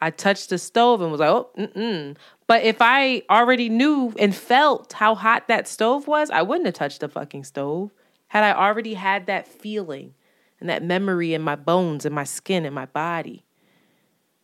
I 0.00 0.10
touched 0.10 0.50
the 0.50 0.58
stove 0.58 1.00
and 1.00 1.10
was 1.10 1.20
like, 1.20 1.30
"Oh, 1.30 1.50
mm-mm." 1.56 2.16
But 2.52 2.64
if 2.64 2.82
I 2.82 3.22
already 3.30 3.70
knew 3.70 4.12
and 4.18 4.34
felt 4.36 4.92
how 4.92 5.14
hot 5.14 5.48
that 5.48 5.66
stove 5.66 6.06
was, 6.06 6.28
I 6.28 6.42
wouldn't 6.42 6.66
have 6.66 6.74
touched 6.74 7.00
the 7.00 7.08
fucking 7.08 7.44
stove. 7.44 7.92
Had 8.28 8.44
I 8.44 8.52
already 8.52 8.92
had 8.92 9.24
that 9.24 9.48
feeling 9.48 10.12
and 10.60 10.68
that 10.68 10.82
memory 10.82 11.32
in 11.32 11.40
my 11.40 11.56
bones 11.56 12.04
and 12.04 12.14
my 12.14 12.24
skin 12.24 12.66
and 12.66 12.74
my 12.74 12.84
body. 12.84 13.46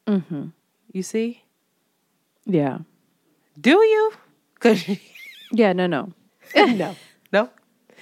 Mm-hmm. 0.07 0.47
You 0.91 1.03
see? 1.03 1.43
Yeah. 2.47 2.79
Do 3.61 3.73
you? 3.73 4.13
'Cause- 4.59 4.89
Yeah. 5.53 5.75
No. 5.75 5.87
No. 5.87 6.15
no. 6.57 6.97
No. 7.31 7.51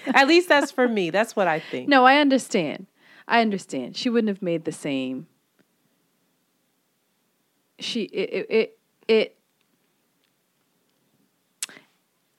At 0.06 0.28
least 0.28 0.48
that's 0.48 0.70
for 0.70 0.86
me. 0.86 1.10
That's 1.10 1.34
what 1.34 1.48
I 1.48 1.58
think. 1.58 1.88
No, 1.88 2.04
I 2.04 2.18
understand. 2.18 2.86
I 3.26 3.40
understand. 3.40 3.96
She 3.96 4.08
wouldn't 4.08 4.28
have 4.28 4.40
made 4.40 4.66
the 4.66 4.70
same. 4.70 5.26
She 7.80 8.02
it 8.04 8.30
it 8.32 8.46
it. 8.50 8.78
it 9.08 9.35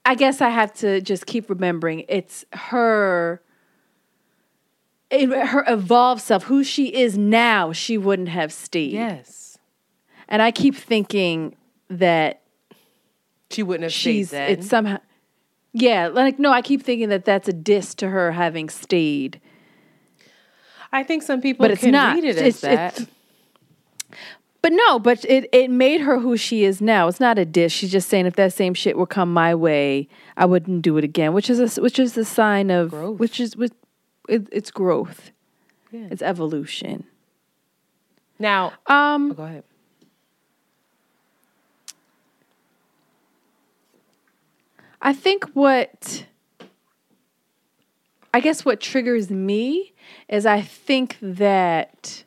I 0.08 0.16
guess 0.16 0.40
I 0.42 0.50
have 0.50 0.74
to 0.76 1.02
just 1.02 1.26
keep 1.26 1.50
remembering 1.50 2.06
it's 2.08 2.46
her 2.54 3.42
in 5.10 5.32
her 5.32 5.64
evolved 5.68 6.22
self, 6.22 6.44
who 6.46 6.64
she 6.64 6.94
is 6.96 7.18
now, 7.18 7.72
she 7.74 7.98
wouldn't 7.98 8.30
have 8.30 8.52
stayed. 8.54 8.94
Yes. 8.94 9.58
And 10.30 10.42
I 10.42 10.52
keep 10.52 10.76
thinking 10.76 11.56
that 11.90 12.42
She 13.52 13.64
wouldn't 13.64 13.84
have 13.84 13.92
she's 13.94 14.30
stayed 14.30 14.38
then. 14.38 14.50
it's 14.60 14.68
somehow 14.68 14.98
yeah, 15.74 16.08
like 16.08 16.40
no, 16.40 16.52
I 16.52 16.62
keep 16.62 16.82
thinking 16.84 17.10
that 17.10 17.24
that's 17.26 17.48
a 17.48 17.54
diss 17.54 17.94
to 17.96 18.10
her 18.10 18.32
having 18.32 18.68
stayed. 18.70 19.40
I 20.92 21.04
think 21.04 21.22
some 21.24 21.42
people 21.42 21.64
but 21.66 21.72
it's 21.72 21.84
not. 21.84 22.16
read 22.16 22.24
it 22.24 22.38
as 22.38 22.38
It's- 22.38 22.62
that. 22.62 22.94
it's- 23.02 23.14
but 24.62 24.72
no, 24.74 25.00
but 25.00 25.24
it 25.26 25.50
it 25.52 25.70
made 25.70 26.02
her 26.02 26.20
who 26.20 26.36
she 26.38 26.64
is 26.64 26.82
now. 26.82 27.08
It's 27.08 27.20
not 27.20 27.38
a 27.38 27.46
diss. 27.46 27.72
She's 27.72 27.92
just 27.92 28.10
saying 28.10 28.26
if 28.26 28.36
that 28.36 28.54
same 28.54 28.74
shit 28.74 28.98
would 28.98 29.10
come 29.10 29.34
my 29.34 29.54
way, 29.56 30.08
I 30.36 30.46
wouldn't 30.46 30.82
do 30.82 30.98
it 30.98 31.04
again. 31.04 31.34
Which 31.34 31.50
is 31.50 31.78
a 31.78 31.82
which 31.82 32.00
is 32.00 32.18
a 32.18 32.26
sign 32.26 32.70
of 32.70 32.92
which 32.94 33.40
is 33.40 33.56
with 33.56 33.74
it, 34.28 34.48
it's 34.52 34.72
growth. 34.72 35.32
Yeah. 35.92 36.08
It's 36.12 36.22
evolution. 36.22 37.06
now, 38.40 38.74
Um, 38.88 39.32
oh, 39.32 39.36
go 39.36 39.44
ahead. 39.44 39.64
I 45.02 45.14
think 45.14 45.46
what 45.54 46.26
I 48.34 48.40
guess 48.40 48.66
what 48.66 48.80
triggers 48.82 49.30
me 49.30 49.94
is 50.28 50.46
I 50.46 50.62
think 50.62 51.18
that 51.22 52.24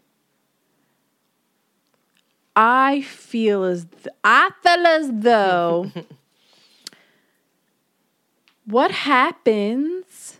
I 2.63 3.01
feel 3.01 3.65
as 3.65 3.87
th- 3.87 4.15
I 4.23 4.51
feel 4.63 4.87
as 4.87 5.11
though 5.11 5.91
what 8.67 8.91
happens 8.91 10.37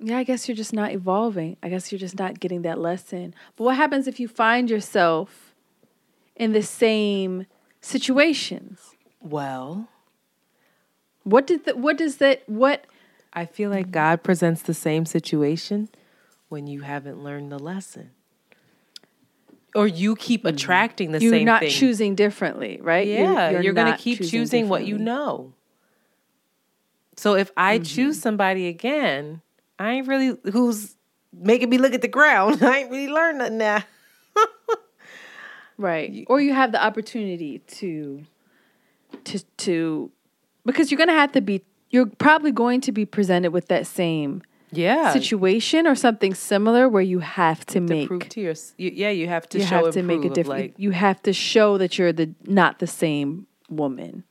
yeah, 0.00 0.16
I 0.16 0.22
guess 0.24 0.48
you're 0.48 0.56
just 0.56 0.72
not 0.72 0.92
evolving. 0.92 1.56
I 1.60 1.68
guess 1.68 1.90
you're 1.90 1.98
just 1.98 2.18
not 2.18 2.38
getting 2.38 2.62
that 2.62 2.78
lesson. 2.78 3.34
But 3.56 3.64
what 3.64 3.76
happens 3.76 4.06
if 4.06 4.20
you 4.20 4.28
find 4.28 4.70
yourself 4.70 5.54
in 6.36 6.52
the 6.52 6.62
same 6.62 7.46
situations? 7.80 8.94
Well, 9.20 9.88
What 11.24 11.48
did 11.48 11.64
the, 11.64 11.76
what 11.76 11.98
does 11.98 12.18
that 12.18 12.48
what 12.48 12.86
I 13.32 13.44
feel 13.44 13.70
like 13.70 13.90
God 13.90 14.22
presents 14.22 14.62
the 14.62 14.72
same 14.72 15.04
situation 15.04 15.88
when 16.48 16.66
you 16.66 16.80
haven't 16.80 17.22
learned 17.22 17.52
the 17.52 17.58
lesson. 17.58 18.12
Or 19.74 19.86
you 19.86 20.16
keep 20.16 20.42
mm-hmm. 20.42 20.56
attracting 20.56 21.12
the 21.12 21.20
same. 21.20 21.34
you're 21.34 21.44
not 21.44 21.60
thing. 21.60 21.70
choosing 21.70 22.14
differently, 22.14 22.78
right? 22.80 23.06
Yeah, 23.06 23.60
you're, 23.60 23.74
going 23.74 23.92
to 23.92 23.98
keep 23.98 24.22
choosing 24.22 24.68
what 24.68 24.86
you 24.86 24.98
know. 24.98 25.52
So 27.16 27.34
if 27.34 27.50
I 27.56 27.78
choose 27.78 28.16
mm-hmm. 28.16 28.22
somebody 28.22 28.68
again, 28.68 29.42
I 29.78 29.92
ain't 29.92 30.08
really 30.08 30.38
who's 30.52 30.96
making 31.32 31.68
me 31.68 31.78
look 31.78 31.92
at 31.92 32.00
the 32.00 32.08
ground. 32.08 32.62
I 32.62 32.78
ain't 32.78 32.90
really 32.90 33.08
learned 33.08 33.38
nothing 33.38 33.58
now. 33.58 33.84
Right. 35.78 36.24
Or 36.26 36.40
you 36.40 36.52
have 36.54 36.72
the 36.72 36.84
opportunity 36.84 37.60
to 37.60 38.24
to 39.24 39.38
to 39.58 40.10
because 40.66 40.90
you're 40.90 40.98
going 40.98 41.08
to 41.08 41.14
have 41.14 41.32
to 41.32 41.40
be 41.40 41.62
you're 41.90 42.06
probably 42.06 42.50
going 42.50 42.80
to 42.82 42.92
be 42.92 43.06
presented 43.06 43.52
with 43.52 43.68
that 43.68 43.86
same 43.86 44.42
Yeah. 44.70 45.12
situation 45.12 45.86
or 45.86 45.94
something 45.94 46.34
similar 46.34 46.88
where 46.88 47.02
you 47.02 47.20
have 47.20 47.64
to, 47.66 47.74
to 47.74 47.80
make 47.80 48.08
prove 48.08 48.28
to 48.28 48.40
your, 48.40 48.54
you, 48.76 48.90
yeah, 48.94 49.10
you 49.10 49.26
have 49.28 49.48
to 49.50 49.58
you 49.58 49.64
show 49.64 49.84
have 49.86 49.94
to 49.94 50.02
make 50.02 50.24
a 50.24 50.28
difference. 50.28 50.48
Like, 50.48 50.74
you 50.76 50.90
have 50.90 51.22
to 51.22 51.32
show 51.32 51.78
that 51.78 51.98
you're 51.98 52.12
the 52.12 52.34
not 52.46 52.78
the 52.78 52.86
same 52.86 53.46
woman. 53.70 54.24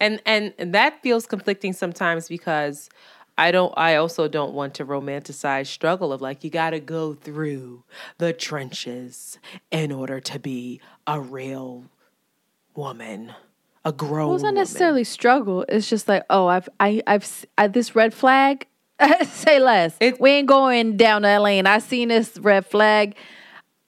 and 0.00 0.20
and 0.26 0.52
that 0.74 1.02
feels 1.02 1.26
conflicting 1.26 1.72
sometimes 1.72 2.28
because 2.28 2.88
I 3.36 3.50
don't 3.50 3.72
I 3.76 3.96
also 3.96 4.26
don't 4.28 4.52
want 4.54 4.74
to 4.74 4.84
romanticize 4.84 5.66
struggle 5.68 6.12
of 6.12 6.20
like 6.20 6.42
you 6.44 6.50
got 6.50 6.70
to 6.70 6.80
go 6.80 7.14
through 7.14 7.84
the 8.18 8.32
trenches 8.32 9.38
in 9.70 9.92
order 9.92 10.20
to 10.20 10.38
be 10.38 10.80
a 11.06 11.20
real 11.20 11.84
woman, 12.74 13.32
a 13.84 13.92
grown 13.92 14.26
Well, 14.28 14.34
it's 14.36 14.42
not 14.42 14.48
woman. 14.48 14.60
necessarily 14.60 15.04
struggle. 15.04 15.64
It's 15.68 15.88
just 15.88 16.08
like, 16.08 16.24
oh, 16.30 16.46
I've 16.46 16.68
I 16.80 17.02
I've 17.06 17.46
I, 17.56 17.68
this 17.68 17.94
red 17.94 18.12
flag. 18.14 18.66
say 19.26 19.58
less. 19.60 19.96
we 20.18 20.30
ain't 20.30 20.48
going 20.48 20.96
down 20.96 21.22
that 21.22 21.40
lane. 21.42 21.66
I 21.66 21.78
seen 21.78 22.08
this 22.08 22.36
red 22.38 22.66
flag. 22.66 23.16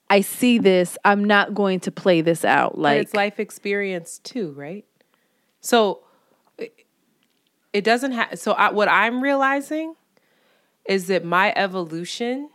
I 0.09 0.21
see 0.21 0.57
this. 0.57 0.97
I'm 1.05 1.23
not 1.23 1.53
going 1.53 1.79
to 1.81 1.91
play 1.91 2.21
this 2.21 2.43
out. 2.43 2.77
Like 2.77 3.01
it's 3.03 3.13
life 3.13 3.39
experience 3.39 4.19
too, 4.19 4.51
right? 4.53 4.85
So 5.61 6.03
it- 6.57 6.73
it 7.73 7.83
doesn't 7.85 8.11
have. 8.11 8.37
So 8.37 8.51
I, 8.51 8.71
what 8.71 8.89
I'm 8.89 9.21
realizing 9.23 9.95
is 10.85 11.07
that 11.07 11.23
my 11.23 11.53
evolution 11.55 12.49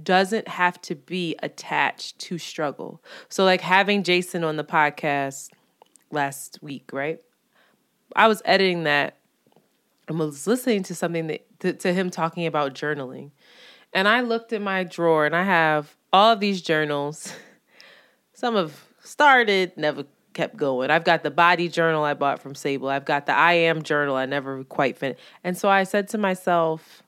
doesn't 0.00 0.46
have 0.48 0.80
to 0.82 0.94
be 0.94 1.34
attached 1.42 2.18
to 2.20 2.38
struggle. 2.38 3.02
So 3.28 3.44
like 3.44 3.60
having 3.60 4.02
Jason 4.04 4.44
on 4.44 4.56
the 4.56 4.62
podcast 4.64 5.48
last 6.12 6.58
week, 6.62 6.90
right? 6.92 7.18
I 8.14 8.28
was 8.28 8.42
editing 8.44 8.84
that 8.84 9.16
and 10.08 10.18
was 10.18 10.46
listening 10.46 10.82
to 10.84 10.94
something 10.94 11.26
that 11.28 11.60
to, 11.60 11.72
to 11.72 11.92
him 11.92 12.10
talking 12.10 12.46
about 12.46 12.74
journaling. 12.74 13.30
And 13.92 14.08
I 14.08 14.20
looked 14.22 14.52
in 14.52 14.62
my 14.62 14.84
drawer 14.84 15.24
and 15.26 15.36
I 15.36 15.44
have 15.44 15.96
all 16.12 16.32
of 16.32 16.40
these 16.40 16.60
journals. 16.62 17.32
Some 18.32 18.56
have 18.56 18.84
started, 19.02 19.76
never 19.76 20.04
kept 20.32 20.56
going. 20.56 20.90
I've 20.90 21.04
got 21.04 21.22
the 21.22 21.30
body 21.30 21.68
journal 21.68 22.02
I 22.02 22.14
bought 22.14 22.42
from 22.42 22.54
Sable. 22.56 22.88
I've 22.88 23.04
got 23.04 23.26
the 23.26 23.32
I 23.32 23.52
am 23.52 23.82
journal 23.82 24.16
I 24.16 24.26
never 24.26 24.64
quite 24.64 24.98
finished. 24.98 25.20
And 25.44 25.56
so 25.56 25.68
I 25.68 25.84
said 25.84 26.08
to 26.08 26.18
myself, 26.18 27.02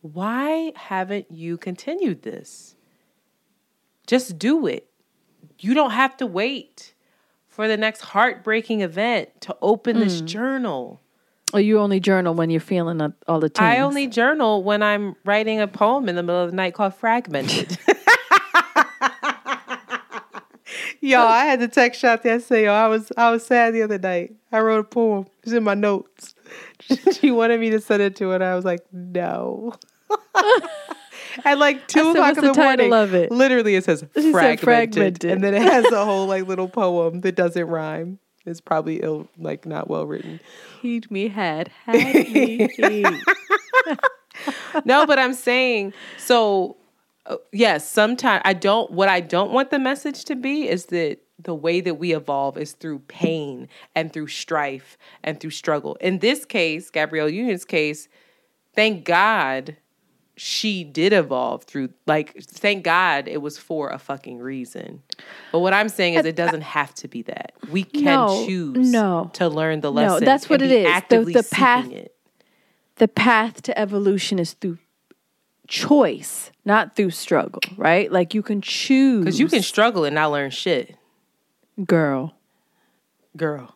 why 0.00 0.72
haven't 0.74 1.30
you 1.30 1.56
continued 1.56 2.22
this? 2.22 2.74
Just 4.06 4.38
do 4.38 4.66
it. 4.66 4.88
You 5.58 5.74
don't 5.74 5.92
have 5.92 6.16
to 6.18 6.26
wait 6.26 6.92
for 7.48 7.68
the 7.68 7.76
next 7.76 8.00
heartbreaking 8.02 8.80
event 8.82 9.28
to 9.42 9.56
open 9.62 9.98
this 10.00 10.20
Mm. 10.20 10.26
journal. 10.26 11.00
Or 11.52 11.60
you 11.60 11.78
only 11.78 12.00
journal 12.00 12.34
when 12.34 12.50
you're 12.50 12.60
feeling 12.60 13.00
a- 13.00 13.14
all 13.28 13.38
the 13.40 13.48
time. 13.48 13.64
I 13.66 13.80
only 13.80 14.08
journal 14.08 14.62
when 14.64 14.82
I'm 14.82 15.14
writing 15.24 15.60
a 15.60 15.68
poem 15.68 16.08
in 16.08 16.16
the 16.16 16.22
middle 16.22 16.42
of 16.42 16.50
the 16.50 16.56
night 16.56 16.74
called 16.74 16.94
Fragmented. 16.94 17.78
Yo, 21.00 21.20
I 21.20 21.44
had 21.44 21.60
to 21.60 21.68
text 21.68 22.00
Shot 22.00 22.24
yesterday. 22.24 22.64
Yo, 22.64 22.72
I 22.72 22.88
was 22.88 23.12
I 23.16 23.30
was 23.30 23.46
sad 23.46 23.74
the 23.74 23.82
other 23.82 23.98
night. 23.98 24.34
I 24.50 24.58
wrote 24.60 24.80
a 24.80 24.84
poem. 24.84 25.26
It's 25.44 25.52
in 25.52 25.62
my 25.62 25.74
notes. 25.74 26.34
she 27.12 27.30
wanted 27.30 27.60
me 27.60 27.70
to 27.70 27.80
send 27.80 28.02
it 28.02 28.16
to 28.16 28.30
her, 28.30 28.34
and 28.34 28.42
I 28.44 28.56
was 28.56 28.64
like, 28.64 28.80
no. 28.92 29.74
At 31.44 31.58
like 31.58 31.86
two 31.86 32.00
said, 32.00 32.10
o'clock 32.10 32.26
"What's 32.28 32.38
in 32.38 32.44
the 32.46 32.52
the, 32.52 32.54
title 32.54 32.88
morning, 32.88 32.92
of 33.08 33.14
it?" 33.14 33.30
literally 33.30 33.76
it 33.76 33.84
says 33.84 34.04
She 34.16 34.22
said 34.22 34.32
fragmented, 34.32 34.62
fragmented. 35.22 35.24
and 35.30 35.44
then 35.44 35.54
it 35.54 35.62
has 35.62 35.84
a 35.92 36.04
whole 36.04 36.26
like 36.26 36.46
little 36.48 36.68
poem 36.68 37.20
that 37.20 37.36
doesn't 37.36 37.66
rhyme. 37.66 38.18
It's 38.46 38.60
probably 38.60 39.00
ill, 39.02 39.28
like 39.38 39.66
not 39.66 39.90
well 39.90 40.06
written. 40.06 40.40
Heed 40.80 41.10
me 41.10 41.28
had, 41.28 41.68
had 41.84 41.96
me 42.14 42.68
heed. 42.76 43.06
no, 44.84 45.06
but 45.06 45.18
I'm 45.18 45.34
saying 45.34 45.92
so. 46.18 46.76
Uh, 47.26 47.36
yes, 47.52 47.90
sometimes 47.90 48.42
I 48.44 48.52
don't. 48.52 48.90
What 48.92 49.08
I 49.08 49.20
don't 49.20 49.50
want 49.50 49.70
the 49.70 49.78
message 49.80 50.24
to 50.26 50.36
be 50.36 50.68
is 50.68 50.86
that 50.86 51.18
the 51.38 51.54
way 51.54 51.80
that 51.80 51.94
we 51.94 52.14
evolve 52.14 52.56
is 52.56 52.72
through 52.72 53.00
pain 53.00 53.68
and 53.94 54.12
through 54.12 54.28
strife 54.28 54.96
and 55.22 55.38
through 55.40 55.50
struggle. 55.50 55.96
In 56.00 56.20
this 56.20 56.44
case, 56.44 56.88
Gabrielle 56.88 57.28
Union's 57.28 57.64
case, 57.64 58.08
thank 58.74 59.04
God 59.04 59.76
she 60.36 60.84
did 60.84 61.12
evolve 61.12 61.64
through. 61.64 61.90
Like, 62.06 62.36
thank 62.42 62.84
God 62.84 63.26
it 63.28 63.40
was 63.40 63.56
for 63.58 63.88
a 63.90 63.98
fucking 63.98 64.38
reason. 64.38 65.02
But 65.52 65.60
what 65.60 65.72
I'm 65.72 65.88
saying 65.88 66.14
is, 66.14 66.26
it 66.26 66.36
doesn't 66.36 66.60
have 66.62 66.94
to 66.96 67.08
be 67.08 67.22
that. 67.22 67.52
We 67.70 67.84
can 67.84 68.04
No, 68.04 68.44
choose 68.46 68.90
no. 68.92 69.30
to 69.34 69.48
learn 69.48 69.80
the 69.80 69.90
No, 69.90 70.02
lesson. 70.12 70.24
that's 70.24 70.48
what 70.50 70.60
it 70.62 70.70
is. 70.70 70.84
The- 70.84 70.90
Actively 70.90 71.32
the 71.32 71.42
path- 71.42 71.90
it. 71.90 72.14
the 72.96 73.08
path 73.08 73.62
to 73.62 73.78
evolution 73.78 74.38
is 74.38 74.52
through 74.52 74.78
choice, 75.68 76.50
not 76.64 76.94
through 76.96 77.10
struggle, 77.10 77.60
right? 77.76 78.12
Like 78.12 78.34
you 78.34 78.42
can 78.42 78.60
choose. 78.60 79.24
Because 79.24 79.40
you 79.40 79.48
can 79.48 79.62
struggle 79.62 80.04
and 80.04 80.14
not 80.14 80.30
learn 80.30 80.50
shit. 80.50 80.96
girl, 81.84 82.34
Girl. 83.36 83.74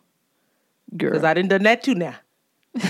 girl, 0.97 1.11
Because 1.11 1.25
I 1.25 1.35
didn't 1.35 1.49
done 1.51 1.63
that 1.65 1.83
too 1.83 1.95
now. 1.95 2.15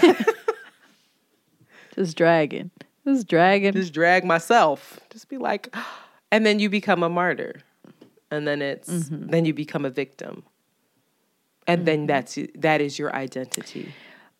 just 1.94 2.16
dragging, 2.16 2.70
just 3.06 3.26
dragging. 3.28 3.72
Just 3.72 3.92
drag 3.92 4.24
myself. 4.24 5.00
Just 5.10 5.28
be 5.28 5.38
like, 5.38 5.74
and 6.32 6.44
then 6.46 6.58
you 6.58 6.68
become 6.68 7.02
a 7.02 7.08
martyr. 7.08 7.60
And 8.30 8.46
then 8.46 8.62
it's 8.62 8.88
Mm-hmm. 8.88 9.26
then 9.28 9.44
you 9.44 9.52
become 9.54 9.84
a 9.84 9.90
victim. 9.90 10.44
And 11.66 11.86
then 11.86 12.06
that's 12.06 12.38
that 12.56 12.80
is 12.80 12.98
your 12.98 13.14
identity. 13.14 13.92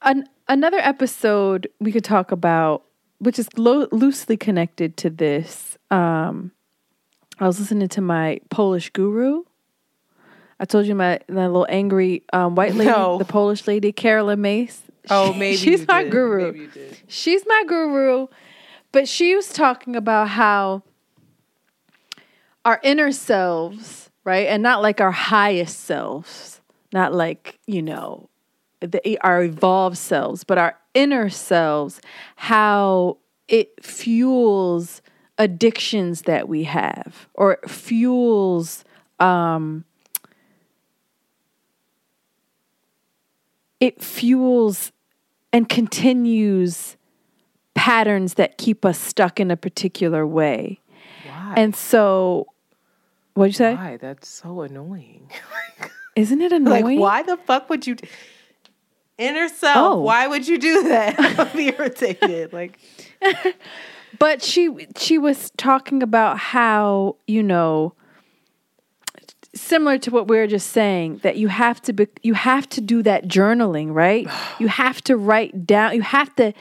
An- 0.03 0.29
another 0.49 0.79
episode 0.79 1.69
we 1.81 1.93
could 1.93 2.05
talk 2.05 2.33
about, 2.33 2.85
which 3.19 3.39
is 3.39 3.49
lo- 3.57 3.89
loosely 3.93 4.37
connected 4.37 4.97
to 4.99 5.11
this. 5.11 5.77
Um, 5.91 6.53
I 7.39 7.47
was 7.47 7.59
listening 7.61 7.89
to 7.89 8.01
my 8.01 8.41
Polish 8.51 8.91
guru. 8.91 9.43
I 10.59 10.65
told 10.67 10.87
you 10.87 10.95
my, 10.95 11.21
my 11.29 11.47
little 11.47 11.67
angry 11.71 12.23
um, 12.33 12.55
white 12.55 12.75
lady, 12.75 12.91
No. 12.91 13.17
the 13.19 13.25
Polish 13.25 13.67
lady, 13.67 13.93
Caroline 13.93 14.41
Myss. 14.43 14.83
Oh, 15.09 15.33
maybe 15.39 15.57
she's 15.57 15.87
my 15.89 16.03
did. 16.03 16.13
guru. 16.13 16.47
Maybe 16.53 16.59
you 16.61 16.67
did. 16.69 16.99
She's 17.09 17.45
my 17.47 17.65
guru. 17.67 18.27
But 18.93 19.09
she 19.09 19.35
was 19.37 19.53
talking 19.53 19.95
about 19.95 20.29
how 20.29 20.83
our 22.65 22.81
inner 22.83 23.13
selves, 23.13 24.11
right? 24.25 24.47
And 24.47 24.63
not 24.63 24.83
like 24.83 25.01
our 25.01 25.13
highest 25.13 25.81
selves, 25.81 26.61
not 26.93 27.15
like, 27.15 27.59
you 27.67 27.83
know, 27.83 28.29
the, 28.81 29.19
our 29.21 29.45
evolved 29.45 29.99
selves, 29.99 30.45
but 30.45 30.59
our 30.59 30.77
inner 30.95 31.31
selves, 31.31 32.01
how 32.37 33.19
it 33.49 33.85
fuels 33.85 35.03
addictions 35.41 36.23
that 36.23 36.49
we 36.49 36.65
have 36.65 37.27
or 37.33 37.53
it 37.53 37.71
fuels 37.71 38.85
um 39.19 39.85
it 43.81 44.03
fuels 44.03 44.93
and 45.51 45.67
continues 45.67 46.99
patterns 47.75 48.35
that 48.35 48.59
keep 48.59 48.85
us 48.85 48.99
stuck 48.99 49.41
in 49.41 49.51
a 49.51 49.57
particular 49.57 50.27
way. 50.27 50.81
Why? 51.25 51.55
And 51.57 51.75
so, 51.75 52.47
what'd 53.35 53.55
you 53.55 53.59
say? 53.59 53.75
why? 53.75 53.97
That's 53.97 54.29
so 54.29 54.63
annoying. 54.63 55.31
Isn't 56.17 56.41
it 56.41 56.53
annoying? 56.53 56.85
like, 56.85 56.99
why 56.99 57.23
the 57.23 57.37
fuck 57.37 57.71
would 57.71 57.87
you 57.87 57.97
inner 59.17 59.49
self? 59.49 59.77
Oh. 59.77 60.01
Why 60.01 60.27
would 60.27 60.47
you 60.47 60.59
do 60.59 60.89
that? 60.89 61.15
I'm 61.39 61.59
irritated. 61.59 62.53
Like 62.53 62.79
But 64.19 64.43
she 64.43 64.87
she 64.97 65.19
was 65.19 65.51
talking 65.57 66.03
about 66.03 66.39
how 66.39 67.17
you 67.27 67.43
know, 67.43 67.95
similar 69.55 69.99
to 69.99 70.11
what 70.11 70.29
we 70.29 70.37
were 70.37 70.47
just 70.47 70.71
saying, 70.71 71.19
that 71.23 71.37
you 71.37 71.49
have 71.49 71.81
to 71.83 71.93
be, 71.93 72.09
you 72.23 72.35
have 72.35 72.69
to 72.71 72.81
do 72.81 73.03
that 73.03 73.29
journaling, 73.29 73.95
right? 73.95 74.29
you 74.59 74.69
have 74.69 75.01
to 75.03 75.17
write 75.17 75.67
down. 75.67 75.95
You 75.95 76.03
have 76.03 76.35
to 76.37 76.53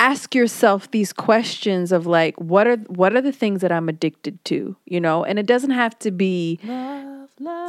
ask 0.00 0.34
yourself 0.34 0.90
these 0.90 1.12
questions 1.12 1.92
of 1.92 2.06
like, 2.06 2.34
what 2.40 2.66
are 2.66 2.76
what 2.88 3.14
are 3.14 3.20
the 3.20 3.32
things 3.32 3.60
that 3.60 3.70
I'm 3.70 3.88
addicted 3.88 4.42
to, 4.46 4.76
you 4.86 5.00
know? 5.00 5.24
And 5.24 5.38
it 5.38 5.46
doesn't 5.46 5.72
have 5.72 5.98
to 6.00 6.10
be 6.10 6.58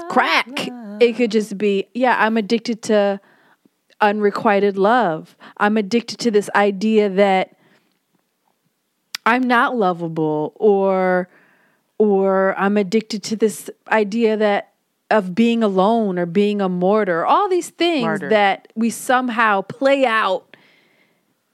crack. 0.09 0.47
It 0.99 1.17
could 1.17 1.31
just 1.31 1.57
be, 1.57 1.87
yeah, 1.93 2.15
I'm 2.17 2.37
addicted 2.37 2.81
to 2.83 3.19
unrequited 3.99 4.77
love. 4.77 5.35
I'm 5.57 5.75
addicted 5.77 6.19
to 6.19 6.31
this 6.31 6.49
idea 6.55 7.09
that 7.09 7.57
I'm 9.25 9.43
not 9.43 9.75
lovable 9.75 10.53
or 10.55 11.27
or 11.97 12.55
I'm 12.57 12.77
addicted 12.77 13.21
to 13.23 13.35
this 13.35 13.69
idea 13.91 14.37
that 14.37 14.71
of 15.11 15.35
being 15.35 15.61
alone 15.61 16.17
or 16.17 16.25
being 16.25 16.61
a 16.61 16.69
martyr. 16.69 17.25
All 17.25 17.49
these 17.49 17.69
things 17.69 18.05
Martyr. 18.05 18.29
that 18.29 18.71
we 18.75 18.89
somehow 18.89 19.61
play 19.61 20.05
out 20.05 20.50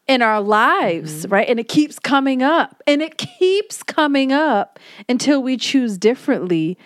in 0.08 0.22
our 0.22 0.42
lives, 0.42 1.28
right? 1.28 1.48
And 1.48 1.60
it 1.60 1.68
keeps 1.68 2.00
coming 2.00 2.42
up. 2.42 2.82
And 2.88 3.02
it 3.02 3.18
keeps 3.18 3.84
coming 3.84 4.32
up 4.32 4.80
until 5.10 5.42
we 5.44 5.58
choose 5.58 5.98
differently. 5.98 6.78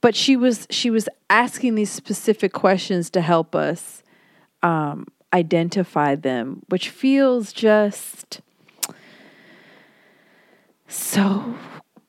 But 0.00 0.14
she 0.14 0.36
was 0.36 0.66
she 0.70 0.88
was 0.90 1.08
asking 1.28 1.74
these 1.74 1.90
specific 1.90 2.52
questions 2.52 3.10
to 3.10 3.20
help 3.20 3.54
us 3.54 4.02
um, 4.62 5.06
identify 5.32 6.14
them, 6.14 6.62
which 6.68 6.88
feels 6.88 7.52
just 7.52 8.40
so 10.88 11.54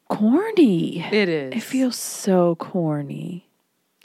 corny. 0.09 1.01
it 1.11 1.29
is. 1.29 1.53
It 1.55 1.63
feels 1.63 1.95
so 1.97 2.55
corny. 2.55 3.47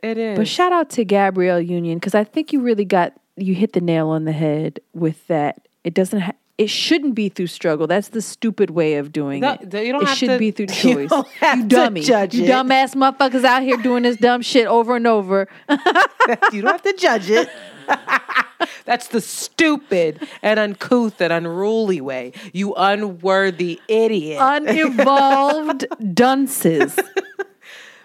it 0.02 0.18
is. 0.18 0.36
But 0.36 0.48
shout 0.48 0.72
out 0.72 0.90
to 0.90 1.04
Gabrielle 1.04 1.60
Union 1.60 1.98
because 1.98 2.14
I 2.14 2.24
think 2.24 2.52
you 2.52 2.60
really 2.60 2.84
got 2.84 3.12
you 3.36 3.54
hit 3.54 3.72
the 3.72 3.80
nail 3.80 4.08
on 4.08 4.24
the 4.24 4.32
head 4.32 4.80
with 4.94 5.26
that. 5.28 5.68
It 5.84 5.94
doesn't. 5.94 6.20
Ha- 6.20 6.32
it 6.58 6.70
shouldn't 6.70 7.14
be 7.14 7.28
through 7.28 7.48
struggle. 7.48 7.86
That's 7.86 8.08
the 8.08 8.22
stupid 8.22 8.70
way 8.70 8.94
of 8.94 9.12
doing 9.12 9.40
No, 9.40 9.58
it. 9.60 9.72
you 9.74 9.96
it 10.00 10.06
have 10.06 10.16
should 10.16 10.28
to- 10.28 10.38
be 10.38 10.50
through 10.50 10.66
you 10.70 10.94
choice. 10.94 11.10
don't 11.10 11.28
have 11.28 11.60
to 11.60 11.66
dummy, 11.66 12.00
you 12.00 12.06
it. 12.14 12.30
dumbass 12.32 12.94
motherfuckers 12.94 13.44
out 13.44 13.62
here 13.62 13.76
doing 13.76 14.02
this 14.04 14.16
dumb 14.16 14.40
shit 14.42 14.66
over 14.66 14.96
and 14.96 15.06
over. 15.06 15.48
you 15.68 16.62
don't 16.62 16.72
have 16.72 16.82
to 16.82 16.94
judge 16.98 17.30
it. 17.30 17.50
That's 18.86 19.08
the 19.08 19.20
stupid 19.20 20.26
and 20.42 20.58
uncouth 20.58 21.20
and 21.20 21.32
unruly 21.32 22.00
way. 22.00 22.32
You 22.52 22.74
unworthy 22.74 23.80
idiot. 23.88 24.40
Unevolved 24.40 25.84
dunces. 26.14 26.96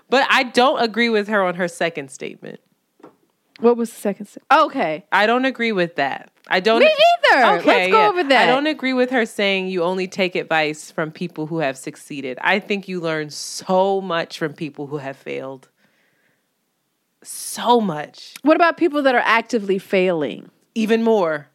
but 0.09 0.27
I 0.29 0.43
don't 0.43 0.81
agree 0.81 1.09
with 1.09 1.27
her 1.29 1.41
on 1.43 1.55
her 1.55 1.67
second 1.67 2.11
statement. 2.11 2.59
What 3.59 3.77
was 3.77 3.91
the 3.91 3.99
second? 4.01 4.25
se- 4.25 4.41
Okay. 4.51 5.05
I 5.11 5.25
don't 5.25 5.45
agree 5.45 5.71
with 5.71 5.95
that. 5.95 6.30
I 6.47 6.59
don't. 6.59 6.79
Me 6.79 6.87
either. 6.87 7.59
Okay, 7.59 7.65
Let's 7.65 7.91
go 7.91 8.09
over 8.09 8.23
that. 8.23 8.43
I 8.43 8.45
don't 8.47 8.67
agree 8.67 8.93
with 8.93 9.09
her 9.11 9.25
saying 9.25 9.67
you 9.67 9.83
only 9.83 10.07
take 10.07 10.35
advice 10.35 10.91
from 10.91 11.11
people 11.11 11.47
who 11.47 11.59
have 11.59 11.77
succeeded. 11.77 12.37
I 12.41 12.59
think 12.59 12.87
you 12.87 12.99
learn 12.99 13.29
so 13.29 14.01
much 14.01 14.37
from 14.37 14.53
people 14.53 14.87
who 14.87 14.97
have 14.97 15.17
failed. 15.17 15.69
So 17.23 17.79
much. 17.79 18.33
What 18.41 18.55
about 18.55 18.77
people 18.77 19.03
that 19.03 19.13
are 19.13 19.23
actively 19.23 19.77
failing? 19.77 20.49
Even 20.73 21.03
more. 21.03 21.47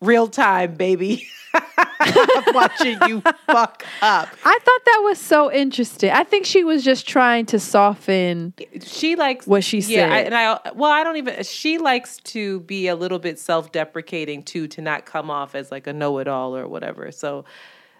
Real 0.00 0.26
time, 0.26 0.74
baby. 0.74 1.28
Watching 2.54 2.98
you 3.08 3.20
fuck 3.46 3.84
up. 4.00 4.28
I 4.44 4.58
thought 4.62 4.84
that 4.84 5.00
was 5.04 5.18
so 5.18 5.52
interesting. 5.52 6.10
I 6.10 6.24
think 6.24 6.46
she 6.46 6.64
was 6.64 6.84
just 6.84 7.06
trying 7.08 7.46
to 7.46 7.58
soften 7.58 8.54
She 8.82 9.16
likes 9.16 9.46
what 9.46 9.64
she 9.64 9.78
Yeah, 9.80 10.12
I, 10.12 10.18
said. 10.18 10.26
and 10.26 10.34
I 10.34 10.70
well, 10.74 10.90
I 10.90 11.04
don't 11.04 11.16
even. 11.16 11.42
She 11.44 11.78
likes 11.78 12.18
to 12.18 12.60
be 12.60 12.88
a 12.88 12.94
little 12.94 13.18
bit 13.18 13.38
self-deprecating 13.38 14.42
too, 14.44 14.68
to 14.68 14.82
not 14.82 15.06
come 15.06 15.30
off 15.30 15.54
as 15.54 15.70
like 15.70 15.86
a 15.86 15.92
know-it-all 15.92 16.56
or 16.56 16.66
whatever. 16.68 17.10
So, 17.12 17.44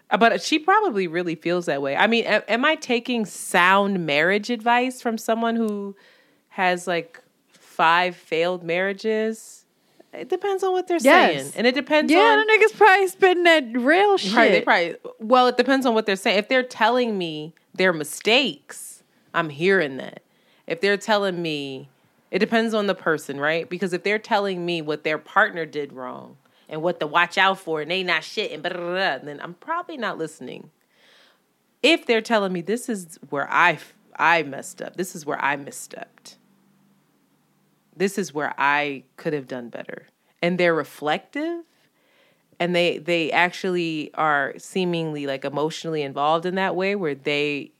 uh, 0.09 0.17
but 0.17 0.41
she 0.41 0.59
probably 0.59 1.07
really 1.07 1.35
feels 1.35 1.65
that 1.67 1.81
way. 1.81 1.95
I 1.95 2.07
mean, 2.07 2.25
am 2.25 2.65
I 2.65 2.75
taking 2.75 3.25
sound 3.25 4.05
marriage 4.05 4.49
advice 4.49 5.01
from 5.01 5.17
someone 5.17 5.55
who 5.55 5.95
has 6.49 6.85
like 6.85 7.19
five 7.47 8.15
failed 8.15 8.63
marriages. 8.63 9.62
It 10.13 10.29
depends 10.29 10.63
on 10.63 10.71
what 10.71 10.87
they're 10.87 10.99
Yes. 10.99 11.43
saying, 11.43 11.53
and 11.57 11.65
it 11.67 11.73
depends 11.75 12.11
Yeah, 12.11 12.19
on 12.19 12.45
the 12.45 12.53
niggas 12.53 12.77
probably 12.77 13.07
spitting 13.07 13.43
that 13.43 13.63
real 13.73 14.17
shit. 14.17 14.35
Right, 14.35 14.51
they 14.51 14.61
probably. 14.61 14.95
Well, 15.19 15.47
it 15.47 15.57
depends 15.57 15.85
on 15.85 15.93
what 15.93 16.05
they're 16.05 16.15
saying. 16.15 16.37
If 16.37 16.47
they're 16.49 16.63
telling 16.63 17.17
me 17.17 17.53
their 17.73 17.91
mistakes, 17.93 19.03
I'm 19.33 19.49
hearing 19.49 19.97
that. 19.97 20.21
If 20.67 20.81
they're 20.81 20.97
telling 20.97 21.41
me, 21.41 21.89
it 22.31 22.39
depends 22.39 22.73
on 22.73 22.87
the 22.87 22.95
person, 22.95 23.39
right? 23.39 23.67
Because 23.69 23.91
if 23.93 24.03
they're 24.03 24.19
telling 24.19 24.65
me 24.65 24.81
what 24.81 25.03
their 25.03 25.17
partner 25.17 25.65
did 25.65 25.93
wrong 25.93 26.37
and 26.69 26.81
what 26.81 26.99
to 26.99 27.07
watch 27.07 27.37
out 27.37 27.59
for, 27.59 27.81
and 27.81 27.89
they 27.91 28.03
not 28.03 28.23
shit, 28.23 28.51
and 28.51 28.61
blah, 28.63 28.71
blah, 28.71 28.81
blah, 28.81 29.17
then 29.17 29.39
I'm 29.41 29.55
probably 29.55 29.97
not 29.97 30.17
listening. 30.17 30.69
If 31.81 32.05
they're 32.05 32.21
telling 32.21 32.53
me 32.53 32.61
this 32.61 32.87
is 32.87 33.17
where 33.29 33.51
I 33.51 33.79
I 34.15 34.43
messed 34.43 34.81
up, 34.81 34.95
this 34.95 35.15
is 35.15 35.25
where 35.25 35.43
I 35.43 35.57
misstepped. 35.57 36.35
This 37.95 38.17
is 38.17 38.33
where 38.33 38.53
I 38.57 39.03
could 39.17 39.33
have 39.33 39.47
done 39.47 39.69
better, 39.69 40.07
and 40.41 40.57
they're 40.57 40.73
reflective 40.73 41.63
and 42.59 42.75
they 42.75 42.97
they 42.97 43.31
actually 43.31 44.11
are 44.13 44.53
seemingly 44.57 45.27
like 45.27 45.45
emotionally 45.45 46.01
involved 46.01 46.45
in 46.45 46.55
that 46.55 46.75
way 46.75 46.95
where 46.95 47.15
they 47.15 47.71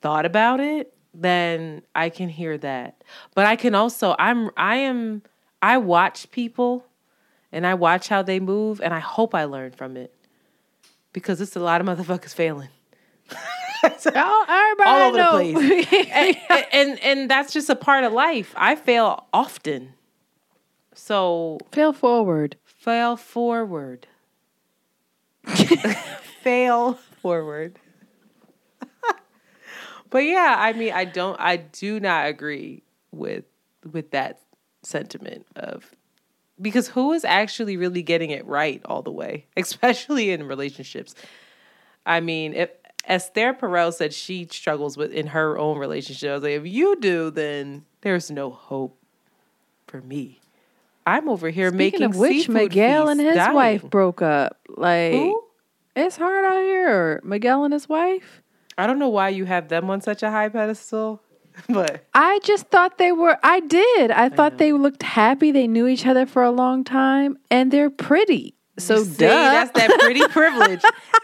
thought 0.00 0.26
about 0.26 0.60
it 0.60 0.92
then 1.14 1.82
i 1.94 2.10
can 2.10 2.28
hear 2.28 2.58
that. 2.58 3.02
But 3.34 3.46
i 3.46 3.56
can 3.56 3.74
also 3.74 4.14
i'm 4.18 4.50
i 4.56 4.76
am 4.76 5.22
i 5.62 5.78
watch 5.78 6.30
people 6.30 6.84
and 7.50 7.66
i 7.66 7.74
watch 7.74 8.08
how 8.08 8.22
they 8.22 8.38
move 8.38 8.80
and 8.80 8.92
i 8.92 9.00
hope 9.00 9.34
i 9.34 9.44
learn 9.44 9.72
from 9.72 9.96
it 9.96 10.14
because 11.12 11.40
it's 11.40 11.56
a 11.56 11.60
lot 11.60 11.80
of 11.80 11.86
motherfuckers 11.86 12.34
failing 12.34 12.68
everybody 13.84 14.90
all 14.90 15.08
over 15.08 15.16
know. 15.16 15.38
the 15.38 15.52
place 15.52 15.86
and, 16.50 16.64
and 16.72 17.00
and 17.02 17.30
that's 17.30 17.52
just 17.52 17.68
a 17.68 17.76
part 17.76 18.04
of 18.04 18.12
life 18.12 18.54
i 18.56 18.74
fail 18.74 19.26
often 19.32 19.92
so 20.96 21.58
Fail 21.72 21.92
forward. 21.92 22.56
fail 22.64 23.16
forward. 23.16 24.06
fail 26.42 26.94
forward. 26.94 27.78
but 30.10 30.18
yeah, 30.20 30.56
I 30.58 30.72
mean, 30.72 30.92
I 30.94 31.04
don't, 31.04 31.38
I 31.38 31.58
do 31.58 32.00
not 32.00 32.26
agree 32.26 32.82
with 33.12 33.44
with 33.92 34.10
that 34.12 34.40
sentiment 34.82 35.46
of 35.54 35.94
because 36.60 36.88
who 36.88 37.12
is 37.12 37.24
actually 37.24 37.76
really 37.76 38.02
getting 38.02 38.30
it 38.30 38.46
right 38.46 38.80
all 38.86 39.02
the 39.02 39.12
way, 39.12 39.44
especially 39.56 40.30
in 40.30 40.48
relationships. 40.48 41.14
I 42.06 42.20
mean, 42.20 42.54
if 42.54 42.70
Esther 43.06 43.54
Perel 43.54 43.92
said 43.92 44.12
she 44.12 44.46
struggles 44.50 44.96
with 44.96 45.12
in 45.12 45.28
her 45.28 45.58
own 45.58 45.78
relationship, 45.78 46.30
I 46.30 46.34
was 46.34 46.42
like, 46.42 46.52
if 46.52 46.66
you 46.66 46.96
do, 46.96 47.30
then 47.30 47.84
there's 48.00 48.30
no 48.30 48.50
hope 48.50 48.98
for 49.86 50.00
me. 50.00 50.40
I'm 51.06 51.28
over 51.28 51.50
here 51.50 51.68
Speaking 51.68 52.00
making 52.00 52.02
of 52.02 52.16
which, 52.16 52.48
Miguel 52.48 53.08
and 53.08 53.20
his 53.20 53.36
dying. 53.36 53.54
wife 53.54 53.82
broke 53.84 54.22
up. 54.22 54.58
Like, 54.68 55.12
Who? 55.12 55.40
it's 55.94 56.16
hard 56.16 56.44
out 56.44 56.60
here. 56.60 57.20
Miguel 57.22 57.62
and 57.62 57.72
his 57.72 57.88
wife. 57.88 58.42
I 58.76 58.88
don't 58.88 58.98
know 58.98 59.08
why 59.08 59.28
you 59.28 59.44
have 59.44 59.68
them 59.68 59.88
on 59.88 60.00
such 60.00 60.24
a 60.24 60.30
high 60.30 60.48
pedestal, 60.48 61.22
but 61.68 62.04
I 62.12 62.40
just 62.42 62.66
thought 62.66 62.98
they 62.98 63.12
were. 63.12 63.38
I 63.42 63.60
did. 63.60 64.10
I 64.10 64.28
thought 64.28 64.58
they 64.58 64.72
looked 64.72 65.04
happy. 65.04 65.52
They 65.52 65.68
knew 65.68 65.86
each 65.86 66.06
other 66.06 66.26
for 66.26 66.42
a 66.42 66.50
long 66.50 66.82
time, 66.82 67.38
and 67.50 67.70
they're 67.70 67.88
pretty. 67.88 68.55
So 68.78 69.02
see, 69.04 69.14
that's 69.16 69.70
that 69.72 69.98
pretty 70.00 70.20
privilege, 70.28 70.82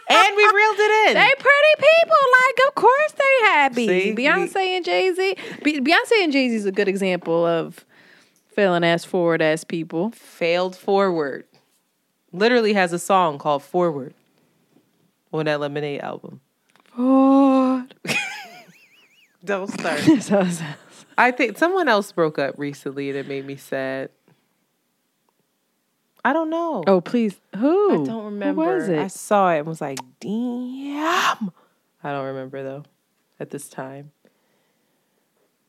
and 0.08 0.36
we 0.36 0.42
reeled 0.44 0.76
it 0.78 1.08
in. 1.10 1.14
They 1.14 1.32
pretty 1.38 1.74
people. 1.76 2.16
Like, 2.46 2.68
of 2.68 2.74
course 2.74 3.12
they 3.12 3.44
happy. 3.46 3.86
See, 3.86 4.12
we- 4.14 4.24
Beyonce 4.24 4.56
and 4.56 4.84
Jay 4.84 5.12
Z. 5.14 5.34
Beyonce 5.62 6.24
and 6.24 6.32
Jay 6.32 6.48
Z 6.48 6.54
is 6.56 6.66
a 6.66 6.72
good 6.72 6.88
example 6.88 7.44
of 7.44 7.84
failing 8.54 8.84
ass 8.84 9.04
forward 9.04 9.42
ass 9.42 9.64
people. 9.64 10.10
Failed 10.12 10.74
forward, 10.76 11.44
literally 12.32 12.72
has 12.72 12.92
a 12.94 12.98
song 12.98 13.36
called 13.38 13.62
"Forward" 13.62 14.14
on 15.32 15.44
that 15.44 15.60
Lemonade 15.60 16.00
album. 16.00 16.40
Forward. 16.96 17.94
Don't 19.44 19.68
start. 19.70 20.00
That's 20.06 20.28
how 20.28 20.40
it 20.40 20.52
sounds. 20.52 20.62
I 21.18 21.30
think 21.32 21.58
someone 21.58 21.88
else 21.88 22.12
broke 22.12 22.38
up 22.38 22.54
recently, 22.58 23.10
and 23.10 23.18
it 23.18 23.28
made 23.28 23.44
me 23.44 23.56
sad. 23.56 24.10
I 26.24 26.32
don't 26.32 26.50
know. 26.50 26.84
Oh 26.86 27.00
please, 27.00 27.40
who? 27.56 28.02
I 28.02 28.06
don't 28.06 28.24
remember. 28.26 28.62
Who 28.64 28.70
was 28.76 28.88
it? 28.88 28.98
I 28.98 29.08
saw 29.08 29.52
it 29.52 29.58
and 29.58 29.66
was 29.66 29.80
like, 29.80 29.98
damn. 30.20 31.50
I 32.04 32.10
don't 32.12 32.26
remember 32.26 32.62
though 32.62 32.84
at 33.40 33.50
this 33.50 33.68
time. 33.68 34.12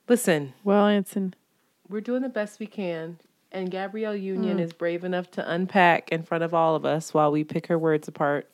Listen, 0.08 0.54
well, 0.64 0.86
Anson. 0.88 1.34
we're 1.90 2.02
doing 2.02 2.22
the 2.22 2.30
best 2.30 2.60
we 2.60 2.66
can. 2.68 3.20
And 3.52 3.70
Gabrielle 3.70 4.16
Union 4.16 4.58
Hmm. 4.58 4.64
is 4.64 4.74
brave 4.74 5.04
enough 5.04 5.30
to 5.32 5.52
unpack 5.52 6.12
in 6.12 6.24
front 6.24 6.44
of 6.44 6.54
all 6.54 6.76
of 6.76 6.86
us 6.86 7.14
while 7.14 7.32
we 7.32 7.44
pick 7.44 7.68
her 7.68 7.78
words 7.78 8.08
apart 8.08 8.50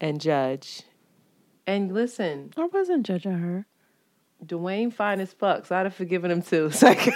and 0.00 0.20
judge. 0.20 0.82
And 1.66 1.92
listen, 1.94 2.52
I 2.56 2.66
wasn't 2.66 3.06
judging 3.06 3.38
her. 3.38 3.66
Dwyane 4.44 4.92
fine 4.92 5.20
as 5.20 5.32
fuck, 5.32 5.66
so 5.66 5.76
I'd 5.76 5.86
have 5.86 5.94
forgiven 5.94 6.30
him 6.30 6.42
too. 6.42 6.66
It's 6.66 6.82
like, 6.82 7.08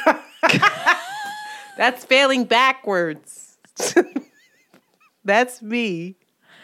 that's 1.76 2.04
failing 2.04 2.44
backwards. 2.44 3.53
that's 5.24 5.62
me. 5.62 6.16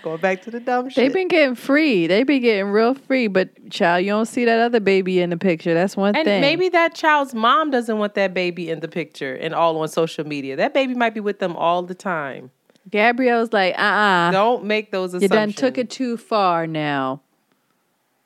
Going 0.02 0.20
back 0.20 0.42
to 0.42 0.50
the 0.50 0.60
dumb 0.60 0.88
shit. 0.88 0.96
They've 0.96 1.12
been 1.12 1.28
getting 1.28 1.54
free. 1.54 2.06
They 2.06 2.22
be 2.22 2.38
getting 2.38 2.70
real 2.70 2.94
free. 2.94 3.26
But 3.26 3.70
child, 3.70 4.02
you 4.04 4.10
don't 4.10 4.24
see 4.26 4.46
that 4.46 4.58
other 4.58 4.80
baby 4.80 5.20
in 5.20 5.28
the 5.28 5.36
picture. 5.36 5.74
That's 5.74 5.94
one 5.96 6.16
And 6.16 6.24
thing. 6.24 6.34
And 6.34 6.40
maybe 6.40 6.70
that 6.70 6.94
child's 6.94 7.34
mom 7.34 7.70
doesn't 7.70 7.98
want 7.98 8.14
that 8.14 8.32
baby 8.32 8.70
in 8.70 8.80
the 8.80 8.88
picture 8.88 9.34
and 9.34 9.54
all 9.54 9.78
on 9.78 9.88
social 9.88 10.26
media. 10.26 10.56
That 10.56 10.72
baby 10.72 10.94
might 10.94 11.12
be 11.12 11.20
with 11.20 11.38
them 11.38 11.54
all 11.54 11.82
the 11.82 11.94
time. 11.94 12.50
Gabrielle's 12.90 13.52
like, 13.52 13.74
uh 13.78 13.82
uh 13.82 14.30
Don't 14.30 14.64
make 14.64 14.90
those 14.90 15.10
assumptions. 15.12 15.22
You 15.22 15.36
assumptions. 15.36 15.54
done 15.60 15.68
took 15.68 15.78
it 15.78 15.90
too 15.90 16.16
far 16.16 16.66
now. 16.66 17.20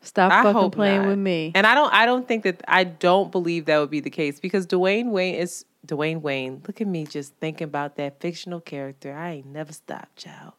Stop 0.05 0.33
I 0.33 0.43
fucking 0.43 0.71
playing 0.71 1.03
not. 1.03 1.09
with 1.09 1.19
me. 1.19 1.53
And 1.55 1.67
I 1.67 1.75
don't 1.75 1.93
I 1.93 2.07
don't 2.07 2.27
think 2.29 2.45
that 2.45 2.63
I 2.69 2.85
don't 2.85 3.31
believe 3.33 3.67
that 3.67 3.79
would 3.79 3.91
be 3.91 4.01
the 4.01 4.11
case 4.11 4.39
because 4.41 4.67
Dwayne 4.67 5.11
Wayne 5.11 5.35
is 5.35 5.65
Dwayne 5.87 6.21
Wayne. 6.21 6.63
Look 6.67 6.81
at 6.81 6.87
me 6.87 7.05
just 7.07 7.35
thinking 7.37 7.65
about 7.67 7.97
that 7.97 8.21
fictional 8.21 8.61
character. 8.61 9.13
I 9.15 9.33
ain't 9.33 9.47
never 9.47 9.73
stopped, 9.73 10.17
child. 10.17 10.53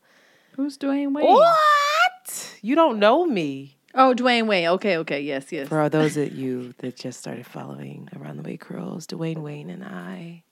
Who's 0.55 0.77
Dwayne 0.77 1.13
Wayne? 1.13 1.25
What? 1.27 2.57
You 2.61 2.75
don't 2.75 2.99
know 2.99 3.25
me. 3.25 3.77
Oh, 3.93 4.13
Dwayne 4.15 4.47
Wayne. 4.47 4.67
Okay, 4.67 4.97
okay. 4.97 5.21
Yes, 5.21 5.51
yes. 5.51 5.67
For 5.69 5.79
all 5.79 5.89
those 5.89 6.17
of 6.17 6.33
you 6.33 6.73
that 6.79 6.95
just 6.97 7.19
started 7.19 7.45
following 7.45 8.09
Around 8.15 8.37
the 8.37 8.43
Way 8.43 8.57
Curls, 8.57 9.07
Dwayne 9.07 9.37
Wayne 9.37 9.69
and 9.69 9.83
I 9.83 10.43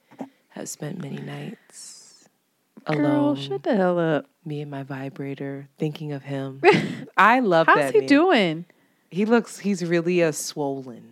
have 0.49 0.70
spent 0.70 1.02
many 1.02 1.18
nights 1.22 2.30
Girl, 2.86 2.98
alone. 2.99 3.36
shut 3.38 3.64
the 3.64 3.76
hell 3.76 3.99
up. 3.99 4.26
me 4.45 4.61
and 4.61 4.70
my 4.72 4.84
vibrator, 4.84 5.68
thinking 5.78 6.11
of 6.14 6.24
him. 6.24 6.61
I 7.18 7.40
love 7.41 7.68
How's 7.68 7.78
that. 7.78 7.94
he 7.94 7.99
man. 8.02 8.07
doing? 8.07 8.65
He 9.14 9.26
looks. 9.26 9.60
He's 9.60 9.85
really 9.85 10.22
a 10.22 10.34
swollen. 10.34 11.11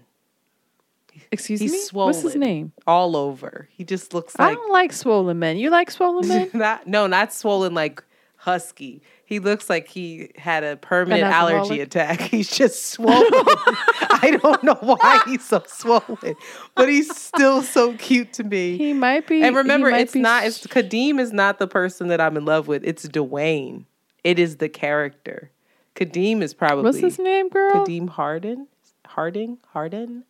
Excuse 1.32 1.60
He's 1.60 1.72
me? 1.72 1.78
swollen. 1.78 2.16
What's 2.16 2.24
his 2.24 2.36
name? 2.36 2.72
All 2.88 3.16
over. 3.16 3.70
He 3.72 3.84
just 3.84 4.14
looks 4.14 4.38
like. 4.40 4.52
I 4.52 4.56
don't 4.56 4.72
like 4.72 4.92
swollen 4.92 5.38
men. 5.38 5.58
You 5.58 5.70
like 5.70 5.92
swollen 5.92 6.28
men? 6.28 6.50
not. 6.54 6.88
No, 6.88 7.06
not 7.06 7.32
swollen 7.32 7.76
like 7.76 8.04
husky. 8.38 9.04
He 9.24 9.38
looks 9.38 9.70
like 9.70 9.88
he 9.88 10.32
had 10.36 10.64
a 10.64 10.78
permanent 10.78 11.24
allergy 11.24 11.80
attack. 11.80 12.22
He's 12.32 12.50
just 12.50 12.88
swollen. 12.88 13.22
I 13.24 14.38
don't 14.42 14.64
know 14.64 14.78
why 14.82 15.22
he's 15.26 15.48
so 15.48 15.64
swollen, 15.68 16.36
but 16.76 16.90
he's 16.90 17.16
still 17.16 17.62
so 17.62 17.94
cute 17.94 18.34
to 18.34 18.44
me. 18.44 18.78
He 18.78 18.94
might 18.94 19.26
be. 19.28 19.42
And 19.42 19.56
remember, 19.56 19.90
it's 19.90 20.14
be 20.14 20.20
not. 20.20 20.46
It's 20.46 20.66
Kadeem 20.68 21.20
is 21.20 21.32
not 21.32 21.60
the 21.60 21.68
person 21.68 22.08
that 22.10 22.20
I'm 22.20 22.36
in 22.36 22.46
love 22.46 22.68
with. 22.68 22.84
It's 22.84 23.08
Dwayne. 23.08 23.86
It 24.24 24.38
is 24.38 24.58
the 24.58 24.70
character. 24.70 25.50
Kadeem 25.96 26.42
is 26.42 26.54
probably 26.54 26.84
What's 26.84 27.00
his 27.00 27.20
name, 27.20 27.50
girl? 27.50 27.86
Kadeem 27.86 28.10
Harden. 28.10 28.68
Harding. 29.06 29.58
Harden. 29.74 30.24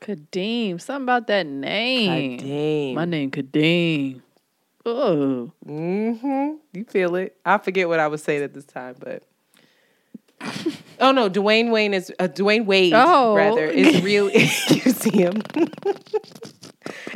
Kadeem. 0.00 0.80
Something 0.80 1.02
about 1.02 1.26
that 1.26 1.46
name. 1.46 2.38
Kadeem. 2.38 2.94
My 2.94 3.04
name 3.04 3.30
Kadeem. 3.30 4.22
Oh. 4.86 5.52
Mm-hmm. 5.66 6.54
You 6.72 6.84
feel 6.84 7.16
it. 7.16 7.36
I 7.44 7.58
forget 7.58 7.88
what 7.88 8.00
I 8.00 8.06
was 8.06 8.22
saying 8.22 8.42
at 8.42 8.54
this 8.54 8.64
time, 8.64 8.96
but 8.98 9.22
oh 11.00 11.12
no, 11.12 11.28
Dwayne 11.28 11.70
Wayne 11.70 11.92
is 11.92 12.12
uh, 12.18 12.28
Dwyane 12.28 12.64
Wade. 12.64 12.94
Oh. 12.94 13.34
rather 13.34 13.66
is 13.66 14.02
real. 14.02 14.30
you 14.30 14.48
see 14.48 15.10
him. 15.10 15.42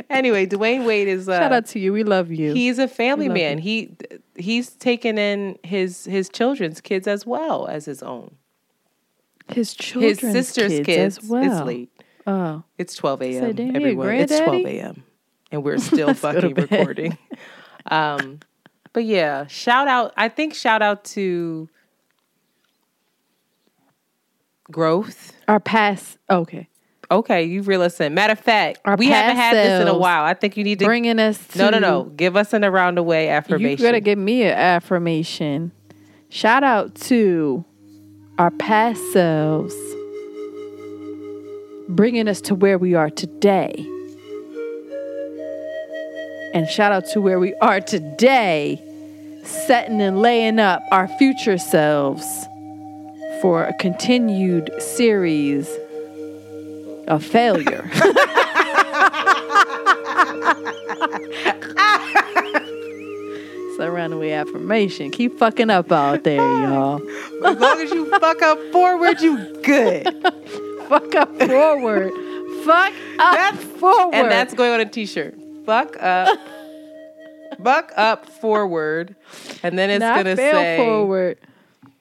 anyway, 0.09 0.45
Dwyane 0.45 0.85
Wade 0.85 1.07
is. 1.07 1.27
Uh, 1.27 1.39
Shout 1.39 1.51
out 1.51 1.65
to 1.67 1.79
you. 1.79 1.93
We 1.93 2.03
love 2.03 2.31
you. 2.31 2.53
He's 2.53 2.79
a 2.79 2.87
family 2.87 3.29
man. 3.29 3.57
you. 3.57 3.63
He 3.63 3.97
he's 4.35 4.69
taken 4.71 5.17
in 5.17 5.57
his 5.63 6.05
his 6.05 6.29
children's 6.29 6.81
kids 6.81 7.07
as 7.07 7.25
well 7.25 7.67
as 7.67 7.85
his 7.85 8.03
own. 8.03 8.35
his 9.47 9.73
children's 9.73 10.21
his 10.21 10.31
sister's 10.31 10.71
kids, 10.71 10.85
kids, 10.85 11.17
as 11.19 11.29
well. 11.29 11.61
is 11.61 11.61
late. 11.61 11.89
Oh. 12.27 12.63
It's 12.77 12.95
12 12.95 13.21
a.m. 13.21 13.43
a 13.43 13.47
Everyone, 13.75 14.09
it's 14.09 14.35
12 14.35 14.65
a.m. 14.65 15.03
and 15.51 15.63
we're 15.63 15.77
still 15.79 16.07
Let's 16.07 16.21
go 16.21 16.33
to 16.33 16.41
fucking 16.41 16.55
recording. 16.55 17.17
Um, 17.87 18.39
but 18.93 19.05
yeah, 19.05 19.45
shout 19.47 19.87
out. 19.87 20.13
I 20.17 20.29
think 20.29 20.55
shout 20.55 20.81
out 20.81 21.03
to 21.05 21.69
growth, 24.71 25.33
Our 25.47 25.59
past. 25.59 26.17
Okay. 26.29 26.67
Okay, 27.11 27.43
you 27.43 27.61
re 27.61 27.77
listen. 27.77 28.13
Matter 28.13 28.33
of 28.33 28.39
fact, 28.39 28.79
Our 28.85 28.95
we 28.95 29.07
haven't 29.07 29.35
had 29.35 29.55
this 29.55 29.81
in 29.81 29.87
a 29.87 29.97
while. 29.97 30.23
I 30.23 30.33
think 30.33 30.57
you 30.57 30.63
need 30.63 30.79
to 30.79 30.85
bringing 30.85 31.19
us 31.19 31.45
to 31.49 31.57
No, 31.57 31.69
no, 31.69 31.79
no. 31.79 32.03
Give 32.05 32.35
us 32.35 32.53
an 32.53 32.63
around 32.63 32.95
the 32.95 33.03
way 33.03 33.29
affirmation. 33.29 33.77
You 33.77 33.77
gotta 33.77 34.01
give 34.01 34.17
me 34.17 34.43
an 34.43 34.57
affirmation. 34.57 35.71
Shout 36.29 36.63
out 36.63 36.95
to 36.95 37.63
our 38.37 38.51
past 38.51 39.01
selves, 39.13 39.75
bringing 41.87 42.27
us 42.27 42.41
to 42.41 42.55
where 42.55 42.77
we 42.77 42.95
are 42.95 43.09
today. 43.09 43.73
And 46.53 46.67
shout 46.69 46.91
out 46.91 47.05
to 47.07 47.21
where 47.21 47.39
we 47.39 47.53
are 47.55 47.81
today, 47.81 48.81
setting 49.43 50.01
and 50.01 50.21
laying 50.21 50.57
up 50.59 50.81
our 50.91 51.07
future 51.19 51.57
selves 51.57 52.25
for 53.41 53.65
a 53.65 53.73
continued 53.73 54.71
series 54.79 55.69
of 57.07 57.23
failure. 57.23 57.89
It's 62.57 63.79
a 63.83 63.91
runaway 63.91 64.31
affirmation. 64.31 65.11
Keep 65.11 65.37
fucking 65.37 65.69
up 65.69 65.91
out 65.91 66.23
there, 66.23 66.37
y'all. 66.37 67.01
as 67.45 67.57
long 67.57 67.81
as 67.81 67.91
you 67.91 68.09
fuck 68.09 68.41
up 68.41 68.57
forward, 68.71 69.19
you 69.19 69.37
good. 69.63 70.05
Fuck 70.87 71.15
up 71.15 71.35
forward. 71.41 72.11
Fuck 72.63 72.93
up 73.17 73.55
forward. 73.55 74.13
And 74.13 74.29
that's 74.31 74.53
going 74.53 74.71
on 74.71 74.79
a 74.81 74.85
t-shirt. 74.85 75.35
Fuck 75.65 75.97
up. 76.01 76.37
Fuck 77.63 77.91
up 77.97 78.27
forward. 78.29 79.15
And 79.63 79.77
then 79.79 79.89
it's 79.89 79.99
Not 79.99 80.17
gonna 80.17 80.35
say 80.35 80.77
forward. 80.77 81.39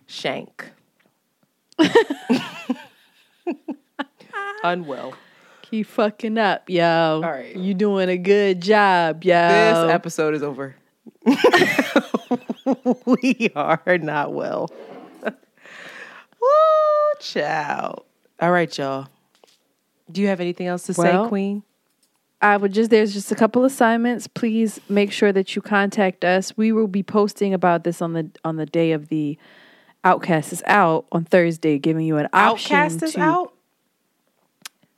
shank. 0.07 0.71
Unwell. 4.65 5.15
Keep 5.63 5.87
fucking 5.87 6.39
up, 6.39 6.69
yo. 6.69 7.21
All 7.23 7.31
right. 7.31 7.55
You 7.55 7.75
doing 7.75 8.09
a 8.09 8.17
good 8.17 8.61
job, 8.63 9.23
yo. 9.23 9.35
This 9.35 9.93
episode 9.93 10.35
is 10.35 10.43
over. 10.43 10.75
we 13.07 13.51
are 13.55 13.99
not 13.99 14.33
well. 14.33 14.71
Woo, 15.23 16.49
child. 17.21 18.05
All 18.41 18.51
right, 18.51 18.77
y'all. 18.77 19.09
Do 20.11 20.21
you 20.23 20.29
have 20.29 20.41
anything 20.41 20.67
else 20.67 20.85
to 20.85 20.95
Well, 20.97 21.25
say, 21.25 21.29
Queen? 21.29 21.63
I 22.41 22.57
would 22.57 22.73
just 22.73 22.91
there's 22.91 23.15
just 23.15 23.33
a 23.33 23.35
couple 23.35 23.65
assignments. 23.65 24.27
Please 24.27 24.81
make 24.89 25.13
sure 25.13 25.33
that 25.33 25.57
you 25.57 25.63
contact 25.63 26.25
us. 26.25 26.57
We 26.57 26.73
will 26.73 26.89
be 26.89 27.03
posting 27.03 27.55
about 27.55 27.85
this 27.85 28.03
on 28.03 28.13
the 28.13 28.31
on 28.45 28.57
the 28.57 28.67
day 28.67 28.93
of 28.93 29.09
the 29.09 29.39
OutKast 30.05 30.53
is 30.53 30.63
out 30.67 31.07
on 31.11 31.25
Thursday, 31.25 31.79
giving 31.79 32.05
you 32.07 32.19
an 32.19 32.29
option 32.35 32.77
OutKast 32.77 33.03
is 33.03 33.15
to 33.15 33.21
out. 33.21 33.54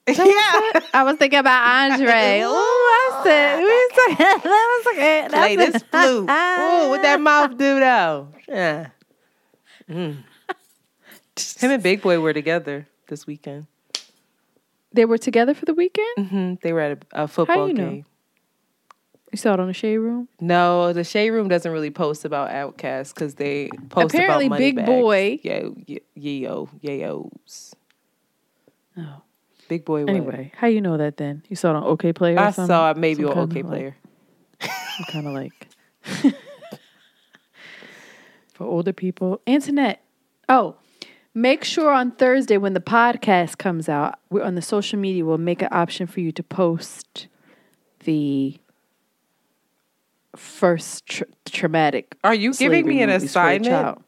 Yeah, 0.09 0.81
I 0.95 1.03
was 1.05 1.17
thinking 1.17 1.39
about 1.41 1.91
Andre. 1.93 2.41
Oh, 2.45 3.21
I 3.21 3.25
said, 3.25 3.59
we 3.63 4.15
said- 4.17 4.41
that 4.45 4.83
was 4.85 4.95
okay. 4.95 5.27
Play 5.31 5.57
That's 5.57 5.73
this 5.73 5.83
flute. 5.91 6.23
Ooh, 6.31 6.89
what 6.91 7.03
that 7.03 7.21
mouth 7.21 7.51
do 7.59 7.81
though? 7.81 8.29
Yeah. 8.49 8.89
Mm. 9.91 10.17
Him 11.59 11.71
and 11.71 11.83
Big 11.83 12.03
Boi 12.03 12.19
were 12.21 12.33
together 12.33 12.87
this 13.09 13.27
weekend. 13.27 13.67
They 14.93 15.05
were 15.05 15.19
together 15.19 15.55
for 15.55 15.65
the 15.65 15.75
weekend. 15.75 16.29
hmm 16.31 16.55
They 16.63 16.73
were 16.73 16.81
at 16.81 16.93
a, 17.13 17.25
a 17.25 17.29
football 17.29 17.69
you 17.69 17.75
know? 17.75 17.91
game. 17.91 18.05
You 19.33 19.39
saw 19.39 19.55
it 19.55 19.61
on 19.61 19.67
the 19.67 19.75
shade 19.75 19.99
room. 19.99 20.29
No, 20.41 20.93
the 20.93 21.03
Shade 21.05 21.31
Room 21.31 21.49
doesn't 21.49 21.71
really 21.71 21.91
post 21.91 22.25
about 22.25 22.49
OutKast 22.51 23.13
because 23.13 23.35
they 23.35 23.69
post 23.91 24.15
Apparently, 24.15 24.47
about 24.47 24.59
Big 24.59 24.77
Moneybags. 24.77 25.03
Boy- 25.03 25.41
yeah, 25.43 25.69
yeah, 25.87 25.99
yayo, 26.17 26.69
yayos. 26.81 27.75
Oh. 28.97 29.23
Big 29.69 29.85
Boi. 29.85 30.01
what? 30.05 30.11
Anyway, 30.11 30.53
how 30.57 30.67
you 30.67 30.81
know 30.81 30.97
that 30.97 31.17
then? 31.17 31.43
You 31.49 31.57
saw 31.57 31.71
it 31.71 31.77
on 31.77 31.83
Okayplayer? 31.97 32.37
Or 32.37 32.41
I 32.41 32.51
saw 32.51 32.91
it 32.91 32.97
maybe 32.97 33.25
on 33.25 33.37
OK 33.37 33.63
like- 33.63 33.67
Player. 33.67 33.97
some 34.61 35.05
kind 35.11 35.27
of 35.27 35.33
like 35.35 35.69
for 38.55 38.65
older 38.65 38.93
people. 38.93 39.41
Antoinette. 39.47 40.03
Oh, 40.49 40.77
make 41.35 41.65
sure 41.65 41.91
on 41.93 42.13
Thursday 42.13 42.57
when 42.57 42.73
the 42.75 42.81
podcast 42.81 43.59
comes 43.59 43.89
out, 43.89 44.19
we're 44.31 44.43
on 44.45 44.55
the 44.55 44.63
social 44.63 44.99
media. 44.99 45.25
We'll 45.25 45.39
make 45.39 45.63
an 45.63 45.69
option 45.73 46.07
for 46.07 46.21
you 46.21 46.33
to 46.33 46.43
post 46.43 47.27
the 48.05 48.57
first 50.37 51.07
tra- 51.07 51.27
traumatic. 51.45 52.17
Are 52.23 52.35
you 52.35 52.53
giving 52.55 52.87
me 52.87 53.03
an 53.03 53.11
movies 53.11 53.33
for 53.33 53.41
a 53.41 53.57
assignment? 53.57 54.03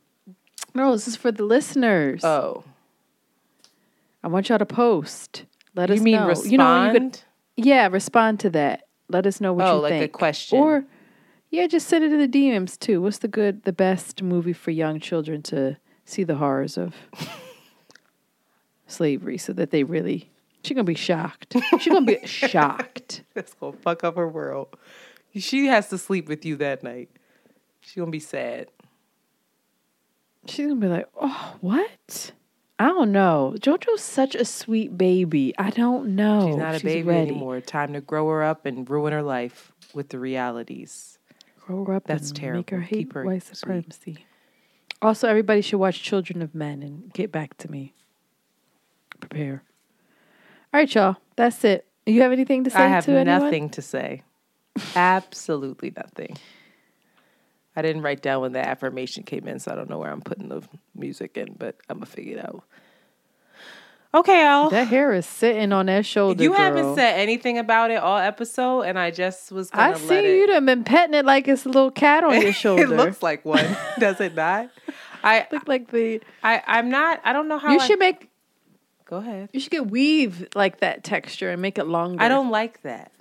No, 0.74 0.92
this 0.92 1.08
is 1.08 1.16
for 1.16 1.32
the 1.32 1.44
listeners. 1.44 2.22
Oh, 2.24 2.62
I 4.22 4.28
want 4.28 4.48
y'all 4.48 4.58
to 4.58 4.66
post. 4.66 5.44
Let 5.78 5.88
you 5.90 5.94
us 5.94 6.00
mean 6.02 6.16
know. 6.16 6.26
respond? 6.26 6.52
You 6.52 6.58
know, 6.58 6.86
you 6.86 6.92
could, 7.00 7.20
yeah, 7.56 7.86
respond 7.88 8.40
to 8.40 8.50
that. 8.50 8.88
Let 9.08 9.26
us 9.26 9.40
know 9.40 9.52
what 9.52 9.66
Oh, 9.66 9.76
you 9.76 9.82
like 9.82 10.02
a 10.02 10.08
question. 10.08 10.58
Or 10.58 10.84
yeah, 11.50 11.66
just 11.66 11.88
send 11.88 12.04
it 12.04 12.10
to 12.10 12.16
the 12.18 12.28
DMs 12.28 12.78
too. 12.78 13.00
What's 13.00 13.18
the 13.18 13.28
good 13.28 13.62
the 13.64 13.72
best 13.72 14.22
movie 14.22 14.52
for 14.52 14.70
young 14.70 15.00
children 15.00 15.40
to 15.44 15.78
see 16.04 16.24
the 16.24 16.34
horrors 16.36 16.76
of 16.76 16.94
slavery 18.86 19.38
so 19.38 19.52
that 19.52 19.70
they 19.70 19.84
really 19.84 20.30
she's 20.64 20.74
gonna 20.74 20.84
be 20.84 20.94
shocked. 20.94 21.56
She's 21.80 21.92
gonna 21.92 22.04
be 22.06 22.18
shocked. 22.26 23.22
That's 23.34 23.54
gonna 23.54 23.76
fuck 23.76 24.04
up 24.04 24.16
her 24.16 24.28
world. 24.28 24.76
She 25.36 25.66
has 25.66 25.88
to 25.90 25.98
sleep 25.98 26.28
with 26.28 26.44
you 26.44 26.56
that 26.56 26.82
night. 26.82 27.08
She's 27.80 27.94
gonna 27.94 28.10
be 28.10 28.18
sad. 28.20 28.68
She's 30.46 30.66
gonna 30.66 30.80
be 30.80 30.88
like, 30.88 31.08
Oh, 31.20 31.56
what? 31.60 32.32
I 32.78 32.86
don't 32.86 33.10
know. 33.10 33.54
JoJo's 33.58 34.00
such 34.02 34.34
a 34.36 34.44
sweet 34.44 34.96
baby. 34.96 35.52
I 35.58 35.70
don't 35.70 36.14
know. 36.14 36.46
She's 36.48 36.56
not 36.56 36.80
a 36.80 36.84
baby 36.84 37.08
Oh, 37.08 37.12
ready. 37.12 37.30
anymore. 37.30 37.60
Time 37.60 37.92
to 37.94 38.00
grow 38.00 38.28
her 38.28 38.42
up 38.44 38.66
and 38.66 38.88
ruin 38.88 39.12
her 39.12 39.22
life 39.22 39.72
with 39.94 40.10
the 40.10 40.18
realities. 40.18 41.18
Grow 41.66 41.84
her 41.84 41.94
up 41.94 42.04
That's 42.06 42.28
and 42.28 42.36
terrible. 42.36 42.58
make 42.60 42.70
her 42.70 42.80
hate 42.80 42.98
Keep 42.98 43.12
her 43.14 43.24
white 43.24 43.42
sweet. 43.42 43.56
supremacy. 43.56 44.18
Also, 45.02 45.28
everybody 45.28 45.60
should 45.60 45.78
watch 45.78 46.00
Children 46.02 46.40
of 46.40 46.54
Men 46.54 46.82
and 46.82 47.12
get 47.12 47.32
back 47.32 47.56
to 47.58 47.70
me. 47.70 47.94
Prepare. 49.20 49.62
All 50.72 50.80
right, 50.80 50.94
y'all. 50.94 51.16
That's 51.36 51.64
it. 51.64 51.86
You 52.06 52.22
have 52.22 52.32
anything 52.32 52.64
to 52.64 52.70
say 52.70 52.78
I 52.78 52.86
have 52.88 53.04
to 53.06 53.12
anyone? 53.12 53.26
nothing 53.42 53.70
to 53.70 53.82
say. 53.82 54.22
Absolutely 54.94 55.92
nothing. 55.96 56.36
I 57.78 57.82
didn't 57.82 58.02
write 58.02 58.22
down 58.22 58.40
when 58.42 58.52
the 58.52 58.66
affirmation 58.66 59.22
came 59.22 59.46
in, 59.46 59.60
so 59.60 59.70
I 59.70 59.76
don't 59.76 59.88
know 59.88 59.98
where 59.98 60.10
I'm 60.10 60.20
putting 60.20 60.48
the 60.48 60.62
music 60.96 61.36
in, 61.36 61.54
but 61.56 61.76
I'm 61.88 61.98
gonna 61.98 62.06
figure 62.06 62.36
it 62.38 62.44
out. 62.44 62.64
Okay, 64.12 64.42
y'all. 64.44 64.68
That 64.70 64.88
hair 64.88 65.12
is 65.12 65.26
sitting 65.26 65.70
on 65.70 65.86
that 65.86 66.04
shoulder. 66.04 66.42
You 66.42 66.50
girl. 66.50 66.58
haven't 66.58 66.94
said 66.96 67.20
anything 67.20 67.56
about 67.56 67.92
it 67.92 67.96
all 68.02 68.18
episode, 68.18 68.82
and 68.82 68.98
I 68.98 69.12
just 69.12 69.52
was 69.52 69.70
I 69.72 69.90
let 69.90 69.98
see 69.98 70.14
it. 70.16 70.24
you 70.38 70.46
done 70.48 70.66
been 70.66 70.82
petting 70.82 71.14
it 71.14 71.24
like 71.24 71.46
it's 71.46 71.66
a 71.66 71.68
little 71.68 71.92
cat 71.92 72.24
on 72.24 72.40
your 72.40 72.52
shoulder. 72.64 72.82
it 72.82 72.88
looks 72.88 73.22
like 73.22 73.44
one, 73.44 73.64
does 74.00 74.20
it 74.20 74.34
not? 74.34 74.70
I 75.22 75.46
Look 75.52 75.68
like 75.68 75.92
the. 75.92 76.20
I 76.42 76.60
I'm 76.66 76.88
not. 76.90 77.20
I 77.22 77.32
don't 77.32 77.46
know 77.46 77.58
how. 77.58 77.70
You 77.70 77.78
I- 77.78 77.86
should 77.86 78.00
make. 78.00 78.28
go 79.04 79.18
ahead. 79.18 79.50
You 79.52 79.60
should 79.60 79.70
get 79.70 79.88
weave 79.88 80.48
like 80.56 80.80
that 80.80 81.04
texture 81.04 81.50
and 81.50 81.62
make 81.62 81.78
it 81.78 81.84
longer. 81.84 82.20
I 82.20 82.28
don't 82.28 82.50
like 82.50 82.82
that. 82.82 83.12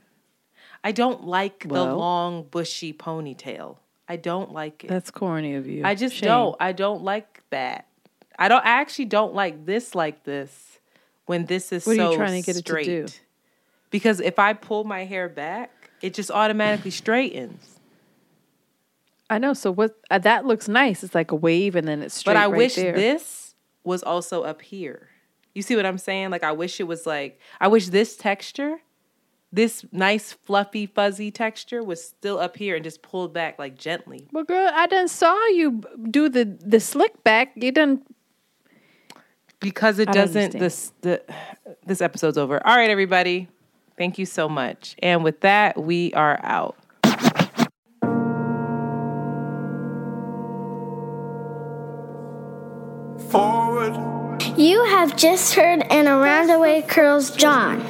I 0.83 0.93
don't 0.93 1.25
like 1.25 1.67
the 1.67 1.83
long 1.93 2.43
bushy 2.49 2.91
ponytail. 2.93 3.77
I 4.09 4.15
don't 4.15 4.53
like 4.53 4.83
it. 4.83 4.87
That's 4.87 5.11
corny 5.11 5.55
of 5.55 5.67
you. 5.67 5.83
I 5.85 5.95
just 5.95 6.15
Shame. 6.15 6.27
don't. 6.27 6.55
I 6.59 6.71
don't 6.71 7.03
like 7.03 7.43
that. 7.49 7.87
I 8.39 8.47
don't. 8.47 8.65
I 8.65 8.69
actually 8.81 9.05
don't 9.05 9.33
like 9.33 9.65
this 9.65 9.93
like 9.95 10.23
this 10.23 10.79
when 11.25 11.45
this 11.45 11.71
is 11.73 11.85
What 11.85 11.93
are 11.93 11.97
so 11.97 12.11
you 12.11 12.17
trying 12.17 12.41
to 12.41 12.45
get 12.45 12.55
it 12.55 12.65
to 12.65 12.69
straight. 12.71 12.85
do? 12.85 13.05
Because 13.89 14.19
if 14.19 14.39
I 14.39 14.53
pull 14.53 14.83
my 14.83 15.05
hair 15.05 15.27
back, 15.29 15.91
it 16.01 16.13
just 16.13 16.31
automatically 16.31 16.91
straightens. 16.91 17.79
I 19.29 19.39
know. 19.39 19.53
So 19.53 19.71
what? 19.71 19.97
Uh, 20.09 20.19
that 20.19 20.45
looks 20.45 20.67
nice. 20.69 21.03
It's 21.03 21.15
like 21.15 21.31
a 21.31 21.35
wave, 21.35 21.75
and 21.75 21.87
then 21.87 22.01
it's 22.01 22.15
straight. 22.15 22.35
but 22.35 22.39
I 22.39 22.45
right 22.47 22.57
wish 22.57 22.75
there. 22.75 22.93
this 22.93 23.55
was 23.83 24.03
also 24.03 24.43
up 24.43 24.61
here. 24.61 25.09
You 25.53 25.61
see 25.61 25.75
what 25.75 25.85
I'm 25.85 25.97
saying? 25.97 26.29
Like 26.29 26.43
I 26.43 26.51
wish 26.51 26.79
it 26.79 26.83
was 26.83 27.05
like 27.05 27.39
I 27.59 27.67
wish 27.67 27.87
this 27.87 28.15
texture, 28.15 28.77
this 29.51 29.85
nice 29.91 30.33
fluffy 30.33 30.85
fuzzy 30.85 31.31
texture 31.31 31.83
was 31.83 32.03
still 32.03 32.37
up 32.39 32.57
here 32.57 32.75
and 32.75 32.83
just 32.83 33.01
pulled 33.01 33.33
back 33.33 33.57
like 33.57 33.77
gently. 33.77 34.27
Well, 34.31 34.43
girl, 34.43 34.69
I 34.73 34.87
done 34.87 35.07
saw 35.07 35.33
you 35.47 35.83
do 36.09 36.29
the 36.29 36.45
the 36.45 36.79
slick 36.79 37.23
back. 37.23 37.53
You 37.55 37.71
done. 37.71 38.03
because 39.59 39.99
it 39.99 40.09
I 40.09 40.11
doesn't 40.11 40.57
this 40.59 40.91
the 41.01 41.21
this 41.85 42.01
episode's 42.01 42.37
over. 42.37 42.65
All 42.65 42.75
right, 42.75 42.89
everybody. 42.89 43.47
Thank 43.97 44.19
you 44.19 44.25
so 44.25 44.47
much. 44.47 44.95
And 45.01 45.23
with 45.23 45.41
that, 45.41 45.81
we 45.81 46.13
are 46.13 46.39
out. 46.43 46.77
Forward. 53.31 53.93
You 54.57 54.83
have 54.85 55.17
just 55.17 55.53
heard 55.55 55.81
an 55.89 56.07
Around 56.07 56.47
the 56.47 56.59
Way 56.59 56.81
Curls 56.81 57.31
jawn. 57.35 57.81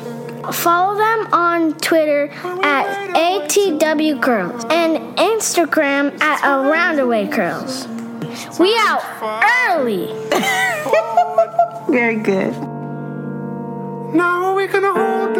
Follow 0.53 0.97
them 0.97 1.33
on 1.33 1.73
Twitter 1.75 2.29
at 2.63 3.13
ATW 3.15 4.21
Curls 4.21 4.65
and 4.69 5.17
Instagram 5.17 6.19
at 6.21 6.43
Around 6.43 6.97
the 6.97 7.07
Way 7.07 7.27
Curls. 7.27 7.87
We 8.59 8.75
out 8.77 9.03
early. 9.69 10.07
Very 11.89 12.17
good. 12.17 12.53
Now 14.13 14.55
we're 14.55 14.67
gonna 14.67 14.93
hold 14.93 15.37